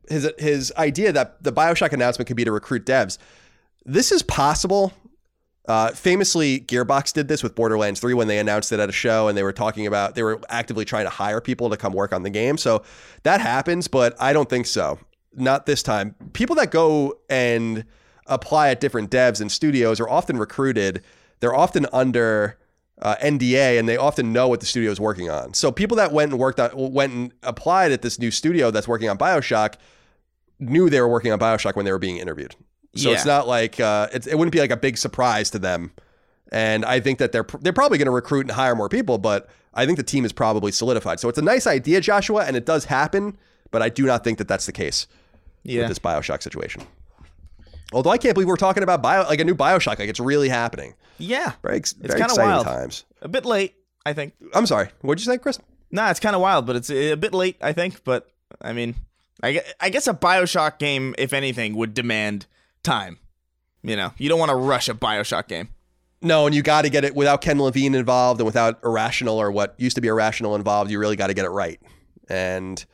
his 0.09 0.31
his 0.39 0.73
idea 0.77 1.13
that 1.13 1.43
the 1.43 1.53
Bioshock 1.53 1.93
announcement 1.93 2.29
could 2.29 2.37
be 2.37 2.45
to 2.45 2.53
recruit 2.53 2.87
devs. 2.87 3.19
This 3.85 4.13
is 4.13 4.23
possible. 4.23 4.93
Uh, 5.69 5.91
famously, 5.91 6.61
Gearbox 6.61 7.13
did 7.13 7.27
this 7.29 7.43
with 7.43 7.55
Borderlands 7.55 7.99
3 7.99 8.15
when 8.15 8.29
they 8.29 8.39
announced 8.39 8.71
it 8.71 8.79
at 8.79 8.89
a 8.89 8.93
show 8.93 9.29
and 9.29 9.37
they 9.37 9.43
were 9.43 9.53
talking 9.53 9.87
about 9.87 10.15
they 10.15 10.23
were 10.23 10.41
actively 10.49 10.85
trying 10.85 11.05
to 11.05 11.11
hire 11.11 11.41
people 11.41 11.71
to 11.71 11.77
come 11.77 11.93
work 11.93 12.13
on 12.13 12.23
the 12.23 12.31
game. 12.31 12.57
So 12.57 12.85
that 13.25 13.41
happens, 13.41 13.89
but 13.89 14.15
I 14.21 14.33
don't 14.33 14.49
think 14.49 14.67
so. 14.67 14.99
Not 15.35 15.67
this 15.67 15.83
time. 15.83 16.15
People 16.33 16.57
that 16.57 16.71
go 16.71 17.19
and 17.29 17.85
apply 18.27 18.71
at 18.71 18.81
different 18.81 19.11
devs 19.11 19.41
and 19.41 19.51
studios 19.51 20.01
are 20.01 20.09
often 20.09 20.39
recruited. 20.39 21.03
They're 21.41 21.55
often 21.55 21.87
under 21.93 22.59
uh, 23.03 23.17
NDA 23.17 23.79
and 23.79 23.89
they 23.89 23.97
often 23.97 24.33
know 24.33 24.49
what 24.49 24.61
the 24.61 24.67
studio 24.67 24.91
is 24.91 25.01
working 25.01 25.29
on. 25.31 25.53
So 25.55 25.71
people 25.73 25.97
that 25.97 26.13
went 26.13 26.31
and 26.31 26.41
worked 26.41 26.61
on, 26.61 26.71
went 26.75 27.13
and 27.13 27.33
applied 27.43 27.93
at 27.93 28.03
this 28.03 28.19
new 28.19 28.31
studio 28.31 28.71
that's 28.71 28.89
working 28.89 29.09
on 29.09 29.19
Bioshock 29.19 29.75
knew 30.59 30.89
they 30.89 31.01
were 31.01 31.09
working 31.09 31.33
on 31.33 31.39
Bioshock 31.39 31.77
when 31.77 31.85
they 31.85 31.93
were 31.93 31.99
being 31.99 32.17
interviewed. 32.17 32.55
So 32.97 33.13
it's 33.13 33.27
not 33.27 33.47
like 33.47 33.79
uh, 33.81 34.09
it's, 34.13 34.27
it 34.27 34.37
wouldn't 34.37 34.53
be 34.53 34.61
like 34.61 34.71
a 34.71 34.77
big 34.77 34.99
surprise 34.99 35.51
to 35.51 35.59
them. 35.59 35.93
And 36.53 36.85
I 36.85 37.01
think 37.01 37.19
that 37.19 37.33
they're 37.33 37.47
they're 37.61 37.73
probably 37.73 37.99
going 37.99 38.07
to 38.07 38.13
recruit 38.13 38.43
and 38.43 38.51
hire 38.51 38.75
more 38.75 38.89
people, 38.89 39.19
but 39.19 39.49
I 39.75 39.85
think 39.85 39.99
the 39.99 40.05
team 40.05 40.25
is 40.25 40.33
probably 40.33 40.73
solidified. 40.73 41.21
So 41.21 41.29
it's 41.29 41.39
a 41.39 41.43
nice 41.43 41.67
idea, 41.67 42.01
Joshua, 42.01 42.45
and 42.45 42.57
it 42.57 42.65
does 42.67 42.85
happen. 42.85 43.37
But 43.71 43.83
I 43.83 43.89
do 43.89 44.07
not 44.07 44.23
think 44.23 44.39
that 44.39 44.49
that's 44.49 44.67
the 44.67 44.73
case 44.73 45.07
yeah. 45.65 45.81
with 45.81 45.89
this 45.89 45.99
Bioshock 45.99 46.43
situation. 46.43 46.83
Although 47.93 48.11
I 48.11 48.19
can't 48.19 48.35
believe 48.35 48.49
we're 48.49 48.57
talking 48.57 48.83
about 48.83 49.03
bio 49.03 49.23
like 49.25 49.41
a 49.41 49.45
new 49.45 49.55
Bioshock, 49.55 49.99
like 49.99 50.09
it's 50.09 50.21
really 50.21 50.49
happening. 50.49 50.95
Yeah. 51.19 51.53
Very, 51.63 51.77
ex- 51.77 51.93
It's 51.93 52.01
very 52.01 52.21
kinda 52.21 52.33
exciting 52.33 52.51
wild. 52.51 52.67
times. 52.67 53.05
A 53.23 53.29
bit 53.29 53.45
late, 53.45 53.75
I 54.05 54.13
think. 54.13 54.35
I'm 54.55 54.67
sorry. 54.67 54.89
What'd 55.01 55.25
you 55.25 55.31
say, 55.31 55.39
Chris? 55.39 55.59
Nah, 55.91 56.11
it's 56.11 56.21
kind 56.21 56.35
of 56.35 56.43
wild, 56.43 56.67
but 56.67 56.77
it's 56.77 56.91
a 56.91 57.15
bit 57.15 57.33
late, 57.33 57.57
I 57.61 57.73
think. 57.73 58.05
But 58.05 58.29
I 58.61 58.73
mean, 58.73 58.97
I, 59.43 59.63
I 59.81 59.91
guess 59.91 60.09
a 60.09 60.15
Bioshock 60.15 60.79
game, 60.79 61.15
if 61.19 61.33
anything, 61.33 61.77
would 61.77 61.95
demand 61.95 62.47
time. 62.87 63.19
You 63.83 63.97
know, 63.97 64.13
you 64.19 64.29
don't 64.29 64.39
want 64.39 64.51
to 64.51 64.57
rush 64.57 64.89
a 64.89 64.95
Bioshock 64.95 65.49
game. 65.49 65.69
No, 66.23 66.47
and 66.47 66.55
you 66.55 66.63
got 66.63 66.83
to 66.83 66.91
get 66.91 67.05
it 67.05 67.15
without 67.15 67.41
Ken 67.43 67.61
Levine 67.61 67.95
involved 67.95 68.41
and 68.41 68.47
without 68.47 68.83
Irrational 68.83 69.39
or 69.39 69.51
what 69.51 69.75
used 69.79 69.97
to 69.97 70.01
be 70.01 70.09
Irrational 70.09 70.55
involved. 70.57 70.91
You 70.91 70.99
really 70.99 71.15
got 71.17 71.27
to 71.29 71.35
get 71.35 71.45
it 71.45 71.51
right. 71.51 71.79
And 72.29 72.85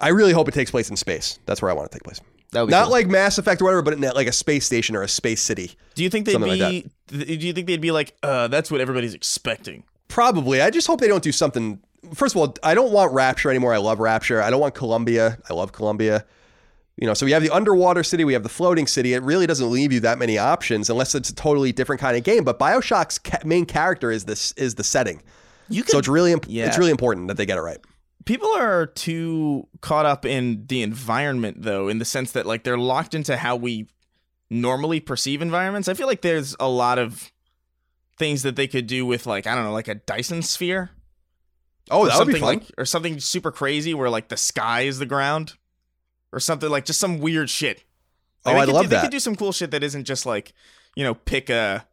I 0.00 0.08
really 0.08 0.32
hope 0.32 0.48
it 0.48 0.54
takes 0.54 0.70
place 0.70 0.90
in 0.90 0.96
space. 0.96 1.38
That's 1.46 1.60
where 1.62 1.70
I 1.70 1.74
want 1.74 1.86
it 1.86 1.92
to 1.92 1.98
take 1.98 2.04
place. 2.04 2.20
That 2.52 2.62
would 2.62 2.66
be 2.68 2.70
Not 2.72 2.84
cool. 2.84 2.92
like 2.92 3.06
Mass 3.06 3.38
Effect 3.38 3.60
or 3.60 3.66
whatever, 3.66 3.82
but 3.82 3.94
in 3.94 4.00
that, 4.00 4.14
like 4.16 4.26
a 4.26 4.32
space 4.32 4.66
station 4.66 4.96
or 4.96 5.02
a 5.02 5.08
space 5.08 5.40
city. 5.40 5.72
Do 5.94 6.02
you 6.02 6.10
think 6.10 6.26
they'd 6.26 6.36
be? 6.38 6.56
like 6.60 6.86
do 7.06 7.46
you 7.46 7.52
think 7.52 7.66
they'd 7.66 7.80
be 7.80 7.92
like, 7.92 8.14
uh, 8.22 8.48
that's 8.48 8.70
what 8.70 8.80
everybody's 8.80 9.14
expecting? 9.14 9.84
Probably. 10.08 10.60
I 10.60 10.70
just 10.70 10.86
hope 10.86 11.00
they 11.00 11.08
don't 11.08 11.22
do 11.22 11.32
something. 11.32 11.80
First 12.14 12.34
of 12.34 12.40
all, 12.40 12.54
I 12.62 12.74
don't 12.74 12.92
want 12.92 13.12
Rapture 13.12 13.50
anymore. 13.50 13.72
I 13.72 13.78
love 13.78 14.00
Rapture. 14.00 14.42
I 14.42 14.50
don't 14.50 14.60
want 14.60 14.74
Columbia. 14.74 15.38
I 15.48 15.54
love 15.54 15.72
Columbia. 15.72 16.24
You 16.98 17.06
know, 17.06 17.14
so 17.14 17.24
we 17.24 17.32
have 17.32 17.42
the 17.42 17.50
underwater 17.50 18.02
city, 18.02 18.24
we 18.24 18.34
have 18.34 18.42
the 18.42 18.48
floating 18.50 18.86
city. 18.86 19.14
It 19.14 19.22
really 19.22 19.46
doesn't 19.46 19.70
leave 19.70 19.92
you 19.92 20.00
that 20.00 20.18
many 20.18 20.36
options 20.38 20.90
unless 20.90 21.14
it's 21.14 21.30
a 21.30 21.34
totally 21.34 21.72
different 21.72 22.00
kind 22.00 22.16
of 22.16 22.22
game. 22.22 22.44
But 22.44 22.58
Bioshock's 22.58 23.18
ca- 23.18 23.38
main 23.44 23.64
character 23.64 24.10
is 24.10 24.24
this 24.26 24.52
is 24.52 24.74
the 24.74 24.84
setting, 24.84 25.22
You 25.70 25.84
so 25.84 25.98
it's 25.98 26.06
really 26.08 26.32
imp- 26.32 26.44
Yeah. 26.48 26.66
it's 26.66 26.76
really 26.78 26.90
important 26.90 27.28
that 27.28 27.36
they 27.38 27.46
get 27.46 27.56
it 27.58 27.62
right. 27.62 27.78
people 28.26 28.48
are 28.56 28.86
too 28.86 29.66
caught 29.80 30.06
up 30.06 30.24
in 30.26 30.64
the 30.68 30.82
environment 30.82 31.62
though 31.62 31.88
in 31.88 31.98
the 31.98 32.04
sense 32.04 32.32
that 32.32 32.46
like 32.46 32.62
they're 32.62 32.78
locked 32.78 33.14
into 33.14 33.36
how 33.36 33.56
we 33.56 33.88
normally 34.50 35.00
perceive 35.00 35.42
environments 35.42 35.88
i 35.88 35.94
feel 35.94 36.06
like 36.06 36.20
there's 36.20 36.54
a 36.60 36.68
lot 36.68 36.98
of 37.00 37.32
things 38.18 38.42
that 38.44 38.54
they 38.54 38.68
could 38.68 38.86
do 38.86 39.04
with 39.04 39.26
like 39.26 39.46
i 39.48 39.54
don't 39.56 39.64
know 39.64 39.72
like 39.72 39.88
a 39.88 39.94
dyson 39.96 40.40
sphere 40.42 40.90
Oh, 41.90 42.06
that 42.06 42.16
would 42.18 42.28
be 42.28 42.34
fun. 42.38 42.42
like 42.58 42.62
or 42.78 42.84
something 42.84 43.18
super 43.18 43.50
crazy 43.50 43.92
where 43.92 44.08
like 44.08 44.28
the 44.28 44.36
sky 44.36 44.82
is 44.82 44.98
the 45.00 45.06
ground 45.06 45.54
or 46.32 46.40
something 46.40 46.70
like 46.70 46.84
just 46.84 47.00
some 47.00 47.18
weird 47.18 47.50
shit 47.50 47.84
Oh, 48.44 48.50
Like, 48.50 48.56
they 48.56 48.62
I'd 48.62 48.66
could 48.66 48.74
love 48.74 48.82
do, 48.84 48.88
they 48.88 49.00
could 49.02 49.10
do 49.10 49.20
some 49.20 49.36
cool 49.36 49.52
shit 49.52 49.70
that 49.70 49.82
isn't 49.84 50.04
just 50.04 50.26
like 50.26 50.52
you 50.96 51.04
know 51.04 51.14
pick 51.14 51.48
a 51.50 51.86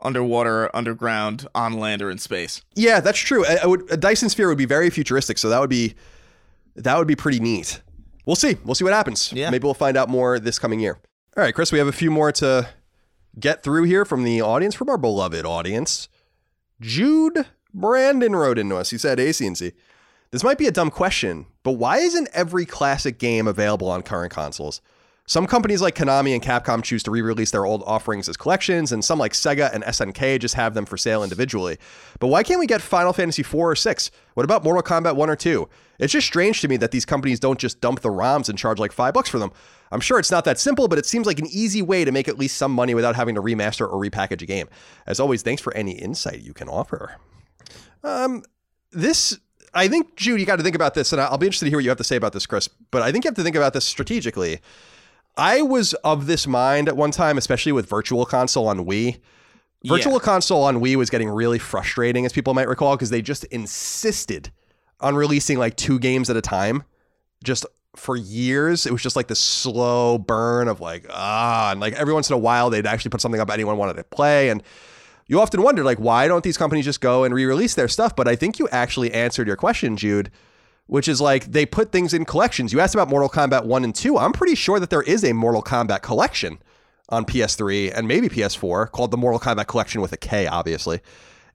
underwater 0.00 0.74
underground 0.76 1.48
on 1.54 1.72
land 1.72 2.02
or 2.02 2.10
in 2.10 2.18
space 2.18 2.62
Yeah, 2.74 3.00
that's 3.00 3.18
true. 3.18 3.44
I, 3.46 3.58
I 3.62 3.66
would, 3.66 3.90
a 3.90 3.96
Dyson 3.96 4.28
Sphere 4.28 4.48
would 4.48 4.58
be 4.58 4.66
very 4.66 4.90
futuristic, 4.90 5.38
so 5.38 5.48
that 5.48 5.60
would 5.60 5.70
be 5.70 5.94
that 6.76 6.96
would 6.98 7.08
be 7.08 7.16
pretty 7.16 7.40
neat. 7.40 7.80
We'll 8.26 8.36
see. 8.36 8.56
We'll 8.64 8.74
see 8.74 8.84
what 8.84 8.92
happens. 8.92 9.32
Yeah. 9.32 9.50
Maybe 9.50 9.64
we'll 9.64 9.72
find 9.74 9.96
out 9.96 10.08
more 10.08 10.38
this 10.38 10.58
coming 10.58 10.80
year. 10.80 10.98
All 11.36 11.42
right, 11.42 11.54
Chris, 11.54 11.72
we 11.72 11.78
have 11.78 11.86
a 11.88 11.92
few 11.92 12.10
more 12.10 12.30
to 12.32 12.68
get 13.38 13.62
through 13.62 13.84
here 13.84 14.04
from 14.04 14.24
the 14.24 14.42
audience, 14.42 14.74
from 14.74 14.88
our 14.88 14.98
beloved 14.98 15.44
audience. 15.46 16.08
Jude 16.80 17.46
Brandon 17.72 18.34
wrote 18.34 18.58
into 18.58 18.76
us. 18.76 18.90
He 18.90 18.98
said, 18.98 19.18
ACNC, 19.18 19.72
this 20.30 20.42
might 20.44 20.58
be 20.58 20.66
a 20.66 20.72
dumb 20.72 20.90
question, 20.90 21.46
but 21.66 21.72
why 21.72 21.96
isn't 21.96 22.28
every 22.32 22.64
classic 22.64 23.18
game 23.18 23.48
available 23.48 23.90
on 23.90 24.00
current 24.00 24.32
consoles? 24.32 24.80
Some 25.26 25.48
companies 25.48 25.82
like 25.82 25.96
Konami 25.96 26.32
and 26.32 26.40
Capcom 26.40 26.80
choose 26.80 27.02
to 27.02 27.10
re 27.10 27.20
release 27.20 27.50
their 27.50 27.66
old 27.66 27.82
offerings 27.84 28.28
as 28.28 28.36
collections, 28.36 28.92
and 28.92 29.04
some 29.04 29.18
like 29.18 29.32
Sega 29.32 29.74
and 29.74 29.82
SNK 29.82 30.38
just 30.38 30.54
have 30.54 30.74
them 30.74 30.86
for 30.86 30.96
sale 30.96 31.24
individually. 31.24 31.76
But 32.20 32.28
why 32.28 32.44
can't 32.44 32.60
we 32.60 32.68
get 32.68 32.82
Final 32.82 33.12
Fantasy 33.12 33.42
4 33.42 33.72
or 33.72 33.74
6? 33.74 34.10
What 34.34 34.44
about 34.44 34.62
Mortal 34.62 34.80
Kombat 34.84 35.16
1 35.16 35.28
or 35.28 35.34
2? 35.34 35.68
It's 35.98 36.12
just 36.12 36.28
strange 36.28 36.60
to 36.60 36.68
me 36.68 36.76
that 36.76 36.92
these 36.92 37.04
companies 37.04 37.40
don't 37.40 37.58
just 37.58 37.80
dump 37.80 37.98
the 37.98 38.10
ROMs 38.10 38.48
and 38.48 38.56
charge 38.56 38.78
like 38.78 38.92
five 38.92 39.12
bucks 39.12 39.28
for 39.28 39.40
them. 39.40 39.50
I'm 39.90 40.00
sure 40.00 40.20
it's 40.20 40.30
not 40.30 40.44
that 40.44 40.60
simple, 40.60 40.86
but 40.86 41.00
it 41.00 41.06
seems 41.06 41.26
like 41.26 41.40
an 41.40 41.48
easy 41.48 41.82
way 41.82 42.04
to 42.04 42.12
make 42.12 42.28
at 42.28 42.38
least 42.38 42.58
some 42.58 42.70
money 42.70 42.94
without 42.94 43.16
having 43.16 43.34
to 43.34 43.42
remaster 43.42 43.92
or 43.92 44.00
repackage 44.00 44.42
a 44.42 44.46
game. 44.46 44.68
As 45.04 45.18
always, 45.18 45.42
thanks 45.42 45.60
for 45.60 45.74
any 45.74 45.98
insight 45.98 46.42
you 46.42 46.54
can 46.54 46.68
offer. 46.68 47.16
Um, 48.04 48.44
this 48.92 49.40
I 49.74 49.88
think 49.88 50.16
Jude, 50.16 50.40
you 50.40 50.46
got 50.46 50.56
to 50.56 50.62
think 50.62 50.76
about 50.76 50.94
this, 50.94 51.12
and 51.12 51.20
I'll 51.20 51.38
be 51.38 51.46
interested 51.46 51.66
to 51.66 51.70
hear 51.70 51.78
what 51.78 51.84
you 51.84 51.90
have 51.90 51.98
to 51.98 52.04
say 52.04 52.16
about 52.16 52.32
this, 52.32 52.46
Chris. 52.46 52.68
But 52.90 53.02
I 53.02 53.12
think 53.12 53.24
you 53.24 53.28
have 53.28 53.36
to 53.36 53.42
think 53.42 53.56
about 53.56 53.72
this 53.72 53.84
strategically. 53.84 54.60
I 55.36 55.62
was 55.62 55.92
of 56.04 56.26
this 56.26 56.46
mind 56.46 56.88
at 56.88 56.96
one 56.96 57.10
time, 57.10 57.36
especially 57.36 57.72
with 57.72 57.88
Virtual 57.88 58.24
Console 58.24 58.68
on 58.68 58.86
Wii. 58.86 59.18
Virtual 59.84 60.14
Yeah. 60.14 60.18
Console 60.20 60.64
on 60.64 60.80
Wii 60.80 60.96
was 60.96 61.10
getting 61.10 61.28
really 61.28 61.58
frustrating, 61.58 62.24
as 62.24 62.32
people 62.32 62.54
might 62.54 62.68
recall, 62.68 62.96
because 62.96 63.10
they 63.10 63.20
just 63.22 63.44
insisted 63.44 64.50
on 65.00 65.14
releasing 65.14 65.58
like 65.58 65.76
two 65.76 65.98
games 65.98 66.30
at 66.30 66.36
a 66.36 66.40
time. 66.42 66.82
just 67.44 67.66
for 67.94 68.16
years. 68.16 68.86
It 68.86 68.92
was 68.92 69.02
just 69.02 69.14
like 69.16 69.28
this 69.28 69.38
slow 69.40 70.18
burn 70.18 70.68
of 70.68 70.80
like, 70.80 71.06
ah, 71.10 71.70
and 71.70 71.80
like 71.80 71.94
every 71.94 72.12
once 72.14 72.28
in 72.30 72.34
a 72.34 72.38
while 72.38 72.70
they'd 72.70 72.86
actually 72.86 73.10
put 73.10 73.20
something 73.20 73.40
up 73.40 73.50
anyone 73.50 73.76
wanted 73.76 73.94
to 73.96 74.04
play. 74.04 74.48
And 74.48 74.62
you 75.26 75.40
often 75.40 75.62
wonder, 75.62 75.82
like, 75.82 75.98
why 75.98 76.28
don't 76.28 76.44
these 76.44 76.56
companies 76.56 76.84
just 76.84 77.00
go 77.00 77.24
and 77.24 77.34
re 77.34 77.44
release 77.44 77.74
their 77.74 77.88
stuff? 77.88 78.14
But 78.14 78.28
I 78.28 78.36
think 78.36 78.58
you 78.58 78.68
actually 78.68 79.12
answered 79.12 79.46
your 79.46 79.56
question, 79.56 79.96
Jude, 79.96 80.30
which 80.86 81.08
is 81.08 81.20
like 81.20 81.46
they 81.46 81.66
put 81.66 81.92
things 81.92 82.14
in 82.14 82.24
collections. 82.24 82.72
You 82.72 82.80
asked 82.80 82.94
about 82.94 83.08
Mortal 83.08 83.28
Kombat 83.28 83.64
1 83.64 83.84
and 83.84 83.94
2. 83.94 84.18
I'm 84.18 84.32
pretty 84.32 84.54
sure 84.54 84.78
that 84.78 84.90
there 84.90 85.02
is 85.02 85.24
a 85.24 85.32
Mortal 85.32 85.62
Kombat 85.62 86.02
collection 86.02 86.58
on 87.08 87.24
PS3 87.24 87.92
and 87.96 88.08
maybe 88.08 88.28
PS4 88.28 88.90
called 88.90 89.10
the 89.10 89.16
Mortal 89.16 89.40
Kombat 89.40 89.66
Collection 89.66 90.00
with 90.00 90.12
a 90.12 90.16
K, 90.16 90.46
obviously. 90.46 91.00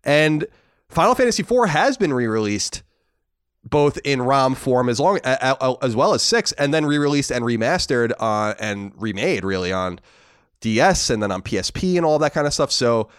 And 0.04 0.48
Final 0.90 1.16
Fantasy 1.16 1.44
IV 1.44 1.70
has 1.70 1.98
been 1.98 2.14
re 2.14 2.28
released 2.28 2.84
both 3.64 4.00
in 4.04 4.22
ROM 4.22 4.56
form 4.56 4.90
as 4.90 5.00
long 5.00 5.20
as 5.24 5.96
well 5.96 6.14
as 6.14 6.22
six, 6.22 6.52
and 6.54 6.74
then 6.74 6.86
re-released 6.86 7.32
and 7.32 7.46
remastered 7.46 8.12
uh, 8.20 8.56
and 8.60 8.92
remade 8.96 9.44
really 9.44 9.72
on 9.72 10.00
DS 10.62 11.10
and 11.10 11.22
then 11.22 11.32
on 11.32 11.42
PSP 11.42 11.96
and 11.98 12.06
all 12.06 12.18
that 12.20 12.34
kind 12.34 12.48
of 12.48 12.54
stuff. 12.54 12.72
So 12.72 13.10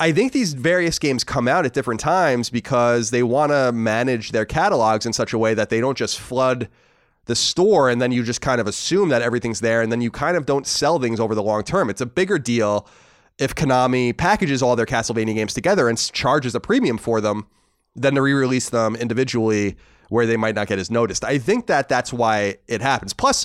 I 0.00 0.12
think 0.12 0.32
these 0.32 0.54
various 0.54 0.98
games 0.98 1.24
come 1.24 1.46
out 1.46 1.66
at 1.66 1.74
different 1.74 2.00
times 2.00 2.48
because 2.48 3.10
they 3.10 3.22
want 3.22 3.52
to 3.52 3.70
manage 3.70 4.32
their 4.32 4.46
catalogs 4.46 5.04
in 5.04 5.12
such 5.12 5.34
a 5.34 5.38
way 5.38 5.52
that 5.52 5.68
they 5.68 5.78
don't 5.78 5.96
just 5.96 6.18
flood 6.18 6.70
the 7.26 7.36
store 7.36 7.90
and 7.90 8.00
then 8.00 8.10
you 8.10 8.24
just 8.24 8.40
kind 8.40 8.62
of 8.62 8.66
assume 8.66 9.10
that 9.10 9.20
everything's 9.20 9.60
there 9.60 9.82
and 9.82 9.92
then 9.92 10.00
you 10.00 10.10
kind 10.10 10.38
of 10.38 10.46
don't 10.46 10.66
sell 10.66 10.98
things 10.98 11.20
over 11.20 11.34
the 11.34 11.42
long 11.42 11.62
term. 11.62 11.90
It's 11.90 12.00
a 12.00 12.06
bigger 12.06 12.38
deal 12.38 12.88
if 13.38 13.54
Konami 13.54 14.16
packages 14.16 14.62
all 14.62 14.74
their 14.74 14.86
Castlevania 14.86 15.34
games 15.34 15.52
together 15.52 15.86
and 15.86 15.98
charges 16.12 16.54
a 16.54 16.60
premium 16.60 16.96
for 16.96 17.20
them 17.20 17.46
than 17.94 18.14
to 18.14 18.22
re-release 18.22 18.70
them 18.70 18.96
individually 18.96 19.76
where 20.08 20.24
they 20.24 20.38
might 20.38 20.54
not 20.54 20.66
get 20.66 20.78
as 20.78 20.90
noticed. 20.90 21.24
I 21.24 21.36
think 21.36 21.66
that 21.66 21.90
that's 21.90 22.10
why 22.10 22.56
it 22.68 22.80
happens. 22.80 23.12
Plus, 23.12 23.44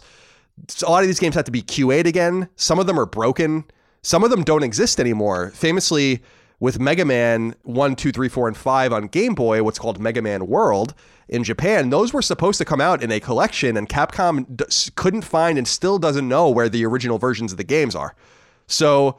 a 0.85 0.89
lot 0.89 1.03
of 1.03 1.07
these 1.07 1.19
games 1.19 1.35
have 1.35 1.45
to 1.45 1.51
be 1.51 1.61
QA'd 1.61 2.07
again. 2.07 2.47
Some 2.55 2.79
of 2.79 2.87
them 2.87 2.97
are 2.97 3.05
broken. 3.05 3.65
Some 4.03 4.23
of 4.23 4.29
them 4.29 4.43
don't 4.43 4.63
exist 4.63 5.01
anymore. 5.01 5.51
Famously, 5.51 6.23
with 6.59 6.79
Mega 6.79 7.05
Man 7.05 7.55
1, 7.63 7.95
2, 7.95 8.11
3, 8.11 8.29
4, 8.29 8.47
and 8.47 8.57
5 8.57 8.93
on 8.93 9.07
Game 9.07 9.35
Boy, 9.35 9.63
what's 9.63 9.79
called 9.79 9.99
Mega 9.99 10.21
Man 10.21 10.47
World 10.47 10.93
in 11.27 11.43
Japan, 11.43 11.89
those 11.89 12.13
were 12.13 12.21
supposed 12.21 12.57
to 12.59 12.65
come 12.65 12.79
out 12.81 13.01
in 13.01 13.11
a 13.11 13.19
collection, 13.19 13.77
and 13.77 13.89
Capcom 13.89 14.45
d- 14.55 14.65
couldn't 14.95 15.23
find 15.23 15.57
and 15.57 15.67
still 15.67 15.97
doesn't 15.97 16.27
know 16.27 16.49
where 16.49 16.69
the 16.69 16.85
original 16.85 17.17
versions 17.17 17.51
of 17.51 17.57
the 17.57 17.63
games 17.63 17.95
are. 17.95 18.15
So 18.67 19.17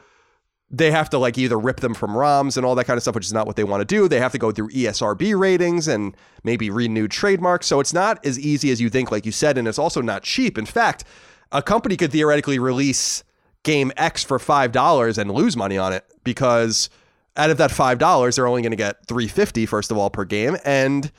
they 0.71 0.91
have 0.91 1.11
to 1.11 1.19
like 1.19 1.39
either 1.39 1.59
rip 1.59 1.81
them 1.81 1.95
from 1.95 2.13
ROMs 2.13 2.57
and 2.57 2.67
all 2.67 2.75
that 2.75 2.87
kind 2.87 2.97
of 2.97 3.03
stuff, 3.03 3.15
which 3.15 3.27
is 3.27 3.33
not 3.33 3.47
what 3.47 3.57
they 3.57 3.65
want 3.65 3.81
to 3.81 3.85
do. 3.85 4.09
They 4.09 4.21
have 4.21 4.33
to 4.33 4.39
go 4.39 4.51
through 4.51 4.71
ESRB 4.71 5.39
ratings 5.39 5.87
and 5.87 6.17
maybe 6.43 6.71
renew 6.71 7.07
trademarks. 7.07 7.67
So 7.67 7.79
it's 7.79 7.93
not 7.93 8.25
as 8.25 8.39
easy 8.39 8.71
as 8.71 8.81
you 8.81 8.91
think, 8.91 9.13
like 9.13 9.27
you 9.27 9.33
said, 9.33 9.59
and 9.59 9.69
it's 9.69 9.79
also 9.79 10.01
not 10.01 10.23
cheap. 10.25 10.59
In 10.59 10.67
fact, 10.67 11.05
a 11.53 11.63
company 11.63 11.97
could 11.97 12.11
theoretically 12.11 12.59
release 12.59 13.23
game 13.63 13.93
X 13.97 14.25
for 14.25 14.39
five 14.39 14.73
dollars 14.73 15.19
and 15.19 15.31
lose 15.31 15.57
money 15.57 15.79
on 15.79 15.93
it 15.93 16.05
because 16.25 16.91
out 17.37 17.51
of 17.51 17.59
that 17.59 17.71
five 17.71 17.99
dollars, 17.99 18.37
they're 18.37 18.47
only 18.47 18.63
going 18.63 18.73
to 18.73 18.77
get 18.77 19.07
three 19.07 19.29
fifty 19.29 19.67
first 19.67 19.91
of 19.91 19.99
all 19.99 20.11
per 20.11 20.25
game, 20.25 20.57
and 20.65 21.11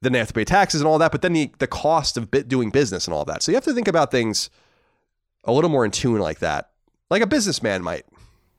then 0.00 0.12
they 0.12 0.18
have 0.18 0.28
to 0.28 0.34
pay 0.34 0.44
taxes 0.44 0.80
and 0.80 0.88
all 0.88 0.98
that. 0.98 1.12
But 1.12 1.22
then 1.22 1.32
the 1.32 1.50
the 1.58 1.66
cost 1.66 2.16
of 2.16 2.30
bit 2.30 2.48
doing 2.48 2.70
business 2.70 3.06
and 3.06 3.14
all 3.14 3.24
that. 3.26 3.42
So 3.42 3.52
you 3.52 3.56
have 3.56 3.64
to 3.64 3.74
think 3.74 3.88
about 3.88 4.10
things 4.10 4.50
a 5.44 5.52
little 5.52 5.70
more 5.70 5.84
in 5.84 5.90
tune 5.90 6.20
like 6.20 6.38
that, 6.40 6.70
like 7.10 7.22
a 7.22 7.26
businessman 7.26 7.82
might 7.82 8.04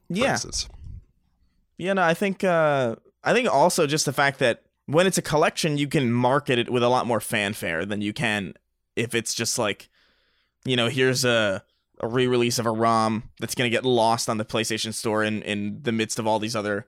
yeah. 0.10 0.32
Instance. 0.32 0.68
Yeah, 1.78 1.94
no, 1.94 2.04
I 2.04 2.14
think 2.14 2.44
uh, 2.44 2.96
I 3.24 3.34
think 3.34 3.52
also 3.52 3.88
just 3.88 4.06
the 4.06 4.14
fact 4.14 4.40
that 4.40 4.64
when 4.86 5.08
it's 5.08 5.18
a 5.18 5.22
collection, 5.22 5.78
you 5.78 5.88
can 5.88 6.12
market 6.12 6.60
it 6.60 6.70
with 6.70 6.84
a 6.84 6.90
lot 6.90 7.08
more 7.08 7.20
fanfare 7.20 7.86
than 7.86 8.02
you 8.02 8.14
can 8.14 8.54
if 8.96 9.16
it's 9.16 9.34
just 9.34 9.58
like, 9.58 9.90
you 10.66 10.76
know, 10.76 10.90
here's 10.90 11.26
a 11.26 11.64
a 12.00 12.08
re-release 12.08 12.60
of 12.60 12.66
a 12.66 12.72
ROM 12.72 13.24
that's 13.40 13.56
gonna 13.56 13.70
get 13.70 13.86
lost 13.86 14.30
on 14.30 14.38
the 14.38 14.46
PlayStation 14.46 14.94
Store 14.94 15.24
in 15.24 15.42
in 15.42 15.80
the 15.82 15.92
midst 15.92 16.20
of 16.20 16.28
all 16.28 16.40
these 16.40 16.56
other 16.56 16.88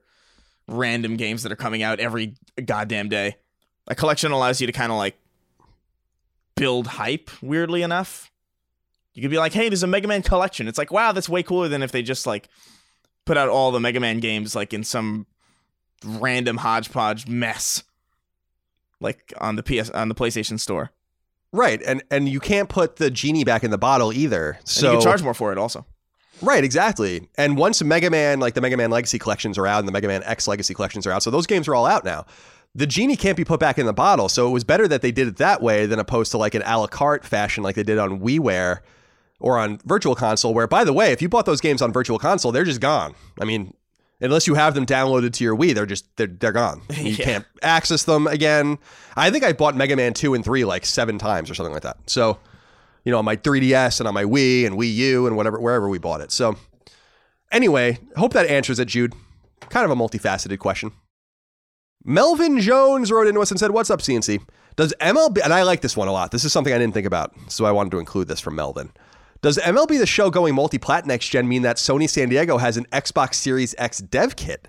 random 0.68 1.18
games 1.18 1.43
that 1.43 1.51
are 1.51 1.57
coming 1.57 1.84
out 1.84 1.99
every 1.99 2.36
goddamn 2.63 3.09
day. 3.09 3.36
A 3.88 3.95
collection 3.95 4.32
allows 4.32 4.61
you 4.61 4.68
to 4.68 4.74
kind 4.74 4.91
of 4.91 4.97
like 4.97 5.18
build 6.55 6.88
hype. 6.88 7.30
Weirdly 7.41 7.82
enough, 7.82 8.32
you 9.13 9.22
could 9.22 9.32
be 9.32 9.38
like, 9.38 9.53
"Hey, 9.53 9.70
there's 9.70 9.84
a 9.84 9.88
Mega 9.88 10.07
Man 10.07 10.22
collection." 10.22 10.68
It's 10.68 10.78
like, 10.78 10.91
wow, 10.91 11.11
that's 11.11 11.30
way 11.30 11.43
cooler 11.43 11.68
than 11.68 11.84
if 11.84 11.91
they 11.91 12.01
just 12.01 12.26
like 12.26 12.49
put 13.26 13.38
out 13.38 13.49
all 13.49 13.72
the 13.72 13.80
Mega 13.80 13.99
Man 13.99 14.20
games 14.20 14.55
like 14.55 14.74
in 14.74 14.84
some 14.84 15.28
random 16.03 16.57
hodgepodge 16.57 17.28
mess, 17.28 17.84
like 18.99 19.34
on 19.39 19.55
the 19.55 19.63
PS 19.63 19.89
on 19.91 20.09
the 20.09 20.16
PlayStation 20.16 20.59
Store. 20.59 20.91
Right, 21.51 21.82
and 21.86 22.03
and 22.11 22.28
you 22.28 22.39
can't 22.39 22.70
put 22.70 22.97
the 22.97 23.09
genie 23.09 23.43
back 23.43 23.63
in 23.63 23.72
the 23.72 23.78
bottle 23.78 24.11
either. 24.11 24.59
So 24.63 24.88
and 24.88 24.93
you 24.93 24.99
can 24.99 25.11
charge 25.11 25.24
more 25.24 25.34
for 25.34 25.51
it 25.51 25.57
also. 25.57 25.86
Right, 26.42 26.64
exactly. 26.64 27.28
And 27.38 27.58
once 27.58 27.82
Mega 27.84 28.10
Man, 28.10 28.40
like 28.40 28.54
the 28.54 28.62
Mega 28.62 28.78
Man 28.78 28.90
Legacy 28.90 29.20
collections 29.20 29.58
are 29.58 29.68
out 29.68 29.80
and 29.80 29.88
the 29.88 29.92
Mega 29.92 30.08
Man 30.08 30.24
X 30.24 30.48
Legacy 30.48 30.74
collections 30.74 31.08
are 31.08 31.12
out, 31.12 31.24
so 31.24 31.32
those 31.32 31.48
games 31.48 31.68
are 31.68 31.76
all 31.76 31.86
out 31.86 32.04
now. 32.04 32.26
The 32.76 32.86
genie 32.86 33.16
can't 33.16 33.38
be 33.38 33.46
put 33.46 33.60
back 33.60 33.78
in 33.78 33.86
the 33.86 33.94
bottle, 33.94 34.28
so 34.28 34.48
it 34.48 34.52
was 34.52 34.66
better 34.66 34.88
that 34.90 35.02
they 35.02 35.12
did 35.12 35.28
it 35.30 35.38
that 35.38 35.62
way 35.62 35.86
than 35.86 35.98
opposed 35.98 36.32
to 36.32 36.38
like 36.38 36.56
an 36.56 36.62
a 36.66 36.78
la 36.78 36.88
carte 36.88 37.26
fashion 37.26 37.64
like 37.64 37.76
they 37.76 37.84
did 37.84 37.98
on 37.98 38.20
WiiWare, 38.20 38.80
or 39.40 39.58
on 39.58 39.80
Virtual 39.86 40.16
Console, 40.16 40.54
where, 40.54 40.68
by 40.68 40.84
the 40.84 40.94
way, 40.94 41.12
if 41.12 41.22
you 41.22 41.30
bought 41.30 41.46
those 41.46 41.62
games 41.62 41.82
on 41.82 41.94
Virtual 41.94 42.20
Console, 42.20 42.52
they're 42.52 42.66
just 42.66 42.82
gone. 42.82 43.16
I 43.40 43.46
mean, 43.46 43.74
unless 44.22 44.48
you 44.48 44.56
have 44.56 44.74
them 44.76 44.86
downloaded 44.86 45.34
to 45.34 45.44
your 45.44 45.56
Wii, 45.56 45.74
they're 45.74 45.86
just 45.86 46.06
they're 46.18 46.28
they're 46.28 46.52
gone. 46.52 46.82
You 46.98 47.12
yeah. 47.12 47.26
can't 47.26 47.46
access 47.62 48.04
them 48.04 48.28
again. 48.28 48.78
I 49.16 49.30
think 49.30 49.44
I 49.44 49.54
bought 49.54 49.76
Mega 49.76 49.96
Man 49.96 50.14
two 50.14 50.34
and 50.34 50.44
three 50.44 50.66
like 50.66 50.86
seven 50.86 51.18
times 51.18 51.50
or 51.50 51.56
something 51.56 51.74
like 51.74 51.84
that. 51.84 51.98
So, 52.08 52.40
you 53.06 53.12
know, 53.12 53.20
on 53.20 53.26
my 53.26 53.38
3DS 53.38 53.99
and 53.99 54.08
on 54.08 54.14
my 54.14 54.24
Wii 54.24 54.66
and 54.66 54.76
Wii 54.76 54.93
U 54.93 55.28
and 55.28 55.38
whatever 55.38 55.60
wherever 55.60 55.88
we 55.88 55.99
bought 55.99 56.22
it. 56.22 56.32
So, 56.32 56.58
anyway, 57.51 57.99
hope 58.18 58.34
that 58.34 58.47
answers 58.47 58.80
it, 58.80 58.88
Jude. 58.88 59.14
Kind 59.70 59.86
of 59.86 59.91
a 59.91 59.95
multifaceted 59.95 60.60
question. 60.60 60.91
Melvin 62.03 62.60
Jones 62.60 63.12
wrote 63.12 63.28
into 63.28 63.41
us 63.41 63.51
and 63.51 63.60
said, 63.60 63.72
"What's 63.72 63.89
up, 63.89 64.01
CNC? 64.01 64.41
Does 64.76 64.93
MLB?" 64.99 65.39
And 65.43 65.53
I 65.53 65.64
like 65.64 65.82
this 65.82 65.95
one 65.95 66.08
a 66.08 66.12
lot. 66.12 66.32
This 66.32 66.43
is 66.43 66.51
something 66.51 66.74
I 66.74 66.78
didn't 66.78 66.93
think 66.93 67.08
about, 67.08 67.34
so 67.47 67.66
I 67.66 67.72
wanted 67.72 67.91
to 67.91 67.99
include 67.99 68.28
this 68.28 68.39
from 68.39 68.56
Melvin. 68.56 68.91
Does 69.41 69.58
MLB 69.60 69.99
The 69.99 70.08
Show 70.08 70.30
going 70.30 70.56
multi-plat 70.56 71.06
next 71.06 71.30
gen 71.30 71.47
mean 71.47 71.62
that 71.62 71.78
Sony 71.78 72.10
San 72.10 72.30
Diego 72.30 72.58
has 72.58 72.78
an 72.78 72.86
Xbox 72.91 73.36
Series 73.36 73.76
X 73.78 73.99
dev 73.99 74.36
kit? 74.36 74.68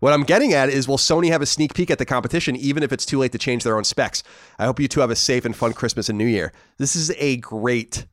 What 0.00 0.12
I'm 0.12 0.22
getting 0.22 0.52
at 0.52 0.68
is 0.68 0.86
will 0.86 0.96
Sony 0.96 1.28
have 1.30 1.42
a 1.42 1.46
sneak 1.46 1.74
peek 1.74 1.90
at 1.90 1.98
the 1.98 2.04
competition 2.04 2.54
even 2.54 2.82
if 2.82 2.92
it's 2.92 3.04
too 3.04 3.18
late 3.18 3.32
to 3.32 3.38
change 3.38 3.64
their 3.64 3.76
own 3.76 3.84
specs? 3.84 4.22
I 4.58 4.64
hope 4.64 4.78
you 4.78 4.86
two 4.86 5.00
have 5.00 5.10
a 5.10 5.16
safe 5.16 5.44
and 5.44 5.56
fun 5.56 5.72
Christmas 5.72 6.08
and 6.08 6.16
New 6.16 6.26
Year. 6.26 6.52
This 6.76 6.94
is 6.94 7.10
a 7.18 7.38
great 7.38 8.06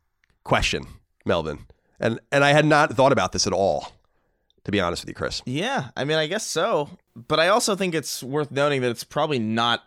question, 0.43 0.87
Melvin. 1.25 1.67
And 1.99 2.19
and 2.31 2.43
I 2.43 2.53
had 2.53 2.65
not 2.65 2.93
thought 2.93 3.11
about 3.11 3.31
this 3.31 3.45
at 3.45 3.53
all, 3.53 3.91
to 4.63 4.71
be 4.71 4.79
honest 4.79 5.03
with 5.03 5.09
you, 5.09 5.15
Chris. 5.15 5.41
Yeah, 5.45 5.89
I 5.95 6.05
mean 6.05 6.17
I 6.17 6.27
guess 6.27 6.45
so. 6.45 6.89
But 7.15 7.39
I 7.39 7.49
also 7.49 7.75
think 7.75 7.93
it's 7.93 8.23
worth 8.23 8.51
noting 8.51 8.81
that 8.81 8.89
it's 8.89 9.03
probably 9.03 9.39
not 9.39 9.83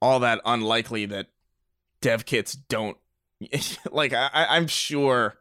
all 0.00 0.20
that 0.20 0.40
unlikely 0.44 1.06
that 1.06 1.26
dev 2.00 2.24
kits 2.24 2.54
don't 2.54 2.96
like 3.92 4.12
I, 4.14 4.30
I'm 4.32 4.66
sure, 4.66 5.36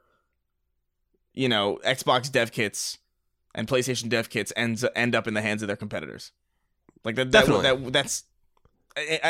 you 1.34 1.48
know, 1.48 1.80
Xbox 1.86 2.30
dev 2.30 2.52
kits 2.52 2.98
and 3.56 3.68
PlayStation 3.68 4.10
dev 4.10 4.30
kits 4.30 4.54
ends 4.56 4.86
end 4.96 5.16
up 5.16 5.28
in 5.28 5.34
the 5.34 5.42
hands 5.42 5.64
of 5.64 5.68
their 5.68 5.76
competitors. 5.76 6.32
Like 7.04 7.16
that, 7.16 7.32
that, 7.32 7.46
that 7.48 7.94
that's. 7.94 8.24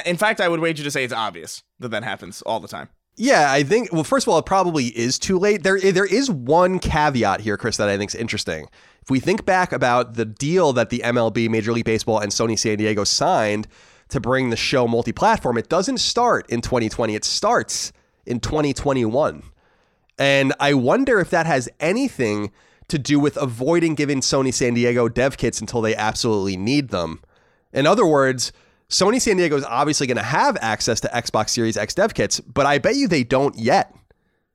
In 0.05 0.17
fact, 0.17 0.41
I 0.41 0.47
would 0.47 0.59
wager 0.59 0.84
to 0.84 0.91
say 0.91 1.03
it's 1.03 1.13
obvious 1.13 1.63
that 1.80 1.89
that 1.89 2.03
happens 2.03 2.41
all 2.41 2.59
the 2.59 2.67
time. 2.67 2.89
Yeah, 3.15 3.51
I 3.51 3.63
think. 3.63 3.93
Well, 3.93 4.03
first 4.03 4.28
of 4.28 4.34
all, 4.34 4.39
it 4.39 4.45
probably 4.45 4.86
is 4.87 5.17
too 5.17 5.39
late. 5.39 5.63
There, 5.63 5.79
there 5.79 6.05
is 6.05 6.29
one 6.29 6.79
caveat 6.79 7.41
here, 7.41 7.58
Chris, 7.58 7.78
that 7.78 7.87
I 7.87 7.97
think 7.97 8.12
is 8.12 8.16
interesting. 8.16 8.67
If 9.01 9.09
we 9.09 9.20
think 9.20 9.45
back 9.45 9.71
about 9.71 10.16
the 10.16 10.25
deal 10.25 10.74
that 10.74 10.89
the 10.89 10.99
MLB, 10.99 11.49
Major 11.49 11.71
League 11.71 11.86
Baseball, 11.86 12.20
and 12.20 12.32
Sony 12.32 12.58
San 12.59 12.78
Diego 12.78 13.04
signed 13.04 13.67
to 14.09 14.20
bring 14.20 14.49
the 14.49 14.58
show 14.58 14.87
multi-platform, 14.87 15.58
it 15.58 15.70
doesn't 15.70 15.99
start 15.99 16.49
in 16.49 16.62
2020. 16.62 17.16
It 17.16 17.24
starts 17.24 17.93
in 18.25 18.39
2021. 18.39 19.43
And 20.17 20.54
I 20.59 20.74
wonder 20.74 21.20
if 21.20 21.29
that 21.29 21.45
has 21.45 21.70
anything 21.79 22.51
to 22.87 22.99
do 22.99 23.20
with 23.20 23.37
avoiding 23.37 23.95
giving 23.95 24.21
Sony 24.21 24.53
San 24.53 24.74
Diego 24.74 25.07
dev 25.09 25.37
kits 25.37 25.59
until 25.59 25.82
they 25.82 25.95
absolutely 25.95 26.57
need 26.57 26.89
them. 26.89 27.21
In 27.74 27.87
other 27.87 28.05
words, 28.05 28.51
Sony 28.89 29.20
San 29.20 29.37
Diego 29.37 29.57
is 29.57 29.66
obviously 29.66 30.07
going 30.07 30.17
to 30.17 30.24
have 30.24 30.57
access 30.62 30.99
to 31.01 31.07
Xbox 31.07 31.49
Series 31.49 31.78
X 31.78 31.93
dev 31.93 32.13
kits, 32.13 32.39
but 32.39 32.66
I 32.66 32.78
bet 32.78 32.95
you 32.95 33.07
they 33.07 33.24
don't 33.24 33.57
yet 33.57 33.93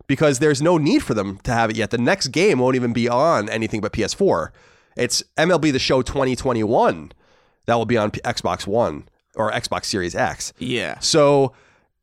because 0.07 0.39
there's 0.39 0.63
no 0.63 0.79
need 0.79 1.03
for 1.03 1.15
them 1.15 1.39
to 1.41 1.53
have 1.53 1.71
it 1.71 1.77
yet. 1.77 1.91
The 1.91 1.99
next 1.99 2.29
game 2.29 2.59
won't 2.59 2.77
even 2.77 2.93
be 2.93 3.09
on 3.09 3.49
anything 3.49 3.81
but 3.81 3.93
PS4. 3.93 4.51
It's 4.97 5.23
MLB 5.37 5.73
The 5.73 5.79
Show 5.79 6.03
2021 6.03 7.13
that 7.67 7.75
will 7.75 7.87
be 7.87 7.97
on 7.97 8.11
Xbox 8.11 8.67
One 8.67 9.09
or 9.37 9.51
Xbox 9.53 9.87
Series 9.87 10.15
X. 10.15 10.53
Yeah. 10.59 10.99
So 10.99 11.53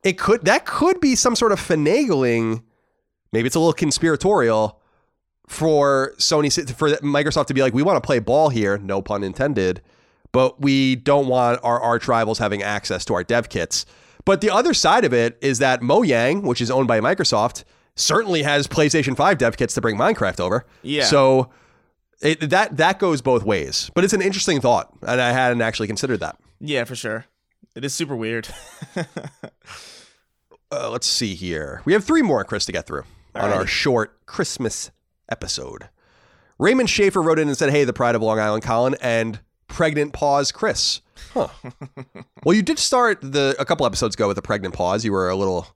it 0.04 0.18
could 0.18 0.46
that 0.46 0.66
could 0.66 1.00
be 1.00 1.16
some 1.16 1.36
sort 1.36 1.52
of 1.52 1.60
finagling. 1.60 2.64
Maybe 3.32 3.48
it's 3.48 3.56
a 3.56 3.60
little 3.60 3.74
conspiratorial 3.74 4.77
for 5.48 6.14
Sony 6.18 6.52
for 6.76 6.90
Microsoft 6.98 7.48
to 7.48 7.54
be 7.54 7.62
like, 7.62 7.74
we 7.74 7.84
want 7.84 7.96
to 8.02 8.06
play 8.06 8.20
ball 8.20 8.50
here, 8.50 8.78
no 8.78 9.02
pun 9.02 9.24
intended, 9.24 9.82
but 10.32 10.62
we 10.62 10.96
don't 10.96 11.28
want 11.28 11.60
our 11.64 11.80
arch 11.80 12.08
rivals 12.08 12.40
having 12.40 12.62
access 12.62 13.06
to 13.06 13.14
our 13.14 13.24
dev 13.24 13.50
kits. 13.50 13.86
But 14.26 14.42
the 14.42 14.50
other 14.50 14.74
side 14.74 15.06
of 15.06 15.14
it 15.14 15.38
is 15.42 15.60
that 15.60 15.82
Mojang, 15.82 16.44
which 16.44 16.60
is 16.60 16.70
owned 16.70 16.88
by 16.88 17.00
Microsoft, 17.00 17.64
certainly 17.96 18.44
has 18.44 18.68
PlayStation 18.68 19.16
5 19.16 19.38
dev 19.38 19.56
kits 19.56 19.74
to 19.76 19.82
bring 19.82 19.98
Minecraft 19.98 20.42
over. 20.42 20.66
Yeah. 20.82 21.06
So 21.06 21.50
it, 22.22 22.50
that 22.50 22.76
that 22.78 23.00
goes 23.00 23.22
both 23.22 23.44
ways. 23.44 23.90
But 23.96 24.04
it's 24.04 24.14
an 24.14 24.22
interesting 24.22 24.60
thought, 24.60 24.92
and 25.02 25.22
I 25.22 25.32
hadn't 25.32 25.62
actually 25.62 25.88
considered 25.88 26.20
that. 26.20 26.38
Yeah, 26.60 26.84
for 26.84 26.96
sure. 26.96 27.26
It 27.76 27.86
is 27.86 27.94
super 27.94 28.16
weird. 28.16 28.48
Uh, 30.70 30.90
let's 30.90 31.08
see 31.08 31.34
here. 31.34 31.82
We 31.86 31.94
have 31.94 32.04
three 32.04 32.22
more, 32.22 32.44
Chris, 32.44 32.66
to 32.66 32.74
get 32.74 32.86
through 32.86 33.04
on 33.34 33.52
our 33.52 33.66
short 33.66 34.26
Christmas 34.26 34.92
episode. 35.30 35.90
Raymond 36.60 36.90
Schaefer 36.90 37.22
wrote 37.22 37.40
in 37.40 37.48
and 37.48 37.58
said, 37.58 37.70
Hey, 37.70 37.84
the 37.84 37.94
pride 37.94 38.16
of 38.16 38.22
Long 38.22 38.40
Island, 38.40 38.64
Colin, 38.64 38.96
and 39.02 39.40
pregnant 39.68 40.14
pause, 40.14 40.52
Chris. 40.52 41.02
Huh. 41.34 41.50
well, 42.44 42.56
you 42.56 42.62
did 42.64 42.80
start 42.80 43.20
the 43.22 43.56
a 43.60 43.66
couple 43.66 43.86
episodes 43.86 44.16
ago 44.16 44.28
with 44.28 44.38
a 44.38 44.42
pregnant 44.42 44.74
pause. 44.74 45.04
You 45.06 45.12
were 45.12 45.30
a 45.30 45.36
little 45.36 45.68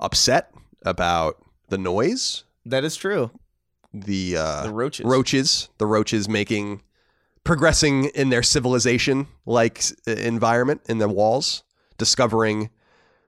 upset 0.00 0.52
about 0.84 1.42
the 1.68 1.78
noise, 1.78 2.44
that 2.66 2.84
is 2.84 2.96
true. 2.96 3.30
the 3.94 4.36
uh, 4.36 4.62
The 4.64 4.72
roaches. 4.72 5.06
roaches, 5.06 5.68
the 5.78 5.86
roaches 5.86 6.28
making 6.28 6.82
progressing 7.44 8.04
in 8.06 8.28
their 8.30 8.42
civilization 8.42 9.26
like 9.46 9.82
environment 10.06 10.82
in 10.88 10.98
the 10.98 11.08
walls, 11.08 11.62
discovering 11.98 12.70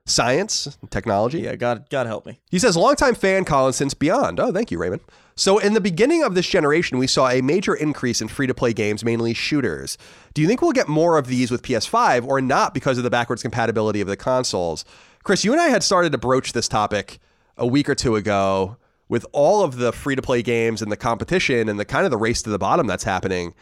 science 0.06 0.76
technology. 0.90 1.40
Yeah, 1.40 1.56
God, 1.56 1.88
God 1.90 2.06
help 2.06 2.26
me. 2.26 2.40
He 2.50 2.58
says, 2.58 2.76
longtime 2.76 3.14
fan, 3.14 3.44
Colin, 3.44 3.72
since 3.72 3.94
Beyond. 3.94 4.38
Oh, 4.38 4.52
thank 4.52 4.70
you, 4.70 4.78
Raymond. 4.78 5.02
So, 5.36 5.58
in 5.58 5.74
the 5.74 5.80
beginning 5.80 6.22
of 6.22 6.34
this 6.34 6.46
generation, 6.46 6.98
we 6.98 7.08
saw 7.08 7.28
a 7.28 7.40
major 7.40 7.74
increase 7.74 8.20
in 8.20 8.28
free 8.28 8.46
to 8.46 8.54
play 8.54 8.72
games, 8.72 9.04
mainly 9.04 9.34
shooters. 9.34 9.98
Do 10.32 10.42
you 10.42 10.46
think 10.46 10.62
we'll 10.62 10.72
get 10.72 10.86
more 10.86 11.18
of 11.18 11.26
these 11.26 11.50
with 11.50 11.62
PS5 11.62 12.26
or 12.26 12.40
not 12.40 12.72
because 12.72 12.98
of 12.98 13.04
the 13.04 13.10
backwards 13.10 13.42
compatibility 13.42 14.00
of 14.00 14.06
the 14.06 14.16
consoles? 14.16 14.84
Chris, 15.24 15.44
you 15.44 15.52
and 15.52 15.60
I 15.60 15.68
had 15.68 15.82
started 15.82 16.12
to 16.12 16.18
broach 16.18 16.52
this 16.52 16.68
topic 16.68 17.18
a 17.56 17.66
week 17.66 17.88
or 17.88 17.94
two 17.94 18.14
ago 18.14 18.76
with 19.08 19.26
all 19.32 19.64
of 19.64 19.76
the 19.76 19.92
free 19.92 20.14
to 20.14 20.22
play 20.22 20.42
games 20.42 20.82
and 20.82 20.92
the 20.92 20.96
competition 20.96 21.68
and 21.68 21.80
the 21.80 21.84
kind 21.84 22.04
of 22.04 22.10
the 22.10 22.16
race 22.16 22.42
to 22.42 22.50
the 22.50 22.58
bottom 22.58 22.86
that's 22.86 23.04
happening. 23.04 23.54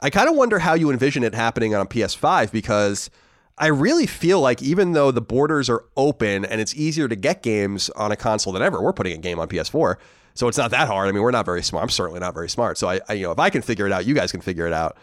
I 0.00 0.10
kind 0.10 0.28
of 0.28 0.36
wonder 0.36 0.60
how 0.60 0.74
you 0.74 0.90
envision 0.90 1.24
it 1.24 1.34
happening 1.34 1.74
on 1.74 1.88
PS5 1.88 2.52
because 2.52 3.10
I 3.58 3.66
really 3.66 4.06
feel 4.06 4.40
like 4.40 4.62
even 4.62 4.92
though 4.92 5.10
the 5.10 5.20
borders 5.20 5.68
are 5.68 5.84
open 5.96 6.44
and 6.44 6.60
it's 6.60 6.74
easier 6.74 7.08
to 7.08 7.16
get 7.16 7.42
games 7.42 7.90
on 7.90 8.12
a 8.12 8.16
console 8.16 8.52
than 8.52 8.62
ever, 8.62 8.80
we're 8.80 8.92
putting 8.92 9.12
a 9.12 9.18
game 9.18 9.38
on 9.38 9.48
PS4. 9.48 9.96
So 10.34 10.46
it's 10.46 10.58
not 10.58 10.70
that 10.70 10.86
hard. 10.86 11.08
I 11.08 11.12
mean, 11.12 11.22
we're 11.22 11.32
not 11.32 11.44
very 11.44 11.62
smart. 11.62 11.82
I'm 11.82 11.88
certainly 11.88 12.20
not 12.20 12.32
very 12.34 12.48
smart. 12.48 12.78
So 12.78 12.88
I, 12.88 13.00
I 13.08 13.14
you 13.14 13.24
know, 13.24 13.32
if 13.32 13.38
I 13.38 13.50
can 13.50 13.62
figure 13.62 13.86
it 13.86 13.92
out, 13.92 14.06
you 14.06 14.14
guys 14.14 14.30
can 14.30 14.40
figure 14.40 14.66
it 14.66 14.72
out. 14.72 14.96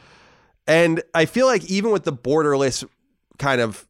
And 0.67 1.03
I 1.13 1.25
feel 1.25 1.45
like 1.45 1.65
even 1.65 1.91
with 1.91 2.05
the 2.05 2.13
borderless 2.13 2.87
kind 3.37 3.61
of 3.61 3.85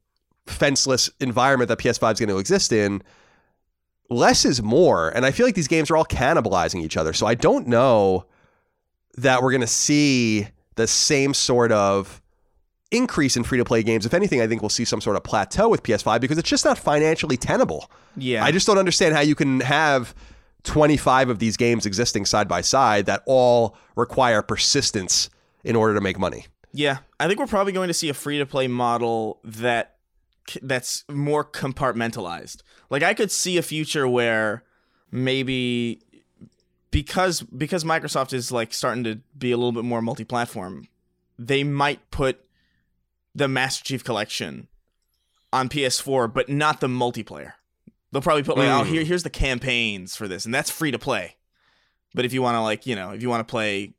fenceless 0.47 1.09
environment 1.19 1.67
that 1.69 1.79
PS5 1.79 2.13
is 2.13 2.19
going 2.19 2.29
to 2.29 2.39
exist 2.39 2.71
in, 2.71 3.03
less 4.09 4.45
is 4.45 4.61
more. 4.61 5.09
And 5.09 5.25
I 5.25 5.31
feel 5.31 5.45
like 5.45 5.55
these 5.55 5.67
games 5.67 5.89
are 5.91 5.97
all 5.97 6.05
cannibalizing 6.05 6.81
each 6.81 6.97
other. 6.97 7.13
So 7.13 7.25
I 7.27 7.35
don't 7.35 7.67
know 7.67 8.25
that 9.17 9.41
we're 9.41 9.51
going 9.51 9.61
to 9.61 9.67
see 9.67 10.47
the 10.75 10.87
same 10.87 11.33
sort 11.33 11.71
of 11.71 12.21
increase 12.95 13.35
in 13.37 13.43
free 13.43 13.57
to 13.57 13.65
play 13.65 13.83
games. 13.83 14.05
If 14.05 14.13
anything, 14.13 14.41
I 14.41 14.47
think 14.47 14.61
we'll 14.61 14.69
see 14.69 14.85
some 14.85 15.01
sort 15.01 15.15
of 15.15 15.23
plateau 15.23 15.69
with 15.69 15.83
PS5 15.83 16.21
because 16.21 16.37
it's 16.37 16.49
just 16.49 16.65
not 16.65 16.77
financially 16.77 17.37
tenable. 17.37 17.89
Yeah. 18.15 18.43
I 18.43 18.51
just 18.51 18.67
don't 18.67 18.77
understand 18.77 19.15
how 19.15 19.21
you 19.21 19.35
can 19.35 19.59
have 19.61 20.15
25 20.63 21.29
of 21.29 21.39
these 21.39 21.57
games 21.57 21.85
existing 21.85 22.25
side 22.25 22.47
by 22.47 22.61
side 22.61 23.05
that 23.05 23.23
all 23.25 23.77
require 23.95 24.41
persistence 24.41 25.29
in 25.63 25.75
order 25.75 25.93
to 25.93 26.01
make 26.01 26.19
money. 26.19 26.45
Yeah, 26.71 26.97
I 27.19 27.27
think 27.27 27.39
we're 27.39 27.47
probably 27.47 27.71
going 27.71 27.87
to 27.87 27.93
see 27.93 28.09
a 28.09 28.13
free 28.13 28.37
to 28.37 28.45
play 28.45 28.67
model 28.67 29.39
that 29.45 29.95
that's 30.61 31.05
more 31.09 31.43
compartmentalized. 31.43 32.61
Like 32.89 33.01
I 33.01 33.13
could 33.13 33.31
see 33.31 33.57
a 33.57 33.61
future 33.61 34.07
where 34.07 34.63
maybe 35.09 36.01
because 36.91 37.41
because 37.41 37.83
Microsoft 37.83 38.33
is 38.33 38.51
like 38.51 38.73
starting 38.73 39.03
to 39.05 39.19
be 39.37 39.51
a 39.51 39.57
little 39.57 39.71
bit 39.71 39.85
more 39.85 40.01
multi-platform, 40.01 40.87
they 41.39 41.63
might 41.63 42.11
put 42.11 42.44
the 43.35 43.47
Master 43.47 43.83
Chief 43.83 44.03
Collection 44.03 44.67
on 45.53 45.69
PS4, 45.69 46.33
but 46.33 46.49
not 46.49 46.79
the 46.79 46.87
multiplayer. 46.87 47.53
They'll 48.11 48.21
probably 48.21 48.43
put 48.43 48.57
like, 48.57 48.69
oh, 48.69 48.83
Mm. 48.83 48.87
here 48.87 49.03
here's 49.03 49.23
the 49.23 49.29
campaigns 49.29 50.15
for 50.15 50.27
this, 50.27 50.45
and 50.45 50.53
that's 50.53 50.69
free 50.71 50.91
to 50.91 50.99
play. 50.99 51.35
But 52.13 52.23
if 52.25 52.31
you 52.33 52.41
want 52.41 52.55
to 52.55 52.61
like, 52.61 52.85
you 52.85 52.95
know, 52.95 53.11
if 53.11 53.21
you 53.21 53.29
want 53.29 53.45
to 53.45 53.51
play 53.51 53.93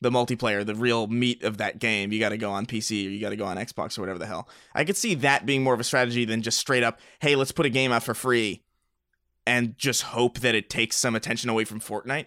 the 0.00 0.10
multiplayer, 0.10 0.64
the 0.64 0.74
real 0.74 1.08
meat 1.08 1.42
of 1.42 1.58
that 1.58 1.78
game, 1.80 2.12
you 2.12 2.20
got 2.20 2.28
to 2.30 2.38
go 2.38 2.50
on 2.52 2.64
PC 2.64 3.06
or 3.06 3.10
you 3.10 3.20
got 3.20 3.30
to 3.30 3.36
go 3.36 3.44
on 3.44 3.56
Xbox 3.56 3.98
or 3.98 4.02
whatever 4.02 4.18
the 4.20 4.26
hell. 4.26 4.48
I 4.74 4.84
could 4.84 4.96
see 4.96 5.14
that 5.16 5.44
being 5.44 5.62
more 5.64 5.74
of 5.74 5.80
a 5.80 5.84
strategy 5.84 6.24
than 6.24 6.40
just 6.42 6.58
straight 6.58 6.82
up, 6.84 7.00
hey, 7.18 7.34
let's 7.36 7.52
put 7.52 7.66
a 7.66 7.70
game 7.70 7.90
out 7.92 8.02
for 8.04 8.14
free 8.14 8.62
and 9.46 9.76
just 9.76 10.02
hope 10.02 10.38
that 10.40 10.54
it 10.54 10.70
takes 10.70 10.96
some 10.96 11.14
attention 11.16 11.50
away 11.50 11.64
from 11.64 11.80
Fortnite. 11.80 12.26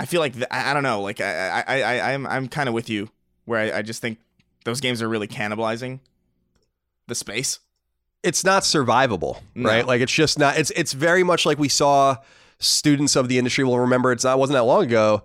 I 0.00 0.06
feel 0.06 0.20
like 0.20 0.34
th- 0.34 0.46
I, 0.50 0.70
I 0.70 0.74
don't 0.74 0.82
know, 0.82 1.00
like 1.00 1.20
I 1.20 1.62
I 1.66 1.80
I 1.82 2.12
I'm 2.14 2.26
I'm 2.26 2.48
kind 2.48 2.68
of 2.68 2.74
with 2.74 2.90
you 2.90 3.10
where 3.46 3.60
I, 3.74 3.78
I 3.78 3.82
just 3.82 4.00
think 4.02 4.18
those 4.68 4.80
games 4.80 5.02
are 5.02 5.08
really 5.08 5.26
cannibalizing 5.28 6.00
the 7.06 7.14
space. 7.14 7.58
it's 8.22 8.44
not 8.44 8.62
survivable, 8.64 9.40
No. 9.54 9.68
right? 9.68 9.86
Like 9.86 10.00
it's 10.00 10.12
just 10.12 10.38
not. 10.38 10.58
It's 10.58 10.70
it's 10.72 10.92
very 10.92 11.22
much 11.22 11.46
like 11.46 11.58
we 11.58 11.68
saw 11.68 12.16
students 12.58 13.14
of 13.16 13.28
the 13.28 13.38
industry 13.38 13.64
will 13.64 13.78
remember. 13.78 14.12
It's 14.12 14.24
not 14.24 14.38
wasn't 14.38 14.56
that 14.56 14.64
long 14.64 14.84
ago. 14.84 15.22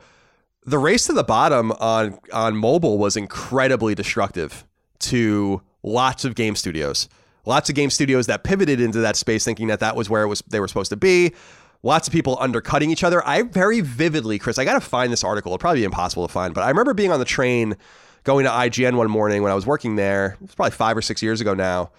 The 0.65 0.77
race 0.77 1.07
to 1.07 1.13
the 1.13 1.23
bottom 1.23 1.71
on 1.73 2.19
on 2.31 2.55
mobile 2.55 2.97
was 2.97 3.17
incredibly 3.17 3.95
destructive 3.95 4.65
to 4.99 5.61
lots 5.81 6.23
of 6.23 6.35
game 6.35 6.55
studios. 6.55 7.09
Lots 7.45 7.67
of 7.69 7.75
game 7.75 7.89
studios 7.89 8.27
that 8.27 8.43
pivoted 8.45 8.79
into 8.79 8.99
that 8.99 9.17
space, 9.17 9.43
thinking 9.43 9.67
that 9.67 9.81
that 9.81 9.95
was 9.97 10.09
where 10.09 10.23
it 10.23 10.27
was 10.27 10.41
they 10.47 10.59
were 10.61 10.67
supposed 10.69 10.91
to 10.91 10.95
be. 10.95 11.33
Lots 11.85 12.07
of 12.07 12.13
people 12.13 12.37
undercutting 12.39 12.91
each 12.91 13.03
other. 13.03 13.27
I 13.27 13.41
very 13.41 13.81
vividly, 13.81 14.39
Chris, 14.39 14.57
I 14.57 14.63
got 14.63 14.75
to 14.75 14.79
find 14.81 15.11
this 15.11 15.21
article. 15.23 15.49
It'll 15.51 15.57
probably 15.59 15.81
be 15.81 15.85
impossible 15.85 16.25
to 16.25 16.31
find, 16.31 16.53
but 16.53 16.63
I 16.63 16.69
remember 16.69 16.93
being 16.93 17.11
on 17.11 17.19
the 17.19 17.25
train 17.25 17.75
going 18.23 18.45
to 18.45 18.51
IGN 18.51 18.95
one 18.95 19.09
morning 19.09 19.43
when 19.43 19.51
I 19.51 19.55
was 19.55 19.65
working 19.65 19.95
there. 19.95 20.37
It's 20.43 20.55
probably 20.55 20.71
five 20.71 20.97
or 20.97 21.01
six 21.01 21.21
years 21.21 21.41
ago 21.41 21.53
now 21.53 21.91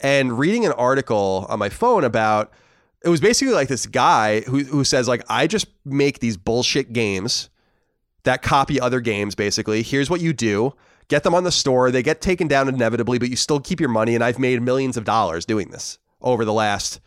and 0.00 0.38
reading 0.38 0.66
an 0.66 0.72
article 0.72 1.46
on 1.48 1.58
my 1.58 1.68
phone 1.68 2.04
about 2.04 2.52
it 3.04 3.08
was 3.08 3.20
basically 3.20 3.54
like 3.54 3.68
this 3.68 3.86
guy 3.86 4.40
who 4.42 4.64
who 4.64 4.84
says 4.84 5.08
like 5.08 5.22
I 5.28 5.46
just 5.46 5.66
make 5.84 6.18
these 6.18 6.36
bullshit 6.36 6.92
games 6.92 7.48
that 8.24 8.42
copy 8.42 8.80
other 8.80 9.00
games 9.00 9.34
basically. 9.34 9.82
Here's 9.82 10.10
what 10.10 10.20
you 10.20 10.32
do. 10.32 10.74
Get 11.08 11.22
them 11.22 11.34
on 11.34 11.44
the 11.44 11.52
store. 11.52 11.90
They 11.90 12.02
get 12.02 12.20
taken 12.20 12.48
down 12.48 12.68
inevitably, 12.68 13.18
but 13.18 13.30
you 13.30 13.36
still 13.36 13.60
keep 13.60 13.78
your 13.78 13.88
money 13.88 14.14
and 14.14 14.24
I've 14.24 14.38
made 14.38 14.60
millions 14.60 14.96
of 14.96 15.04
dollars 15.04 15.44
doing 15.44 15.70
this 15.70 15.98
over 16.20 16.44
the 16.44 16.52
last 16.52 17.00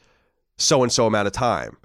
so 0.57 0.83
and 0.83 0.91
so 0.91 1.05
amount 1.05 1.27
of 1.27 1.33
time. 1.33 1.77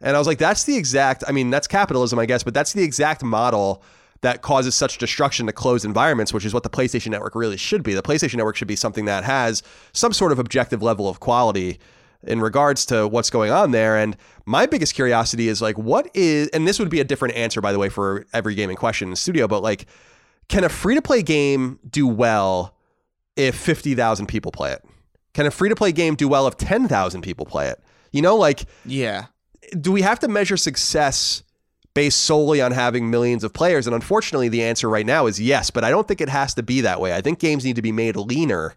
And 0.00 0.16
I 0.16 0.18
was 0.18 0.26
like 0.26 0.38
that's 0.38 0.64
the 0.64 0.76
exact 0.76 1.24
I 1.26 1.32
mean 1.32 1.50
that's 1.50 1.66
capitalism 1.66 2.18
I 2.18 2.26
guess, 2.26 2.42
but 2.42 2.54
that's 2.54 2.72
the 2.72 2.82
exact 2.82 3.22
model 3.22 3.82
that 4.22 4.42
causes 4.42 4.74
such 4.74 4.98
destruction 4.98 5.46
to 5.46 5.52
closed 5.52 5.84
environments, 5.84 6.32
which 6.34 6.44
is 6.44 6.52
what 6.52 6.62
the 6.62 6.68
PlayStation 6.70 7.08
Network 7.08 7.34
really 7.34 7.56
should 7.56 7.82
be. 7.82 7.94
The 7.94 8.02
PlayStation 8.02 8.36
Network 8.36 8.56
should 8.56 8.68
be 8.68 8.76
something 8.76 9.06
that 9.06 9.24
has 9.24 9.62
some 9.92 10.12
sort 10.12 10.30
of 10.32 10.38
objective 10.38 10.82
level 10.82 11.08
of 11.08 11.20
quality 11.20 11.78
in 12.24 12.40
regards 12.40 12.84
to 12.86 13.08
what's 13.08 13.30
going 13.30 13.50
on 13.50 13.70
there. 13.70 13.96
And 13.96 14.14
my 14.44 14.66
biggest 14.66 14.94
curiosity 14.94 15.48
is 15.48 15.62
like, 15.62 15.78
what 15.78 16.10
is, 16.12 16.48
and 16.48 16.68
this 16.68 16.78
would 16.78 16.90
be 16.90 17.00
a 17.00 17.04
different 17.04 17.34
answer, 17.34 17.62
by 17.62 17.72
the 17.72 17.78
way, 17.78 17.88
for 17.88 18.26
every 18.34 18.54
game 18.54 18.68
in 18.68 18.76
question 18.76 19.06
in 19.06 19.10
the 19.10 19.16
studio, 19.16 19.48
but 19.48 19.62
like, 19.62 19.86
can 20.50 20.64
a 20.64 20.68
free 20.68 20.96
to 20.96 21.02
play 21.02 21.22
game 21.22 21.78
do 21.88 22.06
well 22.06 22.76
if 23.36 23.54
50,000 23.54 24.26
people 24.26 24.52
play 24.52 24.72
it? 24.72 24.84
Can 25.32 25.46
a 25.46 25.50
free 25.50 25.70
to 25.70 25.76
play 25.76 25.92
game 25.92 26.14
do 26.14 26.28
well 26.28 26.46
if 26.46 26.58
10,000 26.58 27.22
people 27.22 27.46
play 27.46 27.68
it? 27.68 27.80
You 28.12 28.20
know, 28.20 28.36
like, 28.36 28.66
Yeah. 28.84 29.26
do 29.80 29.90
we 29.92 30.02
have 30.02 30.18
to 30.18 30.28
measure 30.28 30.58
success 30.58 31.42
based 31.94 32.20
solely 32.20 32.60
on 32.60 32.72
having 32.72 33.10
millions 33.10 33.44
of 33.44 33.52
players? 33.52 33.86
And 33.86 33.94
unfortunately, 33.94 34.48
the 34.48 34.62
answer 34.62 34.88
right 34.88 35.06
now 35.06 35.26
is 35.26 35.40
yes, 35.40 35.70
but 35.70 35.84
I 35.84 35.90
don't 35.90 36.06
think 36.06 36.20
it 36.20 36.28
has 36.28 36.54
to 36.54 36.62
be 36.62 36.80
that 36.82 37.00
way. 37.00 37.14
I 37.14 37.20
think 37.20 37.38
games 37.38 37.64
need 37.64 37.76
to 37.76 37.82
be 37.82 37.92
made 37.92 38.16
leaner. 38.16 38.74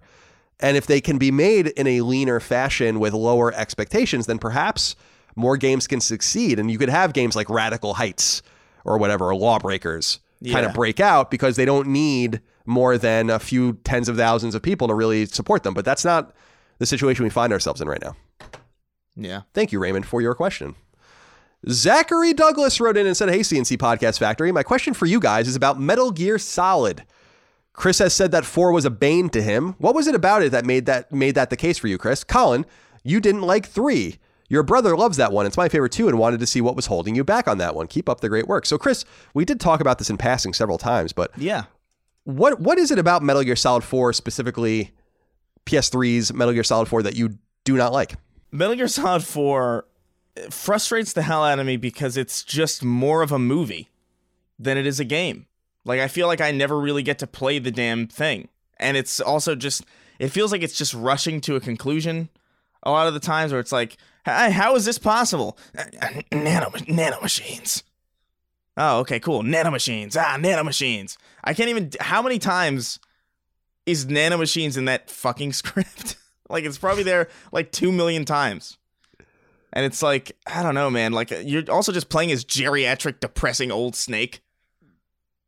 And 0.59 0.77
if 0.77 0.87
they 0.87 1.01
can 1.01 1.17
be 1.17 1.31
made 1.31 1.67
in 1.67 1.87
a 1.87 2.01
leaner 2.01 2.39
fashion 2.39 2.99
with 2.99 3.13
lower 3.13 3.53
expectations, 3.53 4.27
then 4.27 4.39
perhaps 4.39 4.95
more 5.35 5.57
games 5.57 5.87
can 5.87 5.99
succeed. 5.99 6.59
And 6.59 6.71
you 6.71 6.77
could 6.77 6.89
have 6.89 7.13
games 7.13 7.35
like 7.35 7.49
Radical 7.49 7.95
Heights 7.95 8.41
or 8.85 8.97
whatever, 8.97 9.27
or 9.27 9.35
Lawbreakers 9.35 10.19
kind 10.51 10.65
of 10.65 10.73
break 10.73 10.99
out 10.99 11.31
because 11.31 11.55
they 11.55 11.65
don't 11.65 11.87
need 11.87 12.41
more 12.65 12.97
than 12.97 13.29
a 13.29 13.39
few 13.39 13.73
tens 13.83 14.09
of 14.09 14.17
thousands 14.17 14.55
of 14.55 14.61
people 14.61 14.87
to 14.87 14.93
really 14.93 15.25
support 15.25 15.63
them. 15.63 15.73
But 15.73 15.85
that's 15.85 16.05
not 16.05 16.33
the 16.79 16.85
situation 16.85 17.23
we 17.23 17.29
find 17.29 17.53
ourselves 17.53 17.81
in 17.81 17.87
right 17.87 18.01
now. 18.01 18.15
Yeah. 19.15 19.41
Thank 19.53 19.71
you, 19.71 19.79
Raymond, 19.79 20.05
for 20.05 20.21
your 20.21 20.33
question. 20.33 20.75
Zachary 21.69 22.33
Douglas 22.33 22.79
wrote 22.79 22.97
in 22.97 23.07
and 23.07 23.15
said, 23.15 23.29
Hey, 23.29 23.39
CNC 23.39 23.77
Podcast 23.77 24.19
Factory, 24.19 24.51
my 24.51 24.63
question 24.63 24.93
for 24.93 25.05
you 25.05 25.19
guys 25.19 25.47
is 25.47 25.55
about 25.55 25.79
Metal 25.79 26.11
Gear 26.11 26.37
Solid. 26.37 27.03
Chris 27.73 27.99
has 27.99 28.13
said 28.13 28.31
that 28.31 28.45
4 28.45 28.71
was 28.71 28.85
a 28.85 28.89
bane 28.91 29.29
to 29.29 29.41
him. 29.41 29.75
What 29.79 29.95
was 29.95 30.07
it 30.07 30.13
about 30.15 30.43
it 30.43 30.51
that 30.51 30.65
made 30.65 30.85
that 30.85 31.11
made 31.11 31.35
that 31.35 31.49
the 31.49 31.57
case 31.57 31.77
for 31.77 31.87
you, 31.87 31.97
Chris? 31.97 32.23
Colin, 32.23 32.65
you 33.03 33.19
didn't 33.19 33.41
like 33.41 33.65
3. 33.65 34.17
Your 34.49 34.61
brother 34.61 34.95
loves 34.95 35.17
that 35.17 35.31
one. 35.31 35.45
It's 35.47 35.57
my 35.57 35.69
favorite 35.69 35.91
too 35.93 36.07
and 36.07 36.19
wanted 36.19 36.39
to 36.41 36.45
see 36.45 36.61
what 36.61 36.75
was 36.75 36.85
holding 36.85 37.15
you 37.15 37.23
back 37.23 37.47
on 37.47 37.57
that 37.57 37.73
one. 37.75 37.87
Keep 37.87 38.07
up 38.09 38.21
the 38.21 38.29
great 38.29 38.47
work. 38.47 38.65
So 38.67 38.77
Chris, 38.77 39.05
we 39.33 39.45
did 39.45 39.59
talk 39.59 39.79
about 39.79 39.97
this 39.97 40.09
in 40.09 40.17
passing 40.17 40.53
several 40.53 40.77
times, 40.77 41.13
but 41.13 41.31
Yeah. 41.37 41.63
what 42.25 42.59
what 42.59 42.77
is 42.77 42.91
it 42.91 42.99
about 42.99 43.23
Metal 43.23 43.41
Gear 43.41 43.55
Solid 43.55 43.83
4 43.83 44.13
specifically 44.13 44.91
PS3's 45.65 46.33
Metal 46.33 46.53
Gear 46.53 46.63
Solid 46.63 46.87
4 46.87 47.01
that 47.03 47.15
you 47.15 47.37
do 47.63 47.75
not 47.77 47.93
like. 47.93 48.15
Metal 48.51 48.75
Gear 48.75 48.87
Solid 48.87 49.23
4 49.23 49.85
frustrates 50.49 51.13
the 51.13 51.21
hell 51.21 51.43
out 51.43 51.59
of 51.59 51.65
me 51.65 51.77
because 51.77 52.17
it's 52.17 52.43
just 52.43 52.83
more 52.83 53.21
of 53.21 53.31
a 53.31 53.39
movie 53.39 53.89
than 54.57 54.77
it 54.77 54.85
is 54.85 54.99
a 54.99 55.05
game. 55.05 55.47
Like 55.85 55.99
I 55.99 56.07
feel 56.07 56.27
like 56.27 56.41
I 56.41 56.51
never 56.51 56.79
really 56.79 57.03
get 57.03 57.19
to 57.19 57.27
play 57.27 57.59
the 57.59 57.71
damn 57.71 58.07
thing. 58.07 58.49
And 58.77 58.97
it's 58.97 59.19
also 59.19 59.55
just 59.55 59.83
it 60.19 60.29
feels 60.29 60.51
like 60.51 60.61
it's 60.61 60.77
just 60.77 60.93
rushing 60.93 61.41
to 61.41 61.55
a 61.55 61.59
conclusion 61.59 62.29
a 62.83 62.91
lot 62.91 63.07
of 63.07 63.13
the 63.13 63.19
times 63.19 63.51
where 63.51 63.61
it's 63.61 63.71
like, 63.71 63.97
"Hey, 64.25 64.51
how 64.51 64.75
is 64.75 64.85
this 64.85 64.97
possible? 64.97 65.57
Nano 66.31 66.71
nano 66.87 67.21
machines." 67.21 67.83
Oh, 68.75 68.99
okay, 68.99 69.19
cool. 69.19 69.43
Nanomachines. 69.43 70.17
Ah, 70.19 70.37
nanomachines. 70.39 71.17
I 71.43 71.53
can't 71.53 71.69
even 71.69 71.91
how 71.99 72.21
many 72.21 72.39
times 72.39 72.99
is 73.85 74.05
nanomachines 74.05 74.77
in 74.77 74.85
that 74.85 75.09
fucking 75.09 75.53
script? 75.61 76.17
like 76.49 76.65
it's 76.65 76.77
probably 76.77 77.03
there 77.03 77.29
like 77.51 77.71
2 77.71 77.91
million 77.91 78.25
times. 78.25 78.77
And 79.75 79.85
it's 79.85 80.03
like, 80.03 80.37
I 80.45 80.61
don't 80.61 80.75
know, 80.75 80.89
man. 80.91 81.13
Like 81.13 81.31
you're 81.43 81.69
also 81.71 81.91
just 81.91 82.09
playing 82.09 82.31
as 82.31 82.45
geriatric, 82.45 83.19
depressing 83.19 83.71
old 83.71 83.95
Snake. 83.95 84.41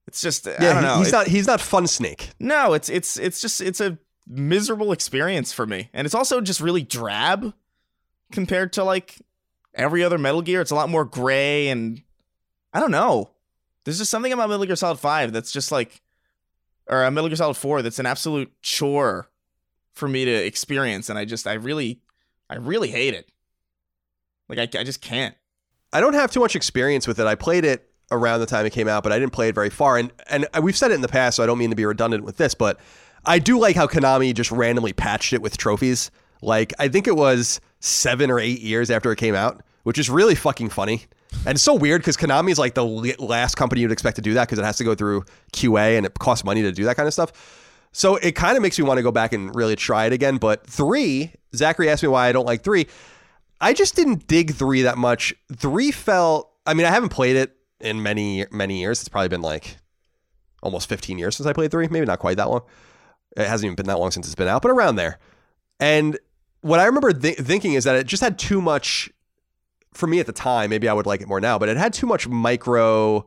It's 0.08 0.20
just, 0.22 0.48
I 0.48 0.52
Yeah, 0.60 0.74
don't 0.74 0.84
know. 0.84 0.98
he's 0.98 1.08
It- 1.10 1.12
not 1.12 1.28
he's 1.28 1.48
not 1.48 1.62
fun 1.62 1.88
snake. 1.88 2.32
no, 2.40 2.74
it's 2.74 2.90
it's 2.90 3.18
it's 3.18 3.40
just 3.42 3.62
it's 3.62 3.80
a 3.82 3.98
miserable 4.28 4.92
experience 4.92 5.52
for 5.54 5.66
me, 5.66 5.90
and 5.94 6.06
it's 6.06 6.16
also 6.16 6.42
just 6.42 6.60
really 6.60 6.84
drab 6.84 7.54
compared 8.32 8.74
to 8.74 8.84
like 8.84 9.20
every 9.74 10.04
other 10.04 10.18
Metal 10.18 10.42
Gear. 10.42 10.62
It's 10.62 10.72
a 10.72 10.76
lot 10.76 10.90
more 10.90 11.06
gray, 11.06 11.70
and 11.70 12.02
I 12.74 12.80
don't 12.80 12.92
know. 12.92 13.32
There's 13.84 13.98
just 14.00 14.10
something 14.12 14.34
about 14.34 14.50
Metal 14.50 14.66
Gear 14.66 14.76
Solid 14.76 15.00
Five 15.00 15.34
that's 15.34 15.52
just 15.52 15.72
like, 15.72 16.02
or 16.88 17.04
uh, 17.04 17.12
Metal 17.12 17.30
Gear 17.30 17.36
Solid 17.38 17.58
Four 17.58 17.82
that's 17.84 18.00
an 18.00 18.06
absolute 18.08 18.52
chore 18.62 19.30
for 19.94 20.08
me 20.08 20.26
to 20.26 20.32
experience, 20.32 21.10
and 21.10 21.18
I 21.20 21.26
just 21.26 21.46
I 21.48 21.54
really 21.54 22.00
I 22.50 22.56
really 22.58 22.90
hate 22.90 23.14
it. 23.16 23.30
Like 24.50 24.60
I 24.60 24.80
I 24.80 24.84
just 24.84 25.02
can't. 25.02 25.36
I 25.94 26.02
don't 26.02 26.14
have 26.14 26.32
too 26.32 26.40
much 26.40 26.56
experience 26.56 27.08
with 27.08 27.20
it. 27.20 27.28
I 27.28 27.36
played 27.36 27.64
it 27.64 27.90
around 28.12 28.40
the 28.40 28.46
time 28.46 28.66
it 28.66 28.72
came 28.72 28.88
out, 28.88 29.04
but 29.04 29.12
I 29.12 29.20
didn't 29.20 29.34
play 29.34 29.50
it 29.50 29.56
very 29.56 29.70
far. 29.70 29.98
And 29.98 30.12
and 30.30 30.48
we've 30.62 30.78
said 30.78 30.92
it 30.92 30.96
in 30.96 31.02
the 31.02 31.08
past, 31.08 31.38
so 31.38 31.44
I 31.44 31.46
don't 31.46 31.58
mean 31.58 31.70
to 31.70 31.76
be 31.76 31.86
redundant 31.86 32.24
with 32.24 32.38
this, 32.38 32.54
but 32.54 32.80
I 33.26 33.40
do 33.40 33.58
like 33.58 33.76
how 33.76 33.88
Konami 33.88 34.34
just 34.34 34.52
randomly 34.52 34.94
patched 34.94 35.34
it 35.34 35.42
with 35.42 35.58
trophies. 35.58 36.12
Like 36.42 36.74
I 36.80 36.88
think 36.88 37.08
it 37.08 37.16
was 37.16 37.60
seven 37.80 38.30
or 38.30 38.40
eight 38.40 38.62
years 38.62 38.92
after 38.92 39.12
it 39.12 39.18
came 39.18 39.36
out, 39.36 39.62
which 39.84 39.98
is 39.98 40.10
really 40.10 40.36
fucking 40.36 40.70
funny. 40.70 41.06
And 41.46 41.60
so 41.60 41.74
weird 41.74 42.02
because 42.02 42.18
Konami 42.18 42.52
is 42.52 42.60
like 42.60 42.76
the 42.76 42.86
last 42.86 43.56
company 43.56 43.82
you'd 43.82 43.92
expect 43.92 44.16
to 44.18 44.22
do 44.22 44.34
that 44.36 44.48
because 44.48 44.60
it 44.60 44.66
has 44.66 44.78
to 44.78 44.84
go 44.84 44.96
through 44.96 45.26
QA 45.54 45.98
and 45.98 46.06
it 46.06 46.14
costs 46.20 46.46
money 46.46 46.62
to 46.62 46.72
do 46.72 46.86
that 46.86 46.96
kind 46.96 47.08
of 47.08 47.14
stuff. 47.14 47.32
So 47.92 48.18
it 48.18 48.34
kind 48.34 48.58
of 48.58 48.62
makes 48.62 48.78
me 48.78 48.86
want 48.86 48.98
to 48.98 49.04
go 49.04 49.12
back 49.12 49.32
and 49.34 49.56
really 49.56 49.76
try 49.76 50.06
it 50.06 50.14
again. 50.14 50.38
But 50.38 50.68
three, 50.68 51.32
Zachary 51.56 51.90
asked 51.90 52.04
me 52.04 52.10
why 52.10 52.28
I 52.28 52.32
don't 52.32 52.46
like 52.46 52.64
three. 52.64 52.88
I 53.61 53.73
just 53.73 53.95
didn't 53.95 54.27
dig 54.27 54.53
three 54.53 54.82
that 54.84 54.98
much. 54.98 55.34
Three 55.56 55.91
felt. 55.91 56.52
I 56.65 56.73
mean, 56.73 56.86
I 56.86 56.90
haven't 56.91 57.10
played 57.10 57.36
it 57.36 57.56
in 57.80 58.02
many 58.03 58.45
many 58.52 58.80
years. 58.80 58.99
It's 58.99 59.10
probably 59.10 59.30
been 59.30 59.41
like 59.41 59.77
almost 60.64 60.90
15 60.90 61.18
years 61.18 61.36
since 61.36 61.48
I 61.48 61.53
played 61.53 61.72
three. 61.72 61.88
Maybe 61.88 62.06
not 62.06 62.19
quite 62.19 62.38
that 62.38 62.49
long. 62.49 62.61
It 63.38 63.48
hasn't 63.48 63.65
even 63.65 63.76
been 63.76 63.86
that 63.88 63.99
long 63.99 64.11
since 64.11 64.26
it's 64.26 64.36
been 64.36 64.48
out, 64.48 64.61
but 64.61 64.72
around 64.72 64.95
there. 64.95 65.19
And 65.80 66.18
what 66.61 66.80
I 66.80 66.86
remember 66.86 67.11
th- 67.14 67.38
thinking 67.38 67.73
is 67.73 67.84
that 67.84 67.95
it 67.95 68.07
just 68.07 68.23
had 68.23 68.40
too 68.40 68.61
much. 68.61 69.10
For 69.94 70.07
me 70.07 70.19
at 70.19 70.26
the 70.26 70.34
time, 70.34 70.69
maybe 70.72 70.90
I 70.90 70.94
would 70.94 71.06
like 71.06 71.22
it 71.22 71.27
more 71.30 71.40
now, 71.40 71.57
but 71.57 71.69
it 71.69 71.77
had 71.77 71.94
too 71.94 72.06
much 72.06 72.27
micro, 72.27 73.26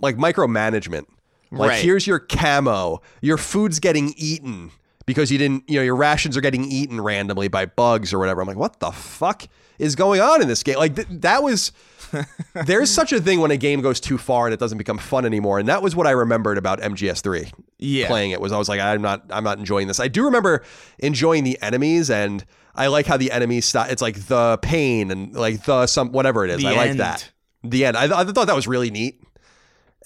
like 0.00 0.16
micromanagement. 0.16 1.04
Like 1.50 1.70
Right. 1.70 1.82
here's 1.84 2.06
your 2.06 2.18
camo, 2.18 3.02
your 3.20 3.36
food's 3.36 3.78
getting 3.78 4.14
eaten 4.16 4.70
because 5.08 5.32
you 5.32 5.38
didn't, 5.38 5.64
you 5.68 5.76
know, 5.76 5.82
your 5.82 5.96
rations 5.96 6.36
are 6.36 6.40
getting 6.40 6.64
eaten 6.64 7.00
randomly 7.00 7.48
by 7.48 7.66
bugs 7.66 8.12
or 8.12 8.18
whatever. 8.20 8.40
I'm 8.42 8.46
like, 8.46 8.56
what 8.58 8.78
the 8.78 8.92
fuck 8.92 9.42
is 9.78 9.96
going 9.96 10.20
on 10.20 10.40
in 10.42 10.46
this 10.46 10.62
game? 10.62 10.76
Like 10.76 10.94
th- 10.94 11.08
that 11.10 11.42
was. 11.42 11.72
there's 12.64 12.90
such 12.90 13.12
a 13.12 13.20
thing 13.20 13.38
when 13.40 13.50
a 13.50 13.56
game 13.58 13.82
goes 13.82 14.00
too 14.00 14.16
far 14.16 14.46
and 14.46 14.54
it 14.54 14.58
doesn't 14.60 14.78
become 14.78 14.96
fun 14.96 15.26
anymore, 15.26 15.58
and 15.58 15.68
that 15.68 15.82
was 15.82 15.94
what 15.94 16.06
I 16.06 16.12
remembered 16.12 16.56
about 16.56 16.80
MGS3 16.80 17.52
Yeah. 17.78 18.06
playing 18.06 18.30
it 18.30 18.40
was 18.40 18.50
I 18.50 18.56
was 18.56 18.66
like 18.66 18.80
I'm 18.80 19.02
not 19.02 19.24
I'm 19.28 19.44
not 19.44 19.58
enjoying 19.58 19.88
this. 19.88 20.00
I 20.00 20.08
do 20.08 20.24
remember 20.24 20.64
enjoying 20.98 21.44
the 21.44 21.60
enemies 21.60 22.08
and 22.10 22.46
I 22.74 22.86
like 22.86 23.04
how 23.04 23.18
the 23.18 23.30
enemies 23.30 23.66
start. 23.66 23.90
It's 23.90 24.00
like 24.00 24.26
the 24.26 24.58
pain 24.62 25.10
and 25.10 25.34
like 25.34 25.64
the 25.64 25.86
some 25.86 26.12
whatever 26.12 26.44
it 26.46 26.50
is. 26.50 26.62
The 26.62 26.68
I 26.68 26.76
like 26.76 26.96
that. 26.96 27.30
The 27.62 27.84
end. 27.84 27.96
I, 27.96 28.04
I 28.20 28.24
thought 28.24 28.46
that 28.46 28.56
was 28.56 28.66
really 28.68 28.90
neat, 28.90 29.20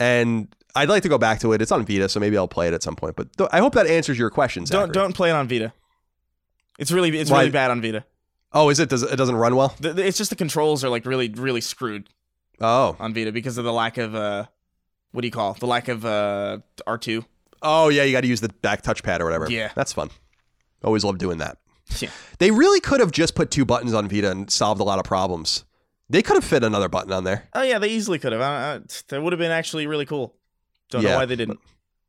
and 0.00 0.48
I'd 0.74 0.88
like 0.88 1.02
to 1.02 1.08
go 1.08 1.18
back 1.18 1.40
to 1.40 1.52
it. 1.52 1.60
It's 1.62 1.70
on 1.72 1.84
Vita, 1.84 2.08
so 2.08 2.18
maybe 2.20 2.36
I'll 2.38 2.48
play 2.48 2.68
it 2.68 2.74
at 2.74 2.82
some 2.82 2.96
point. 2.96 3.14
But 3.16 3.36
th- 3.36 3.50
I 3.52 3.58
hope 3.60 3.74
that 3.74 3.86
answers 3.86 4.18
your 4.18 4.30
questions. 4.30 4.70
Don't 4.70 4.92
don't 4.92 5.14
play 5.14 5.28
it 5.30 5.34
on 5.34 5.48
Vita. 5.48 5.72
It's 6.78 6.90
really 6.90 7.16
it's 7.18 7.30
Why? 7.30 7.40
really 7.40 7.50
bad 7.50 7.70
on 7.70 7.82
Vita. 7.82 8.04
Oh, 8.52 8.68
is 8.70 8.78
it? 8.80 8.88
Does 8.88 9.02
it 9.02 9.16
doesn't 9.16 9.36
run 9.36 9.56
well? 9.56 9.74
The, 9.80 9.92
the- 9.92 10.06
it's 10.06 10.18
just 10.18 10.30
the 10.30 10.36
controls 10.36 10.82
are 10.84 10.88
like 10.88 11.04
really 11.06 11.28
really 11.28 11.60
screwed 11.60 12.08
Oh, 12.60 12.96
on 13.00 13.12
Vita 13.14 13.32
because 13.32 13.58
of 13.58 13.64
the 13.64 13.72
lack 13.72 13.98
of 13.98 14.14
uh 14.14 14.46
what 15.10 15.20
do 15.22 15.26
you 15.26 15.32
call 15.32 15.54
the 15.54 15.66
lack 15.66 15.88
of 15.88 16.04
uh 16.04 16.58
R2. 16.86 17.24
oh 17.62 17.88
yeah. 17.90 18.02
You 18.04 18.12
got 18.12 18.22
to 18.22 18.28
use 18.28 18.40
the 18.40 18.48
back 18.48 18.82
touchpad 18.82 19.20
or 19.20 19.24
whatever. 19.24 19.50
Yeah. 19.50 19.70
that's 19.74 19.92
fun. 19.92 20.10
Always 20.84 21.04
love 21.04 21.18
doing 21.18 21.38
that. 21.38 21.58
Yeah. 21.98 22.10
They 22.38 22.50
really 22.50 22.80
could 22.80 23.00
have 23.00 23.10
just 23.12 23.34
put 23.34 23.50
two 23.50 23.64
buttons 23.66 23.92
on 23.92 24.08
Vita 24.08 24.30
and 24.30 24.50
solved 24.50 24.80
a 24.80 24.84
lot 24.84 24.98
of 24.98 25.04
problems. 25.04 25.64
They 26.08 26.22
could 26.22 26.34
have 26.36 26.44
fit 26.44 26.64
another 26.64 26.88
button 26.88 27.12
on 27.12 27.24
there. 27.24 27.48
Oh 27.54 27.62
yeah, 27.62 27.78
they 27.78 27.88
easily 27.88 28.18
could 28.18 28.32
have. 28.32 28.40
I, 28.40 28.74
I, 28.76 28.80
that 29.08 29.22
would 29.22 29.32
have 29.32 29.38
been 29.38 29.50
actually 29.50 29.86
really 29.86 30.06
cool. 30.06 30.34
Don't 30.92 31.02
know 31.02 31.16
why 31.16 31.26
they 31.26 31.36
didn't. 31.36 31.58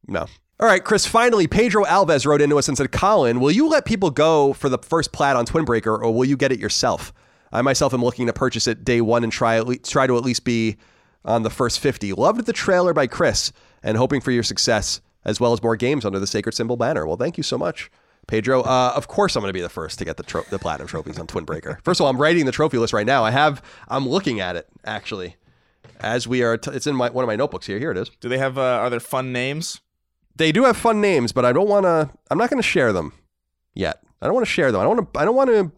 No. 0.07 0.27
All 0.60 0.68
right, 0.68 0.84
Chris. 0.84 1.05
Finally, 1.05 1.47
Pedro 1.47 1.84
Alves 1.84 2.26
wrote 2.26 2.41
into 2.41 2.57
us 2.57 2.68
and 2.68 2.77
said, 2.77 2.91
"Colin, 2.91 3.39
will 3.39 3.51
you 3.51 3.68
let 3.68 3.85
people 3.85 4.11
go 4.11 4.53
for 4.53 4.69
the 4.69 4.77
first 4.77 5.11
plat 5.11 5.35
on 5.35 5.45
Twin 5.45 5.65
Breaker, 5.65 5.95
or 5.95 6.14
will 6.14 6.26
you 6.26 6.38
get 6.38 6.51
it 6.51 6.60
yourself? 6.60 7.11
I 7.51 7.61
myself 7.61 7.93
am 7.93 8.03
looking 8.03 8.27
to 8.27 8.34
purchase 8.34 8.68
it 8.68 8.85
day 8.85 9.01
one 9.01 9.23
and 9.23 9.31
try 9.31 9.57
at 9.57 9.68
le- 9.68 9.77
try 9.77 10.07
to 10.07 10.15
at 10.18 10.23
least 10.23 10.43
be 10.43 10.77
on 11.26 11.43
the 11.43 11.49
first 11.49 11.80
fifty. 11.80 12.14
Loved 12.14 12.45
the 12.45 12.53
trailer 12.53 12.93
by 12.93 13.07
Chris, 13.07 13.51
and 13.81 13.97
hoping 13.97 14.22
for 14.22 14.31
your 14.31 14.43
success 14.43 15.01
as 15.26 15.39
well 15.39 15.53
as 15.53 15.64
more 15.64 15.76
games 15.76 16.05
under 16.05 16.19
the 16.19 16.27
Sacred 16.27 16.53
Symbol 16.53 16.77
banner. 16.77 17.05
Well, 17.07 17.18
thank 17.18 17.38
you 17.38 17.43
so 17.43 17.57
much." 17.57 17.89
Pedro, 18.26 18.61
uh, 18.61 18.93
of 18.95 19.10
course 19.10 19.35
I'm 19.35 19.41
going 19.41 19.49
to 19.49 19.53
be 19.53 19.60
the 19.60 19.68
first 19.68 19.99
to 19.99 20.05
get 20.05 20.15
the 20.15 20.23
tro- 20.23 20.45
the 20.49 20.57
platinum 20.57 20.88
trophies 20.88 21.19
on 21.19 21.27
Twin 21.27 21.43
Breaker. 21.43 21.80
First 21.84 21.99
of 21.99 22.05
all, 22.05 22.10
I'm 22.10 22.22
writing 22.22 22.45
the 22.45 22.53
trophy 22.53 22.77
list 22.77 22.93
right 22.93 23.05
now. 23.05 23.23
I 23.26 23.31
have 23.31 23.61
I'm 23.89 24.07
looking 24.07 24.39
at 24.39 24.55
it 24.55 24.65
actually 24.85 25.35
as 26.03 26.27
we 26.27 26.43
are. 26.43 26.57
T- 26.57 26.71
it's 26.71 26.85
in 26.88 26.95
my 26.95 27.09
one 27.09 27.23
of 27.23 27.27
my 27.27 27.35
notebooks 27.35 27.65
here. 27.65 27.80
Here 27.80 27.91
it 27.91 27.97
is. 27.97 28.09
Do 28.19 28.30
they 28.30 28.38
have? 28.38 28.57
Uh, 28.57 28.61
are 28.61 28.89
there 28.89 28.99
fun 28.99 29.31
names? 29.31 29.81
They 30.35 30.51
do 30.51 30.63
have 30.63 30.77
fun 30.77 30.99
names, 31.01 31.31
but 31.31 31.45
I 31.45 31.53
don't 31.53 31.67
want 31.67 31.85
to. 31.85 32.09
I'm 32.30 32.38
not 32.38 32.49
going 32.49 32.61
to 32.61 32.67
share 32.67 32.91
them 32.93 33.13
yet. 33.73 33.99
I 34.21 34.25
don't 34.25 34.34
want 34.35 34.45
to 34.45 34.51
share 34.51 34.71
them. 34.71 34.81
I 34.81 34.84
don't 34.84 34.97
want 34.97 35.13
to. 35.13 35.19
I 35.19 35.25
don't 35.25 35.35
want 35.35 35.49
to 35.49 35.71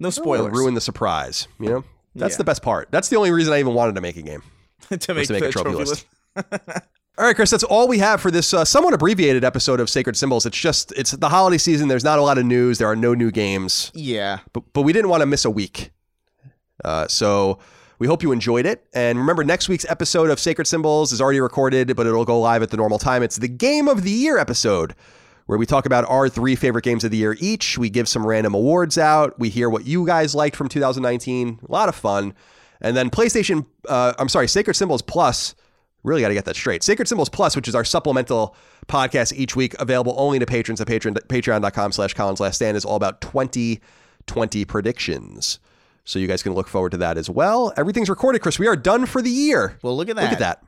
No 0.00 0.10
spoilers. 0.10 0.52
ruin 0.52 0.74
the 0.74 0.80
surprise. 0.80 1.48
You 1.58 1.68
know, 1.68 1.84
that's 2.14 2.34
Yeah. 2.34 2.38
the 2.38 2.44
best 2.44 2.62
part. 2.62 2.88
That's 2.90 3.08
the 3.08 3.16
only 3.16 3.30
reason 3.30 3.52
I 3.52 3.58
even 3.60 3.74
wanted 3.74 3.94
to 3.94 4.00
make 4.00 4.16
a 4.16 4.22
game. 4.22 4.42
to 4.90 5.14
make, 5.14 5.26
to 5.26 5.32
make 5.32 5.44
a 5.44 5.50
trophy 5.50 5.70
trophy 5.70 5.76
list. 5.76 6.06
list. 6.36 6.50
All 7.18 7.24
right, 7.26 7.34
Chris, 7.34 7.50
that's 7.50 7.64
all 7.64 7.88
we 7.88 7.98
have 7.98 8.20
for 8.20 8.30
this 8.30 8.54
uh, 8.54 8.64
somewhat 8.64 8.94
abbreviated 8.94 9.42
episode 9.42 9.80
of 9.80 9.90
Sacred 9.90 10.16
Symbols. 10.16 10.46
It's 10.46 10.56
just 10.56 10.92
it's 10.92 11.10
the 11.10 11.28
holiday 11.28 11.58
season. 11.58 11.88
There's 11.88 12.04
not 12.04 12.20
a 12.20 12.22
lot 12.22 12.38
of 12.38 12.44
news. 12.46 12.78
There 12.78 12.86
are 12.86 12.94
no 12.94 13.12
new 13.12 13.32
games, 13.32 13.90
Yeah. 13.92 14.38
but 14.52 14.62
but 14.72 14.82
we 14.82 14.92
didn't 14.92 15.10
want 15.10 15.22
to 15.22 15.26
miss 15.26 15.44
a 15.44 15.50
week. 15.50 15.90
Uh, 16.84 17.08
so 17.08 17.58
we 17.98 18.06
hope 18.06 18.22
you 18.22 18.32
enjoyed 18.32 18.66
it. 18.66 18.86
And 18.92 19.18
remember, 19.18 19.44
next 19.44 19.68
week's 19.68 19.86
episode 19.88 20.30
of 20.30 20.38
Sacred 20.38 20.66
Symbols 20.66 21.12
is 21.12 21.20
already 21.20 21.40
recorded, 21.40 21.94
but 21.96 22.06
it'll 22.06 22.24
go 22.24 22.38
live 22.40 22.62
at 22.62 22.70
the 22.70 22.76
normal 22.76 22.98
time. 22.98 23.22
It's 23.22 23.36
the 23.36 23.48
Game 23.48 23.88
of 23.88 24.02
the 24.02 24.10
Year 24.10 24.38
episode, 24.38 24.94
where 25.46 25.58
we 25.58 25.66
talk 25.66 25.84
about 25.86 26.08
our 26.08 26.28
three 26.28 26.54
favorite 26.54 26.84
games 26.84 27.02
of 27.04 27.10
the 27.10 27.16
year 27.16 27.36
each. 27.40 27.76
We 27.76 27.90
give 27.90 28.08
some 28.08 28.26
random 28.26 28.54
awards 28.54 28.98
out. 28.98 29.38
We 29.38 29.48
hear 29.48 29.68
what 29.68 29.86
you 29.86 30.06
guys 30.06 30.34
liked 30.34 30.54
from 30.56 30.68
2019. 30.68 31.60
A 31.68 31.72
lot 31.72 31.88
of 31.88 31.94
fun. 31.94 32.34
And 32.80 32.96
then 32.96 33.10
PlayStation, 33.10 33.66
uh, 33.88 34.14
I'm 34.18 34.28
sorry, 34.28 34.46
Sacred 34.46 34.74
Symbols 34.74 35.02
Plus. 35.02 35.54
Really 36.04 36.20
got 36.22 36.28
to 36.28 36.34
get 36.34 36.44
that 36.44 36.54
straight. 36.54 36.84
Sacred 36.84 37.08
Symbols 37.08 37.28
Plus, 37.28 37.56
which 37.56 37.66
is 37.66 37.74
our 37.74 37.84
supplemental 37.84 38.54
podcast 38.86 39.32
each 39.32 39.56
week, 39.56 39.74
available 39.80 40.14
only 40.16 40.38
to 40.38 40.46
patrons 40.46 40.80
at 40.80 40.86
patreon, 40.86 41.14
patreon.com 41.26 41.90
slash 41.90 42.14
Colin's 42.14 42.38
Last 42.38 42.56
Stand, 42.56 42.76
is 42.76 42.84
all 42.84 42.94
about 42.94 43.20
2020 43.20 44.64
predictions. 44.64 45.58
So 46.08 46.18
you 46.18 46.26
guys 46.26 46.42
can 46.42 46.54
look 46.54 46.68
forward 46.68 46.92
to 46.92 46.96
that 46.96 47.18
as 47.18 47.28
well. 47.28 47.70
Everything's 47.76 48.08
recorded, 48.08 48.40
Chris. 48.40 48.58
We 48.58 48.66
are 48.66 48.76
done 48.76 49.04
for 49.04 49.20
the 49.20 49.28
year. 49.28 49.78
Well, 49.82 49.94
look 49.94 50.08
at 50.08 50.16
that. 50.16 50.22
Look 50.22 50.32
at 50.32 50.38
that. 50.38 50.64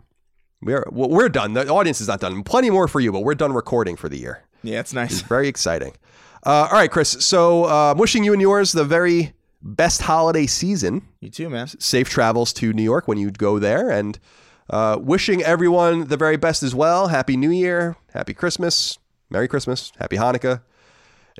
We're 0.60 0.84
well, 0.92 1.08
we're 1.08 1.30
done. 1.30 1.54
The 1.54 1.66
audience 1.66 2.02
is 2.02 2.08
not 2.08 2.20
done. 2.20 2.42
Plenty 2.42 2.68
more 2.68 2.86
for 2.86 3.00
you, 3.00 3.10
but 3.10 3.20
we're 3.20 3.34
done 3.34 3.54
recording 3.54 3.96
for 3.96 4.10
the 4.10 4.18
year. 4.18 4.42
Yeah, 4.62 4.80
it's 4.80 4.92
nice. 4.92 5.12
It's 5.12 5.22
Very 5.22 5.48
exciting. 5.48 5.94
Uh, 6.44 6.68
all 6.70 6.72
right, 6.72 6.90
Chris. 6.90 7.12
So 7.24 7.64
uh, 7.64 7.92
I'm 7.92 7.96
wishing 7.98 8.22
you 8.22 8.34
and 8.34 8.42
yours 8.42 8.72
the 8.72 8.84
very 8.84 9.32
best 9.62 10.02
holiday 10.02 10.46
season. 10.46 11.08
You 11.20 11.30
too, 11.30 11.48
man. 11.48 11.68
Safe 11.68 12.10
travels 12.10 12.52
to 12.54 12.74
New 12.74 12.82
York 12.82 13.08
when 13.08 13.16
you 13.16 13.30
go 13.30 13.58
there, 13.58 13.88
and 13.88 14.18
uh, 14.68 14.98
wishing 15.00 15.42
everyone 15.42 16.08
the 16.08 16.18
very 16.18 16.36
best 16.36 16.62
as 16.62 16.74
well. 16.74 17.08
Happy 17.08 17.38
New 17.38 17.50
Year, 17.50 17.96
Happy 18.12 18.34
Christmas, 18.34 18.98
Merry 19.30 19.48
Christmas, 19.48 19.90
Happy 19.98 20.18
Hanukkah, 20.18 20.60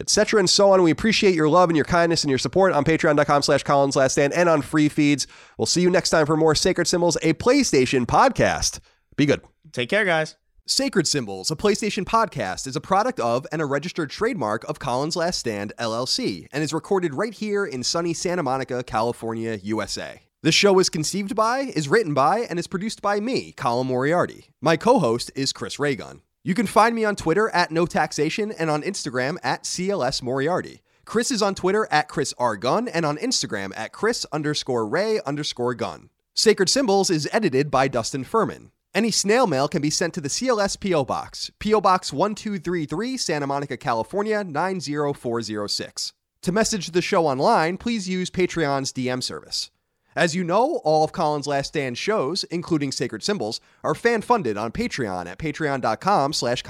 etc. 0.01 0.40
and 0.40 0.51
so 0.51 0.72
on. 0.72 0.82
We 0.82 0.90
appreciate 0.90 1.35
your 1.35 1.48
love 1.48 1.68
and 1.68 1.77
your 1.77 1.85
kindness 1.85 2.24
and 2.24 2.31
your 2.31 2.39
support 2.39 2.72
on 2.72 2.85
patreon.com 2.85 3.43
slash 3.43 3.62
Colin's 3.62 3.97
Last 3.97 4.12
Stand 4.12 4.32
and 4.32 4.48
on 4.48 4.62
free 4.62 4.89
feeds. 4.89 5.27
We'll 5.59 5.66
see 5.66 5.82
you 5.82 5.90
next 5.90 6.10
time 6.10 6.27
for 6.27 6.36
more 6.36 6.55
Sacred 6.55 6.86
Symbols, 6.89 7.16
a 7.22 7.35
PlayStation 7.35 8.06
podcast. 8.06 8.81
Be 9.16 9.27
good. 9.27 9.43
Take 9.72 9.89
care, 9.90 10.05
guys. 10.05 10.36
Sacred 10.66 11.09
Symbols, 11.09 11.51
a 11.51 11.56
PlayStation 11.56 12.05
podcast, 12.05 12.66
is 12.66 12.77
a 12.77 12.81
product 12.81 13.18
of 13.18 13.44
and 13.51 13.60
a 13.60 13.66
registered 13.66 14.09
trademark 14.09 14.62
of 14.68 14.78
Colin's 14.78 15.16
Last 15.16 15.40
Stand, 15.40 15.72
LLC, 15.78 16.47
and 16.52 16.62
is 16.62 16.72
recorded 16.72 17.14
right 17.14 17.35
here 17.35 17.64
in 17.66 17.82
sunny 17.82 18.14
Santa 18.14 18.44
Monica, 18.44 18.85
California, 18.85 19.59
USA. 19.64 20.22
The 20.43 20.52
show 20.52 20.78
is 20.78 20.89
conceived 20.89 21.35
by, 21.35 21.72
is 21.74 21.89
written 21.89 22.14
by, 22.14 22.47
and 22.48 22.59
is 22.59 22.66
produced 22.66 23.02
by 23.02 23.20
me, 23.20 23.52
Colin 23.52 23.89
Moriarty. 23.89 24.47
My 24.60 24.77
co 24.77 24.98
host 24.98 25.31
is 25.35 25.52
Chris 25.52 25.78
Raygun. 25.78 26.22
You 26.42 26.54
can 26.54 26.66
find 26.66 26.94
me 26.94 27.04
on 27.04 27.16
Twitter 27.16 27.50
at 27.50 27.70
No 27.70 27.84
Taxation 27.84 28.50
and 28.50 28.70
on 28.70 28.82
Instagram 28.82 29.36
at 29.42 29.64
CLS 29.64 30.22
Moriarty. 30.22 30.80
Chris 31.04 31.30
is 31.30 31.42
on 31.42 31.54
Twitter 31.54 31.86
at 31.90 32.08
Chris 32.08 32.32
R. 32.38 32.56
Gunn 32.56 32.88
and 32.88 33.04
on 33.04 33.18
Instagram 33.18 33.72
at 33.76 33.92
Chris 33.92 34.24
underscore 34.32 34.88
Ray 34.88 35.20
underscore 35.26 35.74
Gunn. 35.74 36.08
Sacred 36.32 36.70
Symbols 36.70 37.10
is 37.10 37.28
edited 37.30 37.70
by 37.70 37.88
Dustin 37.88 38.24
Furman. 38.24 38.70
Any 38.94 39.10
snail 39.10 39.46
mail 39.46 39.68
can 39.68 39.82
be 39.82 39.90
sent 39.90 40.14
to 40.14 40.22
the 40.22 40.30
CLS 40.30 40.80
P.O. 40.80 41.04
Box, 41.04 41.50
P.O. 41.58 41.82
Box 41.82 42.10
1233, 42.10 43.18
Santa 43.18 43.46
Monica, 43.46 43.76
California 43.76 44.42
90406. 44.42 46.14
To 46.40 46.52
message 46.52 46.92
the 46.92 47.02
show 47.02 47.26
online, 47.26 47.76
please 47.76 48.08
use 48.08 48.30
Patreon's 48.30 48.94
DM 48.94 49.22
service. 49.22 49.70
As 50.16 50.34
you 50.34 50.42
know, 50.42 50.80
all 50.82 51.04
of 51.04 51.12
Colin's 51.12 51.46
Last 51.46 51.68
Stand 51.68 51.96
shows, 51.96 52.42
including 52.44 52.90
Sacred 52.90 53.22
Symbols, 53.22 53.60
are 53.84 53.94
fan-funded 53.94 54.56
on 54.56 54.72
Patreon 54.72 55.26
at 55.26 55.38
patreon.com 55.38 56.32
slash 56.32 56.62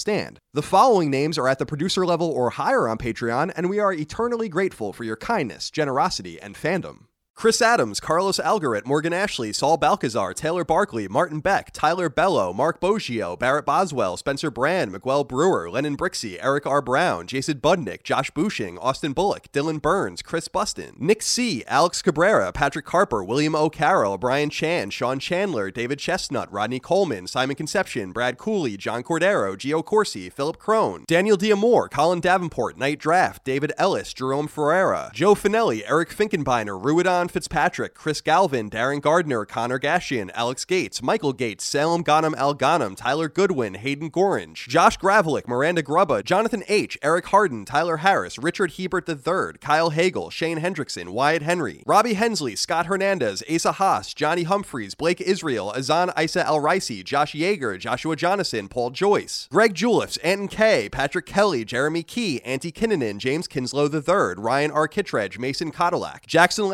Stand. 0.00 0.38
The 0.54 0.62
following 0.62 1.10
names 1.10 1.38
are 1.38 1.46
at 1.46 1.58
the 1.58 1.66
producer 1.66 2.04
level 2.04 2.28
or 2.28 2.50
higher 2.50 2.88
on 2.88 2.98
Patreon, 2.98 3.52
and 3.54 3.70
we 3.70 3.78
are 3.78 3.92
eternally 3.92 4.48
grateful 4.48 4.92
for 4.92 5.04
your 5.04 5.16
kindness, 5.16 5.70
generosity, 5.70 6.40
and 6.40 6.56
fandom. 6.56 7.09
Chris 7.40 7.62
Adams, 7.62 8.00
Carlos 8.00 8.38
Algaret, 8.38 8.86
Morgan 8.86 9.14
Ashley, 9.14 9.50
Saul 9.50 9.78
Balcazar, 9.78 10.34
Taylor 10.34 10.62
Barkley, 10.62 11.08
Martin 11.08 11.40
Beck, 11.40 11.70
Tyler 11.72 12.10
Bello, 12.10 12.52
Mark 12.52 12.82
Boggio, 12.82 13.34
Barrett 13.38 13.64
Boswell, 13.64 14.18
Spencer 14.18 14.50
Brand, 14.50 14.92
Miguel 14.92 15.24
Brewer, 15.24 15.70
Lennon 15.70 15.96
Brixey, 15.96 16.36
Eric 16.42 16.66
R. 16.66 16.82
Brown, 16.82 17.26
Jason 17.26 17.58
Budnick, 17.58 18.02
Josh 18.02 18.30
Bushing, 18.32 18.76
Austin 18.76 19.14
Bullock, 19.14 19.50
Dylan 19.52 19.80
Burns, 19.80 20.20
Chris 20.20 20.48
Buston, 20.48 20.92
Nick 20.98 21.22
C., 21.22 21.64
Alex 21.66 22.02
Cabrera, 22.02 22.52
Patrick 22.52 22.86
Harper, 22.90 23.24
William 23.24 23.54
O'Carroll, 23.54 24.18
Brian 24.18 24.50
Chan, 24.50 24.90
Sean 24.90 25.18
Chandler, 25.18 25.70
David 25.70 25.98
Chestnut, 25.98 26.52
Rodney 26.52 26.78
Coleman, 26.78 27.26
Simon 27.26 27.56
Conception, 27.56 28.12
Brad 28.12 28.36
Cooley, 28.36 28.76
John 28.76 29.02
Cordero, 29.02 29.56
Gio 29.56 29.82
Corsi, 29.82 30.28
Philip 30.28 30.58
Crone, 30.58 31.04
Daniel 31.06 31.38
Diamore, 31.38 31.90
Colin 31.90 32.20
Davenport, 32.20 32.76
Night 32.76 32.98
Draft, 32.98 33.44
David 33.44 33.72
Ellis, 33.78 34.12
Jerome 34.12 34.46
Ferreira, 34.46 35.10
Joe 35.14 35.34
Finelli, 35.34 35.80
Eric 35.88 36.10
Finkenbeiner, 36.10 36.78
Ruidon 36.78 37.29
Fitzpatrick, 37.30 37.94
Chris 37.94 38.20
Galvin, 38.20 38.68
Darren 38.68 39.00
Gardner, 39.00 39.44
Connor 39.44 39.78
Gashian, 39.78 40.30
Alex 40.34 40.64
Gates, 40.64 41.02
Michael 41.02 41.32
Gates, 41.32 41.64
Salem 41.64 42.04
Ghanem 42.04 42.36
Al 42.36 42.54
Ghanem, 42.54 42.96
Tyler 42.96 43.28
Goodwin, 43.28 43.74
Hayden 43.74 44.10
Gorringe, 44.10 44.68
Josh 44.68 44.98
Gravelick, 44.98 45.48
Miranda 45.48 45.82
Grubba, 45.82 46.22
Jonathan 46.24 46.64
H., 46.68 46.98
Eric 47.02 47.26
Harden, 47.26 47.64
Tyler 47.64 47.98
Harris, 47.98 48.38
Richard 48.38 48.72
Hebert 48.72 49.08
III, 49.08 49.58
Kyle 49.60 49.90
Hagel, 49.90 50.30
Shane 50.30 50.60
Hendrickson, 50.60 51.10
Wyatt 51.10 51.42
Henry, 51.42 51.82
Robbie 51.86 52.14
Hensley, 52.14 52.56
Scott 52.56 52.86
Hernandez, 52.86 53.42
Asa 53.50 53.72
Haas, 53.72 54.12
Johnny 54.12 54.42
Humphreys, 54.42 54.94
Blake 54.94 55.20
Israel, 55.20 55.72
Azan 55.76 56.10
Isa 56.20 56.46
Al 56.46 56.60
Ricey, 56.60 57.04
Josh 57.04 57.32
Yeager, 57.32 57.78
Joshua 57.78 58.16
Jonathan, 58.16 58.68
Paul 58.68 58.90
Joyce, 58.90 59.48
Greg 59.50 59.74
Juliffs, 59.74 60.16
Anton 60.18 60.48
K., 60.48 60.88
Patrick 60.88 61.26
Kelly, 61.26 61.64
Jeremy 61.64 62.02
Key, 62.02 62.40
Auntie 62.42 62.72
Kinnanen, 62.72 63.18
James 63.18 63.46
Kinslow 63.46 63.88
III, 63.88 64.34
Ryan 64.36 64.70
R. 64.70 64.88
Kittredge, 64.88 65.38
Mason 65.38 65.70
Cadillac, 65.70 66.26
Jackson 66.26 66.64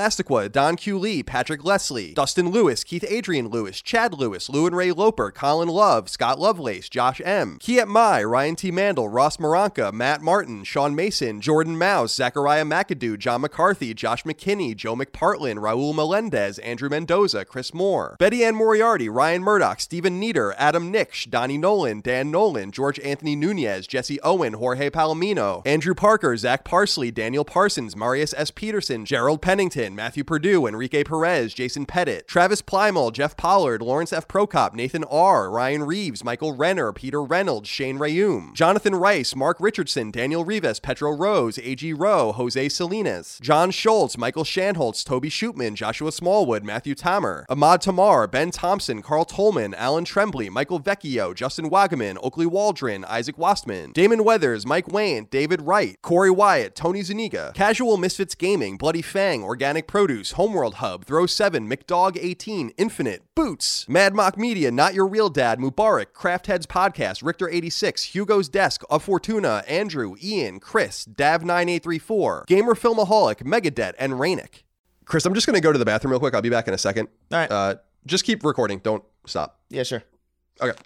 Don 0.48 0.76
Q. 0.76 0.98
Lee, 0.98 1.22
Patrick 1.22 1.64
Leslie, 1.64 2.14
Dustin 2.14 2.50
Lewis, 2.50 2.84
Keith 2.84 3.04
Adrian 3.08 3.48
Lewis, 3.48 3.80
Chad 3.80 4.14
Lewis, 4.14 4.48
Lou 4.48 4.66
and 4.66 4.76
Ray 4.76 4.92
Loper, 4.92 5.30
Colin 5.30 5.68
Love, 5.68 6.08
Scott 6.08 6.38
Lovelace, 6.38 6.88
Josh 6.88 7.20
M., 7.24 7.58
Kiet 7.58 7.88
Mai, 7.88 8.22
Ryan 8.22 8.56
T. 8.56 8.70
Mandel, 8.70 9.08
Ross 9.08 9.36
Moranka, 9.38 9.92
Matt 9.92 10.22
Martin, 10.22 10.64
Sean 10.64 10.94
Mason, 10.94 11.40
Jordan 11.40 11.78
Mouse, 11.78 12.14
Zachariah 12.14 12.64
McAdoo, 12.64 13.18
John 13.18 13.40
McCarthy, 13.40 13.94
Josh 13.94 14.24
McKinney, 14.24 14.76
Joe 14.76 14.96
McPartlin, 14.96 15.56
Raul 15.56 15.94
Melendez, 15.94 16.58
Andrew 16.60 16.88
Mendoza, 16.88 17.44
Chris 17.44 17.72
Moore, 17.72 18.16
Betty 18.18 18.44
Ann 18.44 18.54
Moriarty, 18.54 19.08
Ryan 19.08 19.42
Murdoch, 19.42 19.80
Stephen 19.80 20.20
Nieder, 20.20 20.54
Adam 20.58 20.90
Nix, 20.90 21.24
Donnie 21.24 21.58
Nolan, 21.58 22.00
Dan 22.00 22.30
Nolan, 22.30 22.70
George 22.70 23.00
Anthony 23.00 23.36
Nunez, 23.36 23.86
Jesse 23.86 24.20
Owen, 24.22 24.54
Jorge 24.54 24.90
Palomino, 24.90 25.62
Andrew 25.66 25.94
Parker, 25.94 26.36
Zach 26.36 26.64
Parsley, 26.64 27.10
Daniel 27.10 27.44
Parsons, 27.44 27.96
Marius 27.96 28.34
S. 28.36 28.50
Peterson, 28.50 29.04
Gerald 29.04 29.40
Pennington, 29.42 29.94
Matthew 29.94 30.24
Purdue, 30.26 30.66
Enrique 30.66 31.04
Perez, 31.04 31.54
Jason 31.54 31.86
Pettit, 31.86 32.26
Travis 32.26 32.62
Plymall, 32.62 33.12
Jeff 33.12 33.36
Pollard, 33.36 33.80
Lawrence 33.80 34.12
F. 34.12 34.28
Prokop, 34.28 34.74
Nathan 34.74 35.04
R., 35.04 35.50
Ryan 35.50 35.84
Reeves, 35.84 36.24
Michael 36.24 36.54
Renner, 36.54 36.92
Peter 36.92 37.22
Reynolds, 37.22 37.68
Shane 37.68 37.98
Rayum, 37.98 38.52
Jonathan 38.54 38.94
Rice, 38.94 39.34
Mark 39.36 39.58
Richardson, 39.60 40.10
Daniel 40.10 40.44
Rivas, 40.44 40.80
Petro 40.80 41.12
Rose, 41.12 41.58
A.G. 41.58 41.92
Rowe, 41.92 42.32
Jose 42.32 42.68
Salinas, 42.68 43.38
John 43.40 43.70
Schultz, 43.70 44.18
Michael 44.18 44.44
Shanholtz, 44.44 45.04
Toby 45.04 45.30
Shootman, 45.30 45.74
Joshua 45.74 46.10
Smallwood, 46.10 46.64
Matthew 46.64 46.94
Tamer, 46.94 47.46
Ahmad 47.48 47.80
Tamar, 47.80 48.26
Ben 48.26 48.50
Thompson, 48.50 49.02
Carl 49.02 49.24
Tolman, 49.24 49.74
Alan 49.74 50.04
Trembley, 50.04 50.50
Michael 50.50 50.80
Vecchio, 50.80 51.34
Justin 51.34 51.70
Wagaman, 51.70 52.18
Oakley 52.22 52.46
Waldron, 52.46 53.04
Isaac 53.04 53.38
Wastman, 53.38 53.92
Damon 53.92 54.24
Weathers, 54.24 54.66
Mike 54.66 54.88
Wayne, 54.88 55.28
David 55.30 55.62
Wright, 55.62 55.96
Corey 56.02 56.30
Wyatt, 56.30 56.74
Tony 56.74 57.02
Zuniga, 57.02 57.52
Casual 57.54 57.96
Misfits 57.96 58.34
Gaming, 58.34 58.76
Bloody 58.76 59.02
Fang, 59.02 59.44
Organic 59.44 59.86
Produce, 59.86 60.15
Homeworld 60.24 60.74
Hub, 60.74 61.04
Throw 61.04 61.26
7, 61.26 61.68
McDog 61.68 62.16
18, 62.20 62.70
Infinite, 62.76 63.22
Boots, 63.34 63.88
Mad 63.88 64.14
Mock 64.14 64.38
Media, 64.38 64.70
Not 64.70 64.94
Your 64.94 65.06
Real 65.06 65.28
Dad, 65.28 65.58
Mubarak, 65.58 66.12
Craft 66.12 66.46
Heads 66.46 66.66
Podcast, 66.66 67.22
Richter 67.22 67.48
86, 67.48 68.02
Hugo's 68.14 68.48
Desk, 68.48 68.82
Of 68.88 69.04
Fortuna, 69.04 69.62
Andrew, 69.68 70.16
Ian, 70.22 70.58
Chris, 70.60 71.06
Dav9834, 71.06 72.46
Gamer 72.46 72.74
Filmaholic, 72.74 73.42
Megadet, 73.42 73.92
and 73.98 74.14
Rainick. 74.14 74.62
Chris, 75.04 75.24
I'm 75.24 75.34
just 75.34 75.46
going 75.46 75.54
to 75.54 75.60
go 75.60 75.72
to 75.72 75.78
the 75.78 75.84
bathroom 75.84 76.10
real 76.10 76.20
quick. 76.20 76.34
I'll 76.34 76.42
be 76.42 76.50
back 76.50 76.66
in 76.66 76.74
a 76.74 76.78
second. 76.78 77.08
All 77.32 77.38
right. 77.38 77.50
Uh, 77.50 77.74
just 78.06 78.24
keep 78.24 78.44
recording. 78.44 78.78
Don't 78.80 79.04
stop. 79.26 79.60
Yeah, 79.68 79.82
sure. 79.82 80.02
Okay. 80.60 80.76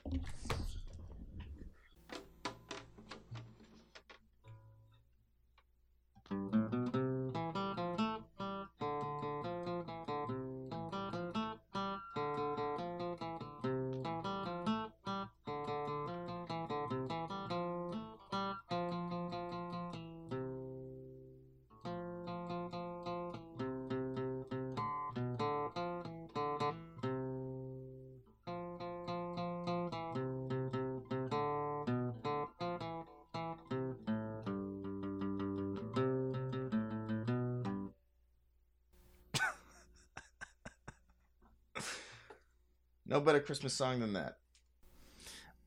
No 43.21 43.27
better 43.27 43.41
Christmas 43.41 43.75
song 43.75 44.01
than 44.01 44.15
that. 44.15 44.39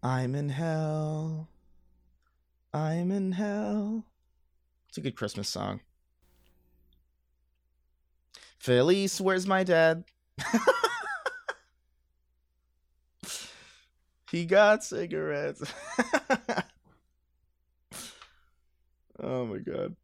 I'm 0.01 0.33
in 0.33 0.49
hell. 0.49 1.49
I'm 2.73 3.11
in 3.11 3.33
hell. 3.33 4.05
It's 4.89 4.97
a 4.97 5.01
good 5.01 5.15
Christmas 5.15 5.47
song. 5.47 5.81
Felice, 8.57 9.21
where's 9.21 9.45
my 9.45 9.63
dad? 9.63 10.03
he 14.31 14.45
got 14.45 14.83
cigarettes. 14.83 15.61
oh 19.19 19.45
my 19.45 19.59
god. 19.59 19.95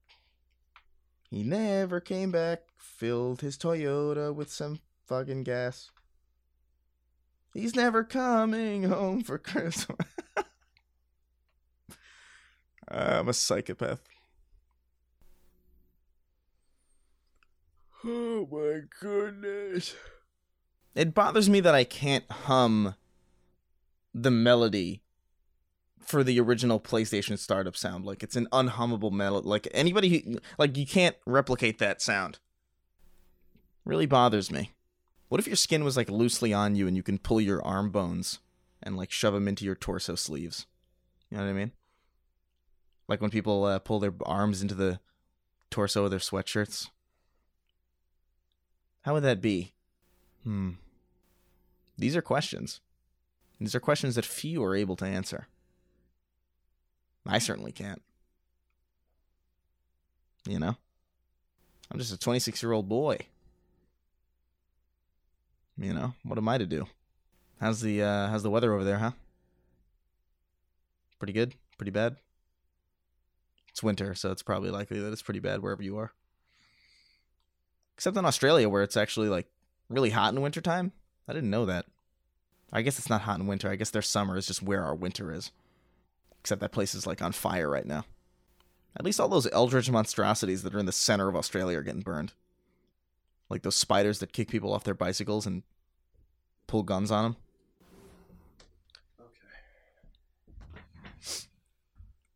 He 1.31 1.41
never 1.41 1.99
came 1.99 2.31
back, 2.31 2.59
filled 2.77 3.41
his 3.41 3.57
Toyota 3.57 4.35
with 4.35 4.51
some 4.51 4.81
fucking 5.07 5.45
gas. 5.45 5.89
He's 7.53 7.75
never 7.75 8.03
coming 8.03 8.83
home 8.83 9.23
for 9.23 9.37
Christmas. 9.37 9.97
I'm 12.87 13.27
a 13.27 13.33
psychopath. 13.33 14.01
Oh 18.05 18.47
my 18.51 18.81
goodness. 18.99 19.95
It 20.95 21.13
bothers 21.13 21.49
me 21.49 21.59
that 21.59 21.75
I 21.75 21.83
can't 21.83 22.29
hum 22.31 22.95
the 24.13 24.31
melody 24.31 25.01
for 25.99 26.23
the 26.23 26.39
original 26.39 26.79
PlayStation 26.79 27.37
startup 27.37 27.75
sound. 27.75 28.05
Like 28.05 28.23
it's 28.23 28.35
an 28.35 28.47
unhummable 28.51 29.11
melody. 29.11 29.47
Like 29.47 29.67
anybody 29.71 30.09
who, 30.09 30.39
like 30.57 30.77
you 30.77 30.87
can't 30.87 31.15
replicate 31.25 31.79
that 31.79 32.01
sound. 32.01 32.39
Really 33.85 34.05
bothers 34.05 34.51
me. 34.51 34.71
What 35.29 35.39
if 35.39 35.47
your 35.47 35.55
skin 35.55 35.83
was 35.83 35.95
like 35.95 36.09
loosely 36.09 36.53
on 36.53 36.75
you 36.75 36.87
and 36.87 36.97
you 36.97 37.03
can 37.03 37.19
pull 37.19 37.39
your 37.39 37.63
arm 37.63 37.91
bones 37.91 38.39
and 38.81 38.97
like 38.97 39.11
shove 39.11 39.33
them 39.33 39.47
into 39.47 39.65
your 39.65 39.75
torso 39.75 40.15
sleeves. 40.15 40.65
You 41.29 41.37
know 41.37 41.43
what 41.43 41.49
I 41.49 41.53
mean? 41.53 41.71
Like 43.07 43.21
when 43.21 43.31
people 43.31 43.65
uh, 43.65 43.79
pull 43.79 43.99
their 43.99 44.13
arms 44.25 44.61
into 44.61 44.75
the 44.75 44.99
torso 45.69 46.05
of 46.05 46.11
their 46.11 46.19
sweatshirts. 46.19 46.89
How 49.03 49.13
would 49.13 49.23
that 49.23 49.41
be? 49.41 49.73
Hmm. 50.43 50.71
These 51.97 52.15
are 52.15 52.21
questions. 52.21 52.81
These 53.59 53.75
are 53.75 53.79
questions 53.79 54.15
that 54.15 54.25
few 54.25 54.63
are 54.63 54.75
able 54.75 54.95
to 54.97 55.05
answer. 55.05 55.47
I 57.27 57.39
certainly 57.39 57.71
can't. 57.71 58.01
You 60.47 60.59
know? 60.59 60.77
I'm 61.91 61.99
just 61.99 62.13
a 62.13 62.17
26 62.17 62.63
year 62.63 62.71
old 62.71 62.87
boy. 62.87 63.17
You 65.79 65.93
know, 65.93 66.13
what 66.23 66.37
am 66.37 66.49
I 66.49 66.57
to 66.57 66.65
do? 66.65 66.87
How's 67.61 67.79
the 67.79 68.03
uh 68.03 68.27
how's 68.27 68.43
the 68.43 68.49
weather 68.49 68.73
over 68.73 68.83
there, 68.83 68.97
huh? 68.97 69.11
Pretty 71.19 71.33
good? 71.33 71.55
Pretty 71.77 71.91
bad? 71.91 72.17
It's 73.69 73.81
winter, 73.81 74.13
so 74.13 74.31
it's 74.31 74.43
probably 74.43 74.71
likely 74.71 74.99
that 74.99 75.13
it's 75.13 75.21
pretty 75.21 75.39
bad 75.39 75.61
wherever 75.61 75.81
you 75.81 75.97
are. 75.97 76.11
Except 77.95 78.17
in 78.17 78.25
Australia 78.25 78.67
where 78.67 78.83
it's 78.83 78.97
actually 78.97 79.29
like 79.29 79.47
really 79.89 80.09
hot 80.09 80.33
in 80.33 80.41
wintertime. 80.41 80.91
I 81.27 81.33
didn't 81.33 81.49
know 81.49 81.65
that. 81.65 81.85
I 82.73 82.81
guess 82.81 82.99
it's 82.99 83.09
not 83.09 83.21
hot 83.21 83.39
in 83.39 83.47
winter. 83.47 83.69
I 83.69 83.75
guess 83.75 83.89
their 83.89 84.01
summer 84.01 84.37
is 84.37 84.47
just 84.47 84.61
where 84.61 84.83
our 84.83 84.95
winter 84.95 85.31
is. 85.31 85.51
Except 86.41 86.61
that 86.61 86.71
place 86.71 86.93
is 86.93 87.07
like 87.07 87.21
on 87.21 87.31
fire 87.31 87.69
right 87.69 87.85
now. 87.85 88.05
At 88.97 89.05
least 89.05 89.19
all 89.19 89.29
those 89.29 89.49
eldritch 89.51 89.89
monstrosities 89.89 90.63
that 90.63 90.75
are 90.75 90.79
in 90.79 90.85
the 90.85 90.91
center 90.91 91.29
of 91.29 91.35
Australia 91.35 91.77
are 91.77 91.83
getting 91.83 92.01
burned. 92.01 92.33
Like 93.49 93.63
those 93.63 93.75
spiders 93.75 94.19
that 94.19 94.33
kick 94.33 94.49
people 94.49 94.73
off 94.73 94.83
their 94.83 94.93
bicycles 94.93 95.45
and 95.47 95.63
pull 96.67 96.83
guns 96.83 97.11
on 97.11 97.23
them. 97.23 97.35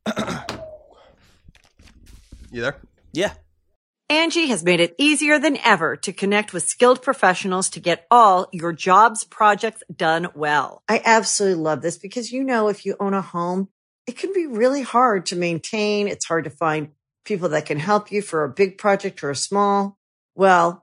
Okay. 0.07 0.53
You 2.51 2.61
there? 2.61 2.77
Yeah. 3.13 3.33
Angi 4.09 4.47
has 4.47 4.63
made 4.63 4.79
it 4.79 4.93
easier 4.97 5.39
than 5.39 5.57
ever 5.57 5.95
to 5.97 6.13
connect 6.13 6.53
with 6.53 6.63
skilled 6.63 7.01
professionals 7.01 7.69
to 7.71 7.79
get 7.79 8.05
all 8.11 8.47
your 8.51 8.73
jobs 8.73 9.23
projects 9.23 9.81
done 9.95 10.27
well. 10.35 10.83
I 10.87 11.01
absolutely 11.03 11.63
love 11.63 11.81
this 11.81 11.97
because, 11.97 12.31
you 12.31 12.43
know, 12.43 12.67
if 12.67 12.85
you 12.85 12.95
own 12.99 13.13
a 13.13 13.21
home, 13.21 13.69
it 14.05 14.17
can 14.17 14.33
be 14.33 14.45
really 14.45 14.81
hard 14.83 15.25
to 15.27 15.35
maintain. 15.35 16.07
It's 16.07 16.25
hard 16.25 16.43
to 16.43 16.49
find 16.49 16.89
people 17.25 17.49
that 17.49 17.65
can 17.65 17.79
help 17.79 18.11
you 18.11 18.21
for 18.21 18.43
a 18.43 18.49
big 18.49 18.77
project 18.77 19.23
or 19.23 19.31
a 19.31 19.35
small. 19.35 19.97
Well, 20.35 20.82